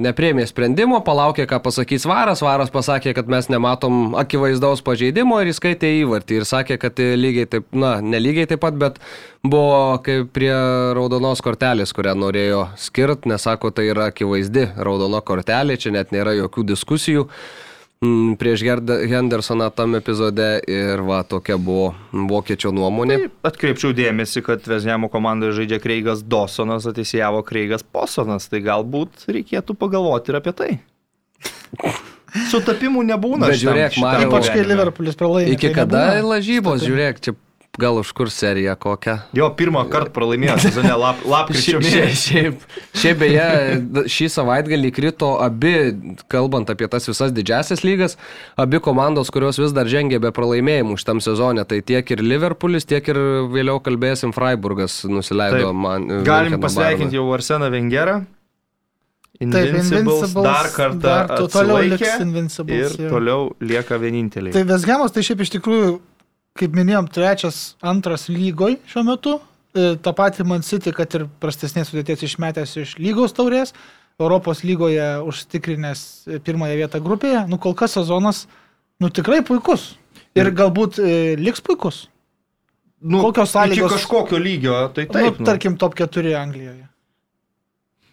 neprėmė 0.00 0.46
sprendimo, 0.48 1.02
palaukė, 1.04 1.44
ką 1.50 1.58
pasakys 1.66 2.06
varas. 2.08 2.40
Varas 2.40 2.72
pasakė, 2.72 3.12
kad 3.18 3.28
mes 3.28 3.50
nematom 3.52 4.16
akivaizdaus 4.16 4.80
pažeidimo 4.86 5.36
ir 5.44 5.50
įskaitė 5.52 5.90
įvartį. 5.98 6.38
Ir 6.40 6.48
sakė, 6.48 6.78
kad 6.80 7.02
lygiai 7.20 7.50
taip, 7.52 7.68
na, 7.76 7.98
nelygiai 8.00 8.48
taip 8.48 8.64
pat, 8.64 8.78
bet 8.80 8.96
buvo 9.44 10.00
kaip 10.06 10.32
prie 10.34 10.54
raudonos 10.96 11.44
kortelės, 11.44 11.92
kurią 11.96 12.16
norėjo 12.16 12.64
skirt, 12.80 13.28
nes 13.28 13.44
sako, 13.44 13.70
tai 13.76 13.90
yra 13.92 14.08
akivaizdi 14.14 14.70
raudona 14.80 15.20
kortelė, 15.20 15.76
čia 15.76 15.92
net 15.94 16.16
nėra 16.16 16.32
jokių 16.40 16.64
diskusijų 16.72 17.28
mm, 18.06 18.36
prieš 18.40 18.62
Hendersoną 19.10 19.70
tam 19.74 19.96
epizode 19.98 20.48
ir 20.70 21.02
va 21.06 21.22
tokia 21.26 21.58
buvo 21.58 21.92
vokiečio 22.12 22.72
nuomonė. 22.74 23.18
Atkreipčiau 23.46 23.94
dėmesį, 23.96 24.42
kad 24.46 24.66
Vezhemo 24.70 25.10
komandoje 25.12 25.56
žaidžia 25.60 25.80
Kreigas 25.82 26.22
Dosonas, 26.22 26.86
ateisėjavo 26.86 27.42
Kreigas 27.46 27.82
Posonas, 27.82 28.48
tai 28.52 28.62
galbūt 28.64 29.26
reikėtų 29.26 29.74
pagalvoti 29.78 30.32
ir 30.32 30.40
apie 30.40 30.54
tai. 30.56 30.70
Sutapimų 32.50 33.02
nebūna. 33.10 33.48
Bet 33.48 33.60
žiūrėk, 33.62 33.98
Mariau, 34.02 34.30
Ypač 34.30 34.50
kai. 34.52 34.62
Liverpoolis 34.66 35.18
pralaimi. 35.18 35.54
Iki 35.56 35.70
tai 35.70 35.76
kada 35.76 36.02
nebūna. 36.10 36.30
lažybos, 36.34 36.84
žiūrėk, 36.84 37.20
čia 37.24 37.36
gal 37.78 37.98
už 38.00 38.12
kur 38.16 38.30
serija 38.32 38.74
kokia. 38.80 39.18
Jo, 39.36 39.50
pirmą 39.56 39.82
kartą 39.92 40.12
pralaimėjo 40.16 40.56
sezone 40.64 40.94
lap, 40.96 41.18
lapkričio 41.28 41.80
Šiaip, 41.80 41.84
mėnesį. 41.84 42.22
šiaip, 42.30 42.62
šiaip 43.02 43.18
beje, 43.20 43.46
d- 43.96 44.04
šį 44.12 44.28
savaitgalį 44.36 44.92
krito 44.96 45.28
abi, 45.44 45.72
kalbant 46.32 46.70
apie 46.72 46.88
tas 46.88 47.06
visas 47.08 47.34
didžiasias 47.36 47.84
lygas, 47.84 48.16
abi 48.56 48.80
komandos, 48.80 49.28
kurios 49.34 49.58
vis 49.60 49.74
dar 49.76 49.86
žengia 49.92 50.20
be 50.22 50.32
pralaimėjimų 50.32 50.96
šitam 51.02 51.20
sezone. 51.20 51.64
Tai 51.68 51.80
tiek 51.82 52.10
ir 52.16 52.24
Liverpoolis, 52.24 52.88
tiek 52.88 53.06
ir 53.12 53.20
vėliau 53.52 53.76
kalbėsim 53.84 54.32
Freiburgas 54.36 55.02
nusileido 55.04 55.68
Taip. 55.70 55.74
man. 55.86 56.08
Galim 56.24 56.60
pasveikinti 56.60 57.16
jau 57.20 57.28
Arseną 57.36 57.68
Vengerą. 57.70 58.22
Taip, 59.36 59.68
Invincibles 59.68 60.32
dar 60.32 60.70
kartą 60.72 61.00
dar 61.02 61.26
to- 61.36 61.48
toliau 61.52 61.82
liks 61.84 62.08
Invincibles. 62.24 62.94
ir 62.96 63.02
jo. 63.04 63.10
toliau 63.10 63.40
lieka 63.60 63.98
vieninteliai. 64.00 64.52
Tai 64.54 64.62
Vesgemas 64.64 65.12
tai 65.12 65.20
šiaip 65.26 65.42
iš 65.44 65.50
tikrųjų, 65.58 65.98
kaip 66.58 66.74
minėjom, 66.76 67.06
trečias, 67.12 67.74
antras 67.82 68.28
lygoj 68.32 68.78
šiuo 68.90 69.04
metu. 69.06 69.36
E, 69.76 69.94
Ta 70.02 70.12
pati 70.16 70.44
Man 70.48 70.64
City, 70.64 70.92
kad 70.96 71.12
ir 71.18 71.26
prastesnės 71.42 71.90
sudėties 71.92 72.24
išmetęs 72.30 72.76
iš 72.82 72.96
lygos 73.02 73.34
taurės, 73.36 73.74
Europos 74.18 74.62
lygoje 74.64 75.04
užtikrinęs 75.28 76.02
e, 76.32 76.38
pirmąją 76.40 76.76
vietą 76.80 77.00
grupėje. 77.04 77.42
Nu, 77.50 77.58
kol 77.60 77.74
kas 77.76 77.92
sezonas, 77.98 78.46
nu, 79.00 79.10
tikrai 79.12 79.42
puikus. 79.44 79.90
Ir 80.36 80.48
galbūt 80.56 80.98
e, 81.04 81.36
liks 81.40 81.60
puikus. 81.64 82.06
nu, 83.00 83.20
kokios 83.22 83.52
sąlygos- 83.52 83.92
Iki 83.92 83.94
kažkokio 84.00 84.38
lygio, 84.40 84.74
tai 84.96 85.04
Taip, 85.04 85.12
taip. 85.12 85.38
nu, 85.40 85.44
tarkim, 85.46 85.76
top 85.76 85.94
4 85.94 86.32
Anglijoje. 86.40 86.88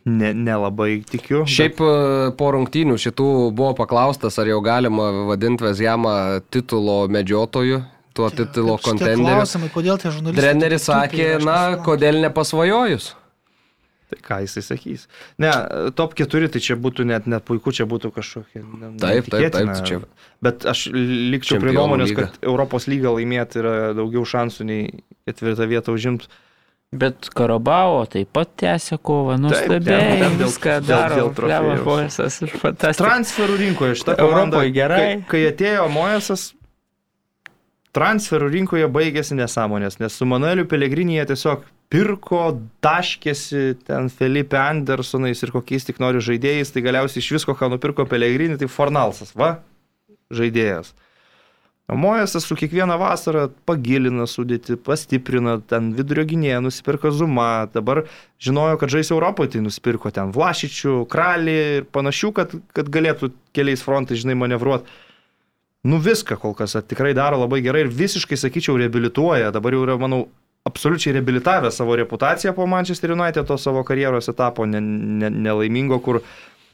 Ne, 0.06 0.34
nelabai 0.36 1.00
tikiu. 1.08 1.46
Šiaip 1.48 1.80
e, 1.80 2.32
po 2.36 2.50
rungtynių 2.52 2.98
šitų 3.00 3.28
buvo 3.56 3.72
paklaustas, 3.78 4.36
ar 4.42 4.50
jau 4.52 4.58
galima 4.62 5.06
vadinti 5.30 5.64
Vezjamą 5.64 6.42
titulo 6.52 7.06
medžiotoju, 7.08 7.80
tuo 8.14 8.30
titulo 8.30 8.78
kontenderiu. 8.78 9.26
Klausimai, 9.26 9.70
kodėl 9.74 9.98
tie 10.02 10.12
žurnalistai. 10.14 10.44
Treneris 10.46 10.88
sakė, 10.90 11.28
na, 11.44 11.58
kodėl 11.86 12.20
nepasvajojus. 12.28 13.14
Tai 14.14 14.20
ką 14.22 14.38
jisai 14.44 14.62
sakys? 14.62 15.08
Ne, 15.42 15.50
top 15.98 16.14
4 16.20 16.50
tai 16.54 16.60
čia 16.62 16.76
būtų 16.78 17.06
net, 17.10 17.26
net 17.26 17.42
puiku, 17.48 17.72
čia 17.74 17.88
būtų 17.90 18.12
kažkokia. 18.14 18.62
Taip, 19.02 19.26
taip, 19.26 19.30
taip, 19.34 19.56
neįtikėtina. 19.58 19.86
čia- 19.88 20.04
Bet 20.44 20.66
aš 20.70 20.84
likčiau 20.94 21.58
prie 21.64 21.74
nuomonės, 21.74 22.12
lyga. 22.12 22.28
kad 22.28 22.38
Europos 22.46 22.86
lygą 22.92 23.16
laimėti 23.18 23.62
yra 23.64 23.94
daugiau 23.98 24.22
šansų 24.28 24.66
nei 24.70 24.90
ketvirtą 25.26 25.66
vietą 25.72 25.96
užimti. 25.98 26.28
Bet 26.94 27.26
Karabao 27.34 28.06
taip 28.06 28.30
pat 28.34 28.52
tęsia 28.56 29.00
kovą, 29.02 29.40
ten 29.50 29.82
dėl- 29.82 30.38
viską 30.38 30.76
dėl- 30.78 30.86
daro. 30.86 31.16
dėl 31.16 31.30
trofėjaus. 31.34 31.64
Levo 31.74 31.84
Borisas 31.88 32.42
ir 32.44 32.50
fantastika. 32.54 33.08
Transferų 33.10 33.56
rinkoje 33.58 33.96
šitą 33.98 34.16
komandą. 34.20 34.60
Europoje 34.62 34.74
gerai. 34.76 35.00
Kai, 35.00 35.26
kai 35.32 35.42
atėjo 35.50 35.88
Mojesas, 35.90 36.54
transferų 37.94 38.50
rinkoje 38.54 38.90
baigėsi 38.90 39.38
nesąmonės, 39.38 40.00
nes 40.02 40.18
su 40.18 40.26
Manueliu 40.30 40.66
Pelegrinį 40.70 41.20
jie 41.20 41.26
tiesiog 41.34 41.68
pirko, 41.94 42.42
daškėsi 42.82 43.78
ten 43.86 44.10
Felipe 44.10 44.58
Andersonais 44.58 45.44
ir 45.46 45.54
kokiais 45.54 45.86
tik 45.86 46.02
nori 46.02 46.24
žaidėjais, 46.26 46.74
tai 46.74 46.82
galiausiai 46.86 47.22
iš 47.22 47.32
visko, 47.38 47.54
ką 47.58 47.70
nupirko 47.76 48.08
Pelegrinį, 48.10 48.58
tai 48.62 48.70
Fornalsas, 48.72 49.36
va, 49.38 49.60
žaidėjas. 50.34 50.96
O 51.92 51.98
Mojesas 52.00 52.46
su 52.48 52.56
kiekvieną 52.56 52.96
vasarą 52.98 53.50
pagilina 53.68 54.24
sudėti, 54.26 54.78
pastiprina, 54.80 55.58
ten 55.68 55.92
vidurio 55.94 56.24
gynėją 56.30 56.62
nusipirko 56.64 57.12
Zuma, 57.12 57.68
dabar 57.74 58.06
žinojo, 58.42 58.78
kad 58.82 58.94
žais 58.94 59.12
Europoje, 59.12 59.52
tai 59.54 59.66
nusipirko 59.66 60.10
ten 60.16 60.32
Vlašičių, 60.34 61.02
Kralį 61.12 61.58
ir 61.78 61.90
panašių, 61.94 62.32
kad, 62.40 62.56
kad 62.74 62.90
galėtų 62.90 63.34
keliais 63.54 63.84
frontais, 63.84 64.24
žinai, 64.24 64.40
manevruoti. 64.40 64.88
Nu 65.84 66.00
viską 66.00 66.38
kol 66.40 66.54
kas 66.56 66.78
tikrai 66.88 67.12
daro 67.18 67.42
labai 67.42 67.60
gerai 67.64 67.84
ir 67.84 67.92
visiškai, 67.92 68.40
sakyčiau, 68.40 68.78
reabilituoja. 68.80 69.52
Dabar 69.52 69.76
jau 69.76 69.84
yra, 69.84 69.98
manau, 70.00 70.22
absoliučiai 70.66 71.18
reabilitavę 71.18 71.72
savo 71.72 71.96
reputaciją 72.00 72.54
po 72.54 72.68
Manchester 72.68 73.12
United, 73.12 73.48
to 73.48 73.58
savo 73.58 73.84
karjeros 73.84 74.30
etapo 74.32 74.66
ne, 74.66 74.80
ne, 74.82 75.30
nelaimingo, 75.30 76.00
kur 76.00 76.22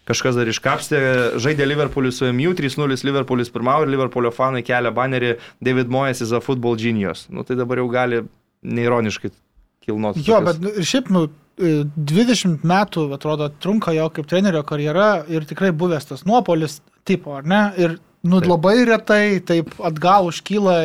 kažkas 0.10 0.38
dar 0.38 0.50
iškapstė, 0.50 1.00
žaidė 1.42 1.66
Liverpoolį 1.70 2.12
su 2.14 2.30
MU, 2.34 2.54
3-0 2.58 3.06
Liverpoolis 3.06 3.50
pirmavo 3.54 3.86
ir 3.86 3.94
Liverpoolio 3.94 4.32
fanai 4.34 4.62
kelia 4.66 4.94
banerį 4.94 5.36
David 5.62 5.90
Moyes 5.94 6.22
is 6.26 6.34
a 6.34 6.42
football 6.42 6.78
genius. 6.78 7.26
Nu 7.34 7.46
tai 7.46 7.58
dabar 7.58 7.82
jau 7.82 7.90
gali 7.90 8.24
neironiškai 8.62 9.32
kilnoti. 9.86 10.26
Jo, 10.26 10.42
bet 10.46 10.62
nu, 10.62 10.74
ir 10.78 10.86
šiaip, 10.86 11.10
nu, 11.14 11.26
e, 11.58 11.82
20 12.14 12.66
metų, 12.68 13.08
atrodo, 13.18 13.50
trunka 13.62 13.94
jo 13.98 14.06
kaip 14.14 14.30
trenerio 14.30 14.62
karjera 14.70 15.10
ir 15.30 15.50
tikrai 15.50 15.74
buvęs 15.74 16.10
tas 16.12 16.26
nuopolis 16.30 16.80
tipo, 17.10 17.34
ar 17.38 17.50
ne? 17.50 17.64
Ir, 17.82 17.98
nu, 18.24 18.40
Taip. 18.40 18.50
labai 18.50 18.78
retai 18.88 19.40
taip 19.46 19.72
atgal 19.86 20.30
užkyla, 20.32 20.76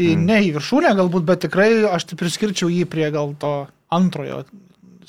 į, 0.00 0.14
mm. 0.14 0.24
ne 0.26 0.40
į 0.48 0.54
viršūnę 0.56 0.94
galbūt, 0.98 1.26
bet 1.28 1.44
tikrai 1.46 1.70
aš 1.90 2.10
tai 2.10 2.18
priskirčiau 2.20 2.70
jį 2.72 2.86
prie 2.90 3.10
gal 3.14 3.34
to 3.40 3.54
antrojo 3.92 4.44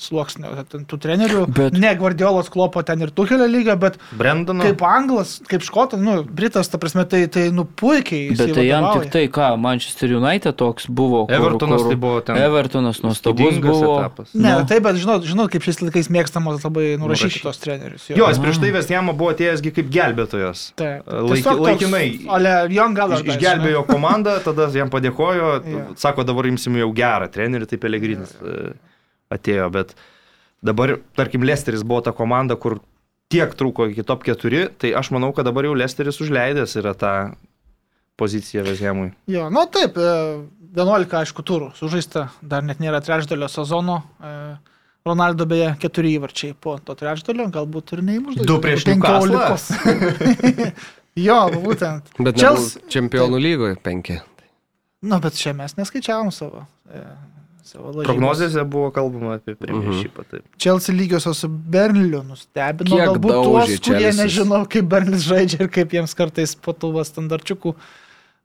sluoksnio, 0.02 0.50
ten 0.70 0.84
tų 0.90 0.98
trenerių. 1.04 1.44
Bet-. 1.54 1.78
Ne 1.78 1.92
Guardiolos 1.98 2.50
klopo 2.52 2.82
ten 2.86 3.00
ir 3.04 3.10
Tuhelio 3.14 3.46
lygio, 3.46 3.76
bet 3.80 3.98
Brendono. 4.18 4.64
kaip 4.66 4.82
anglas, 4.82 5.36
kaip 5.48 5.62
škotas, 5.66 6.00
nu, 6.02 6.22
britas, 6.24 6.68
ta 6.72 6.78
prasme, 6.82 7.04
tai, 7.08 7.24
tai 7.32 7.46
nu, 7.54 7.64
puikiai. 7.64 8.34
Bet 8.36 8.52
tai 8.56 8.66
jam 8.66 8.88
tik 9.00 9.10
tai, 9.14 9.24
ką, 9.32 9.52
Manchester 9.62 10.12
United 10.18 10.56
toks 10.60 10.86
buvo. 10.90 11.26
kur- 11.26 11.36
Evertonas 11.38 11.82
kur- 11.82 11.88
tai 11.94 11.96
buvo 12.02 12.20
ten. 12.26 12.36
Evertonas 12.42 13.02
nuostabus 13.02 13.58
buvo. 13.62 13.94
etapas. 14.00 14.34
Ne, 14.34 14.58
Nu. 14.58 14.66
taip, 14.66 14.82
bet 14.82 14.96
žinot, 14.96 15.22
žinot, 15.24 15.50
kaip 15.52 15.62
šiais 15.62 15.80
laikais 15.82 16.08
mėgstamas 16.12 16.62
labai 16.64 16.96
nurašyti 16.98 17.42
tos 17.42 17.58
trenerius. 17.62 18.08
Jo, 18.10 18.26
jis 18.28 18.38
prieš 18.42 18.60
tai 18.60 18.72
Vestjamą 18.74 19.14
buvo 19.16 19.30
atėjęsgi 19.32 19.72
kaip 19.78 19.90
gelbėtojas. 19.94 20.72
Taip. 20.76 21.04
Toks, 21.06 21.44
laikinai. 21.62 22.26
Ale. 22.28 22.68
Iš, 22.72 23.22
išgelbėjo 23.36 23.82
komandą, 23.86 24.38
tada 24.44 24.66
jam 24.74 24.90
padėkojo, 24.90 25.48
Jo. 25.66 25.82
sako, 25.96 26.24
dabar 26.24 26.46
imsim 26.46 26.74
jau 26.76 26.88
gerą 26.94 27.28
trenerį, 27.32 27.66
tai 27.68 27.78
Pelegrinis 27.78 28.32
e, 28.42 28.72
atėjo, 29.32 29.68
bet 29.74 29.94
dabar, 30.64 30.96
tarkim, 31.18 31.44
Lesteris 31.46 31.84
buvo 31.86 32.02
ta 32.06 32.14
komanda, 32.16 32.56
kur 32.56 32.80
tiek 33.32 33.54
trūko 33.56 33.88
iki 33.92 34.04
top 34.06 34.26
4, 34.28 34.66
tai 34.80 34.92
aš 34.98 35.12
manau, 35.14 35.32
kad 35.36 35.48
dabar 35.48 35.66
jau 35.66 35.76
Lesteris 35.78 36.20
užleidęs 36.22 36.76
yra 36.80 36.92
tą 36.98 37.14
poziciją 38.20 38.64
Vezemui. 38.66 39.12
Jo, 39.30 39.48
nu 39.52 39.64
taip, 39.72 39.96
e, 39.96 40.42
11 40.76 41.16
aišku 41.22 41.44
turų 41.46 41.72
sužaista, 41.78 42.28
dar 42.42 42.64
net 42.64 42.82
nėra 42.82 43.02
trečdalio 43.04 43.48
sezono. 43.52 44.02
e, 44.20 44.36
Ronaldo 45.02 45.48
beje 45.50 45.72
keturi 45.82 46.12
įvarčiai 46.14 46.54
po 46.54 46.76
to 46.78 46.94
trečdalio, 46.94 47.48
galbūt 47.50 47.96
ir 47.96 48.04
neįmuždavo. 48.06 48.46
Du 48.46 48.60
prieš 48.62 48.84
Newcastle. 48.86 49.40
jo, 51.26 51.38
būtent. 51.56 52.12
Bet 52.22 52.38
Čels... 52.38 52.76
čempionų 52.92 53.40
lygoje 53.42 53.80
penki. 53.82 54.20
Nu, 55.02 55.18
bet 55.18 55.34
čia 55.34 55.56
mes 55.58 55.74
neskaičiavom 55.74 56.30
savo. 56.30 56.62
Prognozėse 57.62 58.64
buvo 58.68 58.90
kalbama 58.92 59.36
apie 59.38 59.54
Mhm. 59.54 59.58
premiershipą. 59.62 60.24
taip. 60.30 60.42
Chelsea 60.58 60.94
lygiosios 60.94 61.36
su 61.38 61.48
Bernliu 61.48 62.22
nustebino. 62.22 62.90
Kiek 62.90 63.08
galbūt 63.08 63.32
tuos, 63.44 63.66
kurie 63.78 63.78
Chelseas? 63.78 64.16
nežino, 64.24 64.66
kaip 64.68 64.88
Bernlis 64.88 65.22
žaidžia 65.28 65.60
ir 65.62 65.68
kaip 65.68 65.88
jiems 65.90 66.14
kartais 66.14 66.54
po 66.60 66.72
tų 66.72 66.92
va 66.94 67.02
standarčiukų 67.04 67.74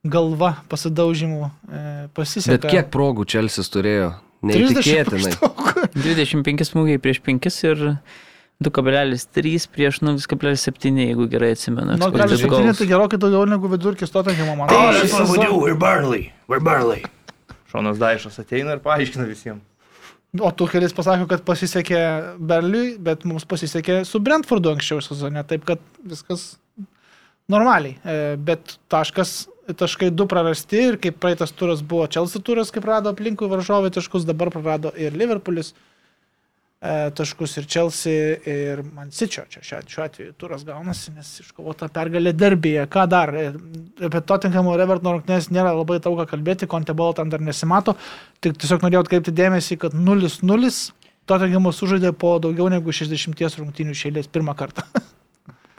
galva 0.06 0.58
pasidaužimų 0.70 1.52
e, 1.72 2.08
pasiseka. 2.14 2.62
Bet 2.62 2.72
kiek 2.72 2.92
progų 2.92 3.26
Čelsis 3.26 3.70
turėjo? 3.70 4.14
30 4.44 4.78
Neįtikėtinai. 4.78 5.34
maždaug. 5.34 5.90
25 5.98 6.62
smūgiai 6.70 7.00
prieš 7.02 7.20
5 7.26 7.64
ir 7.66 7.98
2,3 8.62 9.68
prieš 9.74 10.00
0,7, 10.02 10.98
jeigu 11.08 11.28
gerai 11.30 11.52
atsimenu. 11.56 11.98
Nu, 11.98 12.12
gali 12.12 12.34
expected 12.34 12.40
sakyti, 12.40 12.50
goals. 12.50 12.78
tai 12.78 12.88
gerokai 12.88 13.18
daugiau 13.20 13.46
negu 13.50 13.68
vidurkis 13.70 14.12
Tottenham 14.14 14.58
man. 14.58 14.70
Oh, 14.70 14.92
šį 14.94 15.02
that's 15.02 15.14
what 15.14 15.30
we 15.30 15.38
sezoną- 15.38 15.50
do. 15.50 15.60
We're 15.66 15.76
Burnley. 15.78 16.34
We're 16.48 16.60
Burnley. 16.64 17.04
Šonas 17.72 18.00
Daišas 18.00 18.40
ateina 18.44 18.78
ir 18.78 18.84
paaiškina 18.84 19.26
visiems. 19.28 19.66
O 20.44 20.50
tu 20.52 20.68
kelis 20.70 20.94
pasakė, 20.94 21.26
kad 21.32 21.44
pasisekė 21.48 22.00
Berliui, 22.50 22.98
bet 23.02 23.24
mums 23.26 23.46
pasisekė 23.48 24.02
su 24.06 24.20
Brentfordu 24.22 24.74
anksčiau 24.74 25.02
sezone, 25.02 25.42
taip 25.48 25.64
kad 25.66 25.82
viskas 26.04 26.58
normaliai. 27.50 27.96
E, 28.04 28.36
Bet 28.36 28.76
taškas, 28.92 29.48
taškai 29.80 30.12
du 30.14 30.28
prarasti 30.30 30.84
ir 30.92 31.00
kaip 31.02 31.18
praeitas 31.24 31.56
turas 31.56 31.82
buvo 31.82 32.08
Chelsea 32.12 32.44
turas, 32.44 32.74
kaip 32.76 32.86
rado 32.86 33.14
aplinkui 33.16 33.50
varžovai 33.50 33.92
taškus, 33.96 34.28
dabar 34.28 34.52
prarado 34.54 34.92
ir 35.00 35.16
Liverpoolis 35.18 35.74
taškus 36.80 37.58
ir 37.58 37.66
Chelsea 37.66 38.36
ir 38.46 38.84
Man 38.94 39.10
City. 39.12 39.42
Čia 39.50 39.82
šiuo, 39.82 40.04
atveju 40.06 40.36
turas 40.38 40.66
gaunasi, 40.68 41.14
nes 41.16 41.32
iškovota 41.42 41.90
pergalė 41.94 42.36
derbėje. 42.38 42.86
Ką 42.94 43.08
dar? 43.10 43.34
E, 43.34 43.48
Apie 44.06 44.22
Tottenham 44.22 44.70
ir 44.74 44.84
Everton 44.86 45.16
rungtynės 45.16 45.50
nėra 45.50 45.74
labai 45.74 45.98
daug 46.04 46.20
ką 46.22 46.28
kalbėti, 46.36 46.70
Kontebolo 46.70 47.18
ten 47.18 47.34
dar 47.34 47.42
nesimato. 47.42 47.98
Tik 48.46 48.60
tiesiog 48.62 48.86
norėjau 48.86 49.04
atkreipti 49.08 49.34
dėmesį, 49.34 49.80
kad 49.82 49.98
0-0 49.98 50.72
Tottenhamas 51.28 51.82
sužaidė 51.82 52.14
po 52.16 52.38
daugiau 52.40 52.70
negu 52.72 52.94
60 52.94 53.58
rungtynių 53.60 53.98
šėlės 53.98 54.30
pirmą 54.32 54.58
kartą. 54.58 54.86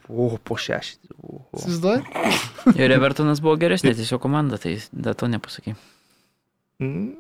O, 0.08 0.38
po 0.40 0.56
o. 0.56 1.42
Įsivaizduoji? 1.52 2.78
Ir 2.80 2.92
Evertonas 2.94 3.42
buvo 3.44 3.58
geresnė 3.60 3.92
tiesiog 3.92 4.22
komanda, 4.24 4.56
tai 4.56 4.78
da 4.88 5.12
to 5.12 5.28
nepasakai. 5.28 5.74
Mm, 6.80 7.10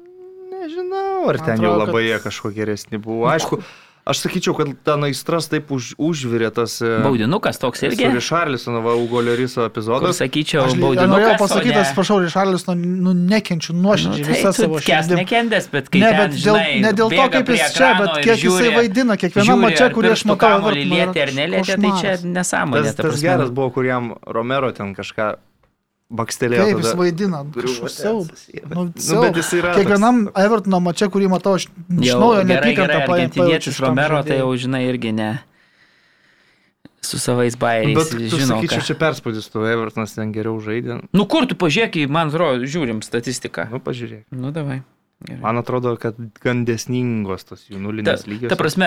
Nežinau, 0.62 1.28
ar 1.30 1.38
ten 1.38 1.56
jau 1.62 1.74
atrodo, 1.74 1.84
labai 1.86 2.02
kad- 2.02 2.08
jie 2.10 2.18
kažko 2.24 2.50
geresni 2.54 2.98
buvo. 2.98 3.26
Aišku, 3.30 3.60
aš 4.08 4.22
sakyčiau, 4.24 4.54
kad 4.56 4.68
ten 4.84 5.04
aistras 5.04 5.46
taip 5.52 5.68
už, 5.70 5.92
užvirė 6.00 6.48
tas... 6.56 6.78
e, 6.82 6.94
Baudinukas 7.04 7.58
toks 7.60 7.78
Su 7.82 7.86
irgi. 7.90 8.08
Rišarlisono 8.14 8.80
Ugo 8.96 9.20
Leriso 9.20 9.60
Kur 9.60 9.68
epizodas. 9.70 10.16
sakyčiau, 10.18 10.64
Aš 10.64 10.72
li- 10.74 10.80
norėjau 10.80 11.04
baudinukas. 11.04 11.36
pasakyti, 11.42 11.76
atsiprašau, 11.82 12.16
Rišarlis, 12.24 12.64
nu, 12.70 12.74
nu 13.04 13.12
nekenčiu 13.12 13.74
Nu, 13.76 13.82
nuoširdžiai 13.90 14.24
tai 14.24 14.32
visą 14.34 14.52
savo 14.56 14.80
širdį. 14.80 15.18
nekendęs, 15.20 15.68
bet 15.70 15.88
kai 15.92 16.00
Ne, 16.00 16.10
ten, 16.10 16.18
bet 16.24 16.30
dėl, 16.32 16.56
žinai, 16.56 16.80
ne 16.86 16.92
dėl 17.02 17.08
to, 17.18 17.24
kaip 17.36 17.48
jis 17.54 17.74
čia, 17.76 17.90
bet 18.00 18.08
ir 18.08 18.22
kiek 18.24 18.36
jisai 18.36 18.48
žiūri- 18.48 18.76
vaidina, 18.80 19.16
kiekvienam 19.20 19.64
ar 19.68 19.92
kurį 19.98 20.10
aš 20.16 20.24
matau. 20.24 20.48
Evertono, 20.56 20.88
lietė 20.94 21.20
ar 21.22 21.34
nelietė, 21.38 21.74
tai 21.76 21.92
čia 22.00 22.16
nesąmonė. 22.24 22.82
Tas, 22.88 22.94
ta 22.96 23.02
tas 23.12 23.20
geras 23.22 23.50
buvo, 23.52 23.70
kur 23.76 23.84
jam 23.84 24.14
Romero 24.26 24.72
ten 24.72 24.94
kažką 24.96 25.36
bakstelėjo. 26.10 26.64
Kaip 26.64 26.78
jis 26.82 26.94
vaidina, 26.96 27.42
siaubas. 27.92 28.46
Nu, 28.48 28.86
bet- 28.88 29.08
Nu, 29.12 29.20
bet 29.22 29.36
jis 29.36 29.52
yra. 29.58 29.74
Kiekvienam 29.76 30.28
Evertono 30.34 30.80
mače, 30.80 31.08
kurį 31.12 31.28
matau, 31.28 31.54
aš 31.58 31.66
iš 31.68 32.14
naujo 32.16 32.44
neapykantą 32.48 32.74
gerai, 32.74 33.00
pa- 33.06 33.12
pajaučiu 33.12 33.42
argentinietis 33.42 33.74
šitam 33.76 33.88
Romero, 33.92 34.22
tai 34.24 34.38
jau 34.38 34.52
žinai 34.56 34.84
irgi 34.88 35.12
ne. 35.12 35.30
Su 37.00 37.16
savais 37.18 37.54
toks- 37.54 37.60
bairiais. 37.60 37.94
Bet 37.96 38.30
tu 38.30 38.36
žinau, 38.38 38.58
sakyčiau, 38.58 38.80
ką. 38.80 38.86
čia 38.86 38.94
perspaudis, 38.98 39.48
tu 39.52 39.58
Evertonas 39.64 40.14
ten 40.14 40.32
geriau 40.32 40.58
žaidė. 40.60 41.00
Nu 41.14 41.26
kur 41.26 41.46
tu 41.46 41.54
pažiūrėk, 41.54 42.08
man 42.08 42.28
atrodo, 42.28 42.64
žiūrim 42.66 43.00
statistiką. 43.04 43.68
Nu, 43.70 43.78
pažiūrėk. 43.80 44.24
Nu, 44.32 44.50
davai. 44.50 44.82
Gerai. 45.24 45.40
Man 45.42 45.56
atrodo, 45.58 45.96
kad 45.98 46.14
gan 46.44 46.64
desningos 46.64 47.42
tos 47.44 47.64
jų 47.68 47.74
Ta, 47.74 47.82
nulinės 47.82 48.26
lygios. 48.30 48.48
ta 48.50 48.54
prasme, 48.56 48.86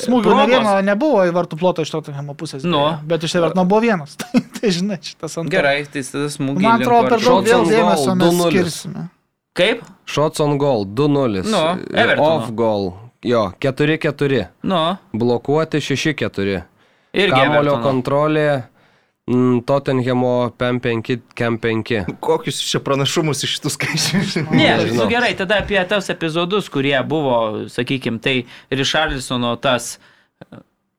Smūgių 0.00 0.24
progos- 0.24 0.48
vieno 0.48 0.80
nebuvo 0.82 1.20
į 1.28 1.32
vartų 1.36 1.58
plotą 1.60 1.82
iš 1.84 1.90
Tottenhamo 1.92 2.34
pusės. 2.34 2.64
Nu. 2.64 2.98
Bet 3.04 3.20
iš 3.22 3.34
Evertono 3.36 3.66
buvo 3.68 3.80
vienas. 3.84 4.16
tai, 4.60 4.72
žinai, 4.74 4.98
šitas 5.02 5.38
ant. 5.40 5.50
Gerai, 5.52 5.82
tai 5.90 6.02
tada 6.06 6.30
smūgiai. 6.32 6.64
Man 6.66 6.82
atrodo, 6.82 7.12
per 7.14 7.24
daug 7.24 7.46
vėl 7.46 7.68
dėmesio 7.68 8.14
mes 8.18 8.34
2:0. 8.34 8.50
skirsime. 8.52 9.04
Kaip? 9.58 9.82
Shots 10.06 10.40
on 10.44 10.58
goal 10.58 10.86
2-0. 10.86 11.44
Nu, 11.50 11.62
Evertono. 11.90 12.26
Off 12.38 12.50
goal. 12.54 12.92
Jo, 13.26 13.48
4-4. 13.58 14.48
Nu, 14.62 14.82
Blokuoti 15.12 15.80
6-4. 15.82 16.62
irgi. 17.12 17.32
Kamulio 17.34 17.78
kontrolė. 17.82 18.50
Mm, 19.28 19.60
Tottenhamo 19.68 20.50
PM5, 20.56 21.18
KM5. 21.36 22.04
Kokius 22.24 22.62
čia 22.64 22.78
pranašumus 22.80 23.42
iš 23.44 23.58
šitų 23.58 23.72
skaičių? 23.74 24.44
Ne, 24.56 24.70
nu 24.96 25.04
gerai, 25.10 25.34
tada 25.36 25.58
apie 25.60 25.76
tas 25.90 26.08
epizodus, 26.08 26.70
kurie 26.72 26.96
buvo, 27.04 27.66
sakykime, 27.68 28.22
tai 28.24 28.46
Richarlisono 28.72 29.50
tas 29.60 29.98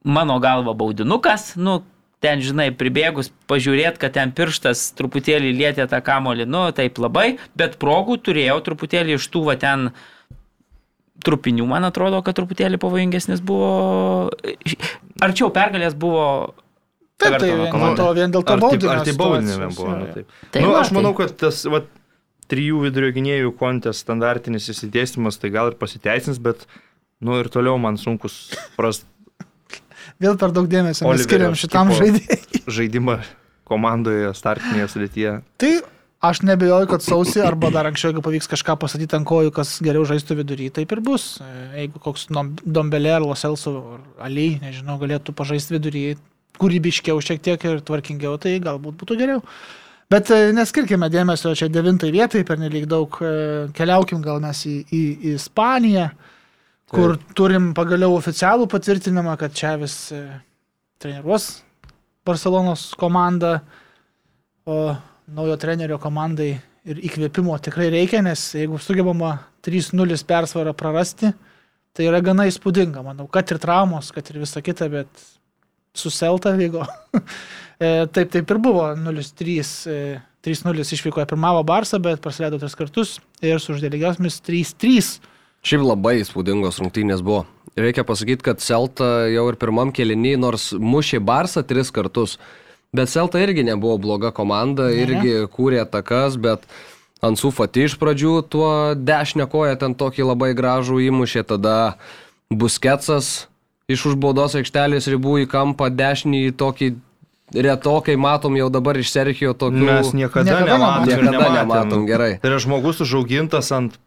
mano 0.06 0.38
galva 0.44 0.76
baudinukas, 0.78 1.56
nu, 1.58 1.80
ten, 2.24 2.44
žinai, 2.44 2.70
pribėgus 2.76 3.32
pažiūrėt, 3.50 4.00
kad 4.02 4.16
ten 4.18 4.34
pirštas 4.36 4.90
truputėlį 5.00 5.54
lietė 5.56 5.88
tą 5.92 6.02
kamolį, 6.06 6.48
nu, 6.50 6.66
taip 6.76 7.00
labai, 7.02 7.38
bet 7.60 7.78
progų 7.82 8.20
turėjau 8.28 8.60
truputėlį 8.66 9.18
iš 9.18 9.28
tų 9.34 9.46
va 9.50 9.56
ten 9.60 9.90
trupinių, 11.26 11.68
man 11.68 11.88
atrodo, 11.88 12.22
kad 12.24 12.38
truputėlį 12.38 12.80
pavojingesnis 12.80 13.44
buvo. 13.44 14.32
Arčiau 15.24 15.52
pergalės 15.56 15.96
buvo. 16.00 16.26
Taip, 17.20 17.36
tai 17.42 17.50
vien 17.52 17.96
to, 18.00 18.06
vien 18.16 18.32
dėl 18.32 18.46
to 18.48 18.56
Ar 18.56 18.62
tai, 18.62 18.64
baudinio 18.64 18.92
ar 18.94 19.02
tai 19.04 19.14
baudinėme 19.20 19.68
situacijos, 19.68 19.80
buvo? 19.80 19.96
Nu, 20.00 20.12
taip. 20.16 20.36
Tai 20.54 20.62
nu, 20.64 20.76
aš 20.80 20.92
manau, 20.96 21.12
tai- 21.12 21.26
kad 21.26 21.34
tas 21.42 21.66
va, 21.68 21.82
trijų 22.50 22.86
vidurio 22.86 23.10
gynėjų 23.18 23.52
kontės 23.60 24.00
standartinis 24.06 24.70
įsidėstymas 24.72 25.40
tai 25.42 25.52
gal 25.52 25.74
ir 25.74 25.76
pasiteisins, 25.82 26.40
bet 26.40 26.64
nu, 27.20 27.36
ir 27.42 27.52
toliau 27.52 27.76
man 27.82 28.00
sunkus 28.00 28.40
prast 28.78 29.04
Vėl 30.22 30.40
per 30.40 30.54
daug 30.56 30.68
dėmesio 30.70 31.06
mes 31.06 31.12
Oliverio 31.12 31.28
skiriam 31.28 31.56
šitam 31.60 31.94
žaidėjui. 31.98 32.64
žaidimą 32.80 33.20
komandoje, 33.70 34.34
startinėje 34.38 34.90
sudėtyje. 34.94 35.34
Tai 35.62 35.74
aš 36.30 36.42
nebejoju, 36.48 36.90
kad 36.92 37.06
sausį 37.06 37.44
arba 37.46 37.70
dar 37.74 37.90
anksčiau, 37.90 38.12
jeigu 38.12 38.24
pavyks 38.26 38.50
kažką 38.52 38.76
pasakyti 38.82 39.20
ant 39.20 39.28
kojų, 39.30 39.54
kas 39.56 39.78
geriau 39.86 40.08
žaistų 40.10 40.40
vidury, 40.42 40.72
taip 40.74 40.96
ir 40.96 41.04
bus. 41.06 41.38
Jeigu 41.78 42.02
koks 42.04 42.28
Dombelė 42.66 43.16
ar 43.20 43.28
Loselso 43.28 43.76
ar 43.96 44.30
Ali, 44.30 44.52
nežinau, 44.64 44.98
galėtų 45.02 45.36
pažaisti 45.38 45.78
vidury 45.78 46.04
kūrybiškiau 46.60 47.22
šiek 47.24 47.44
tiek 47.44 47.70
ir 47.70 47.84
tvarkingiau, 47.86 48.36
tai 48.42 48.58
galbūt 48.64 48.98
būtų 49.00 49.20
geriau. 49.20 49.44
Bet 50.10 50.32
e, 50.34 50.50
neskirkime 50.58 51.08
dėmesio 51.14 51.54
čia 51.58 51.70
devintai 51.70 52.10
vietai, 52.14 52.42
per 52.48 52.58
nelik 52.58 52.88
daug 52.90 53.20
e, 53.22 53.32
keliaukim 53.78 54.24
gal 54.26 54.42
mes 54.42 54.64
į, 54.66 54.76
į, 54.90 55.02
į 55.30 55.34
Ispaniją, 55.38 56.08
kur 56.90 57.16
Taip. 57.16 57.34
turim 57.38 57.72
pagaliau 57.78 58.16
oficialų 58.18 58.68
patvirtinimą, 58.72 59.36
kad 59.40 59.56
čia 59.56 59.76
vis 59.82 59.96
e, 60.16 60.24
treniruos 61.02 61.52
Barcelonos 62.28 62.92
komanda, 63.00 63.60
o 64.70 64.94
naujo 65.34 65.56
trenerio 65.62 65.98
komandai 66.02 66.52
ir 66.90 67.00
įkvėpimo 67.10 67.56
tikrai 67.64 67.88
reikia, 67.94 68.22
nes 68.26 68.44
jeigu 68.58 68.78
sugebama 68.82 69.38
3-0 69.66 70.20
persvarą 70.30 70.76
prarasti, 70.78 71.32
tai 71.96 72.06
yra 72.10 72.22
gana 72.26 72.46
įspūdinga, 72.50 73.02
manau, 73.06 73.26
kad 73.32 73.50
ir 73.50 73.62
traumos, 73.62 74.12
kad 74.14 74.30
ir 74.30 74.42
visa 74.44 74.62
kita, 74.66 74.90
bet 74.94 75.26
su 75.98 76.14
Selta 76.14 76.56
vyko. 76.58 76.86
E, 77.80 78.10
taip, 78.12 78.28
taip 78.28 78.50
ir 78.52 78.58
buvo 78.60 78.82
0-3. 78.92 79.54
e, 79.88 80.18
3-0 80.44 80.84
išvyko 80.84 81.24
pirmavo 81.28 81.62
Barsą, 81.64 81.96
bet 82.04 82.20
praleido 82.24 82.60
tris 82.60 82.76
kartus 82.76 83.14
ir 83.40 83.60
su 83.64 83.72
uždėlygiomis 83.72 84.42
3-3. 84.44 85.14
Šiaip 85.66 85.84
labai 85.84 86.20
įspūdingos 86.22 86.80
rungtynės 86.80 87.24
buvo. 87.26 87.46
Reikia 87.80 88.04
pasakyti, 88.08 88.44
kad 88.44 88.62
Celta 88.64 89.28
jau 89.32 89.46
ir 89.52 89.58
pirmam 89.60 89.92
kelinį, 89.96 90.38
nors 90.40 90.70
mušė 90.74 91.20
Barsą 91.24 91.64
tris 91.68 91.92
kartus, 91.96 92.38
bet 92.96 93.12
Celta 93.12 93.40
irgi 93.44 93.64
nebuvo 93.68 93.98
bloga 94.02 94.32
komanda, 94.36 94.88
Ne. 94.90 95.04
irgi 95.06 95.34
kūrė 95.52 95.82
atakas, 95.86 96.38
bet 96.40 96.64
Ansu 97.22 97.52
Fati 97.52 97.84
iš 97.84 97.98
pradžių 98.00 98.34
tuo 98.50 98.96
dešinę 98.96 99.50
koją 99.52 99.76
ten 99.80 99.96
tokį 99.96 100.24
labai 100.32 100.54
gražų 100.56 101.02
įmušė, 101.10 101.44
tada 101.44 101.96
Busketsas 102.50 103.48
iš 103.92 104.06
užbaudos 104.14 104.56
aikštelės 104.58 105.08
ribų 105.12 105.44
į 105.44 105.48
kampą 105.52 105.90
dešinį 105.94 106.40
į 106.50 106.56
tokį 106.58 106.88
retokai 107.54 108.16
matom 108.18 108.56
jau 108.58 108.70
dabar 108.70 108.98
iš 109.02 109.12
Serhijo 109.12 109.54
tokių. 109.58 109.86
Mes 109.86 110.12
niekada, 110.14 110.46
Niekada 110.60 110.78
nematom. 110.78 111.10
ir 111.10 111.24
niekada 111.24 111.32
nematėm. 111.32 111.56
nematom 111.60 112.06
gerai. 112.08 112.32
Tai 112.42 112.50
yra 112.52 112.60
žmogus 112.62 113.02
užaugintas 113.06 113.72
ant 113.76 113.98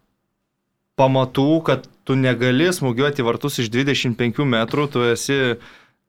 pamatų, 0.98 1.48
kad 1.66 1.86
tu 2.06 2.16
negali 2.19 2.69
smūgiuoti 2.74 3.24
vartus 3.27 3.60
iš 3.62 3.70
25 3.73 4.44
metrų, 4.48 4.89
tu 4.93 5.06
esi 5.06 5.39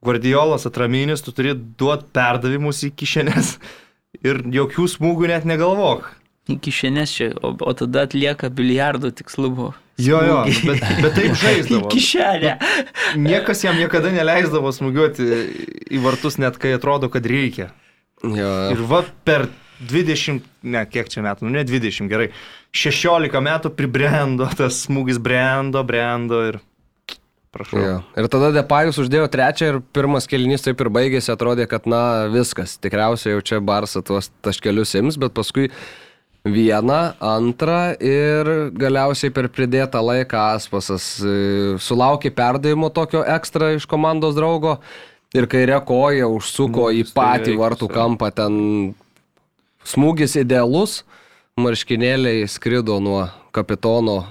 Guardiolas 0.04 0.68
atraminis, 0.68 1.24
tu 1.24 1.32
turi 1.36 1.54
duoti 1.56 2.10
perdavimus 2.16 2.84
į 2.88 2.92
kišenės 3.00 3.56
ir 4.28 4.44
jokių 4.52 4.90
smūgių 4.98 5.32
net 5.32 5.48
negalvok. 5.50 6.12
Iki 6.52 6.74
šiandien 6.76 7.08
čia, 7.08 7.30
o, 7.40 7.54
o 7.56 7.72
tada 7.78 8.04
atlieka 8.04 8.50
biliardų 8.52 9.14
tikslumo. 9.16 9.72
Jo, 10.02 10.20
jo, 10.26 10.40
bet, 10.66 10.82
bet 11.06 11.14
taip 11.16 11.38
žaisdavo. 11.44 11.88
Kišenė. 11.94 12.58
Niekas 13.22 13.64
jam 13.64 13.78
niekada 13.80 14.12
neleisdavo 14.12 14.74
smūgiuoti 14.76 15.28
į 15.94 16.02
vartus, 16.04 16.40
net 16.42 16.58
kai 16.60 16.74
atrodo, 16.76 17.08
kad 17.14 17.30
reikia. 17.30 17.70
Jo, 18.24 18.52
Ir 18.74 18.84
va 18.90 19.04
per 19.28 19.48
20, 19.88 20.44
ne, 20.74 20.84
kiek 20.90 21.10
čia 21.12 21.24
metų, 21.24 21.48
nu 21.48 21.56
ne 21.56 21.64
20, 21.68 22.10
gerai, 22.12 22.30
16 22.74 23.42
metų 23.48 23.74
pribrendo, 23.78 24.50
tas 24.60 24.84
smūgis 24.88 25.20
brendo, 25.22 25.84
brendo 25.88 26.42
ir 26.50 26.62
prašau. 27.54 27.82
Jo. 27.82 27.98
Ir 28.18 28.30
tada 28.34 28.50
Depajus 28.56 29.00
uždėjo 29.04 29.28
trečią 29.34 29.70
ir 29.72 29.82
pirmas 29.96 30.28
kelnys 30.30 30.66
taip 30.66 30.82
ir 30.82 30.90
baigėsi, 30.94 31.32
atrodė, 31.34 31.68
kad 31.70 31.86
na 31.90 32.26
viskas, 32.34 32.80
tikriausiai 32.82 33.36
jau 33.36 33.44
čia 33.46 33.62
Barsa 33.64 34.02
tuos 34.06 34.32
taškelius 34.46 34.96
ims, 35.00 35.20
bet 35.22 35.36
paskui 35.38 35.70
vieną, 36.44 37.14
antrą 37.24 37.94
ir 38.04 38.50
galiausiai 38.76 39.32
per 39.32 39.48
pridėtą 39.54 40.02
laiką 40.04 40.42
Aspasas 40.58 41.06
e, 41.24 41.78
sulaukė 41.80 42.34
perdavimo 42.36 42.90
tokio 42.92 43.22
ekstra 43.24 43.72
iš 43.78 43.88
komandos 43.88 44.36
draugo 44.36 44.80
ir 45.34 45.48
kairė 45.48 45.80
koja 45.88 46.28
užsuko 46.28 46.90
į 46.92 47.06
Smūgis 47.06 47.14
tai 47.14 47.22
patį 47.22 47.56
vartų 47.62 47.90
kampą, 47.94 48.30
ten 48.36 48.58
smūgis 49.88 50.36
idealus, 50.42 51.02
marškinėliai 51.60 52.48
skrido 52.50 52.98
nuo 53.04 53.28
kapitono 53.54 54.24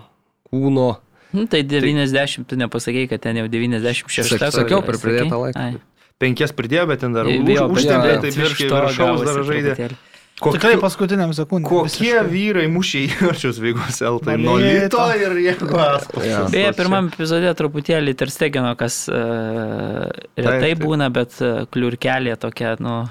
kūno. 0.51 0.89
Nu, 1.32 1.47
tai 1.49 1.62
90, 1.65 2.44
tu 2.51 2.59
nepasakėjai, 2.61 3.09
kad 3.15 3.23
ten 3.24 3.39
jau 3.40 3.49
96. 3.49 4.36
Sak- 4.36 4.53
sakiau 4.53 4.82
per 4.85 4.99
pridėtą 5.01 5.39
laiką. 5.47 5.57
Ai. 5.62 5.78
Penkias 6.20 6.53
pridėjo, 6.55 6.86
bet 6.90 7.01
ten 7.03 7.15
dar 7.16 7.27
už, 7.27 7.39
užtempė, 7.73 8.16
tai 8.23 8.31
virš 8.35 8.59
viršaus 8.69 9.23
dar 9.27 9.40
žaidė. 9.49 9.77
truputėlį. 9.78 9.97
Tikrai 10.43 10.74
paskutiniam 10.82 11.31
sekundėm. 11.35 11.69
Kokie 11.70 12.03
visiškai. 12.19 12.31
vyrai 12.32 12.65
mušė 12.70 13.01
įvarčius 13.07 13.59
Vygos 13.62 14.01
Eltai? 14.03 14.35
Nuo. 14.43 14.57
Lito 14.59 15.05
ir 15.15 15.36
jėgos. 15.39 16.09
Jo. 16.27 16.44
Beje, 16.51 16.73
pirmam 16.78 17.09
epizode 17.12 17.51
truputėlį 17.59 18.15
Terstegeno, 18.19 18.73
kas 18.78 19.05
uh, 19.11 20.09
retai 20.36 20.73
taip. 20.74 20.82
būna, 20.82 21.09
bet 21.15 21.39
uh, 21.43 21.62
kliurkelė 21.70 22.35
tokia, 22.43 22.74
nu, 22.82 23.05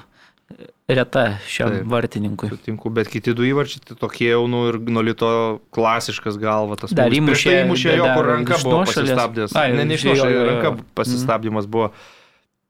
reta 0.89 1.37
šiam 1.47 1.69
Taip. 1.71 1.85
vartininkui. 1.91 2.49
Sutinku, 2.51 2.89
bet 2.93 3.07
kiti 3.11 3.33
du 3.37 3.43
įvarčiai 3.47 3.83
tai 3.87 3.95
tokie 3.99 4.29
jau, 4.31 4.43
nu 4.51 4.65
ir 4.69 4.79
nuo 4.79 5.01
Lito 5.05 5.61
klasiškas 5.75 6.37
galva. 6.41 6.75
Tas 6.79 6.91
Dar 6.93 7.09
įmušė- 7.11 7.51
tai 7.51 7.61
įmušė 7.65 7.95
jo, 7.97 8.07
kur 8.15 8.25
ranka 8.31 8.57
buvo 8.63 8.81
pasistabdęs. 8.85 9.55
Ai, 9.55 9.71
Ne, 9.73 9.85
ne 9.85 9.95
iš 9.95 10.03
jo, 10.03 10.13
jo, 10.13 10.23
nuošalės, 10.23 10.35
jo. 10.35 10.49
ranka 10.51 10.71
Mhm. 10.71 10.85
pasistabdymas 10.95 11.65
buvo. 11.67 11.91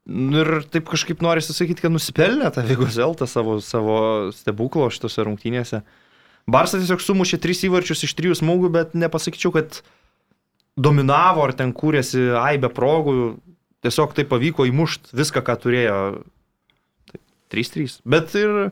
Nu 0.06 0.40
Ir 0.42 0.64
taip 0.70 0.90
kažkaip 0.90 1.22
norisi 1.22 1.54
sakyti, 1.54 1.82
kad 1.82 1.92
nusipelnė 1.92 2.50
tą 2.54 2.64
Vygos 2.66 2.98
Eltą 2.98 3.28
savo, 3.30 3.60
savo 3.62 4.32
stebuklo 4.34 4.90
šitose 4.90 5.22
rungtynėse. 5.26 5.84
Barsas 6.50 6.82
tiesiog 6.82 7.00
sumušė 7.00 7.38
tris 7.40 7.62
įvarčius 7.64 8.02
iš 8.04 8.16
trijų 8.18 8.34
smūgių, 8.42 8.72
bet 8.72 8.94
nepasakyčiau, 8.98 9.54
kad 9.54 9.82
dominavo 10.76 11.44
ar 11.46 11.54
ten 11.54 11.72
kūrėsi 11.74 12.32
aibę 12.42 12.70
progų. 12.74 13.38
Tiesiog 13.84 14.14
tai 14.14 14.26
pavyko 14.26 14.66
įmušti 14.70 15.14
viską, 15.18 15.42
ką 15.42 15.56
turėjo. 15.62 15.98
Tai 17.52 17.64
3-3. 17.68 18.00
Bet 18.08 18.36
ir 18.40 18.72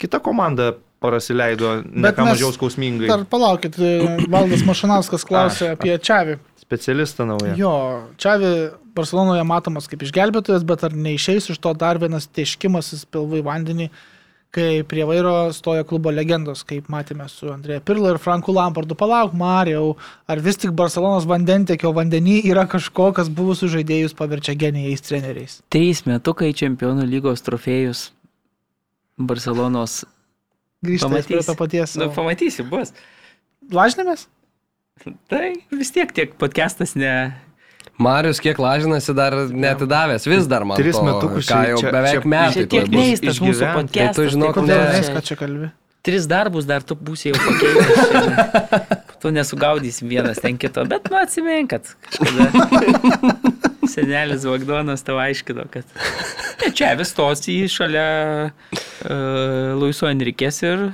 kita 0.00 0.20
komanda 0.22 0.72
prasileido 1.00 1.80
ne 1.86 2.12
ką 2.12 2.26
mažiau 2.28 2.52
skausmingai. 2.52 3.08
Dar 3.08 3.24
palaukit, 3.28 3.78
e, 3.80 4.18
Valdas 4.28 4.64
Mašanauskas 4.68 5.24
klausė 5.28 5.72
apie 5.76 5.94
Čiavį. 5.96 6.36
Specialistą 6.60 7.26
naują. 7.28 7.54
Jo, 7.58 7.74
Čiavi 8.20 8.52
Barcelonoje 8.96 9.44
matomas 9.48 9.88
kaip 9.90 10.02
išgelbėtojas, 10.04 10.66
bet 10.66 10.84
ar 10.86 10.96
neišeis 11.06 11.50
iš 11.54 11.60
to 11.62 11.72
dar 11.78 12.00
vienas 12.02 12.28
tieškimasis 12.28 13.06
pilvų 13.08 13.40
į 13.40 13.46
vandenį, 13.46 13.88
kai 14.54 14.82
prie 14.86 15.04
vairo 15.06 15.34
stoja 15.54 15.84
klubo 15.86 16.10
legendos, 16.14 16.62
kaip 16.66 16.88
matėme 16.90 17.26
su 17.30 17.50
Andrėja 17.52 17.82
Pirla 17.86 18.14
ir 18.14 18.20
Franku 18.22 18.54
Lampardu. 18.54 18.96
Palauk, 18.98 19.34
Marijau, 19.38 19.94
ar 20.30 20.42
vis 20.42 20.58
tik 20.60 20.74
Barcelonos 20.76 21.28
vandentekio 21.30 21.92
vandenį 21.96 22.40
yra 22.50 22.66
kažko, 22.70 23.10
kas 23.16 23.30
buvusių 23.30 23.70
žaidėjus 23.76 24.16
paverčia 24.18 24.56
genijais 24.58 25.06
treneriais? 25.06 25.60
Trys 25.70 26.02
metukai 26.08 26.50
čempionų 26.56 27.06
lygos 27.10 27.46
trofėjus 27.46 28.08
Barcelonos. 29.20 30.02
Grįžtame 30.84 31.22
prie 31.28 31.44
to 31.44 31.54
paties. 31.58 31.94
Nu, 32.00 32.08
pamatysi, 32.14 32.66
bus. 32.66 32.94
Lažinėmės? 33.70 34.26
Tai 35.30 35.46
vis 35.72 35.94
tiek 35.94 36.10
tiek 36.16 36.34
podcastas 36.40 36.96
ne. 36.98 37.14
Marius 38.00 38.40
kiek 38.40 38.56
lažinasi 38.58 39.12
dar 39.14 39.34
netidavęs, 39.52 40.24
vis 40.30 40.46
dar 40.48 40.64
man. 40.64 40.78
Tris 40.80 40.96
to, 40.96 41.04
metukus 41.04 41.44
ką 41.44 41.52
čia- 41.52 41.68
jau 41.74 41.82
čia- 41.82 41.92
beveik 41.92 42.16
čia- 42.22 42.30
metai. 42.32 42.54
Čia 42.56 42.66
tiek 42.74 42.88
neįstas 42.96 43.40
mūsų 43.44 43.68
podcastas. 43.76 44.16
Tai 44.16 44.24
tu 44.24 44.30
žinok, 44.34 44.54
tai 44.56 44.64
ne- 44.64 44.78
Kodėl 44.80 45.04
čia- 45.04 45.14
ką 45.18 45.22
čia 45.28 45.36
kalbi? 45.42 45.70
Tris 46.02 46.24
darbus 46.26 46.64
dar 46.64 46.80
tu 46.82 46.94
būsi 46.96 47.28
jau 47.28 47.36
pakeitęs. 47.36 49.18
tu 49.20 49.28
nesugaudysi 49.36 50.06
vienas 50.08 50.40
ten 50.40 50.56
kito, 50.56 50.80
bet 50.88 51.10
nu 51.12 51.18
atsimink, 51.20 51.68
kad 51.74 51.84
kažkada 52.08 53.60
senelis 53.90 54.44
Vagdonas 54.48 55.02
tau 55.04 55.18
aiškino, 55.20 55.66
kad 55.70 55.84
ne, 56.62 56.70
čia 56.72 56.94
vis 56.96 57.12
tos 57.16 57.42
į 57.52 57.68
šalia 57.68 58.06
uh, 58.48 59.76
Luiso 59.76 60.08
Enrikės 60.08 60.62
ir 60.64 60.86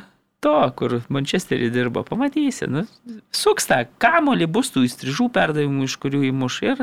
to, 0.46 0.54
kur 0.78 0.96
Manchesterį 1.12 1.68
dirba, 1.74 2.04
pamatysi. 2.06 2.68
Nu, 2.70 2.86
suksta, 3.34 3.82
kamolį 4.02 4.46
bus 4.56 4.70
tų 4.74 4.86
įstrižų 4.88 5.28
perdavimų, 5.34 5.90
iš 5.90 5.98
kurių 6.02 6.22
įmuš 6.30 6.58
ir 6.70 6.82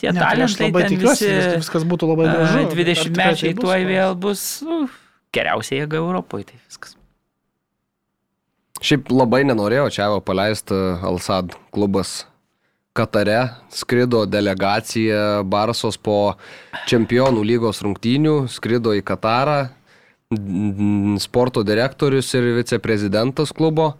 tie 0.00 0.10
Ne, 0.10 0.18
tai 0.24 0.32
aš 0.44 0.56
talentai 0.58 0.68
labai 0.70 0.84
ten 0.88 0.96
tikiuosi, 0.96 1.28
visi, 1.28 1.38
vis- 1.38 1.62
viskas 1.62 1.86
būtų 1.92 2.10
labai 2.14 2.28
gražu. 2.32 2.58
bet 2.58 2.72
ar 2.72 2.76
20 2.80 3.08
tikrai 3.12 3.30
mečiai 3.30 3.48
tai 3.52 3.54
bus 3.54 3.64
tuoj 3.64 3.80
toks? 3.80 3.90
vėl 3.94 4.14
bus 4.26 4.44
nu, 4.66 4.78
geriausia 5.36 5.80
jėga 5.84 6.00
Europoje, 6.02 6.50
tai 6.50 6.60
viskas. 6.64 6.96
Šiaip 8.84 9.08
labai 9.14 9.44
nenorėjau 9.48 9.88
čia 9.94 10.06
paleisti 10.20 10.76
Alsad 11.08 11.54
klubas 11.72 12.26
Katare. 12.94 13.50
Skrido 13.74 14.24
delegacija 14.26 15.42
Barsos 15.42 15.96
po 15.96 16.34
čempionų 16.86 17.42
lygos 17.42 17.80
rungtynių, 17.82 18.34
skrido 18.52 18.92
į 18.94 19.02
Katarą, 19.02 19.70
sporto 21.22 21.62
direktorius 21.66 22.32
ir 22.34 22.52
viceprezidentas 22.58 23.52
klubo. 23.52 23.94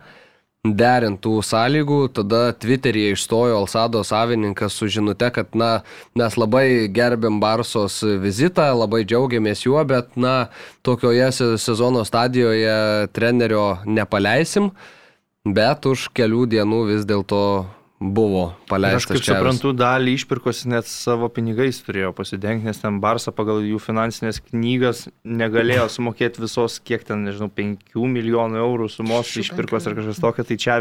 Derintų 0.65 1.43
sąlygų, 1.45 1.97
tada 2.17 2.55
Twitter'yje 2.57 3.11
išstojo 3.13 3.59
Alsado 3.59 4.01
savininkas 4.01 4.73
su 4.73 4.87
žinute, 4.89 5.29
kad 5.29 5.53
na, 5.53 5.83
mes 6.17 6.39
labai 6.41 6.89
gerbėm 6.89 7.37
Barsos 7.43 7.99
vizitą, 8.23 8.71
labai 8.73 9.03
džiaugiamės 9.05 9.67
juo, 9.67 9.83
bet 9.85 10.17
na, 10.17 10.49
tokioje 10.81 11.27
se- 11.37 11.51
sezono 11.61 12.01
stadijoje 12.09 13.11
trenerio 13.13 13.77
nepaleisim, 13.85 14.71
bet 15.45 15.85
už 15.85 16.09
kelių 16.17 16.47
dienų 16.57 16.81
vis 16.95 17.05
dėlto 17.05 17.43
buvo 18.13 18.45
Ir 18.45 18.53
Aš 18.53 18.69
paleistas. 18.69 19.07
kaip 19.09 19.23
Čevis. 19.23 19.31
suprantu, 19.33 19.73
dalį 19.73 20.15
išpirkos 20.19 20.65
net 20.69 20.89
savo 20.91 21.29
pinigais 21.33 21.81
turėjo 21.87 22.13
pasidengti, 22.17 22.67
nes 22.69 22.81
ten 22.81 23.01
Barsa 23.01 23.33
pagal 23.33 23.63
jų 23.65 23.81
finansinės 23.81 24.43
knygas 24.51 25.07
negalėjo 25.25 25.89
sumokėti 25.89 26.43
visos, 26.45 26.81
kiek 26.85 27.05
ten, 27.09 27.25
nežinau, 27.25 27.49
5 27.49 27.95
milijonų 27.97 28.61
eurų 28.61 28.91
sumos 28.93 29.33
išpirkos 29.41 29.89
ar 29.89 29.97
kažkas 29.97 30.21
tokio, 30.21 30.45
tai 30.45 30.57
čia 30.61 30.81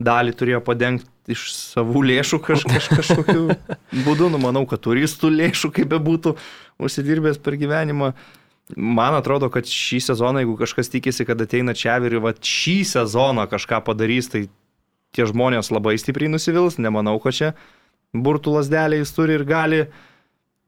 dalį 0.00 0.32
turėjo 0.34 0.62
padengti 0.64 1.34
iš 1.34 1.52
savų 1.54 2.02
lėšų 2.10 2.40
kaž, 2.42 2.64
kaž, 2.66 2.88
kažkokiu 2.90 3.44
būdu, 4.06 4.30
nu 4.32 4.40
manau, 4.42 4.64
kad 4.66 4.82
turistų 4.82 5.30
lėšų, 5.30 5.70
kaip 5.76 5.92
bebūtų, 5.92 6.34
užsidirbęs 6.82 7.38
per 7.44 7.58
gyvenimą. 7.60 8.14
Man 8.74 9.14
atrodo, 9.14 9.50
kad 9.52 9.68
šį 9.68 10.00
sezoną, 10.00 10.40
jeigu 10.40 10.56
kažkas 10.56 10.88
tikisi, 10.88 11.26
kad 11.28 11.40
ateina 11.44 11.76
čia 11.76 11.98
ir 12.00 12.16
va 12.24 12.32
šį 12.32 12.78
sezoną 12.88 13.44
kažką 13.52 13.82
padarys, 13.84 14.30
tai 14.32 14.46
tie 15.14 15.26
žmonės 15.30 15.70
labai 15.74 15.96
stipriai 16.00 16.32
nusivils, 16.32 16.80
nemanau, 16.82 17.16
kad 17.22 17.36
čia 17.36 17.52
burtų 18.14 18.58
lasdelė 18.58 19.00
jis 19.00 19.14
turi 19.14 19.38
ir 19.38 19.46
gali. 19.48 19.84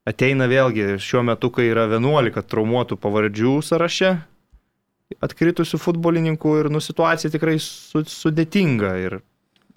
Ateina 0.07 0.47
vėlgi 0.47 1.01
šiuo 1.03 1.25
metu, 1.27 1.51
kai 1.51 1.67
yra 1.73 1.89
11 1.91 2.47
traumuotų 2.47 2.99
pavardžių 3.03 3.57
sąraše, 3.67 4.13
atkritusių 5.23 5.81
futbolininkų 5.83 6.53
ir 6.61 6.69
nu, 6.71 6.83
situacija 6.83 7.31
tikrai 7.35 7.57
su, 7.63 8.05
sudėtinga. 8.07 8.93
Ir 9.03 9.19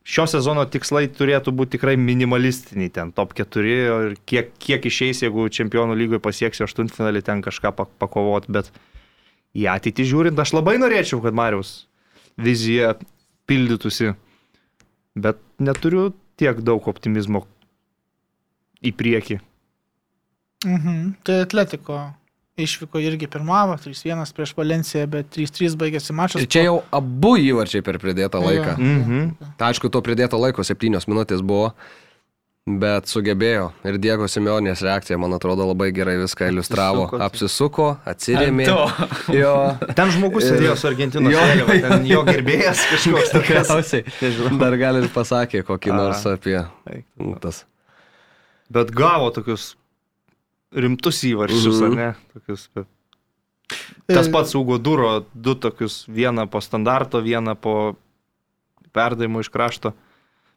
šio 0.06 0.28
sezono 0.30 0.66
tikslai 0.70 1.08
turėtų 1.14 1.54
būti 1.58 1.78
tikrai 1.78 1.96
minimalistiniai, 1.98 2.94
ten 2.94 3.14
top 3.16 3.34
4 3.38 3.74
ir 3.74 4.16
kiek, 4.30 4.54
kiek 4.62 4.86
išeis, 4.90 5.24
jeigu 5.26 5.50
čempionų 5.54 5.98
lygoje 5.98 6.22
pasieksiu 6.26 6.66
aštuntfinalį, 6.68 7.26
ten 7.26 7.44
kažką 7.46 7.74
pak- 7.78 7.94
pakovot, 8.02 8.50
bet 8.50 8.70
į 9.58 9.70
ateitį 9.74 10.08
žiūrint, 10.14 10.42
aš 10.42 10.54
labai 10.58 10.78
norėčiau, 10.82 11.22
kad 11.26 11.38
Marius 11.38 11.88
vizija 12.38 12.96
pildytųsi, 13.50 14.14
bet 15.24 15.40
neturiu 15.60 16.10
tiek 16.40 16.62
daug 16.66 16.88
optimizmo 16.88 17.44
į 18.86 18.94
priekį. 18.96 19.40
Mhm. 20.66 21.04
Tai 21.24 21.42
Atletiko 21.46 22.00
išvyko 22.60 23.00
irgi 23.00 23.28
pirmavo, 23.32 23.78
3-1 23.80 24.34
prieš 24.36 24.52
Valenciją, 24.58 25.06
bet 25.12 25.30
3-3 25.36 25.78
baigėsi 25.80 26.16
mačas. 26.16 26.44
Ir 26.44 26.52
čia 26.52 26.66
jau 26.66 26.82
abu 26.96 27.36
įvarčiai 27.40 27.84
per 27.86 28.00
pridėtą 28.02 28.42
laiką. 28.44 28.76
Jo. 28.76 28.90
Mhm. 29.00 29.54
Tai 29.60 29.72
aišku, 29.72 29.92
to 29.92 30.02
pridėto 30.04 30.40
laiko 30.42 30.66
septynios 30.68 31.08
minutės 31.08 31.44
buvo. 31.46 31.74
Bet 32.78 33.08
sugebėjo. 33.10 33.72
Ir 33.88 33.98
Diego 33.98 34.28
Simeonės 34.30 34.84
reakcija, 34.86 35.18
man 35.18 35.34
atrodo, 35.34 35.66
labai 35.72 35.88
gerai 35.96 36.18
viską 36.22 36.52
iliustravo. 36.52 37.08
Apsisuko, 37.08 37.18
tai. 37.18 37.26
Apsisuko, 37.26 37.88
atsirėmė. 38.14 38.68
Jo, 39.34 39.54
Ten 39.98 40.12
žmogus 40.14 40.46
sėdėjo 40.52 40.76
su 40.78 40.88
Argentinos 40.92 41.34
Jo. 41.34 41.42
vėliava, 41.50 41.80
ten 41.88 42.06
jo 42.10 42.22
gerbėjas 42.28 42.84
kažkoks 42.92 43.34
tikriausiai. 43.38 44.04
Dar 44.62 44.78
gal 44.82 45.02
ir 45.02 45.10
pasakė 45.16 45.64
kokį 45.66 45.94
A. 45.96 45.98
nors 45.98 46.22
apie 46.30 46.60
Eik, 46.92 47.06
tas. 47.42 47.64
Bet 48.70 48.92
gavo 48.94 49.32
tokius 49.34 49.72
rimtus 50.76 51.24
įvarčius, 51.26 51.80
Mhm. 51.82 51.86
ar 51.90 51.96
ne? 51.98 52.10
Tokius, 52.38 52.68
bet... 52.76 52.86
Tas 54.10 54.28
pats 54.34 54.54
Ugo 54.58 54.78
Duro, 54.82 55.26
du 55.34 55.54
tokius, 55.56 56.04
vieną 56.10 56.48
po 56.50 56.62
standarto, 56.62 57.22
vieną 57.22 57.54
po 57.58 57.96
perdavimo 58.94 59.42
iš 59.44 59.50
krašto. 59.54 59.92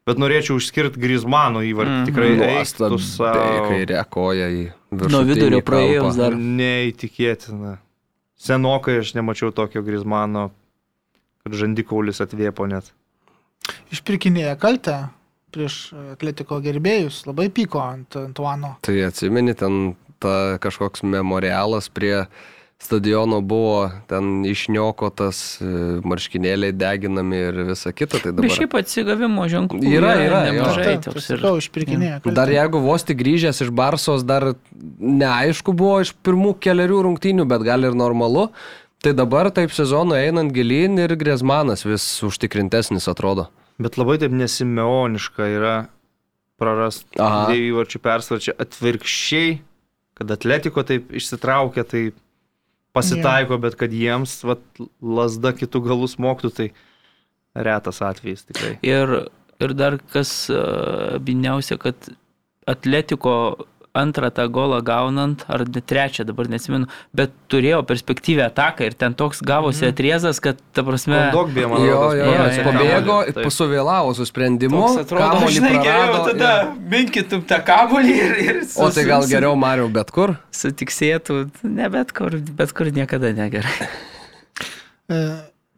Bet 0.03 0.19
norėčiau 0.19 0.57
išskirti 0.59 0.99
Grizmano 0.99 1.61
įvartį. 1.63 1.93
Mhm. 2.01 2.07
Tikrai 2.09 2.65
savo. 2.99 2.99
kairė 3.69 4.01
koja 4.11 4.49
į 4.51 4.65
viršų. 4.91 5.13
Nuo 5.13 5.23
vidurio 5.27 5.61
praėjus 5.63 6.19
dar. 6.19 6.35
Neįtikėtina. 6.35 7.77
Senokai 8.43 8.97
aš 8.99 9.13
nemačiau 9.15 9.53
tokio 9.55 9.83
Grizmano, 9.85 10.49
kad 11.43 11.55
žandikaulis 11.55 12.19
atvėpo 12.23 12.67
net. 12.67 12.91
Išpirkinėja 13.95 14.57
kaltę 14.59 14.97
prieš 15.53 15.93
atletiko 16.17 16.57
gerbėjus, 16.63 17.21
labai 17.29 17.47
pyko 17.53 17.79
ant 17.83 18.17
Antuano. 18.19 18.75
Tai 18.83 18.95
atsimeni, 19.07 19.53
ten 19.55 19.93
ta 20.23 20.57
kažkoks 20.63 21.05
memorialas 21.07 21.87
prie 21.93 22.25
stadiono 22.83 23.39
buvo, 23.41 23.87
ten 24.11 24.43
išniokotas, 24.49 25.39
e, 25.63 25.67
marškinėliai 26.03 26.75
deginami 26.75 27.39
ir 27.47 27.59
visa 27.71 27.93
kita. 27.95 28.19
Tai 28.19 28.33
Bet 28.33 28.41
dabar. 28.41 28.55
šiaip 28.57 28.75
atsigavimo 28.81 29.47
ženklų 29.51 29.79
Yra, 29.93 30.13
yra, 30.25 30.41
jo. 30.47 30.53
nemažai. 30.59 30.85
Taip, 30.89 31.07
toks 31.07 31.29
ir- 31.31 31.47
išpirkinėja. 31.63 32.19
Dar 32.35 32.51
jeigu 32.51 32.81
vos 32.83 33.03
tik 33.07 33.17
grįžęs 33.23 33.63
iš 33.65 33.71
Barsos, 33.71 34.23
dar 34.27 34.53
neaišku 34.99 35.73
buvo 35.75 36.01
iš 36.03 36.13
pirmų 36.23 36.55
keliarių 36.59 37.01
rungtynių, 37.07 37.47
bet 37.47 37.63
gal 37.63 37.83
ir 37.87 37.95
normalu. 37.95 38.49
Tai 39.03 39.11
dabar 39.11 39.49
taip 39.51 39.71
sezono 39.75 40.15
einant 40.15 40.53
gilin 40.55 40.95
ir 41.03 41.11
Grėsmanas 41.19 41.83
vis 41.83 42.05
užtikrintesnis 42.23 43.07
atrodo. 43.11 43.49
Bet 43.81 43.97
labai 43.99 44.15
taip 44.21 44.31
nesimeoniška 44.31 45.43
yra 45.57 45.73
prarast 46.61 47.03
dviejų 47.17 47.65
įvarčių 47.73 47.99
persvarčią. 47.99 48.53
Atvirkščiai, 48.63 49.57
kad 50.15 50.31
atletiko 50.31 50.83
taip 50.87 51.11
išsitraukia, 51.11 51.83
tai 51.83 52.03
pasitaiko, 52.93 53.57
bet 53.61 53.77
kad 53.79 53.93
jiems 53.93 54.39
vat, 54.47 54.63
lasda 55.01 55.53
kitų 55.57 55.83
galų 55.87 56.09
smoktų, 56.11 56.51
tai 56.53 56.67
retas 57.67 58.01
atvejis 58.05 58.45
tikrai. 58.49 58.75
Ir, 58.85 59.15
ir 59.61 59.75
dar 59.77 59.97
kas 60.13 60.33
biniausia, 61.25 61.79
kad 61.81 62.11
atletiko 62.69 63.35
antrą 63.93 64.29
tą 64.33 64.47
golą 64.49 64.79
gaunant, 64.81 65.43
ar 65.53 65.61
trečią, 65.69 66.23
dabar 66.25 66.47
nesimenu, 66.49 66.87
bet 67.13 67.29
turėjo 67.53 67.83
perspektyvę 67.85 68.47
ataką 68.47 68.87
ir 68.89 68.95
ten 68.97 69.13
toks 69.13 69.43
gavosi 69.45 69.85
atriezas, 69.85 70.39
kad, 70.41 70.57
ta 70.73 70.81
prasme, 70.87 71.19
Daug 71.35 71.51
bėjo, 71.53 71.69
man 71.69 71.85
Jo, 71.85 71.99
rodos, 71.99 72.15
jo, 72.17 72.25
jo, 72.25 72.47
jis 72.47 72.57
jo. 72.57 72.65
pabėgo, 72.71 73.17
pasuvėlavo 73.37 74.15
su 74.17 74.25
sprendimu, 74.25 74.81
atrodo, 75.03 75.45
žinai, 75.53 75.75
geriau 75.85 76.25
tada 76.25 76.51
ir- 76.63 76.73
minkytum 76.95 77.45
tą 77.53 77.61
kabolį 77.69 78.17
ir, 78.17 78.35
ir 78.47 78.61
su, 78.65 78.81
O 78.81 78.89
tai 78.89 79.05
gal 79.05 79.29
geriau 79.29 79.53
Mariau 79.61 79.89
bet 79.93 80.09
kur? 80.11 80.35
Sutiksėtų, 80.51 81.43
ne 81.63 81.89
bet 81.93 82.11
kur, 82.17 82.39
bet 82.57 82.73
kur 82.73 82.89
niekada 82.89 83.29
negerai. 83.37 83.89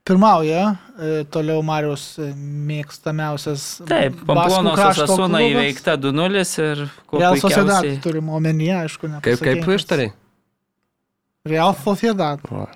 Pirmauja 0.05 0.75
e, 1.01 1.23
toliau 1.33 1.63
Marijos 1.65 2.03
e, 2.21 2.27
mėgstamiausias. 2.69 3.63
Taip, 3.89 4.19
Baskų 4.19 4.27
Pamplonos 4.29 4.75
krašto 4.77 5.05
Asasuna 5.07 5.39
klubas. 5.39 5.53
įveikta 5.55 5.95
2-0 5.97 6.43
ir 6.61 6.83
Real 7.15 7.39
Sociedad 7.41 7.87
turime 8.03 8.35
omenyje, 8.37 8.75
aišku, 8.83 9.09
ne. 9.09 9.21
Kaip, 9.25 9.41
kaip 9.41 9.65
ištariai? 9.79 10.11
Real 11.49 11.73
Sociedad 11.81 12.45
Va. 12.51 12.67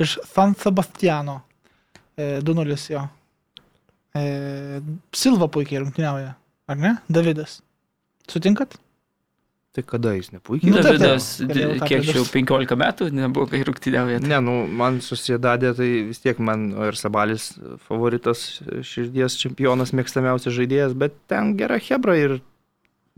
iš 0.00 0.18
San 0.28 0.52
Sebastiano. 0.60 1.38
E, 2.16 2.42
2-0 2.44 2.76
jo. 2.92 3.06
E, 4.20 4.22
Silva 5.16 5.48
puikiai 5.48 5.80
rungtyniauja, 5.80 6.34
ar 6.68 6.76
ne? 6.76 6.96
Davidas. 7.08 7.62
Sutinkat? 8.28 8.76
Tai 9.70 9.84
kada 9.86 10.16
jis 10.16 10.32
nepuikiai? 10.34 10.72
Nu. 10.72 10.80
Davidas, 10.82 11.26
kiek 11.86 12.08
jau 12.08 12.24
pridurt. 12.26 12.72
15 12.74 12.78
metų 12.80 13.06
nebuvo, 13.14 13.46
kai 13.52 13.60
rungtyniauja. 13.68 14.18
Ne, 14.24 14.40
nu, 14.42 14.54
man 14.66 14.98
susidadė, 15.04 15.70
tai 15.78 15.88
vis 16.08 16.18
tiek 16.24 16.40
man 16.42 16.72
ir 16.88 16.98
Sabalis 16.98 17.52
favoritas, 17.86 18.42
širdies 18.82 19.38
čempionas, 19.38 19.94
mėgstamiausias 19.94 20.56
žaidėjas, 20.56 20.96
bet 20.98 21.14
ten 21.30 21.54
gera 21.60 21.78
Hebra 21.78 22.18
ir 22.18 22.40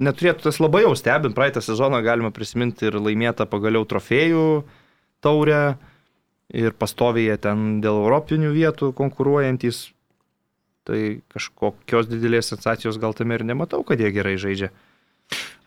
neturėtų 0.02 0.50
tas 0.50 0.60
labai 0.60 0.84
jau 0.84 0.92
stebint. 0.98 1.36
Praeitą 1.38 1.64
sezoną 1.64 2.02
galima 2.04 2.32
prisiminti 2.36 2.90
ir 2.90 3.00
laimėtą 3.00 3.48
pagaliau 3.48 3.88
trofėjų 3.88 4.44
taurę 5.24 5.62
ir 6.52 6.76
pastoviai 6.76 7.30
jie 7.30 7.40
ten 7.48 7.80
dėl 7.80 8.02
europinių 8.04 8.52
vietų 8.52 8.92
konkuruojantis. 8.98 9.86
Tai 10.84 11.00
kažkokios 11.30 12.08
didelės 12.10 12.48
sensacijos 12.50 12.98
gal 12.98 13.14
tame 13.14 13.36
ir 13.38 13.44
nematau, 13.46 13.84
kad 13.86 14.00
jie 14.02 14.10
gerai 14.12 14.34
žaidžia. 14.36 14.72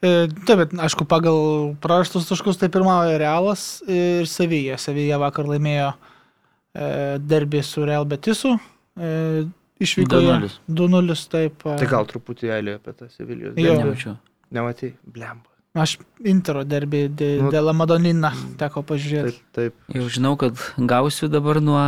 E, 0.03 0.27
taip, 0.45 0.59
bet 0.63 0.75
aišku, 0.87 1.07
pagal 1.09 1.75
prarastus 1.83 2.27
taškus 2.29 2.59
tai 2.61 2.69
pirmauja 2.73 3.17
Realas 3.21 3.81
ir 3.87 4.27
Sevija. 4.29 4.79
Sevija 4.81 5.19
vakar 5.21 5.47
laimėjo 5.49 5.91
e, 5.93 7.17
derbį 7.23 7.63
su 7.65 7.85
Real 7.87 8.07
Betisu. 8.09 8.57
E, 8.99 9.45
Išvyko 9.83 10.21
2:0. 10.23 10.53
2-0, 10.71 11.17
taip. 11.31 11.65
Tai 11.65 11.89
gal 11.91 12.07
truputį 12.07 12.51
elio 12.59 12.77
apie 12.79 12.95
tą 12.95 13.09
Sevilijos. 13.11 13.57
Jo. 13.59 13.75
derbį. 13.75 13.83
Nemačiau. 13.83 14.15
Nematai, 14.55 14.93
blemba. 15.03 15.51
Aš 15.75 15.97
Intero 16.23 16.61
derbį 16.63 17.01
dė, 17.19 17.29
Nu, 17.43 17.49
dėl 17.51 17.73
Madonina 17.75 18.31
teko 18.59 18.85
pažiūrėti. 18.87 19.41
Taip, 19.51 19.73
taip. 19.75 19.95
Jau 19.97 20.05
žinau, 20.07 20.35
kad 20.39 20.55
gausiu 20.79 21.27
dabar 21.31 21.59
nuo 21.59 21.81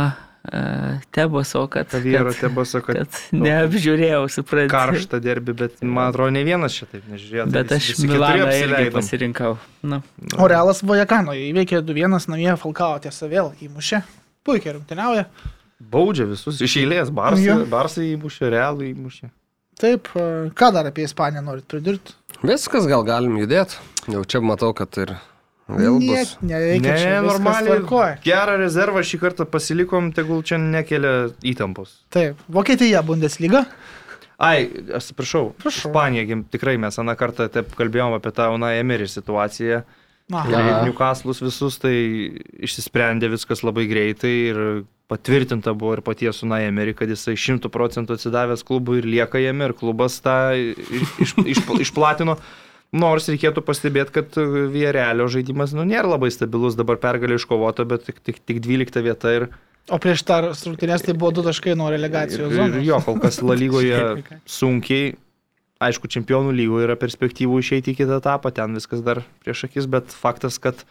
Teboso, 1.12 1.66
kad, 1.70 1.88
kad, 1.90 2.30
tebasa, 2.40 2.80
kad 2.80 2.96
kad 2.96 3.18
neapžiūrėjau, 3.32 4.22
suprantu. 4.32 4.70
karštą 4.72 5.20
derbį, 5.24 5.54
bet 5.62 5.82
man 5.82 6.10
atrodo 6.12 6.30
ne 6.34 6.42
vienas 6.46 6.72
čia 6.78 6.86
taip 6.90 7.04
nežiūrėjo. 7.10 7.44
tai 7.48 7.52
Bet 7.58 7.72
visi- 7.72 7.76
aš 7.76 7.88
visi 7.92 8.06
keturi 8.06 8.18
Milaną 8.18 8.56
irgi 8.62 8.90
pasirinkau. 8.94 9.52
Nu, 9.82 10.02
O 10.38 10.48
Realas 10.48 10.82
Vojakanoje 10.82 11.48
įveikė 11.52 11.82
2-1 11.84 12.28
namie 12.28 12.56
Falkao 12.56 12.98
tiesa 13.00 13.28
vėl 13.28 13.52
įmušė. 13.62 14.02
Puikiai 14.44 14.76
rungtyniauja. 14.78 15.26
Baudžia 15.80 16.24
visus 16.26 16.60
iš 16.64 16.76
eilės. 16.82 17.10
Barsai, 17.14 17.64
barsai 17.70 18.08
įmušė, 18.16 18.48
realų 18.50 18.88
įmušė. 18.94 19.30
Taip, 19.78 20.08
ką 20.58 20.72
dar 20.74 20.88
apie 20.90 21.04
Ispaniją 21.06 21.42
norit 21.46 21.68
pridurti? 21.70 22.16
Viskas 22.42 22.86
gal 22.90 23.04
galim 23.06 23.36
judėti. 23.38 23.76
Jau 24.10 24.24
čia 24.24 24.40
matau, 24.42 24.72
kad 24.74 24.90
ir 24.98 25.12
vėl 25.68 26.00
bus. 26.00 26.34
Nereikia, 26.40 26.88
Ne, 26.88 26.96
čia 26.98 27.20
viskas 27.24 27.44
normaliai. 27.44 28.08
Gerą 28.24 28.56
rezervą 28.62 29.04
šį 29.04 29.20
kartą 29.22 29.46
pasilikom, 29.48 30.10
tegul 30.16 30.42
čia 30.42 30.58
nekelia 30.62 31.30
įtampos. 31.44 32.00
Taip, 32.14 32.40
Vokietija 32.48 33.02
Bundesliga. 33.06 33.66
Ai, 34.38 34.68
atsiprašau. 34.94 35.52
Prašau. 35.58 35.90
Ispanija, 35.90 36.42
tikrai 36.52 36.76
mes 36.78 36.98
aną 37.02 37.14
kartą 37.18 37.48
taip 37.50 37.72
kalbėjom 37.78 38.14
apie 38.16 38.30
tą 38.36 38.52
Una 38.54 38.72
Emery 38.78 39.08
situaciją. 39.10 39.82
Newcastle'us 40.28 41.40
visus, 41.40 41.78
tai 41.80 41.94
išsisprendė 42.60 43.30
viskas 43.32 43.64
labai 43.64 43.86
greitai 43.88 44.32
ir 44.50 44.60
patvirtinta 45.08 45.72
buvo 45.72 45.96
ir 45.96 46.02
paties 46.04 46.42
Una 46.44 46.60
Emery, 46.66 46.92
kad 46.94 47.08
jisai 47.08 47.34
šimtų 47.40 47.70
procentų 47.72 48.18
atsidavęs 48.18 48.62
klubui 48.68 49.00
ir 49.00 49.08
lieka 49.08 49.40
jame 49.40 49.70
ir 49.70 49.74
klubas 49.76 50.20
tą 50.20 50.52
iš, 50.54 51.34
iš, 51.48 51.62
išplatino. 51.88 52.36
Nors 52.96 53.26
reikėtų 53.28 53.60
pastebėti, 53.66 54.14
kad 54.14 54.36
Vierelio 54.72 55.26
žaidimas 55.28 55.74
nu, 55.76 55.84
nėra 55.84 56.08
labai 56.14 56.30
stabilus, 56.32 56.76
dabar 56.78 56.96
pergalė 57.02 57.36
iškovota, 57.36 57.84
bet 57.84 58.06
tik, 58.08 58.22
tik, 58.24 58.38
tik 58.48 58.62
12 58.64 59.02
vieta 59.04 59.34
ir, 59.36 59.48
O 59.88 59.96
prieš 59.96 60.20
tą 60.28 60.36
rungtynės 60.52 61.00
tai 61.00 61.14
buvo 61.16 61.30
du 61.32 61.40
taškai 61.46 61.72
nuo 61.78 61.86
relegacijos 61.88 62.50
ir, 62.50 62.52
ir 62.52 62.58
zonos. 62.58 62.82
jo, 62.84 62.96
kol 63.06 63.20
kas 63.22 63.38
La 63.40 63.54
lygoje 63.56 64.00
sunkiai. 64.58 65.14
Aišku, 65.80 66.10
čempionų 66.12 66.52
lygoje 66.58 66.88
yra 66.88 66.96
perspektyvų 66.98 67.60
išeiti 67.62 67.94
į 67.94 68.00
kitą 68.02 68.18
etapą, 68.18 68.50
ten 68.52 68.74
viskas 68.76 69.00
dar 69.06 69.22
prieš 69.44 69.62
akis, 69.68 69.86
bet 69.88 70.12
faktas, 70.12 70.58
kad 70.60 70.82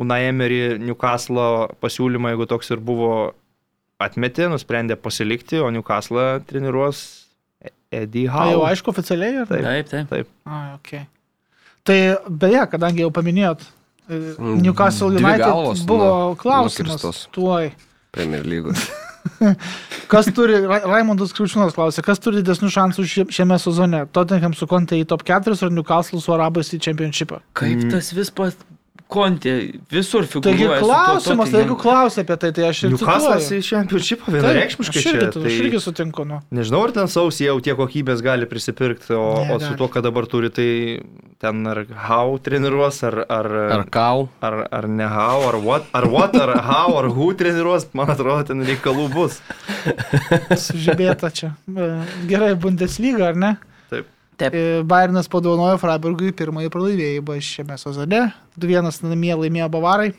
Unai 0.00 0.28
Emery 0.30 0.78
Newcastle 0.80 1.74
pasiūlymą, 1.82 2.32
jeigu 2.32 2.46
toks 2.48 2.70
ir 2.70 2.80
buvo, 2.80 3.10
atmetė, 4.00 4.46
nusprendė 4.48 4.96
pasilikti, 4.96 5.58
o 5.60 5.68
Newcastle 5.74 6.38
treniruos 6.48 7.02
Eddie 7.90 8.28
A, 8.30 8.48
jau 8.52 8.62
Howe. 8.62 8.70
aišku, 8.70 8.94
oficialiai? 8.94 9.42
Ar? 9.42 9.50
Taip. 9.50 9.66
taip, 9.66 9.92
taip. 9.92 10.08
Taip. 10.14 10.32
A, 10.46 10.62
okay. 10.78 11.04
Tai 11.88 11.98
beje, 12.28 12.62
kadangi 12.74 13.04
jau 13.06 13.10
paminėjot, 13.16 13.62
e, 14.08 14.18
Mm, 14.38 14.60
Newcastle 14.64 15.08
United 15.16 15.44
galvos 15.46 15.82
buvo 15.88 16.08
nu- 16.08 16.36
klausimas. 16.40 16.76
nukirstos. 17.00 17.26
Tuoj. 17.32 17.70
Premier 18.12 18.44
lygos. 18.44 18.88
Kas 20.08 20.26
turi, 20.32 20.56
Ra- 20.64 20.84
Raimondas 20.88 21.34
Kriučiūnas 21.36 21.74
klausė, 21.76 22.00
kas 22.06 22.20
turi 22.22 22.40
didesnių 22.40 22.70
šansų 22.72 23.04
šiame 23.28 23.58
sezone? 23.60 24.06
Tottenham 24.16 24.54
su 24.56 24.66
Conte 24.70 24.96
į 24.96 25.04
top 25.10 25.24
4 25.28 25.52
ar 25.66 25.70
Newcastle 25.74 26.20
su 26.24 26.32
Arabais 26.32 26.70
į 26.72 26.80
Championshipą? 26.86 27.40
Kaip 27.58 27.90
tas 27.92 28.08
vis 28.16 28.30
pas, 28.30 28.56
Kontė 29.08 29.52
visur 29.88 30.26
Taigi 30.28 30.34
figūruoja. 30.66 30.80
tuo 30.82 30.88
klausimas, 30.90 31.48
tai 31.48 31.62
jeigu 31.62 31.76
klausia 31.80 32.24
apie 32.26 32.36
tai, 32.42 32.50
tai 32.52 32.64
aš 32.68 32.82
ir 32.84 32.90
Newcastle'as 32.92 33.46
cituoju. 33.46 33.60
į 33.62 33.64
Taip, 34.26 34.34
vienareikšmiškai 34.36 35.00
aš 35.00 35.06
irgi, 35.08 35.22
čia. 35.22 35.30
tai... 35.32 35.44
Aš 35.48 35.60
irgi 35.62 35.80
sutinku, 35.80 36.26
nu. 36.28 36.40
nežinau, 36.58 36.82
ar 36.84 36.92
ten 36.92 37.08
sausį 37.08 37.46
jau 37.46 37.54
tiek 37.64 37.78
kokybės 37.80 38.20
gali 38.26 38.44
prisipirkti, 38.50 39.14
o, 39.16 39.22
Ne, 39.48 39.54
o 39.56 39.62
su 39.64 39.72
tuo, 39.80 39.88
ką 39.88 40.02
dabar 40.04 40.28
turi, 40.28 40.50
tai 40.52 40.68
ten 41.40 41.64
ar 41.72 41.80
Hau 42.04 42.36
treniruos, 42.42 43.00
ar, 43.08 43.16
ar, 43.32 43.48
Ar 43.78 43.84
kau? 43.88 44.28
ar, 44.44 44.58
ar 44.76 44.88
ne 44.92 45.08
Hau, 45.08 45.40
ar 45.48 45.56
what, 45.64 45.88
ar 45.96 46.04
what, 46.12 46.36
ar 46.36 46.52
Hau, 46.68 46.98
ar 47.00 47.08
Who 47.08 47.30
treniruos, 47.32 47.88
man 47.96 48.12
atrodo, 48.12 48.44
ten 48.52 48.60
reikalų 48.68 49.08
bus. 49.16 49.40
Sužibėta 50.52 51.30
čia. 51.32 51.54
Gerai, 52.28 52.52
Bundesliga, 52.60 53.30
ar 53.32 53.40
ne? 53.40 53.54
Taip. 54.38 54.54
E, 54.54 54.82
Bayernas 54.86 55.26
padovanojo 55.30 55.80
Freiburgui 55.82 56.30
pirmąjį 56.38 56.70
pralaimėjimą 56.70 57.38
šiame 57.42 57.78
sezone. 57.80 58.28
2-1 58.54 59.02
namie 59.10 59.34
laimėjo 59.34 59.68
Bavarai. 59.74 60.12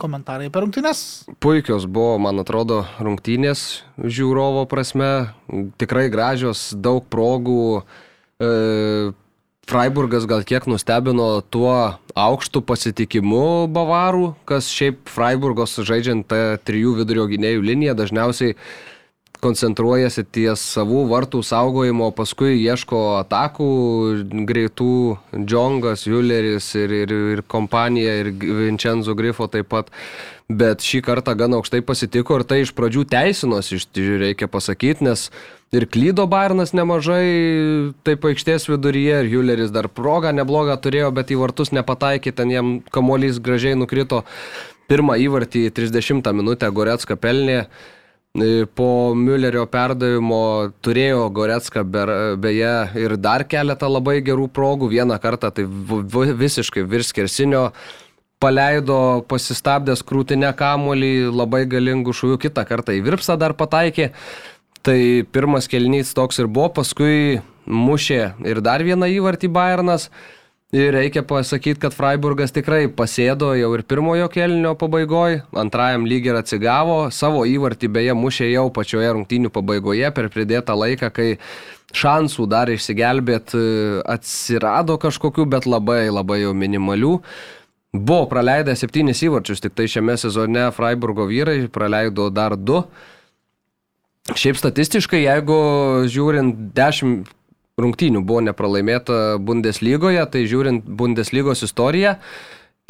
Komentarai 0.00 0.48
per 0.48 0.64
rungtynes. 0.64 1.26
Puikios 1.44 1.84
buvo, 1.84 2.14
man 2.24 2.40
atrodo, 2.40 2.86
rungtynės 3.04 3.82
žiūrovo 4.00 4.64
prasme. 4.70 5.34
Tikrai 5.80 6.06
gražios, 6.08 6.70
daug 6.72 7.04
progų. 7.12 7.82
E, 8.40 9.12
Freiburgas 9.70 10.24
gal 10.26 10.40
kiek 10.42 10.64
nustebino 10.66 11.28
tuo 11.52 11.74
aukštų 12.18 12.62
pasitikimu 12.66 13.68
Bavarų, 13.70 14.32
kas 14.48 14.72
šiaip 14.72 15.04
Freiburgos 15.12 15.76
žaidžiant 15.86 16.26
tą 16.26 16.40
trijų 16.66 16.96
vidurio 17.02 17.28
gynėjų 17.30 17.62
liniją 17.68 17.94
dažniausiai 18.00 18.56
koncentruojasi 19.42 20.24
ties 20.32 20.62
savų 20.76 21.04
vartų 21.10 21.42
saugojimo, 21.46 22.10
paskui 22.16 22.58
ieško 22.60 23.00
atakų 23.22 23.70
greitų 24.48 24.96
Džongas, 25.34 26.06
Juleris 26.08 26.72
ir, 26.78 26.94
ir, 27.02 27.14
ir 27.34 27.42
kompanija, 27.48 28.18
ir 28.22 28.32
Vincenzo 28.36 29.16
Grifo 29.18 29.48
taip 29.50 29.70
pat. 29.72 29.90
Bet 30.50 30.82
šį 30.82 31.02
kartą 31.06 31.36
gan 31.38 31.54
aukštai 31.54 31.78
pasitiko 31.86 32.40
ir 32.40 32.44
tai 32.48 32.64
iš 32.64 32.72
pradžių 32.74 33.04
teisinos, 33.12 33.68
iš, 33.70 33.86
reikia 33.94 34.48
pasakyti, 34.50 35.06
nes 35.06 35.28
ir 35.70 35.86
klydo 35.86 36.26
Bairnas 36.30 36.74
nemažai 36.74 37.92
taip 38.06 38.26
aikštės 38.26 38.66
viduryje, 38.72 39.20
ir 39.22 39.30
Juleris 39.36 39.70
dar 39.70 39.86
progą 39.86 40.34
neblogą 40.34 40.74
turėjo, 40.82 41.12
bet 41.14 41.30
į 41.30 41.38
vartus 41.44 41.70
nepataikė, 41.76 42.34
ten 42.34 42.50
jam 42.50 42.74
kamuolys 42.90 43.38
gražiai 43.38 43.78
nukrito. 43.78 44.24
Pirmą 44.90 45.14
įvartį 45.22 45.68
30 45.70 46.34
minutę 46.34 46.66
Goretska 46.74 47.14
pelnė. 47.14 47.68
E, 48.38 48.66
Po 48.74 49.10
Müllerio 49.18 49.64
perdavimo 49.66 50.70
turėjo 50.86 51.24
Goretska 51.34 51.82
beje 51.82 52.74
ir 53.02 53.16
dar 53.18 53.42
keletą 53.42 53.88
labai 53.90 54.20
gerų 54.22 54.46
progų. 54.54 54.86
Vieną 54.92 55.16
kartą 55.18 55.50
tai 55.50 55.64
visiškai 55.66 56.84
virs 56.86 57.10
kersinio 57.10 57.72
paleido 58.38 59.26
pasistabdęs 59.26 60.04
krūtinę 60.06 60.52
kamuolį 60.54 61.26
labai 61.34 61.64
galingų 61.66 62.14
šūvių, 62.14 62.38
kitą 62.46 62.64
kartą 62.70 62.94
į 62.94 63.02
virpsą 63.08 63.34
dar 63.36 63.56
pataikė. 63.58 64.12
Tai 64.86 65.00
pirmas 65.34 65.66
kelnys 65.68 66.14
toks 66.14 66.38
ir 66.38 66.46
buvo, 66.46 66.70
paskui 66.78 67.40
mušė 67.66 68.22
ir 68.46 68.62
dar 68.62 68.86
vieną 68.86 69.10
įvartį 69.10 69.50
Bayernas. 69.50 70.06
Ir 70.70 70.92
reikia 70.94 71.24
pasakyti, 71.26 71.80
kad 71.82 71.94
Freiburgas 71.96 72.52
tikrai 72.54 72.84
pasėdo 72.94 73.48
jau 73.58 73.72
ir 73.74 73.82
pirmojo 73.90 74.28
kelnio 74.30 74.76
pabaigoje, 74.78 75.40
antrajam 75.58 76.04
lyg 76.06 76.28
ir 76.30 76.36
atsigavo, 76.38 77.08
savo 77.10 77.42
įvartį 77.42 77.88
beje 77.90 78.14
mušė 78.14 78.52
jau 78.52 78.68
pačioje 78.76 79.08
rungtynių 79.16 79.50
pabaigoje 79.50 80.12
per 80.14 80.28
pridėtą 80.30 80.76
laiką, 80.78 81.08
kai 81.16 81.32
šansų 81.90 82.46
dar 82.52 82.70
išsigelbėt 82.70 83.56
e, 83.58 83.64
atsirado 84.14 84.94
kažkokių, 85.02 85.48
bet 85.50 85.66
labai 85.66 86.04
labai 86.06 86.44
jau 86.44 86.54
minimalių. 86.54 87.16
Buvo 87.90 88.28
praleidę 88.30 88.76
septynis 88.78 89.24
įvarčius, 89.26 89.64
tik 89.64 89.74
tai 89.74 89.88
šiame 89.90 90.14
sezone 90.22 90.68
Freiburgo 90.76 91.26
vyrai 91.26 91.64
praleido 91.66 92.28
dar 92.30 92.54
du. 92.54 92.84
Šiaip 94.38 94.54
statistiškai, 94.62 95.24
jeigu 95.26 95.58
žiūrint 96.06 96.70
10 96.78 97.26
rungtynių 97.84 98.22
buvo 98.26 98.42
nepralaimėta 98.48 99.38
Bundeslygoje, 99.42 100.22
tai 100.32 100.44
žiūrint 100.50 100.84
Bundeslygos 100.86 101.64
istoriją, 101.66 102.16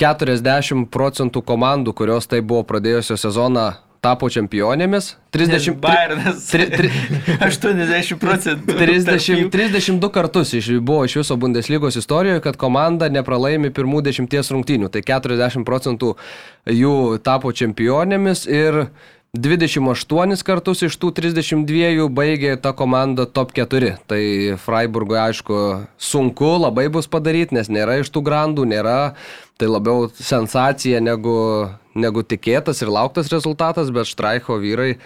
40 0.00 0.86
procentų 0.92 1.42
komandų, 1.44 1.92
kurios 1.98 2.26
tai 2.30 2.40
buvo 2.40 2.64
pradėjusios 2.64 3.20
sezoną, 3.26 3.66
tapo 4.00 4.30
čempionėmis. 4.32 5.10
30, 5.36 5.74
Bayernas. 5.82 6.46
tri- 6.48 6.70
tri- 6.72 6.88
80 7.44 8.16
procentų. 8.22 8.78
30, 8.78 9.50
32 9.52 10.08
kartus 10.14 10.54
iš, 10.56 10.70
buvo 10.80 11.04
iš 11.04 11.18
viso 11.20 11.36
Bundeslygos 11.36 11.98
istorijoje, 12.00 12.40
kad 12.46 12.56
komanda 12.56 13.10
nepralaimi 13.12 13.68
pirmų 13.76 14.00
dešimties 14.08 14.48
rungtynių. 14.56 14.88
Tai 14.94 15.04
40 15.04 15.66
procentų 15.68 16.14
jų 16.64 16.94
tapo 17.26 17.52
čempionėmis 17.52 18.46
ir 18.48 18.86
28 19.31 20.43
kartus 20.43 20.81
iš 20.82 20.97
tų 20.98 21.12
32 21.15 22.09
baigė 22.11 22.57
ta 22.59 22.73
komanda 22.74 23.28
top 23.31 23.52
4. 23.55 23.93
Tai 24.11 24.23
Freiburgui 24.59 25.20
aišku 25.23 25.59
sunku 25.94 26.57
labai 26.59 26.89
bus 26.90 27.07
padaryti, 27.07 27.55
nes 27.55 27.70
nėra 27.70 28.01
iš 28.02 28.11
tų 28.11 28.24
grandų, 28.27 28.66
nėra. 28.66 29.15
Tai 29.55 29.69
labiau 29.70 30.09
sensacija 30.11 30.98
negu, 30.98 31.70
negu 31.94 32.24
tikėtas 32.27 32.82
ir 32.82 32.90
lauktas 32.90 33.31
rezultatas, 33.31 33.93
bet 33.94 34.11
Štraicho 34.11 34.59
vyrai 34.59 34.97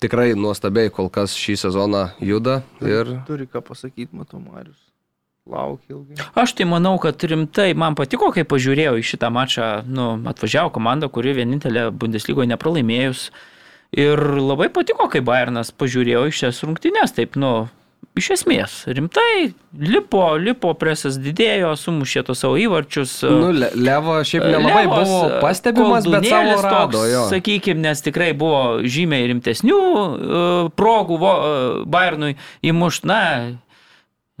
tikrai 0.00 0.34
nuostabiai 0.36 0.92
kol 0.92 1.08
kas 1.08 1.32
šį 1.32 1.56
sezoną 1.64 2.10
juda. 2.20 2.60
Ir 2.84 3.16
Turi 3.28 3.48
ką 3.48 3.62
pasakyti, 3.64 4.12
matau, 4.12 4.42
Marius. 4.44 4.90
Laukia 5.48 5.94
ilgai. 5.94 6.18
Aš 6.36 6.52
tai 6.58 6.66
manau, 6.68 6.98
kad 7.00 7.16
rimtai 7.24 7.72
man 7.72 7.96
patiko, 7.96 8.28
kai 8.34 8.44
pažiūrėjau 8.44 8.98
į 9.00 9.06
šitą 9.08 9.32
mačą, 9.32 9.70
nu, 9.88 10.12
atvažiavo 10.28 10.68
komanda, 10.74 11.08
kuri 11.08 11.32
vienintelė 11.40 11.88
Bundeslygoje 11.96 12.52
nepralaimėjus. 12.52 13.30
Ir 13.98 14.20
labai 14.38 14.68
patiko, 14.70 15.08
kai 15.10 15.22
Bayernas 15.26 15.72
pažiūrėjo 15.74 16.28
į 16.30 16.34
šias 16.40 16.60
rungtynes, 16.62 17.10
taip, 17.16 17.34
nu, 17.40 17.66
iš 18.18 18.28
esmės, 18.36 18.74
rimtai, 18.86 19.50
lipo, 19.74 20.22
lipo 20.38 20.70
presas 20.78 21.16
didėjo, 21.18 21.72
sumušė 21.78 22.22
tos 22.28 22.42
savo 22.44 22.58
įvarčius. 22.60 23.16
Nu, 23.26 23.50
Le- 23.54 23.72
Levo 23.74 24.18
šiaip 24.26 24.46
nelabai 24.46 24.84
Levas, 24.84 25.08
buvo 25.08 25.40
pastebimas, 25.42 26.06
bet 26.10 26.28
savo 26.30 26.54
rado 26.62 27.02
jo. 27.10 27.24
Sakykime, 27.32 27.82
nes 27.88 28.04
tikrai 28.06 28.30
buvo 28.38 28.78
žymiai 28.86 29.26
rimtesnių 29.32 29.80
e, 29.80 30.44
progų 30.78 31.18
e, 31.18 31.34
Bayernui 31.90 32.36
įmušt, 32.70 33.10
na, 33.10 33.20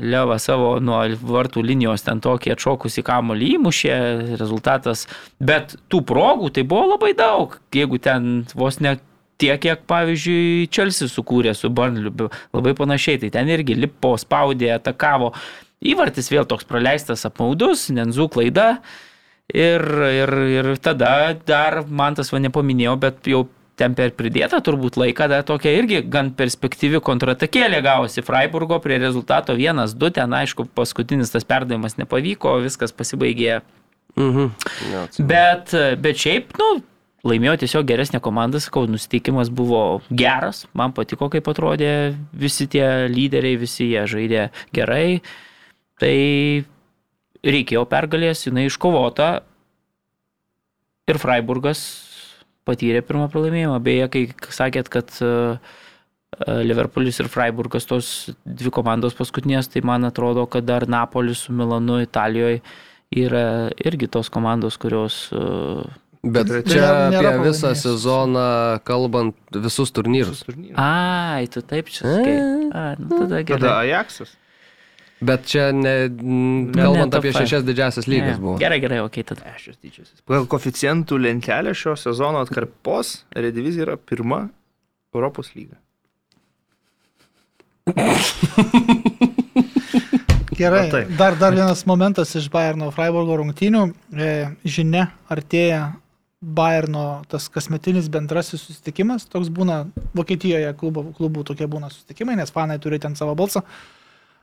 Leva 0.00 0.38
savo 0.40 0.78
nuo 0.80 1.02
vartų 1.28 1.60
linijos 1.66 2.06
ten 2.06 2.22
tokį 2.24 2.54
atšokusį 2.54 3.02
kamolį 3.04 3.50
įmušė, 3.58 3.92
rezultatas, 4.40 5.02
bet 5.36 5.74
tų 5.92 6.00
progų 6.08 6.48
tai 6.56 6.64
buvo 6.64 6.94
labai 6.94 7.10
daug, 7.18 7.58
jeigu 7.76 7.98
ten 8.00 8.46
vos 8.56 8.78
ne 8.80 8.94
tiek, 9.40 9.60
kiek, 9.62 9.84
pavyzdžiui, 9.90 10.68
Čelsi 10.72 11.08
sukūrė 11.10 11.54
su 11.56 11.70
Burnliu, 11.72 12.30
labai 12.54 12.74
panašiai, 12.78 13.20
tai 13.24 13.32
ten 13.34 13.50
irgi 13.52 13.78
lipo, 13.78 14.14
spaudė, 14.20 14.74
atakavo. 14.76 15.32
Įvartis 15.80 16.28
vėl 16.32 16.44
toks 16.48 16.68
praleistas 16.68 17.24
apmaudus, 17.28 17.88
Nenzu 17.94 18.28
klaida. 18.32 18.74
Ir, 19.50 19.82
ir, 19.82 20.34
ir 20.60 20.68
tada 20.78 21.32
dar 21.34 21.80
man 21.88 22.14
tas 22.14 22.28
va 22.30 22.38
nepaminėjau, 22.38 22.94
bet 23.02 23.26
jau 23.26 23.48
ten 23.80 23.96
per 23.96 24.12
pridėtą 24.16 24.60
turbūt 24.64 24.98
laiką, 25.00 25.26
dar 25.32 25.44
tokia 25.48 25.72
irgi 25.78 26.02
gan 26.12 26.32
perspektyvi 26.36 27.00
kontratakėlė 27.04 27.80
gavosi 27.84 28.24
Freiburgo 28.26 28.78
prie 28.84 29.00
rezultato 29.00 29.56
1-2, 29.56 30.12
ten 30.18 30.36
aišku 30.36 30.68
paskutinis 30.76 31.32
tas 31.32 31.48
perdavimas 31.48 31.96
nepavyko, 32.00 32.58
viskas 32.66 32.94
pasibaigė. 32.96 33.60
Mhm. 34.18 34.50
Bet, 35.26 35.74
bet 36.02 36.20
šiaip, 36.20 36.52
nu, 36.60 36.70
laimėjo 37.26 37.58
tiesiog 37.62 37.86
geresnė 37.88 38.20
komanda, 38.24 38.60
sakau, 38.62 38.86
nusiteikimas 38.88 39.50
buvo 39.52 40.00
geras, 40.08 40.64
man 40.76 40.94
patiko, 40.96 41.28
kaip 41.32 41.48
atrodė 41.52 42.16
visi 42.32 42.68
tie 42.70 43.08
lyderiai, 43.12 43.58
visi 43.60 43.90
jie 43.90 44.06
žaidė 44.08 44.48
gerai, 44.76 45.20
tai 46.00 46.16
reikėjo 47.44 47.84
pergalės, 47.88 48.46
jinai 48.46 48.66
iškovota 48.68 49.30
ir 51.10 51.20
Freiburgas 51.20 51.82
patyrė 52.68 53.02
pirmą 53.04 53.28
pralaimėjimą. 53.32 53.78
Beje, 53.84 54.08
kai 54.12 54.52
sakėt, 54.54 54.90
kad 54.92 55.12
e, 55.24 55.30
e, 55.30 56.58
Liverpoolis 56.68 57.20
ir 57.22 57.30
Freiburgas 57.32 57.88
tos 57.88 58.12
dvi 58.44 58.72
komandos 58.74 59.16
paskutinės, 59.18 59.70
tai 59.72 59.82
man 59.86 60.06
atrodo, 60.08 60.46
kad 60.50 60.68
dar 60.68 60.86
Napolis 60.90 61.46
su 61.46 61.56
Milanu 61.56 62.00
Italijoje 62.04 62.60
yra 63.10 63.44
irgi 63.82 64.06
tos 64.12 64.30
komandos, 64.30 64.78
kurios 64.80 65.24
e, 65.34 65.42
Bet 66.20 66.50
čia 66.68 67.08
apie 67.08 67.38
visą 67.46 67.72
sezoną, 67.72 68.78
kalbant 68.84 69.36
visus 69.56 69.88
turnyrus. 69.96 70.44
Ai, 70.76 71.48
tu 71.48 71.62
taip 71.64 71.88
čia 71.88 72.04
sakai. 72.04 72.36
A, 72.68 72.82
nu 73.00 73.08
tada 73.08 73.40
Tada 73.40 73.42
gerai. 73.48 73.70
Ajaxas. 73.88 74.36
Bet 75.20 75.48
čia 75.48 75.72
ne, 75.72 76.08
kalbant 76.76 77.12
ne, 77.12 77.18
apie 77.20 77.32
šešias 77.32 77.64
didžiasias 77.64 78.06
lygas 78.08 78.36
Ne, 78.36 78.40
buvo. 78.40 78.56
Gerai, 78.60 78.80
gerai, 78.80 79.00
ok, 79.04 79.16
tada. 79.32 79.48
Ešios 79.52 79.76
didžiasis. 79.80 80.20
Pagal 80.28 80.44
koficientų 80.48 81.16
lentelę 81.20 81.72
šio 81.76 81.96
sezono 82.00 82.40
atkarpos 82.44 83.24
Redivizija 83.32 83.84
yra 83.88 83.96
pirma 83.96 84.48
Europos 85.16 85.52
lyga. 85.56 85.80
Gerai, 90.60 91.06
dar, 91.16 91.36
dar 91.40 91.56
vienas 91.56 91.86
momentas 91.88 92.34
iš 92.36 92.50
Bayerno 92.52 92.90
Freiburgo 92.92 93.40
rungtynių. 93.40 93.86
E, 94.12 94.32
žinia, 94.68 95.06
artėja 95.32 95.94
Bayerno 96.40 97.22
tas 97.28 97.50
kasmetinis 97.52 98.08
bendrasis 98.08 98.62
susitikimas. 98.64 99.26
Toks 99.28 99.50
būna 99.52 99.82
Vokietijoje 100.16 100.70
klubų, 100.80 101.10
klubų 101.18 101.44
tokie 101.50 101.66
būna 101.68 101.90
susitikimai, 101.92 102.38
nes 102.40 102.52
fanai 102.54 102.78
turi 102.80 102.96
ten 103.02 103.16
savo 103.18 103.34
balsą. 103.36 103.60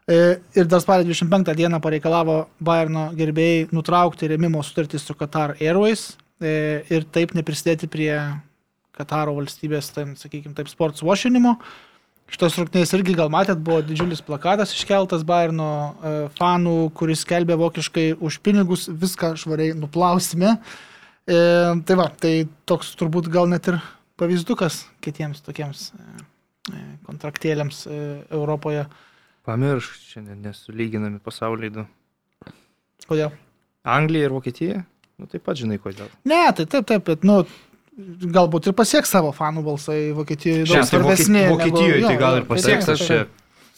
E, 0.07 0.38
ir 0.56 0.68
dar 0.69 0.80
spalio 0.84 1.07
25 1.10 1.56
dieną 1.57 1.82
pareikalavo 1.82 2.36
Bayerno 2.64 3.10
gerbėjai 3.18 3.65
nutraukti 3.74 4.30
rėmimo 4.30 4.61
sutartį 4.64 5.02
su 5.02 5.15
Qatar 5.18 5.56
Airways 5.57 6.11
e, 6.40 6.84
ir 6.94 7.07
taip 7.11 7.34
neprisidėti 7.36 7.90
prie 7.91 8.14
Kataro 8.98 9.34
valstybės, 9.38 9.90
tai, 9.94 10.06
sakykime, 10.18 10.56
taip, 10.57 10.69
sports 10.72 11.03
washingimo. 11.06 11.56
Šitos 12.32 12.57
rungtynės 12.60 12.91
irgi 12.98 13.15
gal 13.18 13.30
matėt, 13.32 13.60
buvo 13.64 13.80
didžiulis 13.86 14.22
plakatas 14.26 14.74
iškeltas 14.76 15.26
Bayerno 15.26 15.72
e, 15.72 16.14
fanų, 16.38 16.78
kuris 16.98 17.26
skelbė 17.26 17.57
vokiškai 17.57 18.11
už 18.22 18.38
pinigus 18.45 18.86
viską 18.91 19.34
švariai 19.40 19.74
nuplausime. 19.80 20.60
E, 21.28 21.38
tai 21.84 21.98
va, 21.99 22.08
tai 22.16 22.34
toks 22.70 22.94
turbūt 22.99 23.28
gal 23.34 23.49
net 23.52 23.68
ir 23.68 23.80
pavyzdukas 24.20 24.86
kitiems 25.04 25.44
tokiems 25.44 25.90
e, 25.91 26.06
e, 26.72 26.84
kontraktėliams 27.08 27.82
e, 27.91 27.98
Europoje. 28.32 28.86
Pamiršk, 29.48 29.98
šiandien 30.14 30.40
nesulyginami 30.48 31.20
pasaulyje 31.24 31.74
du. 31.78 31.86
Kodėl? 33.08 33.32
Anglija 33.88 34.28
ir 34.28 34.36
Vokietija? 34.36 34.82
Nu 35.18 35.28
taip 35.32 35.44
pat 35.48 35.60
žinai 35.60 35.80
kodėl. 35.82 36.10
Ne, 36.28 36.45
tai 36.56 36.68
taip, 36.70 36.88
taip, 36.90 37.04
bet, 37.08 37.24
nu, 37.28 37.41
galbūt 37.98 38.70
ir 38.70 38.76
pasieks 38.78 39.12
savo 39.16 39.32
fanų 39.36 39.64
balsai 39.66 40.12
Vokietijoje. 40.16 40.68
Šiaip 40.70 40.91
tai 40.91 41.18
negu- 41.34 41.56
Vokietijoje 41.56 42.02
jo, 42.02 42.08
tai 42.08 42.18
gal 42.22 42.36
jo, 42.38 42.41
ir 42.44 42.49
pasieks, 42.49 42.86
taip, 42.86 42.95
aš 42.95 43.06
čia. 43.08 43.20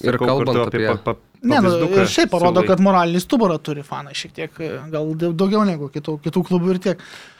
Ir 0.04 0.16
sakau 0.16 0.28
kalbant 0.28 0.58
kartu 0.58 0.78
apie- 0.78 0.88
pa- 0.88 1.14
pa- 1.14 1.26
Ne, 1.42 1.56
nu, 1.64 1.70
ir 1.96 2.04
šiaip 2.12 2.30
parodo, 2.34 2.66
kad 2.68 2.82
moralinį 2.84 3.20
stuburą 3.24 3.56
turi 3.64 3.80
fanai 3.82 4.12
šiek 4.12 4.34
tiek, 4.36 4.52
gal 4.92 5.14
dau- 5.16 5.32
daugiau 5.32 5.62
negu 5.64 5.88
kitų, 5.88 6.18
kitų 6.26 6.42
klubų 6.50 6.74
ir 6.74 6.80
tiek. 6.84 6.98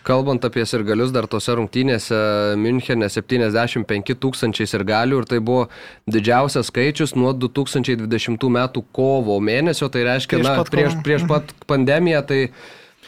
Kalbant 0.08 0.40
apie 0.48 0.64
sirgalius, 0.64 1.12
dar 1.12 1.28
tose 1.28 1.52
rungtynėse 1.60 2.16
Münchenė 2.56 3.10
75 3.12 4.16
tūkstančiai 4.16 4.68
sirgalių 4.72 5.20
ir 5.20 5.26
tai 5.28 5.40
buvo 5.44 5.68
didžiausias 6.08 6.72
skaičius 6.72 7.16
nuo 7.20 7.34
2020 7.34 8.48
metų 8.50 8.86
kovo 8.96 9.36
mėnesio, 9.44 9.92
tai 9.92 10.06
reiškia, 10.08 10.40
Prieš 10.40 10.48
na, 10.48 10.56
pat 10.64 10.72
prieš, 10.72 10.96
prieš 11.04 11.28
pat 11.28 11.52
pandemiją, 11.68 12.24
tai 12.26 12.40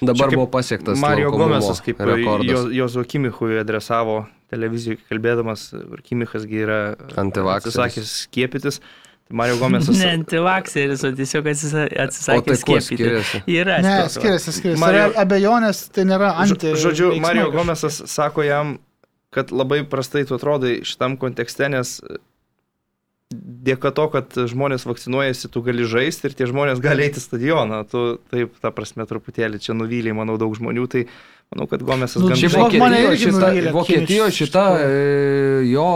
dabar 0.02 0.28
buvo 0.36 0.48
pasiektas 0.48 1.00
Mario 1.00 1.32
Gomesas, 1.32 1.80
kaip 1.80 2.00
rekordas. 2.04 2.52
jo, 2.52 2.68
Jozo 2.84 3.04
Kimichui 3.08 3.60
adresavo 3.64 4.26
televizijoje 4.52 5.00
kalbėdamas, 5.10 5.70
ir 5.72 6.02
Kimichas 6.04 6.44
gi 6.46 6.66
yra 6.68 6.96
atsisakęs 7.16 8.28
skiepytis. 8.28 8.82
Mario 9.32 9.58
Gomesas. 9.62 9.98
Ne 10.00 10.12
antivakseris, 10.18 11.04
o 11.08 11.12
tiesiog 11.16 11.50
atsisakė 11.52 12.46
tai 12.52 12.58
skiepyti. 12.60 13.44
Yra 13.52 13.80
Ne, 13.84 13.96
skiriasi, 14.12 14.56
skiriasi. 14.58 14.82
Mario-. 14.82 15.12
Abejonės 15.22 15.86
tai 15.96 16.06
nėra 16.10 16.34
anti. 16.44 16.74
Žodžiu, 16.76 17.14
veiksmai 17.16 17.28
Mario. 17.28 17.48
Gomesas 17.54 18.02
sako 18.12 18.46
jam, 18.48 18.76
kad 19.34 19.54
labai 19.56 19.82
prastai 19.88 20.26
tu 20.28 20.36
atrodai 20.38 20.82
šitam 20.88 21.18
kontekste, 21.22 21.70
nes 21.72 22.00
dėka 23.32 23.92
to, 23.96 24.08
kad 24.12 24.36
žmonės 24.52 24.86
vakcinuojasi, 24.88 25.50
tu 25.52 25.64
gali 25.66 25.86
žaisti 25.88 26.28
ir 26.30 26.36
tie 26.38 26.48
žmonės 26.50 26.82
gali 26.84 27.06
eiti 27.08 27.22
į 27.22 27.26
stadioną. 27.26 27.84
Tu 27.92 28.02
taip, 28.34 28.58
ta 28.64 28.74
prasme, 28.76 29.08
truputėlį 29.08 29.62
čia 29.64 29.76
nuvyliai, 29.78 30.16
manau, 30.18 30.38
daug 30.42 30.52
žmonių, 30.58 30.88
tai 30.92 31.06
manau, 31.54 31.68
kad 31.72 31.86
Gomesas 31.88 32.24
Nu, 32.24 32.32
gan 32.32 32.42
Vokietijoje 32.42 33.22
šita, 33.24 33.54
Kimiš, 33.88 34.42
šita 34.42 34.66
iš 34.76 34.84
e, 34.84 35.70
jo 35.72 35.92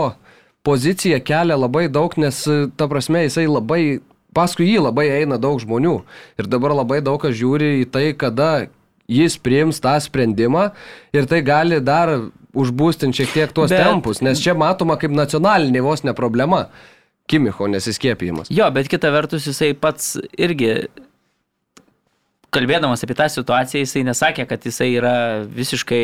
pozicija 0.66 1.20
kelia 1.22 1.56
labai 1.58 1.86
daug, 1.92 2.12
nes 2.20 2.42
e, 2.50 2.66
ta 2.76 2.88
prasme 2.90 3.22
jisai 3.26 3.46
labai, 3.46 4.00
paskui 4.36 4.66
jį 4.72 4.82
labai 4.88 5.06
eina 5.20 5.38
daug 5.40 5.60
žmonių. 5.62 6.00
Ir 6.40 6.50
dabar 6.50 6.74
labai 6.82 6.98
daug 7.06 7.20
kas 7.22 7.36
žiūri 7.38 7.76
į 7.84 7.86
tai, 7.94 8.08
kada 8.18 8.66
jis 9.06 9.38
priims 9.38 9.78
tą 9.82 9.94
sprendimą 10.02 10.72
ir 11.14 11.28
tai 11.30 11.38
gali 11.46 11.78
dar 11.80 12.10
užbūstinti 12.56 13.22
šiek 13.22 13.32
tiek 13.36 13.54
tuos 13.54 13.70
Bet- 13.70 13.84
tempus, 13.84 14.22
nes 14.24 14.40
čia 14.42 14.56
matoma 14.58 14.96
kaip 14.98 15.14
nacionalinė 15.14 15.84
vos 15.86 16.02
ne 16.04 16.14
problema. 16.16 16.66
Kimicho 17.26 17.66
nesiskiepijimas. 17.66 18.46
Jo, 18.54 18.68
bet 18.70 18.86
kita 18.86 19.10
vertus 19.10 19.48
jisai 19.48 19.72
pats 19.74 20.12
irgi, 20.38 20.86
kalbėdamas 22.56 23.04
apie 23.06 23.16
tą 23.18 23.26
situaciją, 23.36 23.84
jisai 23.84 24.02
nesakė, 24.08 24.46
kad 24.50 24.64
jisai 24.66 24.88
yra 24.98 25.14
visiškai, 25.46 26.02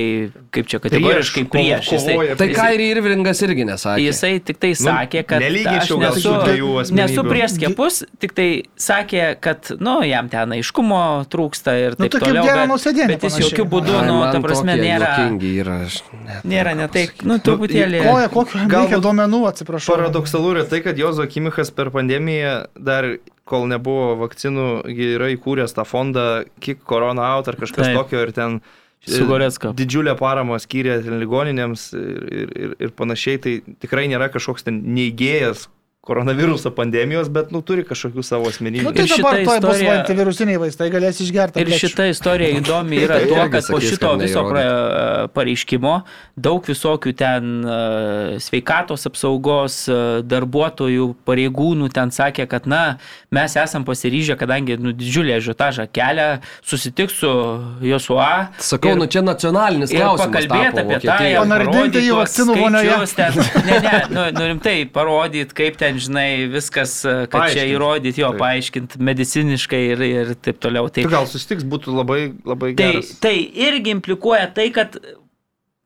kaip 0.54 0.68
čia 0.70 0.80
kategoriškai 0.84 1.44
Prieš, 1.48 1.50
prieš. 1.52 1.90
Jisai, 1.96 2.16
Tai 2.36 2.46
Jisai- 2.48 2.56
Kairi 2.60 2.86
Irvingas 2.92 3.42
irgi 3.46 3.64
nesakė. 3.68 4.04
Jisai 4.06 4.32
tik 4.44 4.58
tai 4.62 4.72
sakė, 4.78 5.24
kad 5.26 5.42
aš 5.42 5.46
nelyginčiau 5.48 5.98
gal 6.02 6.14
šių 6.22 6.32
dviejų 6.44 6.70
asmenybių. 6.82 7.00
nesu 7.02 7.24
prieš 7.28 7.56
skiepus, 7.56 8.00
tik 8.22 8.34
tai 8.38 8.48
sakė, 8.76 9.24
kad, 9.40 9.72
nu, 9.80 9.98
jam 10.06 10.28
ten 10.32 10.52
aiškumo 10.58 11.02
trūksta 11.32 11.74
ir 11.80 11.96
Nu, 11.98 12.06
taip 12.06 12.12
tai 12.16 12.20
kaip 12.20 12.28
toliau. 12.28 12.44
Bet, 12.46 12.68
Nausėdienė 12.72 13.16
bet 13.16 13.22
jis 13.28 13.38
jokių 13.42 13.64
būdų, 13.72 13.96
nu, 14.06 14.16
ta 14.32 14.40
prasme, 14.44 14.76
nėra, 14.78 15.12
Yra, 15.42 15.78
net 16.26 16.44
nėra 16.44 16.74
ne 16.76 16.86
tai, 16.92 17.06
nu, 17.22 17.32
Nu, 17.32 17.38
truputėlį. 17.40 18.02
Koja, 18.04 18.28
Galbūt 18.28 18.52
reikia 18.84 18.98
duomenų, 19.00 19.40
atsiprašau. 19.48 19.94
Paradoksalu 19.96 20.50
yra 20.54 20.64
tai, 20.68 20.80
kad 20.84 20.96
Jozo 21.00 21.24
Kimichas 21.26 21.70
per 21.74 21.90
pandemiją 21.90 22.66
dar 22.78 23.16
kol 23.52 23.68
nebuvo 23.70 24.14
vakcinų, 24.22 24.68
yra 25.16 25.28
įkūręs 25.36 25.76
tą 25.76 25.84
fondą 25.88 26.24
Kick 26.62 26.86
Corona 26.88 27.28
Out 27.36 27.52
ar 27.52 27.60
kažkas 27.60 27.90
Taip. 27.90 28.00
tokio 28.00 28.24
ir 28.24 28.32
ten 28.36 28.58
e, 28.62 29.12
Su 29.12 29.28
Goretska. 29.28 29.74
didžiulę 29.76 30.16
paramą 30.18 30.56
skyrė 30.62 30.98
ligoninėms 31.04 31.90
ir, 31.98 32.26
ir, 32.40 32.56
ir, 32.64 32.74
ir 32.88 32.96
panašiai, 32.98 33.40
tai 33.42 33.54
tikrai 33.84 34.08
nėra 34.12 34.30
kažkoks 34.32 34.68
ten 34.68 34.80
neįgėjęs 34.96 35.68
koronaviruso 36.02 36.70
pandemijos, 36.74 37.28
bet, 37.30 37.52
nu, 37.54 37.60
turi 37.62 37.84
kažkokių 37.86 38.22
savo 38.26 38.48
asmeninių. 38.50 38.88
Nu, 38.88 38.90
tai 38.90 39.04
Ir 39.06 39.12
dabar 39.12 39.36
toj 39.36 39.44
bus 39.46 39.54
istorija- 39.54 39.90
va 39.92 39.98
antivirusiniai 40.00 40.58
vaistai, 40.58 40.88
galės 40.90 41.20
išgerti. 41.22 41.60
Ir 41.62 41.68
šita 41.78 42.06
istorija 42.10 42.48
įdomi 42.58 42.98
yra 43.04 43.20
Tai 43.20 43.28
tuo, 43.30 43.44
kad 43.52 43.68
po 43.70 43.78
šito 43.80 44.10
kad 44.10 44.24
viso 44.24 44.42
pra- 44.48 45.28
pareiškimo 45.30 45.92
daug 46.42 46.66
visokių 46.66 47.12
ten 47.14 47.52
e, 47.62 47.76
sveikatos 48.42 49.06
apsaugos 49.06 49.76
e, 49.86 49.98
darbuotojų, 50.26 51.06
pareigūnų 51.28 51.92
ten 51.94 52.10
sakė, 52.10 52.48
kad 52.50 52.66
na, 52.66 52.80
mes 53.30 53.54
esam 53.62 53.86
pasiryžę, 53.86 54.34
kadangi 54.42 54.80
nu, 54.82 54.90
didžiulį 54.98 55.38
žiotažą 55.46 55.86
kelia, 55.94 56.40
susitiks 56.66 57.14
su 57.22 57.30
Josua. 57.86 58.48
Sakau, 58.58 58.96
ir- 58.96 58.98
nu 58.98 59.06
čia 59.06 59.22
nacionalinis 59.22 59.94
Ir 59.94 60.02
klausimas. 60.02 60.26
pakalbėti 60.34 60.82
apie 60.82 60.98
Vokietijoj. 60.98 61.38
O 61.38 61.46
nardinti 61.54 62.02
jį 62.08 62.18
vakcinų 62.18 62.58
vonioje. 62.58 62.98
Ne, 63.70 63.80
ne, 63.86 63.96
nu, 64.10 64.26
nu 64.40 64.50
rimtai 64.50 64.76
parodyti, 64.90 65.54
kaip 65.62 65.78
ten, 65.78 65.91
žinai, 65.98 66.46
viskas, 66.52 67.04
e, 67.04 67.26
kad 67.26 67.50
čia 67.50 67.62
Paaiškint. 67.62 67.74
įrodyti, 67.76 68.18
jo, 68.22 68.30
Taip. 68.32 68.40
paaiškinti 68.40 68.98
mediciniškai 69.00 69.82
ir, 69.92 70.00
ir 70.02 70.34
taip 70.34 70.58
toliau. 70.60 70.88
Tai, 70.92 71.02
Tai 71.04 71.10
gal 71.12 71.26
susitiks 71.26 71.64
būtų 71.64 71.94
labai, 71.96 72.32
labai 72.44 72.74
Tai, 72.74 72.92
geras. 72.92 73.12
tai 73.20 73.36
irgi 73.52 73.90
implikuoja 73.96 74.46
tai, 74.54 74.70
kad 74.70 74.96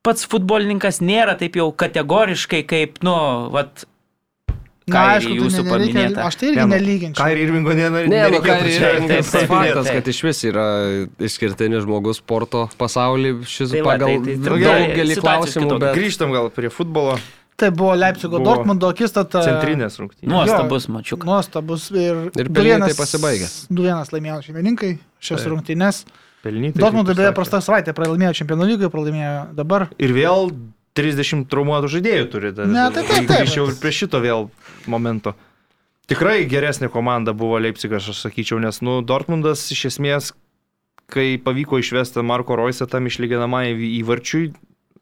pats 0.07 0.25
futbolininkas 0.31 1.01
nėra 1.03 1.37
taip 1.39 1.57
jau 1.59 1.73
kategoriškai 1.73 2.63
kaip, 2.67 3.03
nu, 3.03 3.51
vat, 3.51 3.85
Na, 4.87 4.95
Kairį 4.95 5.15
aišku, 5.19 5.31
tai 5.33 5.39
jūsų 5.43 5.63
ne- 5.65 5.71
nereikia, 5.71 5.95
paminėta. 5.99 6.25
aš 6.29 6.35
tai 6.39 6.47
irgi 6.47 6.57
Ne, 6.57 6.63
nu, 6.63 6.75
nelyginčiau. 6.77 7.19
Kairi 7.19 7.41
Irvingo 7.43 7.73
Ne, 7.75 7.89
nu 7.91 7.97
nereikėtų 8.07 8.43
Kairi 8.47 8.71
čia- 8.71 8.91
Irvingas 8.95 9.31
taip, 9.33 9.41
taip, 9.41 9.49
faktas, 9.51 9.89
kad 9.91 10.07
iš 10.13 10.21
vis 10.23 10.43
yra 10.47 10.67
išskirtinis 11.27 11.83
žmogus 11.83 12.21
sporto 12.23 12.61
pasaulyje, 12.79 13.43
šis 13.51 13.71
Tai 13.73 13.81
va, 13.83 13.91
pagal 13.97 14.07
tai- 14.07 14.21
tai- 14.23 14.37
tai- 14.37 14.47
daugelį 14.47 15.17
klausimų, 15.19 15.79
bet 15.81 15.97
Grįžtam 15.99 16.31
gal 16.31 16.51
prie 16.51 16.71
futbolo 16.71 17.19
Tai 17.57 17.71
buvo 17.73 17.95
Leipzigo 17.97 18.37
Buvo 18.39 18.45
Dortmundo 18.51 18.89
akistata. 18.93 19.41
centrinės 19.41 19.97
rungtynės. 19.97 20.29
nuostabus 20.29 20.89
mačiuk. 20.93 21.25
Nuostabus 21.25 21.87
ir, 21.91 22.31
Ir 22.37 22.51
pelnytai 22.53 22.93
pasibaigė. 22.99 23.49
2-1 23.73 24.13
laimėjo 24.13 24.43
šeimininkai 24.45 24.99
šias 25.21 25.41
Taip. 25.41 25.53
rungtynes. 25.55 26.03
Pelnytai. 26.45 26.79
Dortmundui 26.83 27.15
kaip 27.15 27.23
beje 27.25 27.33
prasta 27.35 27.63
savaitė, 27.65 27.95
pralaimėjo 27.97 28.35
čempionų 28.43 28.69
lygai, 28.75 28.91
pralaimėjo 28.93 29.55
dabar. 29.57 29.89
Ir 29.99 30.13
vėl 30.13 30.53
30 30.97 31.49
traumuotų 31.49 31.89
žaidėjų 31.97 32.29
turi. 32.31 32.53
Ne, 32.69 32.91
tai 32.93 33.03
taip, 33.09 33.27
taip. 33.27 33.41
Grįžčiau 33.47 33.71
ir 33.73 33.81
prie 33.81 33.93
šito 33.93 34.21
vėl 34.21 34.51
momento. 34.87 35.33
Tikrai 36.07 36.45
geresnė 36.47 36.89
komanda 36.93 37.33
buvo 37.35 37.59
Leipzigas, 37.59 38.05
aš 38.09 38.21
sakyčiau, 38.29 38.61
nes, 38.63 38.79
nu, 38.85 39.01
Dortmundas 39.03 39.65
iš 39.75 39.87
esmės, 39.91 40.33
kai 41.11 41.39
pavyko 41.43 41.81
išvesti 41.83 42.23
Marko 42.23 42.55
Roisą 42.55 42.87
tam 42.89 43.07
išlyginamai 43.11 43.73
įvarčiui, 44.03 44.53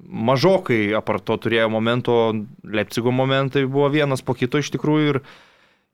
mažokai 0.05 0.95
aparto 0.97 1.37
turėjo 1.41 1.69
momento, 1.73 2.17
Leipzigo 2.65 3.13
momentai 3.15 3.65
buvo 3.67 3.89
vienas 3.93 4.23
po 4.25 4.37
kito 4.37 4.61
iš 4.61 4.71
tikrųjų 4.75 5.15
ir 5.15 5.21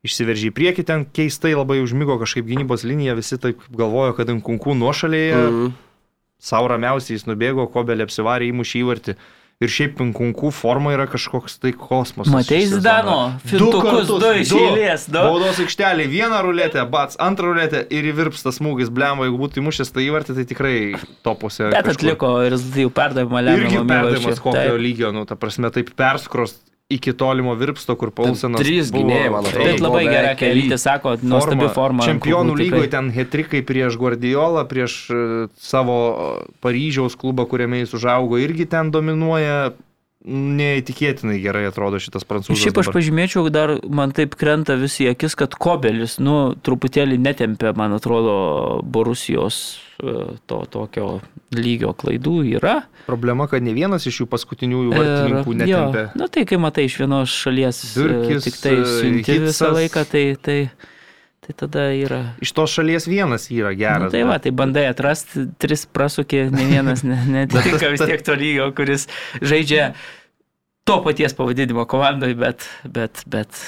išsiveržė 0.07 0.49
į 0.49 0.55
priekį, 0.57 0.85
ten 0.87 1.05
keistai 1.05 1.53
labai 1.53 1.79
užmygo 1.83 2.17
kažkaip 2.21 2.47
gynybos 2.47 2.85
linija, 2.87 3.15
visi 3.17 3.37
taip 3.41 3.61
galvojo, 3.69 4.15
kad 4.17 4.31
Inkunkų 4.33 4.75
nuošalėje 4.79 5.35
mm. 5.35 5.51
Mhm. 5.51 5.75
savo 6.41 6.71
ramiausiai 6.73 7.19
jis 7.19 7.27
nubėgo, 7.29 7.67
Kobelė 7.71 8.07
apsivarė 8.07 8.49
įmušį 8.49 8.81
įvartį. 8.81 9.17
Ir 9.61 9.69
šiaip 9.69 9.99
Inkunkų 10.01 10.49
forma 10.57 10.95
yra 10.95 11.05
kažkoks 11.09 11.59
tai 11.61 11.69
kosmosas. 11.77 12.31
Matei. 12.33 12.63
Zidano, 12.65 13.35
fintukus 13.45 14.09
du 14.09 14.31
iš 14.39 14.53
eilės, 14.57 15.05
du. 15.05 15.21
Baudos 15.21 15.59
aikštelė, 15.61 16.07
vieną 16.09 16.39
ruletę, 16.47 16.81
bats, 16.89 17.19
antrą 17.21 17.51
ruletę 17.51 17.83
ir 17.93 18.09
įvirpstas 18.09 18.57
smūgis, 18.57 18.89
blemba, 18.89 19.27
jeigu 19.27 19.37
būtų 19.43 19.61
įmušęs 19.61 19.93
tą 19.93 20.01
įvartį, 20.07 20.37
tai 20.39 20.47
tikrai 20.49 20.75
topose. 21.21 21.69
Bet 21.69 21.91
kažkur. 21.91 22.09
atliko 22.09 22.33
rezultatyvų 22.47 22.95
perdavimą 22.97 23.45
Irgi 23.45 23.69
lemiamą 23.69 23.85
perdavimas 23.93 24.41
kokio 24.41 24.57
Taip. 24.57 24.81
lygio, 24.81 25.13
nu, 25.13 25.27
ta 25.29 25.37
prasme, 25.37 25.69
taip 25.73 25.93
perskros 25.93 26.57
iki 26.91 27.13
tolimo 27.17 27.55
virpsto, 27.59 27.95
kur 27.99 28.11
Paulsenas. 28.15 28.61
trys 28.61 28.91
gynėjai, 28.93 29.29
man 29.33 29.47
atrodo. 29.47 29.67
Bet 29.69 29.83
labai 29.83 30.03
gera, 30.07 30.33
kai. 30.39 30.51
Lytis 30.57 30.85
sako, 30.87 31.15
nuostabi 31.23 31.69
forma. 31.75 32.07
Čempionų 32.07 32.57
lygoje 32.59 32.91
ten 32.93 33.11
hetrikai 33.15 33.63
prieš 33.67 33.99
Guardiolą, 34.01 34.65
prieš 34.69 34.97
e, 35.11 35.21
savo 35.61 35.97
e, 36.09 36.33
Paryžiaus 36.63 37.17
klubą, 37.19 37.47
kuriame 37.49 37.83
jis 37.83 37.95
užaugo, 37.99 38.41
irgi 38.41 38.67
ten 38.69 38.91
dominuoja. 38.93 39.71
Neįtikėtinai 40.21 41.39
gerai 41.41 41.63
atrodo 41.65 41.97
šitas 41.97 42.25
prancūzas. 42.29 42.59
Šiaip 42.61 42.77
aš 42.77 42.91
dabar. 42.91 42.97
pažymėčiau, 42.99 43.47
dar 43.49 43.73
man 43.89 44.11
taip 44.13 44.35
krenta 44.37 44.75
visi 44.77 45.07
akis, 45.09 45.33
kad 45.39 45.55
Kobelis, 45.57 46.19
nu, 46.21 46.53
truputėlį 46.61 47.17
netempė, 47.17 47.71
man 47.77 47.95
atrodo, 47.97 48.35
Borusijos 48.85 49.57
e, 49.97 50.37
to 50.45 50.59
tokio 50.69 51.07
lygio 51.57 51.95
klaidų 51.97 52.35
yra. 52.53 52.75
Problema, 53.07 53.49
kad 53.49 53.65
ne 53.65 53.73
vienas 53.73 54.05
iš 54.05 54.21
jų 54.21 54.29
paskutiniųjų 54.29 54.93
vartininkų 54.93 55.55
Ir- 55.55 55.59
netempė. 55.63 56.05
Jo, 56.05 56.21
nu 56.21 56.29
tai 56.29 56.45
kai 56.45 56.61
matai 56.61 56.85
iš 56.85 56.99
vienos 57.01 57.33
šalies 57.41 57.81
e, 57.81 57.91
Durkis, 57.97 58.45
tik 58.45 58.61
tai 58.61 58.77
siunti 58.85 59.39
visą 59.47 59.73
laiką, 59.73 60.05
tai, 60.13 60.25
tai, 60.37 60.59
tai 61.51 61.67
tada 61.67 61.83
yra. 61.93 62.21
Iš 62.41 62.51
tos 62.55 62.71
šalies 62.79 63.05
vienas 63.11 63.49
yra 63.51 63.71
Nu, 63.73 63.77
geras. 63.79 64.11
tai 64.15 64.23
va, 64.27 64.39
tai 64.39 64.51
bandai 64.55 64.87
atrasti, 64.89 65.45
tris 65.59 65.85
prasukė, 65.85 66.47
ne 66.51 66.65
vienas 66.71 67.03
ne- 67.03 67.19
netitinka 67.35 67.91
vis 67.93 68.01
tiek 68.07 68.23
to 68.25 68.35
lygio, 68.39 68.71
kuris 68.75 69.07
žaidžia 69.41 69.91
to 70.87 70.97
paties 71.05 71.35
pavadinimo 71.37 71.85
komandoje, 71.85 72.35
bet, 72.39 72.65
bet, 72.87 73.23
bet 73.29 73.61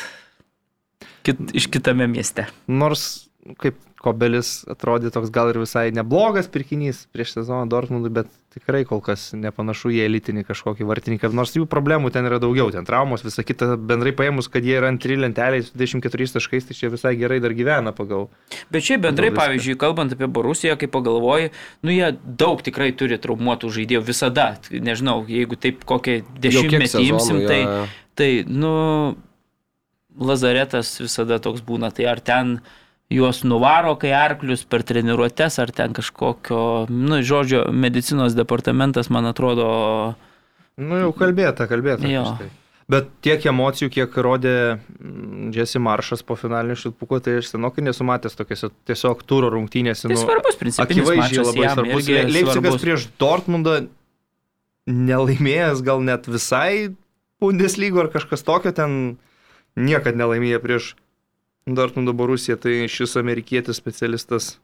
kit, 1.24 1.38
iš 1.54 1.68
kitame 1.72 2.08
mieste. 2.10 2.48
Nors 2.68 3.28
kaip 3.62 3.78
Kobelis 4.04 4.66
atrodė 4.68 5.14
toks 5.16 5.32
gal 5.32 5.54
ir 5.54 5.62
visai 5.62 5.86
neblogas 5.96 6.50
pirkinys 6.52 7.06
prieš 7.16 7.38
sezoną 7.38 7.70
Dortmundui, 7.72 8.12
bet 8.12 8.28
tikrai 8.54 8.84
kol 8.86 9.00
kas 9.02 9.30
nepanašu 9.32 9.94
į 9.96 10.02
elitinį 10.06 10.44
kažkokį 10.50 10.88
vartininką. 10.90 11.30
Nors 11.34 11.56
jų 11.56 11.64
problemų 11.72 12.12
ten 12.14 12.28
yra 12.28 12.42
daugiau, 12.44 12.68
ten 12.74 12.84
traumos, 12.88 13.24
visa 13.24 13.46
kita, 13.48 13.74
bendrai 13.80 14.12
paėmus, 14.18 14.52
kad 14.52 14.68
jie 14.68 14.76
yra 14.82 14.92
antri 14.92 15.16
lenteliai 15.18 15.64
su 15.64 15.72
24 15.80 16.36
taškais, 16.36 16.68
tai 16.68 16.78
čia 16.78 16.92
visai 16.94 17.16
gerai 17.20 17.40
dar 17.44 17.56
gyvena 17.56 17.96
pagal. 17.96 18.28
Bet 18.74 18.84
šiaip 18.84 19.08
bendrai, 19.08 19.32
pavyzdžiui, 19.40 19.80
kalbant 19.80 20.14
apie 20.14 20.28
Borusiją, 20.28 20.76
kai 20.82 20.92
pagalvoji, 20.92 21.54
nu 21.88 21.96
jie 21.96 22.14
daug 22.44 22.62
tikrai 22.66 22.92
turi 23.00 23.18
traumuotų 23.24 23.72
žaidėjų 23.80 24.06
visada. 24.12 24.52
Nežinau, 24.70 25.22
jeigu 25.32 25.56
taip 25.56 25.88
kokią 25.88 26.20
dešimtmetį 26.44 27.08
imsim, 27.08 27.44
tai, 27.48 27.62
jo. 27.64 27.84
tai, 28.20 28.32
nu, 28.52 28.74
lazaretas 30.20 30.98
visada 31.02 31.40
toks 31.42 31.64
būna. 31.66 31.92
Tai 31.96 32.10
ar 32.12 32.22
ten 32.24 32.58
juos 33.12 33.44
nuvaro, 33.44 33.96
kai 34.00 34.14
arklius 34.16 34.64
per 34.70 34.86
treniruotės, 34.88 35.60
ar 35.62 35.74
ten 35.76 35.96
kažkokio, 35.98 36.62
nu, 36.90 37.20
žodžio, 37.26 37.66
medicinos 37.74 38.38
departamentas, 38.38 39.12
man 39.14 39.28
atrodo, 39.30 39.68
Nu 40.80 41.00
jau 41.04 41.14
kalbėta, 41.14 41.68
kalbėta. 41.70 42.10
Tai. 42.40 42.50
Bet 42.92 43.10
tiek 43.24 43.46
emocijų, 43.48 43.90
kiek 43.94 44.16
rodė 44.26 44.56
mm, 44.76 45.52
Jesse 45.56 45.80
Maršas 45.80 46.26
po 46.26 46.36
finalinio 46.38 46.76
šilpuko, 46.80 47.22
tai 47.24 47.38
aš 47.40 47.54
senokai 47.54 47.86
nesu 47.86 48.06
matęs 48.08 48.36
tokiuose 48.36 48.72
tiesiog 48.90 49.22
turo 49.30 49.52
rungtynėse. 49.54 50.10
tai 50.10 50.18
nu, 50.18 50.20
svarbus 50.20 50.58
principinis 50.60 51.06
Akivaizdžiai 51.06 51.46
labai 51.48 51.70
svarbus. 51.78 52.10
Leipzigas 52.34 52.80
prieš 52.82 53.06
Dortmundą 53.22 53.78
nelaimėjęs 54.90 55.86
gal 55.86 56.04
net 56.04 56.28
visai 56.28 56.92
Bundeslygo 57.44 58.04
ar 58.04 58.12
kažkas 58.12 58.44
tokio 58.44 58.74
ten 58.76 59.18
niekad 59.80 60.20
nelaimėjo 60.20 60.60
prieš 60.64 60.92
Dortmundo 61.66 62.14
Borusiją, 62.14 62.58
tai 62.60 62.84
šis 62.92 63.16
amerikietis 63.22 63.80
specialistas 63.80 64.56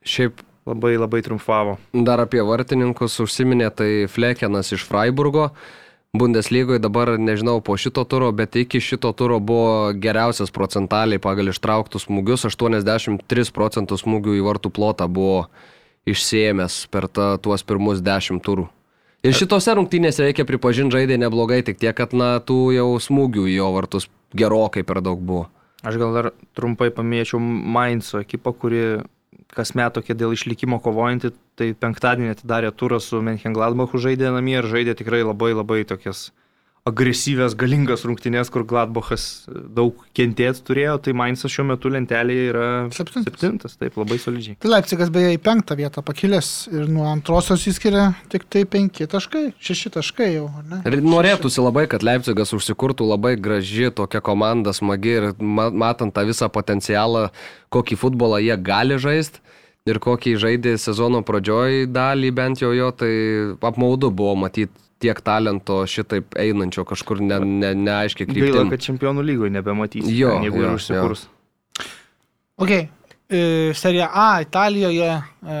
Šiaip 0.00 0.40
labai 0.64 0.94
labai 0.96 1.20
triumfavo. 1.20 1.76
Dar 1.92 2.22
apie 2.22 2.40
vartininkus 2.44 3.18
užsiminė, 3.20 3.68
tai 3.76 3.90
Flekenas 4.08 4.72
iš 4.72 4.86
Freiburgo. 4.88 5.50
Bundeslygoje 6.16 6.80
dabar, 6.82 7.12
nežinau, 7.20 7.60
po 7.62 7.76
šito 7.78 8.02
turo, 8.08 8.30
bet 8.34 8.56
iki 8.58 8.80
šito 8.82 9.12
turo 9.14 9.38
buvo 9.38 9.92
geriausias 9.92 10.50
procentaliai 10.50 11.20
pagal 11.22 11.52
ištrauktus 11.52 12.08
smūgius. 12.08 12.48
83 12.48 13.52
procentų 13.54 14.00
smūgių 14.00 14.40
į 14.40 14.42
vartų 14.48 14.72
plotą 14.74 15.06
buvo 15.06 15.44
išsiemęs 16.08 16.80
per 16.90 17.06
ta, 17.12 17.36
tuos 17.38 17.62
pirmus 17.62 18.00
10 18.02 18.42
turų. 18.42 18.66
Ir 19.20 19.36
šitose 19.36 19.76
rungtynėse 19.76 20.24
reikia 20.24 20.48
pripažinti 20.48 20.96
žaidė 20.96 21.20
neblogai, 21.20 21.60
tik 21.62 21.76
tiek, 21.78 21.92
kad 21.94 22.16
na, 22.16 22.38
tų 22.40 22.72
jau 22.72 22.90
smūgių 22.96 23.46
į 23.52 23.58
jo 23.60 23.72
vartus 23.76 24.08
gerokai 24.32 24.82
per 24.82 25.04
daug 25.04 25.20
buvo. 25.20 25.50
Aš 25.86 25.96
gal 26.00 26.12
dar 26.16 26.30
trumpai 26.56 26.90
paminėčiau 26.92 27.40
Mainzo 27.40 28.20
ekipą, 28.20 28.52
kuri 28.52 28.82
kasmet 29.54 29.96
tokia 29.96 30.14
dėl 30.14 30.34
išlikimo 30.36 30.78
kovojanti, 30.84 31.32
tai 31.58 31.72
penktadienį 31.74 32.34
atidarė 32.34 32.70
turą 32.76 33.00
su 33.02 33.22
Menchengladbachu 33.24 34.00
žaidė 34.02 34.30
namie 34.34 34.58
ir 34.60 34.68
žaidė 34.70 34.94
tikrai 35.00 35.22
labai 35.24 35.54
labai 35.56 35.82
tokias 35.88 36.28
agresyvės, 36.90 37.54
galingas 37.58 38.02
rungtynės, 38.06 38.50
kur 38.52 38.64
Gladbachas 38.68 39.24
daug 39.48 39.96
kentėt 40.16 40.60
turėjo, 40.66 40.96
tai 41.04 41.14
Mainzas 41.16 41.52
šiuo 41.54 41.64
metu 41.70 41.90
lentelėje 41.92 42.46
yra 42.50 42.66
Septintas. 42.94 43.26
septintas, 43.30 43.76
taip 43.80 43.96
labai 44.00 44.18
solidžiai. 44.20 44.58
Tai 44.62 44.72
Leipzigas 44.74 45.12
beje 45.14 45.32
į 45.36 45.40
penktą 45.46 45.76
vietą 45.78 46.04
pakilęs 46.06 46.50
ir 46.74 46.88
nuo 46.90 47.06
antrosios 47.10 47.64
įskiria 47.70 48.10
tik 48.32 48.44
tai 48.52 48.64
penki 48.68 49.06
taškai, 49.10 49.46
šeši 49.62 49.94
taškai 49.98 50.30
jau, 50.34 50.48
ar 50.60 50.66
ne? 50.74 50.80
Ir 50.90 50.98
norėtųsi 51.06 51.62
labai, 51.64 51.86
kad 51.90 52.04
Leipzigas 52.06 52.52
užsikurtų 52.56 53.06
labai 53.08 53.36
graži 53.40 53.90
tokia 53.94 54.20
komanda, 54.24 54.74
smagi 54.76 55.16
ir 55.20 55.30
ma- 55.38 55.70
matant 55.70 56.14
tą 56.14 56.26
visą 56.28 56.50
potencialą, 56.52 57.28
kokį 57.72 57.96
futbolą 58.02 58.42
jie 58.44 58.56
gali 58.60 58.98
žaisti. 59.00 59.40
Ir 59.88 59.96
kokį 59.96 60.34
žaidė 60.36 60.74
sezono 60.76 61.22
pradžioj 61.24 61.86
dalį 61.88 62.30
bent 62.36 62.60
jau 62.60 62.68
jo, 62.76 62.90
tai 62.92 63.08
apmaudu 63.64 64.10
buvo 64.12 64.34
matyti 64.36 64.68
tiek 65.00 65.20
talento 65.24 65.80
šitaip 65.88 66.34
einančio 66.38 66.84
kažkur 66.88 67.20
ne, 67.24 67.38
ne, 67.40 67.70
neaiškiai 67.74 68.28
Gaila, 68.28 68.40
kryptim. 68.40 68.70
kad 68.74 68.84
čempionų 68.84 69.24
lygoje 69.24 69.52
nebematysime, 69.54 70.12
Jo, 70.16 70.34
jeigu 70.44 70.60
jo, 70.60 70.66
ir 70.68 70.76
užsikurs. 70.76 71.22
Ok, 72.60 72.70
e, 72.76 73.40
Serija 73.74 74.10
A 74.12 74.28
Italijoje, 74.44 75.10
e, 75.16 75.58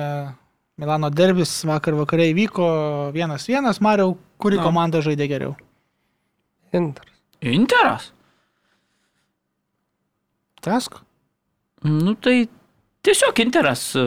Milano 0.80 1.10
derbis 1.12 1.52
vakar 1.68 1.96
vakare 1.96 2.28
įvyko 2.32 2.66
1-1, 3.16 3.80
Mariau, 3.84 4.14
kuri 4.40 4.56
Na. 4.60 4.64
komanda 4.68 5.00
žaidė 5.04 5.26
geriau? 5.28 5.54
Inter. 6.72 7.08
Interas. 7.40 8.12
Task? 10.60 11.00
Nu 11.84 12.14
tai 12.20 12.48
tiesiog 13.04 13.40
Interas 13.44 13.86
e, 13.96 14.04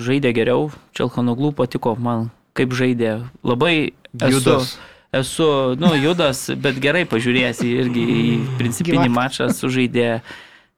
žaidė 0.00 0.32
geriau, 0.36 0.70
Čelhanoglų 0.96 1.52
patiko 1.60 1.92
man, 2.00 2.30
kaip 2.56 2.72
žaidė. 2.76 3.18
Labai 3.44 3.92
Judas. 4.22 4.78
esu 5.12 5.74
nu, 5.78 5.94
judas, 5.98 6.50
bet 6.56 6.78
gerai 6.82 7.04
pažiūrėjęs 7.06 7.60
į- 7.62 7.74
irgi 7.84 8.04
į 8.04 8.24
principinį 8.58 9.06
Gyvatė. 9.08 9.14
mačą 9.14 9.48
sužaidė. 9.54 10.20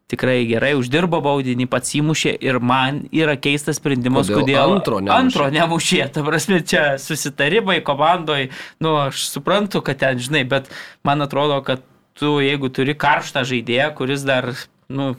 Tikrai 0.06 0.46
gerai 0.46 0.74
uždirbo 0.78 1.18
baudinį, 1.20 1.66
pats 1.66 1.90
įmušė 1.98 2.36
ir 2.40 2.60
man 2.62 3.08
yra 3.10 3.34
keistas 3.36 3.80
sprendimas, 3.80 4.28
Kodėl 4.30 4.44
kodėl 4.44 4.74
antro 4.76 5.00
nemušė? 5.00 5.16
antro 5.18 5.46
nemušė. 5.50 6.12
Ta 6.12 6.22
prasme, 6.22 6.60
čia 6.62 6.94
susitarimai 6.96 7.80
komandoje, 7.82 8.50
nu 8.78 8.92
aš 9.08 9.24
suprantu, 9.32 9.82
kad 9.82 9.98
ten, 9.98 10.18
žinai, 10.22 10.44
bet 10.48 10.70
man 11.02 11.22
atrodo, 11.26 11.58
kad 11.66 11.82
tu, 12.14 12.38
jeigu 12.38 12.70
turi 12.70 12.94
karštą 12.94 13.42
žaidėją, 13.42 13.88
kuris 13.98 14.22
dar, 14.22 14.52
nu, 14.88 15.16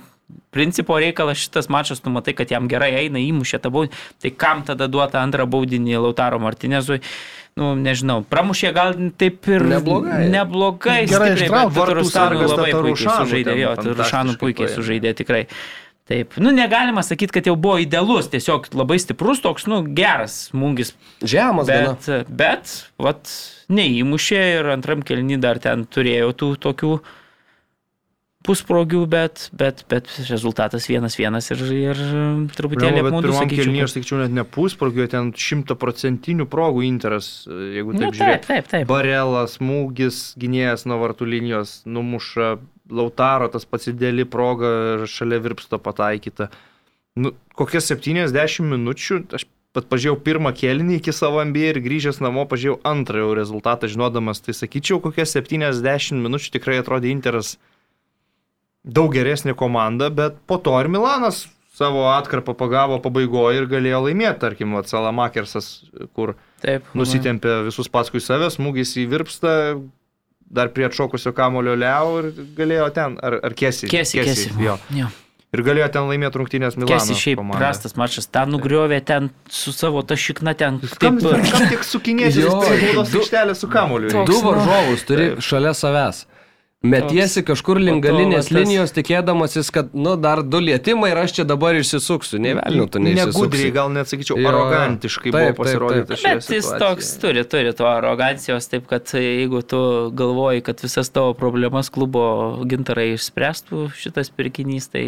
principo 0.56 0.96
reikalas 0.96 1.36
šitas 1.38 1.68
mačas, 1.68 2.00
tu 2.00 2.10
matai, 2.10 2.32
kad 2.34 2.48
jam 2.50 2.70
gerai 2.72 2.94
eina, 3.04 3.20
įmušė 3.20 3.60
tą 3.60 3.70
baudinį, 3.70 3.92
tai 4.24 4.30
kam 4.32 4.64
tada 4.64 4.88
duota 4.88 5.20
antrą 5.20 5.44
baudinį 5.46 6.00
Lautaro 6.00 6.40
Martinezui, 6.40 7.02
nu, 7.58 7.72
nežinau, 7.82 8.22
pramušė 8.30 8.72
gal 8.76 8.94
taip 9.20 9.48
ir 9.52 9.66
Neblogai. 9.74 10.22
neblogai, 10.32 11.00
Gerai 11.10 11.34
ištraukė. 11.36 12.06
sargas 12.12 12.54
labai 12.54 12.72
puikiai 12.78 13.18
sužaidė, 13.18 13.58
jo, 13.64 13.74
Tarušanu 13.82 13.98
fantastiškai 13.98 14.40
puikiai 14.46 14.72
sužaidė 14.76 15.14
tikrai. 15.24 15.44
Taip, 16.08 16.38
nu 16.40 16.54
negalima 16.56 17.02
sakyti, 17.04 17.34
kad 17.36 17.48
jau 17.50 17.58
buvo 17.60 17.82
idealus, 17.84 18.30
tiesiog 18.32 18.70
labai 18.80 18.96
stiprus 19.04 19.42
toks, 19.44 19.66
nu, 19.68 19.82
geras 19.84 20.38
smūgis, 20.54 20.94
Žemas 21.20 21.68
gana. 21.68 21.98
bet, 22.00 22.30
bet, 22.32 22.76
vat, 23.04 23.28
neįmušė 23.68 24.40
ir 24.62 24.70
antram 24.72 25.02
kelnį 25.04 25.42
dar 25.44 25.60
ten 25.60 25.84
turėjo 25.84 26.32
tų 26.40 26.54
tokių 26.64 26.94
pusprogių, 28.48 29.02
bet, 29.12 29.50
bet, 29.60 29.84
bet 29.92 30.08
rezultatas 30.30 30.88
vienas 30.90 31.18
vienas 31.20 31.50
ir, 31.54 31.62
ir 31.76 32.00
truputėlį 32.56 33.02
Problema, 33.02 33.04
bet 33.04 33.12
apmaudu, 33.12 33.28
pirmam 33.28 33.44
sakyčiau. 33.44 33.84
aš 33.86 33.96
sakyčiau 33.98 34.22
net 34.24 34.36
ne 34.38 34.46
pusprogio, 34.48 35.08
ten 35.12 35.34
šimtaprocentinių 35.36 36.48
progų 36.52 36.86
interas, 36.88 37.30
jeigu 37.48 37.94
Nu, 37.94 38.00
taip 38.00 38.14
taip, 38.14 38.18
žiūrėt. 38.22 38.48
taip, 38.48 38.72
taip. 38.72 38.88
Barelas, 38.90 39.58
smūgis, 39.60 40.22
gynėjas 40.40 40.88
nuo 40.90 41.02
vartų 41.04 41.28
linijos, 41.30 41.82
numuša 41.86 42.56
Lautaro, 42.88 43.50
tas 43.52 43.68
pats 43.68 43.90
įdėlį 43.92 44.24
proga 44.32 44.72
šalia 45.12 45.42
virpsto 45.44 45.76
pataikyta. 45.84 46.48
Nu, 47.20 47.34
kokias 47.58 47.90
70 47.92 48.64
minučių, 48.64 49.24
aš 49.36 49.44
pat 49.76 49.90
pažiūrėjau 49.92 50.22
pirmą 50.24 50.54
kėlinį 50.56 51.02
iki 51.02 51.14
savo 51.14 51.44
MBA 51.44 51.74
ir 51.74 51.82
grįžęs 51.84 52.22
namo 52.24 52.46
pažiūrėjau 52.50 52.80
antrą 52.88 53.26
jau 53.26 53.34
rezultatą 53.38 53.90
žinodamas, 53.92 54.40
tai 54.46 54.56
sakyčiau, 54.56 55.02
kokias 55.04 55.36
70 55.36 56.24
minučių 56.24 56.54
tikrai 56.56 56.80
atrodė 56.82 57.12
Interas 57.12 57.58
daug 58.88 59.12
geresnė 59.14 59.54
komanda, 59.60 60.08
bet 60.14 60.40
po 60.48 60.58
to 60.64 60.74
ir 60.82 60.88
Milanas 60.92 61.44
savo 61.78 62.08
atkarpą 62.10 62.56
pagavo 62.58 62.98
pabaigoje 63.04 63.60
ir 63.60 63.68
galėjo 63.70 64.00
laimėti, 64.08 64.40
tarkim, 64.42 64.72
Salamakersas, 64.90 65.68
kur 66.18 66.34
taip 66.64 66.88
nusitempė 66.98 67.60
visus 67.68 67.92
paskui 67.94 68.22
save, 68.24 68.48
smūgis 68.56 68.96
į 68.98 69.06
virpstą, 69.12 69.54
dar 70.50 70.72
prie 70.74 70.88
atšokusio 70.88 71.36
kamulio 71.38 71.76
Leo 71.78 72.18
ir 72.24 72.32
galėjo 72.58 72.88
ten, 72.96 73.20
ar, 73.22 73.38
ar 73.44 73.54
Kesi. 73.60 73.90
Kesi, 73.92 74.24
kesi. 74.24 74.50
Jo. 74.64 74.78
Jo. 74.96 75.12
Ir 75.56 75.62
galėjo 75.64 75.86
ten 75.94 76.08
laimėti 76.10 76.40
rungtynės 76.42 76.76
Milano. 76.76 76.96
Kesi 76.98 77.16
šiaip 77.16 77.38
komanda. 77.40 77.60
prastas 77.62 77.94
mačas. 78.00 78.26
Ten 78.28 78.50
nugriovė, 78.52 78.98
ten 79.08 79.30
su 79.48 79.72
savo 79.72 80.02
ta 80.04 80.18
šikna 80.20 80.56
ten. 80.60 80.80
Kam, 81.00 81.20
Taip, 81.24 81.46
kam 81.52 81.70
tik 81.72 81.86
su 81.88 82.02
kiniečiais 82.08 82.42
Jo, 82.44 82.58
prie 82.66 82.90
baudos 82.98 83.14
aikštelės 83.22 83.62
su 83.64 83.70
kamuoliu? 83.72 84.10
Toks, 84.12 84.28
Du 84.28 84.42
nu. 84.42 84.50
varžovus 84.50 85.06
turi 85.08 85.30
šalia 85.44 85.72
savęs. 85.78 86.26
Metiesi 86.86 87.42
kažkur 87.42 87.80
link 87.82 88.04
galinės 88.06 88.52
linijos, 88.54 88.92
tikėdamasis, 88.94 89.72
kad, 89.74 89.88
nu, 89.98 90.12
dar 90.22 90.44
du 90.46 90.60
lietimai 90.62 91.08
ir 91.10 91.18
aš 91.24 91.32
čia 91.40 91.46
dabar 91.50 91.74
išsisuksiu. 91.74 92.38
Ne 92.38 92.52
velnių, 92.60 92.86
tu 92.94 93.02
Negudriai, 93.02 93.26
neįsisuksi. 93.26 93.72
gal 93.74 93.90
net 93.96 94.12
sakyčiau, 94.12 94.38
Jo, 94.38 94.52
arogantiškai 94.52 95.32
Taip, 95.34 95.40
buvo 95.42 95.56
pasirodyta 95.58 96.20
šioje 96.22 96.36
Bet 96.38 96.52
jis 96.54 96.70
toks 96.78 97.10
turi, 97.18 97.42
turi 97.50 97.74
to 97.74 97.88
arogancijos, 97.90 98.70
taip 98.70 98.86
kad 98.92 99.10
jeigu 99.10 99.64
tu 99.66 99.80
galvoji, 100.14 100.62
kad 100.70 100.78
visas 100.86 101.10
tavo 101.10 101.34
problemas 101.34 101.90
klubo 101.90 102.62
gintarai 102.70 103.08
išspręstų 103.16 103.88
šitas 103.98 104.30
pirkinys, 104.38 104.92
tai 104.94 105.04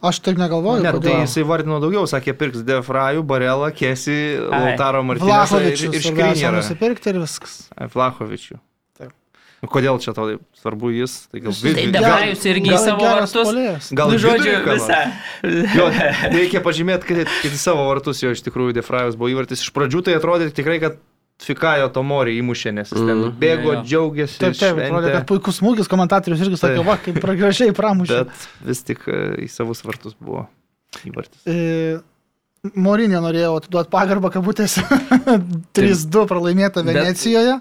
Aš 0.00 0.22
taip 0.24 0.40
negalvoju. 0.40 0.80
Ne, 0.80 0.94
tai 0.96 1.02
kodėl. 1.04 1.20
jisai 1.26 1.44
vardino 1.44 1.82
daugiau, 1.84 2.08
sakė, 2.08 2.32
pirks 2.32 2.64
Defrajų, 2.64 3.26
Barelą, 3.28 3.68
Kesi. 3.76 4.40
Lautaro 4.40 5.04
Martinėsą 5.04 5.60
ir, 5.60 5.76
Vlahovičius 5.76 5.94
ir 6.00 6.00
svarbiausia 6.00 6.32
Škrinierą. 6.32 6.56
nusipirkti 6.64 7.12
ir 7.12 7.20
viskas. 7.20 7.60
Nu, 7.76 8.60
Kodėl 9.68 9.98
čia 10.00 10.14
tau 10.16 10.24
taip 10.30 10.40
svarbu 10.56 10.88
jis? 10.94 11.26
Tai 11.28 11.40
gal, 11.44 11.52
Tai 11.52 11.72
tai 11.76 11.82
gal- 11.84 11.92
Devrajus 11.98 12.44
irgi 12.48 12.70
Gal 12.70 12.78
savo 12.80 13.04
vartus. 13.04 13.90
gal 13.92 14.08
Nu, 14.08 14.16
į 14.16 14.20
žodžiu, 14.22 14.54
visą. 14.64 15.00
Jo, 15.76 15.88
reikia 16.32 16.62
pažymėti, 16.64 17.04
kad, 17.10 17.28
kad 17.42 17.52
į 17.52 17.60
savo 17.60 17.84
vartus 17.90 18.22
jo 18.24 18.30
iš 18.32 18.40
tikrųjų 18.46 18.72
Defrajus 18.78 19.18
buvo 19.20 19.28
įvartis. 19.34 19.60
Iš 19.60 19.72
pradžių 19.76 20.00
tai 20.06 20.14
atrodė 20.16 20.48
tikrai, 20.56 20.78
kad 20.80 20.96
Fikajo 21.40 21.88
Tomori 21.92 22.38
įmušė, 22.40 22.72
nes 22.76 22.88
jis 22.92 23.00
ten 23.00 23.16
Mhm. 23.20 23.36
bėgo, 23.40 23.72
jo. 23.72 23.82
džiaugiasi. 23.84 24.38
Taip, 24.38 24.56
taip, 24.60 24.76
atrodė, 24.76 25.12
kad 25.12 25.26
puikus 25.28 25.60
smūgis, 25.60 25.88
komentatorius 25.88 26.40
irgi 26.44 26.56
sakė, 26.60 26.82
va, 26.84 26.96
kaip 27.00 27.16
gražiai 27.20 27.72
pramušė. 27.76 28.24
Bet 28.24 28.48
vis 28.64 28.82
tik 28.84 29.04
e, 29.08 29.44
į 29.44 29.48
savus 29.48 29.80
vartus 29.84 30.12
buvo 30.20 30.46
įvartis. 31.04 31.40
E, 31.48 32.00
Morinė 32.76 33.20
norėjau 33.24 33.54
atiduoti 33.60 33.88
pagarbą, 33.88 34.28
kabutėse. 34.34 34.82
3-2 35.76 36.26
pralaimėta 36.28 36.84
Bet- 36.84 36.92
Venecijoje. 36.96 37.60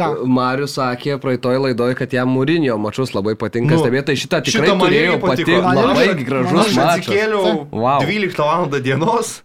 Ką? 0.00 0.08
Marius 0.26 0.74
sakė 0.78 1.18
praeitoj 1.22 1.60
laidoje, 1.66 1.94
kad 2.00 2.12
jam 2.16 2.32
Mūrinio 2.34 2.78
mačus 2.80 3.12
labai 3.14 3.36
patinka 3.38 3.76
Nu, 3.76 3.84
stebėti. 3.84 4.06
Tai 4.10 4.16
šitą 4.24 4.42
tikrai 4.48 4.74
patiko. 4.74 5.22
patikti. 5.26 5.56
Labai 5.60 6.08
gražus 6.24 6.60
Aš 6.66 6.76
mačas. 6.76 6.92
atsikėliau 6.98 7.66
Wow. 7.70 8.04
12 8.06 8.38
val. 8.40 8.68
dienos, 8.80 9.42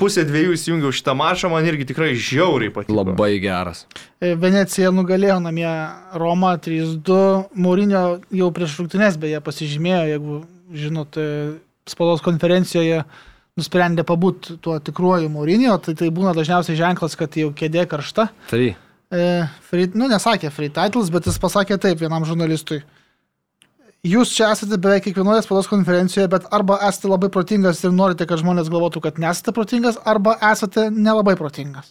pusę 0.00 0.24
dviejų 0.24 0.54
įsijungiau 0.56 0.92
šitą 0.96 1.12
mačą, 1.16 1.50
man 1.52 1.66
irgi 1.68 1.84
tikrai 1.90 2.14
žiauriai 2.16 2.72
patiko. 2.72 2.96
Labai 3.02 3.34
geras. 3.42 3.82
E, 4.20 4.34
Venecija 4.34 4.88
nugalėjo 4.96 5.40
namie 5.44 5.68
Romą 6.16 6.54
3-2. 6.64 7.18
Mūrinio 7.56 8.04
jau 8.32 8.48
prieš 8.56 8.78
rungtynės 8.80 9.18
beje 9.20 9.40
pasižymėjo, 9.44 10.04
jeigu 10.14 10.38
žinot, 10.72 11.16
e, 11.20 11.26
spaudos 11.90 12.22
konferencijoje 12.24 13.02
nusprendė 13.60 14.04
pabūti 14.08 14.56
tuo 14.62 14.78
tikruoju 14.80 15.28
Mūrinio, 15.28 15.74
tai 15.84 15.92
tai 15.98 16.08
būna 16.08 16.32
dažniausiai 16.36 16.78
ženklas, 16.78 17.16
kad 17.18 17.34
jau 17.36 17.50
kėdė 17.52 17.84
karšta. 17.90 18.30
Tai. 18.48 18.76
E, 19.10 19.46
free, 19.66 19.88
nu, 19.98 20.06
nesakė 20.10 20.50
free 20.54 20.70
titles, 20.70 21.10
bet 21.10 21.26
jis 21.26 21.38
pasakė 21.42 21.78
taip 21.82 21.98
vienam 21.98 22.22
žurnalistui. 22.28 22.82
Jūs 24.06 24.30
čia 24.32 24.52
esate 24.54 24.78
beveik 24.80 25.02
kiekvienoje 25.04 25.42
spaudos 25.44 25.66
konferencijoje, 25.68 26.28
bet 26.32 26.46
arba 26.56 26.78
esate 26.88 27.10
labai 27.10 27.28
protingas 27.32 27.82
ir 27.84 27.92
norite, 27.92 28.24
kad 28.30 28.40
žmonės 28.40 28.70
galvotų, 28.72 29.02
kad 29.04 29.18
nesate 29.20 29.52
protingas, 29.52 29.98
arba 30.08 30.38
esate 30.52 30.86
nelabai 30.94 31.34
protingas. 31.36 31.90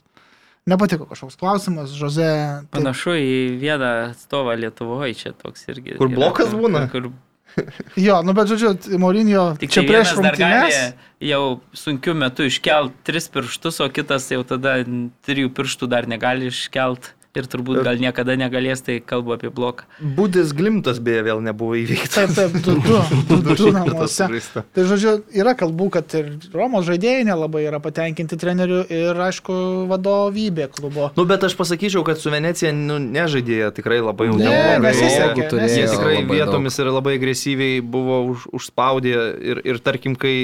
Nepatiko 0.69 1.05
kažkoks 1.09 1.37
klausimas, 1.39 1.91
Žoze. 1.97 2.25
taip- 2.25 2.71
Panašu 2.79 3.13
į 3.19 3.59
vieną 3.61 3.91
atstovą 4.09 4.55
Lietuvoje, 4.59 5.13
čia 5.17 5.31
toks 5.33 5.65
irgi. 5.69 5.97
Kur 5.97 6.09
yra, 6.09 6.15
blokas 6.17 6.49
kur- 6.49 6.61
būna? 6.65 6.81
Kur, 6.91 7.11
Jo, 8.07 8.21
nu 8.23 8.34
bet 8.38 8.49
žodžiu, 8.51 8.73
Mourinho 9.01 9.53
tik 9.59 9.71
čia 9.73 9.84
čia 9.84 9.89
prieš 9.89 10.15
rungtynės. 10.17 10.80
jau 11.23 11.43
sunkiu 11.76 12.15
metu 12.17 12.47
iškelt 12.47 12.95
tris 13.07 13.30
pirštus, 13.31 13.80
o 13.84 13.89
kitas 13.93 14.30
jau 14.31 14.43
tada 14.47 14.80
trijų 15.27 15.51
pirštų 15.55 15.89
dar 15.91 16.07
negali 16.09 16.49
iškelt. 16.51 17.13
Ir 17.38 17.45
turbūt 17.45 17.84
gal 17.85 17.99
niekada 18.01 18.34
negalės, 18.34 18.81
tai 18.81 18.95
kalbu 19.06 19.35
apie 19.35 19.51
bloką. 19.53 19.85
Budis 20.18 20.49
Glimtas 20.57 20.97
beje 20.97 21.22
vėl 21.27 21.43
nebuvo 21.45 21.76
įveiktas. 21.77 22.34
Taip, 22.34 22.34
taip, 22.34 22.56
du, 22.65 22.73
du, 22.81 23.38
du, 23.45 23.53
du 23.60 23.68
namuose. 23.76 24.26
Tai 24.73 24.85
žodžiu, 24.89 25.11
yra 25.38 25.53
kalbų, 25.60 25.91
kad 25.93 26.15
ir 26.18 26.31
Romos 26.57 26.88
žaidėjai 26.89 27.27
nelabai 27.30 27.61
yra 27.69 27.77
patenkinti 27.84 28.34
treneriu 28.41 28.81
ir, 28.89 29.14
aišku, 29.27 29.60
vadovybė 29.91 30.72
klubo. 30.73 31.11
Nu, 31.19 31.27
bet 31.30 31.45
aš 31.45 31.53
pasakyčiau, 31.60 32.01
kad 32.07 32.18
su 32.18 32.34
Venecija 32.34 32.73
nu, 32.73 32.97
nežaidėja 32.97 33.69
tikrai 33.77 34.01
labai 34.01 34.31
jau 34.31 34.39
Ne, 34.41 34.49
nesisekė, 34.89 35.45
Jie- 35.69 35.85
tikrai 35.93 36.18
vietomis 36.26 36.81
ir 36.81 36.89
labai 36.89 37.14
agresyviai 37.22 37.80
buvo 37.85 38.23
už, 38.34 38.49
užspaudę 38.57 39.14
ir, 39.53 39.61
ir 39.69 39.77
tarkim, 39.85 40.18
kai 40.18 40.35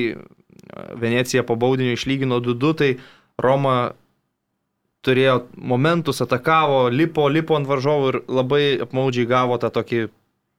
Venecija 1.01 1.41
po 1.49 1.57
baudinio 1.57 1.97
išlygino 1.97 2.37
2-2, 2.45 2.73
tai 2.77 2.93
Roma 3.41 3.93
turėjo 5.05 5.35
momentus, 5.55 6.21
atakavo, 6.25 6.87
lipo, 6.89 7.27
lipo 7.29 7.57
ant 7.57 7.69
varžovų 7.69 8.07
ir 8.11 8.17
labai 8.27 8.63
apmaudžiai 8.85 9.27
gavo 9.29 9.57
tą 9.61 9.69
tokį 9.73 10.07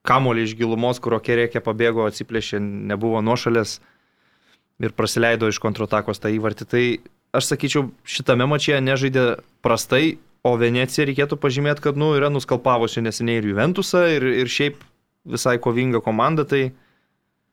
kamolį 0.07 0.47
iš 0.47 0.55
gilumos, 0.61 1.01
kurio 1.03 1.19
kerekė 1.19 1.61
pabėgo, 1.67 2.07
atsiplėšė, 2.07 2.61
nebuvo 2.63 3.21
nuošalės 3.27 3.81
ir 4.83 4.95
praleido 4.95 5.51
iš 5.51 5.59
kontratakos 5.63 6.23
tą 6.23 6.31
įvartį. 6.37 6.69
Tai 6.71 6.85
aš 7.37 7.51
sakyčiau, 7.53 7.89
šitame 8.07 8.47
mačyje 8.47 8.79
nežaidė 8.85 9.27
prastai, 9.67 10.19
o 10.47 10.55
Venecija 10.61 11.09
reikėtų 11.09 11.41
pažymėti, 11.43 11.83
kad 11.89 11.97
nu, 11.99 12.13
yra 12.15 12.31
nuskalpavusi 12.31 13.03
neseniai 13.03 13.41
ir 13.41 13.49
Juventusą, 13.51 14.05
ir, 14.15 14.29
ir 14.45 14.51
šiaip 14.53 14.79
visai 15.27 15.57
kovinga 15.59 15.99
komanda. 16.05 16.47
Tai, 16.47 16.69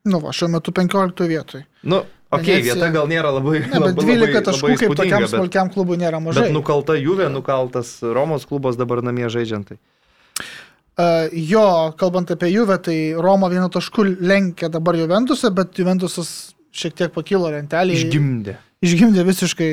Nu, 0.03 0.20
va, 0.20 0.34
šiuo 0.36 0.49
metu 0.52 0.74
15 0.76 1.24
vietoj. 1.32 1.61
nu, 1.88 2.02
okay, 2.38 2.58
Venecija- 2.60 2.76
vieta 2.78 2.90
gal 2.96 3.08
nėra 3.12 3.32
labai... 3.36 3.62
Ne, 3.64 3.80
bet 3.80 3.98
labai, 3.98 4.18
12 4.18 4.44
taškų 4.50 4.68
kaip 4.68 4.78
įspūdinga, 4.78 5.00
tokiam 5.02 5.26
bet- 5.26 5.34
smulkiam 5.34 5.72
klubui 5.74 5.98
nėra 6.02 6.20
mažai. 6.24 6.48
Bet 6.48 6.56
nukalta 6.56 6.98
Juve, 7.00 7.30
nukaltas 7.34 7.96
Romos 8.04 8.46
klubas 8.50 8.78
dabar 8.80 9.02
namie 9.06 9.30
žaidžiantai. 9.34 9.80
Uh, 10.94 11.26
jo, 11.34 11.66
kalbant 11.98 12.30
apie 12.36 12.52
Juve, 12.54 12.78
tai 12.86 12.98
Roma 13.18 13.48
vienu 13.50 13.66
tašku 13.74 14.06
lenkia 14.22 14.70
dabar 14.70 14.94
Juventusą, 15.00 15.50
bet 15.56 15.74
Juventusas 15.82 16.54
šiek 16.74 16.94
tiek 17.00 17.14
pakilo 17.16 17.50
lentelėje. 17.50 18.04
Išgimdė. 18.06 18.58
Išgimdė 18.86 19.26
visiškai 19.26 19.72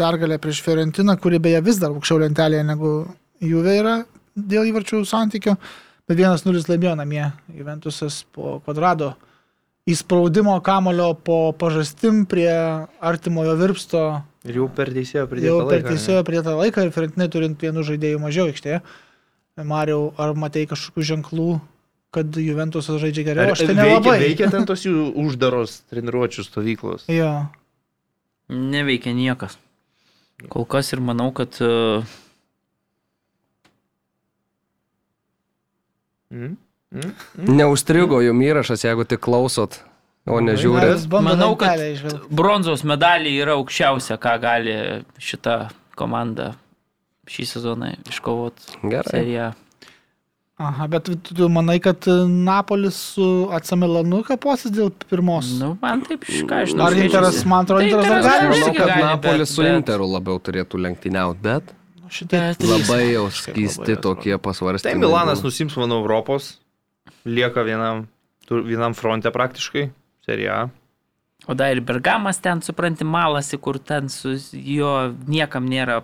pergalę 0.00 0.38
prieš 0.40 0.62
Fiorentiną, 0.64 1.18
kuri 1.20 1.40
beje 1.42 1.60
vis 1.66 1.80
dar 1.82 1.92
aukščiau 1.92 2.22
lentelėje 2.24 2.64
negu 2.64 2.94
Juve 3.44 3.76
yra 3.76 3.98
dėl 4.34 4.70
įvarčių 4.70 5.02
santykio. 5.08 5.58
Bet 6.08 6.18
1-0 6.20 6.64
laimėjo 6.68 6.96
namie 7.00 7.26
Juventusas 7.52 8.22
po 8.32 8.58
kvadrado 8.64 9.14
įspraudimo 9.90 10.56
kamulio 10.64 11.10
po 11.14 11.52
pažastim 11.58 12.24
prie 12.26 12.52
artimojo 13.04 13.56
virpsto 13.60 14.04
Ir 14.44 14.58
jau 14.60 14.66
per 14.68 14.90
teisėjo 14.92 15.24
pridėtą 15.28 15.50
jau 15.50 15.60
per 15.68 15.78
laiką. 15.80 15.90
teisėjo 15.92 16.22
pridėtą 16.28 16.54
laiką 16.58 16.82
ir 16.84 16.90
Fiorentinai 16.92 17.28
turint 17.32 17.62
vienų 17.64 17.84
žaidėjų 17.88 18.18
mažiau 18.20 18.48
aikštėje. 18.50 18.80
Mariau, 19.64 20.10
ar 20.20 20.34
matei 20.36 20.66
kažkokių 20.68 21.04
ženklų, 21.08 21.46
kad 22.12 22.36
Juventusas 22.36 22.98
žaidžia 23.00 23.22
Ar 23.22 23.28
geriau? 23.30 23.54
Aš 23.54 23.62
tai 23.62 23.68
veikia, 23.70 23.86
nelabai. 23.88 24.16
veikia 24.20 24.50
ten 24.52 24.66
tos 24.68 24.84
jų 24.84 25.06
uždaros 25.24 25.78
treniruočio 25.92 26.44
stovyklos. 26.44 27.06
Jo. 27.08 27.30
Neveikia 28.52 29.14
niekas. 29.16 29.56
Kol 30.52 30.66
kas 30.68 30.92
ir 30.92 31.00
manau, 31.00 31.30
kad 31.32 31.56
uh, 31.64 32.04
Mm? 36.94 37.10
Mm? 37.38 37.56
Neužstrigo 37.58 38.20
jum 38.22 38.38
įrašas, 38.46 38.84
jeigu 38.86 39.04
tik 39.04 39.20
klausot, 39.20 39.80
o 40.26 40.38
bando 41.10 41.28
Manau, 41.34 41.56
kad- 41.58 41.80
bronzos 42.30 42.84
medaliai 42.86 43.34
yra 43.42 43.56
aukščiausia, 43.58 44.16
ką 44.22 44.36
gali 44.40 44.76
šita 45.18 45.70
komanda 45.98 46.54
šį 47.26 47.44
sezoną 47.50 47.90
iškovoti. 48.08 48.78
Gerai. 48.84 49.10
Seriją. 49.10 49.52
Aha, 50.56 50.86
bet 50.86 51.08
tu, 51.26 51.48
manai, 51.50 51.80
kad 51.82 52.06
Napolis 52.30 52.94
su 53.16 53.48
Atsamilanu 53.50 54.20
kaposis 54.22 54.70
dėl 54.70 54.92
pirmos? 55.10 55.48
Nu, 55.58 55.72
man 55.82 56.04
taip, 56.06 56.22
ką 56.22 56.60
aš 56.62 56.70
žinau. 56.70 56.86
Ar 56.86 56.94
Interas, 56.94 57.40
man 57.44 57.64
atrodo, 57.66 57.80
Tai 57.82 57.88
Interas 57.90 58.06
dar 58.06 58.22
gali 58.22 58.44
gali 58.46 58.60
Manau, 58.60 58.74
kad 58.76 58.86
gali, 58.92 59.02
Napolis 59.02 59.48
bet- 59.48 59.54
su 59.56 59.62
bet- 59.62 59.76
Interu 59.80 60.06
labiau 60.12 60.38
turėtų 60.38 60.78
lenktyniauti, 60.86 61.42
bet 61.42 61.74
Šitie 62.14 62.38
Bet- 62.38 62.60
labai 62.62 63.12
jau 63.14 63.24
skysti 63.32 63.96
tokie 63.98 64.36
pasvarstymai. 64.38 64.92
Tai 64.92 65.00
Milanas 65.00 65.40
nusims, 65.42 65.74
manau, 65.74 65.98
Europos. 66.04 66.58
Lieka 67.24 67.64
vienam, 67.64 68.06
vienam 68.50 68.94
fronte 68.94 69.32
praktiškai. 69.32 69.88
Serija. 70.24 70.68
O 71.46 71.54
dar 71.54 71.74
ir 71.76 71.82
Bergamas 71.84 72.40
ten, 72.40 72.62
supranti, 72.64 73.04
malasi, 73.04 73.58
kur 73.60 73.78
ten 73.78 74.08
su 74.08 74.36
jo 74.52 74.92
niekam 75.28 75.66
nėra. 75.68 76.00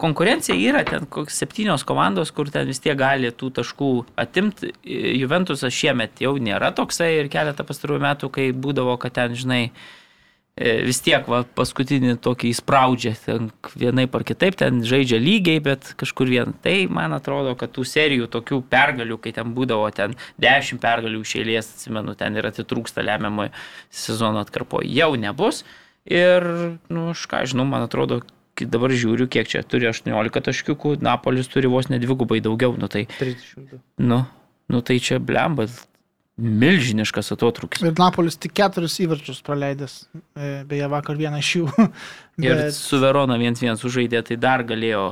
Konkurencija 0.00 0.56
yra 0.56 0.80
ten 0.88 1.04
kokios 1.06 1.36
septynios 1.38 1.84
komandos, 1.86 2.32
kur 2.34 2.48
ten 2.50 2.66
vis 2.66 2.80
tiek 2.82 2.96
gali 2.98 3.30
tų 3.30 3.50
taškų 3.58 3.90
atimti. 4.18 4.72
Juventusas 5.20 5.76
šiemet 5.76 6.24
jau 6.24 6.32
nėra 6.40 6.72
toksai 6.76 7.12
ir 7.20 7.28
keletą 7.32 7.66
pastarųjų 7.68 8.02
metų, 8.06 8.32
kai 8.32 8.48
būdavo, 8.56 8.96
kad 9.02 9.14
ten, 9.20 9.36
žinai, 9.38 9.66
e, 9.68 10.01
vis 10.60 11.00
tiek 11.00 11.24
va, 11.32 11.42
paskutinį 11.56 12.18
tokį 12.20 12.50
įspraudžia, 12.52 13.14
ten 13.24 13.48
vienai 13.78 14.04
par 14.10 14.24
kitaip, 14.28 14.58
ten 14.60 14.82
žaidžia 14.84 15.16
lygiai, 15.22 15.62
bet 15.64 15.94
kažkur 16.00 16.28
vien. 16.28 16.52
Tai 16.64 16.74
man 16.92 17.16
atrodo, 17.16 17.54
kad 17.56 17.72
tų 17.72 17.86
serijų 17.88 18.28
tokių 18.32 18.60
pergalių, 18.72 19.16
kai 19.22 19.32
ten 19.32 19.54
būdavo 19.56 19.88
ten 19.96 20.16
10 20.42 20.82
pergalių 20.82 21.22
iš 21.24 21.34
eilės, 21.40 21.72
atsimenu, 21.76 22.14
ten 22.20 22.36
ir 22.36 22.50
atitrūksta 22.50 23.04
lemiamoje 23.06 23.54
sezono 23.88 24.42
atkarpoje, 24.44 24.92
jau 24.92 25.14
nebus. 25.16 25.62
Ir, 26.04 26.44
nu, 26.92 27.08
aš 27.14 27.24
ką 27.30 27.44
žinau, 27.48 27.64
man 27.68 27.86
atrodo, 27.86 28.20
kai 28.58 28.66
dabar 28.68 28.92
žiūriu, 28.92 29.30
kiek 29.32 29.48
čia 29.48 29.62
turi 29.64 29.88
18 29.88 30.44
taškiukų, 30.50 30.98
Napolis 31.00 31.48
turi 31.48 31.70
vos 31.70 31.88
nedvigubai 31.88 32.42
daugiau, 32.44 32.74
nu 32.76 32.90
tai, 32.92 33.06
30. 33.20 33.80
nu, 34.04 34.20
nu 34.68 34.82
tai 34.84 34.98
čia 35.00 35.16
blemba, 35.22 35.68
milžiniškas 36.40 37.32
atotrukis. 37.34 37.82
Ir 37.84 37.92
Napolis 37.98 38.38
tik 38.40 38.54
keturis 38.56 38.96
įvarčius 39.04 39.42
praleidęs, 39.44 39.98
e, 40.32 40.62
beje, 40.68 40.88
vakar 40.92 41.18
vieną 41.18 41.42
iš 41.42 41.50
jų. 41.58 41.66
Ir 42.42 42.56
Bet 42.56 42.76
su 42.76 43.00
Verona 43.02 43.36
1-1 43.40 43.76
sužaidė, 43.80 44.22
tai 44.24 44.38
dar 44.40 44.64
galėjo 44.64 45.04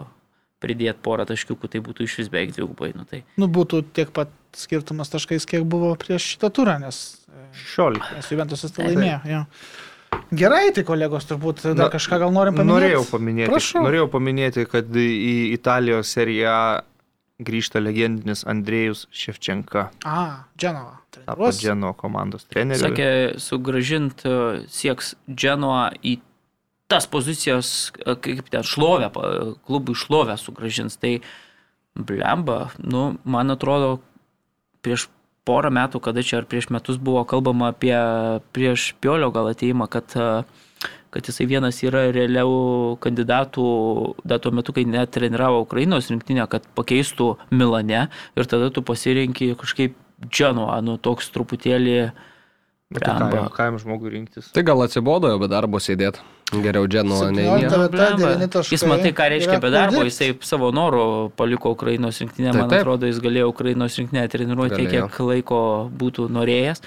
pridėti 0.60 1.00
porą 1.04 1.26
taškiukų, 1.28 1.68
tai 1.72 1.82
būtų 1.84 2.06
iš 2.06 2.16
vis 2.22 2.32
beveik 2.32 2.54
dvigubai. 2.56 2.92
Nu, 2.96 3.04
tai. 3.08 3.22
nu, 3.40 3.48
būtų 3.52 3.82
tiek 3.96 4.12
pat 4.16 4.32
skirtumas 4.56 5.12
taškais, 5.12 5.46
kiek 5.48 5.64
buvo 5.68 5.92
prieš 6.00 6.34
šitą 6.34 6.50
turą, 6.56 6.78
nes, 6.82 7.20
e, 7.28 7.46
16. 7.76 8.16
nes 8.16 8.32
Juventusas 8.32 8.76
tai 8.76 8.90
laimėjo. 8.90 9.20
Jo. 9.28 9.44
Gerai, 10.34 10.70
tai 10.74 10.84
kolegos, 10.86 11.26
turbūt 11.26 11.62
dar 11.72 11.86
Na, 11.86 11.88
kažką 11.90 12.20
gal 12.22 12.32
norim 12.34 12.54
paminėti. 12.54 12.74
Norėjau 12.76 13.04
paminėti, 13.10 13.50
Prašau. 13.50 13.82
norėjau 13.86 14.08
paminėti, 14.10 14.64
kad 14.70 14.88
į 14.94 15.34
Italijos 15.56 16.12
seriją 16.14 16.54
grįžta 17.40 17.80
legendinis 17.82 18.44
Andrėjus 18.48 19.06
Ševčenka, 19.14 19.88
A, 20.04 20.44
Dženova. 20.58 20.98
tapo. 21.10 21.50
Dženo 21.52 21.92
komandos 21.98 22.44
treneriu. 22.50 22.82
Sakė, 22.82 23.10
sugražinti 23.40 24.34
sieks 24.70 25.14
Dženoa 25.28 25.90
į 26.04 26.18
tas 26.90 27.06
pozicijas, 27.06 27.92
e, 28.04 28.16
kaip 28.18 28.50
ten 28.50 28.66
šlovę, 28.66 29.10
klubui 29.66 29.94
šlovę 29.94 30.36
sugražins. 30.38 30.98
Tai 31.00 31.20
blemba, 31.94 32.70
nu, 32.78 33.16
man 33.24 33.50
atrodo, 33.54 34.00
prieš 34.82 35.08
porą 35.48 35.70
metų, 35.74 36.00
kada 36.02 36.22
čia 36.26 36.40
ar 36.40 36.48
prieš 36.50 36.70
metus 36.74 36.98
buvo 37.00 37.22
kalbama 37.28 37.70
apie 37.72 37.96
prieš 38.54 38.92
Piolio 39.00 39.30
gal 39.34 39.50
ateimą, 39.52 39.88
kad, 39.90 40.14
e, 40.16 40.42
kad 41.10 41.26
jisai 41.26 41.46
vienas 41.50 41.78
yra 41.86 42.06
realiau 42.14 42.96
kandidatų, 43.02 43.66
dar 44.24 44.40
tuo 44.42 44.52
metu, 44.54 44.74
kai 44.76 44.84
net 44.88 45.12
treniravo 45.16 45.64
Ukrainos 45.66 46.10
rinktinę, 46.12 46.46
kad 46.50 46.66
pakeistų 46.78 47.34
Milane 47.50 48.08
ir 48.36 48.50
tada 48.50 48.70
tu 48.70 48.82
pasirinki 48.86 49.54
kažkaip 49.60 49.98
Dženoa, 50.20 50.82
nu 50.84 50.98
toks 51.00 51.30
truputėlį 51.32 52.10
Bet 52.90 53.04
Blemba. 53.06 53.46
Ką 53.54 53.68
jam 53.68 53.76
žmogui 53.78 54.10
rinktis? 54.10 54.48
Tai 54.50 54.64
gal 54.66 54.80
atsibodo 54.82 55.28
jau 55.30 55.38
be 55.38 55.46
darbo 55.46 55.78
sėdėti. 55.78 56.24
Geriau 56.50 56.88
Dženo, 56.90 57.20
nei 57.30 57.44
17 57.46 57.60
jie. 57.62 57.68
vieta, 57.68 57.84
Blemba. 57.92 58.30
9 58.40 58.48
taškai. 58.56 58.74
Jis 58.74 58.84
matai, 58.90 59.12
ką 59.14 59.28
reiškia 59.30 59.58
be 59.62 59.70
darbo, 59.70 60.00
jisai 60.08 60.32
savo 60.42 60.72
norų 60.74 61.04
paliko 61.38 61.70
Ukrainos 61.76 62.18
rinktinę, 62.18 62.50
Taip, 62.50 62.58
man 62.58 62.72
taip. 62.72 62.82
atrodo, 62.82 63.06
jis 63.06 63.20
galėjo 63.22 63.52
Ukrainos 63.52 63.98
rinktinę 64.00 64.24
treniruoti 64.32 64.80
tiek, 64.80 64.90
kiek 65.06 65.20
laiko 65.22 65.60
būtų 66.02 66.26
norėjęs. 66.34 66.82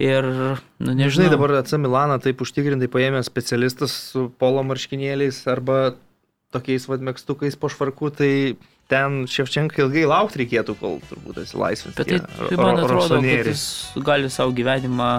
Ir, 0.00 0.24
nu, 0.24 0.54
Nežinai, 0.80 0.96
nežinau, 1.04 1.30
dabar 1.34 1.52
AC 1.60 1.74
Milaną 1.76 2.16
taip 2.24 2.40
užtikrintai 2.40 2.88
paėmė 2.88 3.20
specialistas 3.26 3.92
su 4.14 4.30
polo 4.40 4.62
marškinėliais 4.64 5.42
arba 5.52 5.94
tokiais 6.54 6.86
vadmėgstukais 6.88 7.58
po 7.60 7.68
švarku, 7.68 8.08
tai 8.16 8.30
ten 8.90 9.26
Ševčenka 9.30 9.84
ilgai 9.84 10.06
laukti 10.08 10.40
reikėtų, 10.40 10.74
kol 10.80 10.96
turbūt 11.10 11.42
atsilaisvins. 11.44 11.94
bet 12.00 12.08
tai, 12.10 12.20
tai 12.48 12.56
man 12.58 12.80
atrodo, 12.80 13.20
kad 13.20 13.50
jis 13.52 13.64
gali 14.02 14.30
savo 14.32 14.54
gyvenimą. 14.56 15.10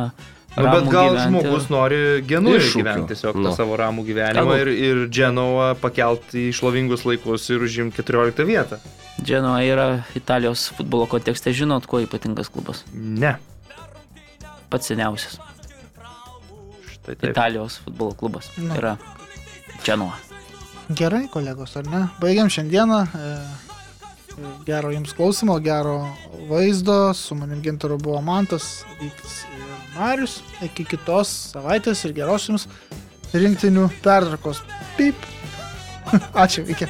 Nu, 0.58 0.66
bet 0.68 0.90
gal 0.91 1.14
gyventi. 1.14 1.28
žmogus 1.30 1.70
nori 1.72 1.99
genui 2.28 2.58
Iššūkių. 2.58 2.82
gyventi 2.82 3.14
tiesiog 3.14 3.38
Nu. 3.40 3.45
tą 3.48 3.53
savo 3.56 3.78
ramų 3.80 4.03
gyvenimą 4.10 4.58
ir, 4.60 4.68
ir 4.68 4.98
Dženovą 5.08 5.70
pakelti 5.80 6.49
į 6.49 6.58
šlovingus 6.58 7.06
laikus 7.08 7.45
ir 7.53 7.64
užimti 7.64 8.02
14 8.03 8.44
vietą. 8.49 8.82
Dženoa 9.24 9.62
yra 9.64 9.86
Italijos 10.18 10.66
futbolo 10.76 11.06
kontekste, 11.08 11.53
žinot, 11.56 11.86
kuo 11.88 12.02
ypatingas 12.03 12.49
klubas. 12.52 12.84
Ne. 12.91 13.38
Pats 14.72 14.88
seniausias 14.91 15.38
Štai 16.91 17.15
taip. 17.15 17.31
Italijos 17.34 17.80
futbolo 17.84 18.14
klubas 18.18 18.49
Nu. 18.57 18.73
yra 18.77 18.95
Dženoa. 19.84 20.14
Gerai, 20.91 21.26
kolegos, 21.31 21.76
ar 21.80 21.88
ne? 21.89 22.02
Baigiam 22.22 22.49
šiandieną. 22.52 23.03
E, 23.15 23.35
Gero 24.65 24.91
jums 24.93 25.14
klausimo, 25.14 25.57
gero 25.64 25.95
vaizdo. 26.49 27.14
Su 27.14 27.35
manim 27.35 27.61
gintaru 27.61 27.98
buvo 27.98 28.22
Mantas, 28.22 28.84
ir 29.02 29.11
Marius. 29.95 30.39
Iki 30.64 30.85
kitos 30.93 31.31
savaitės 31.53 32.06
ir 32.07 32.14
geros 32.15 32.48
jums 32.49 32.68
rinktinių 33.34 33.89
pertraukos. 34.03 34.61
Pip. 34.98 35.15
Ačiū, 36.43 36.64
iki. 36.69 36.88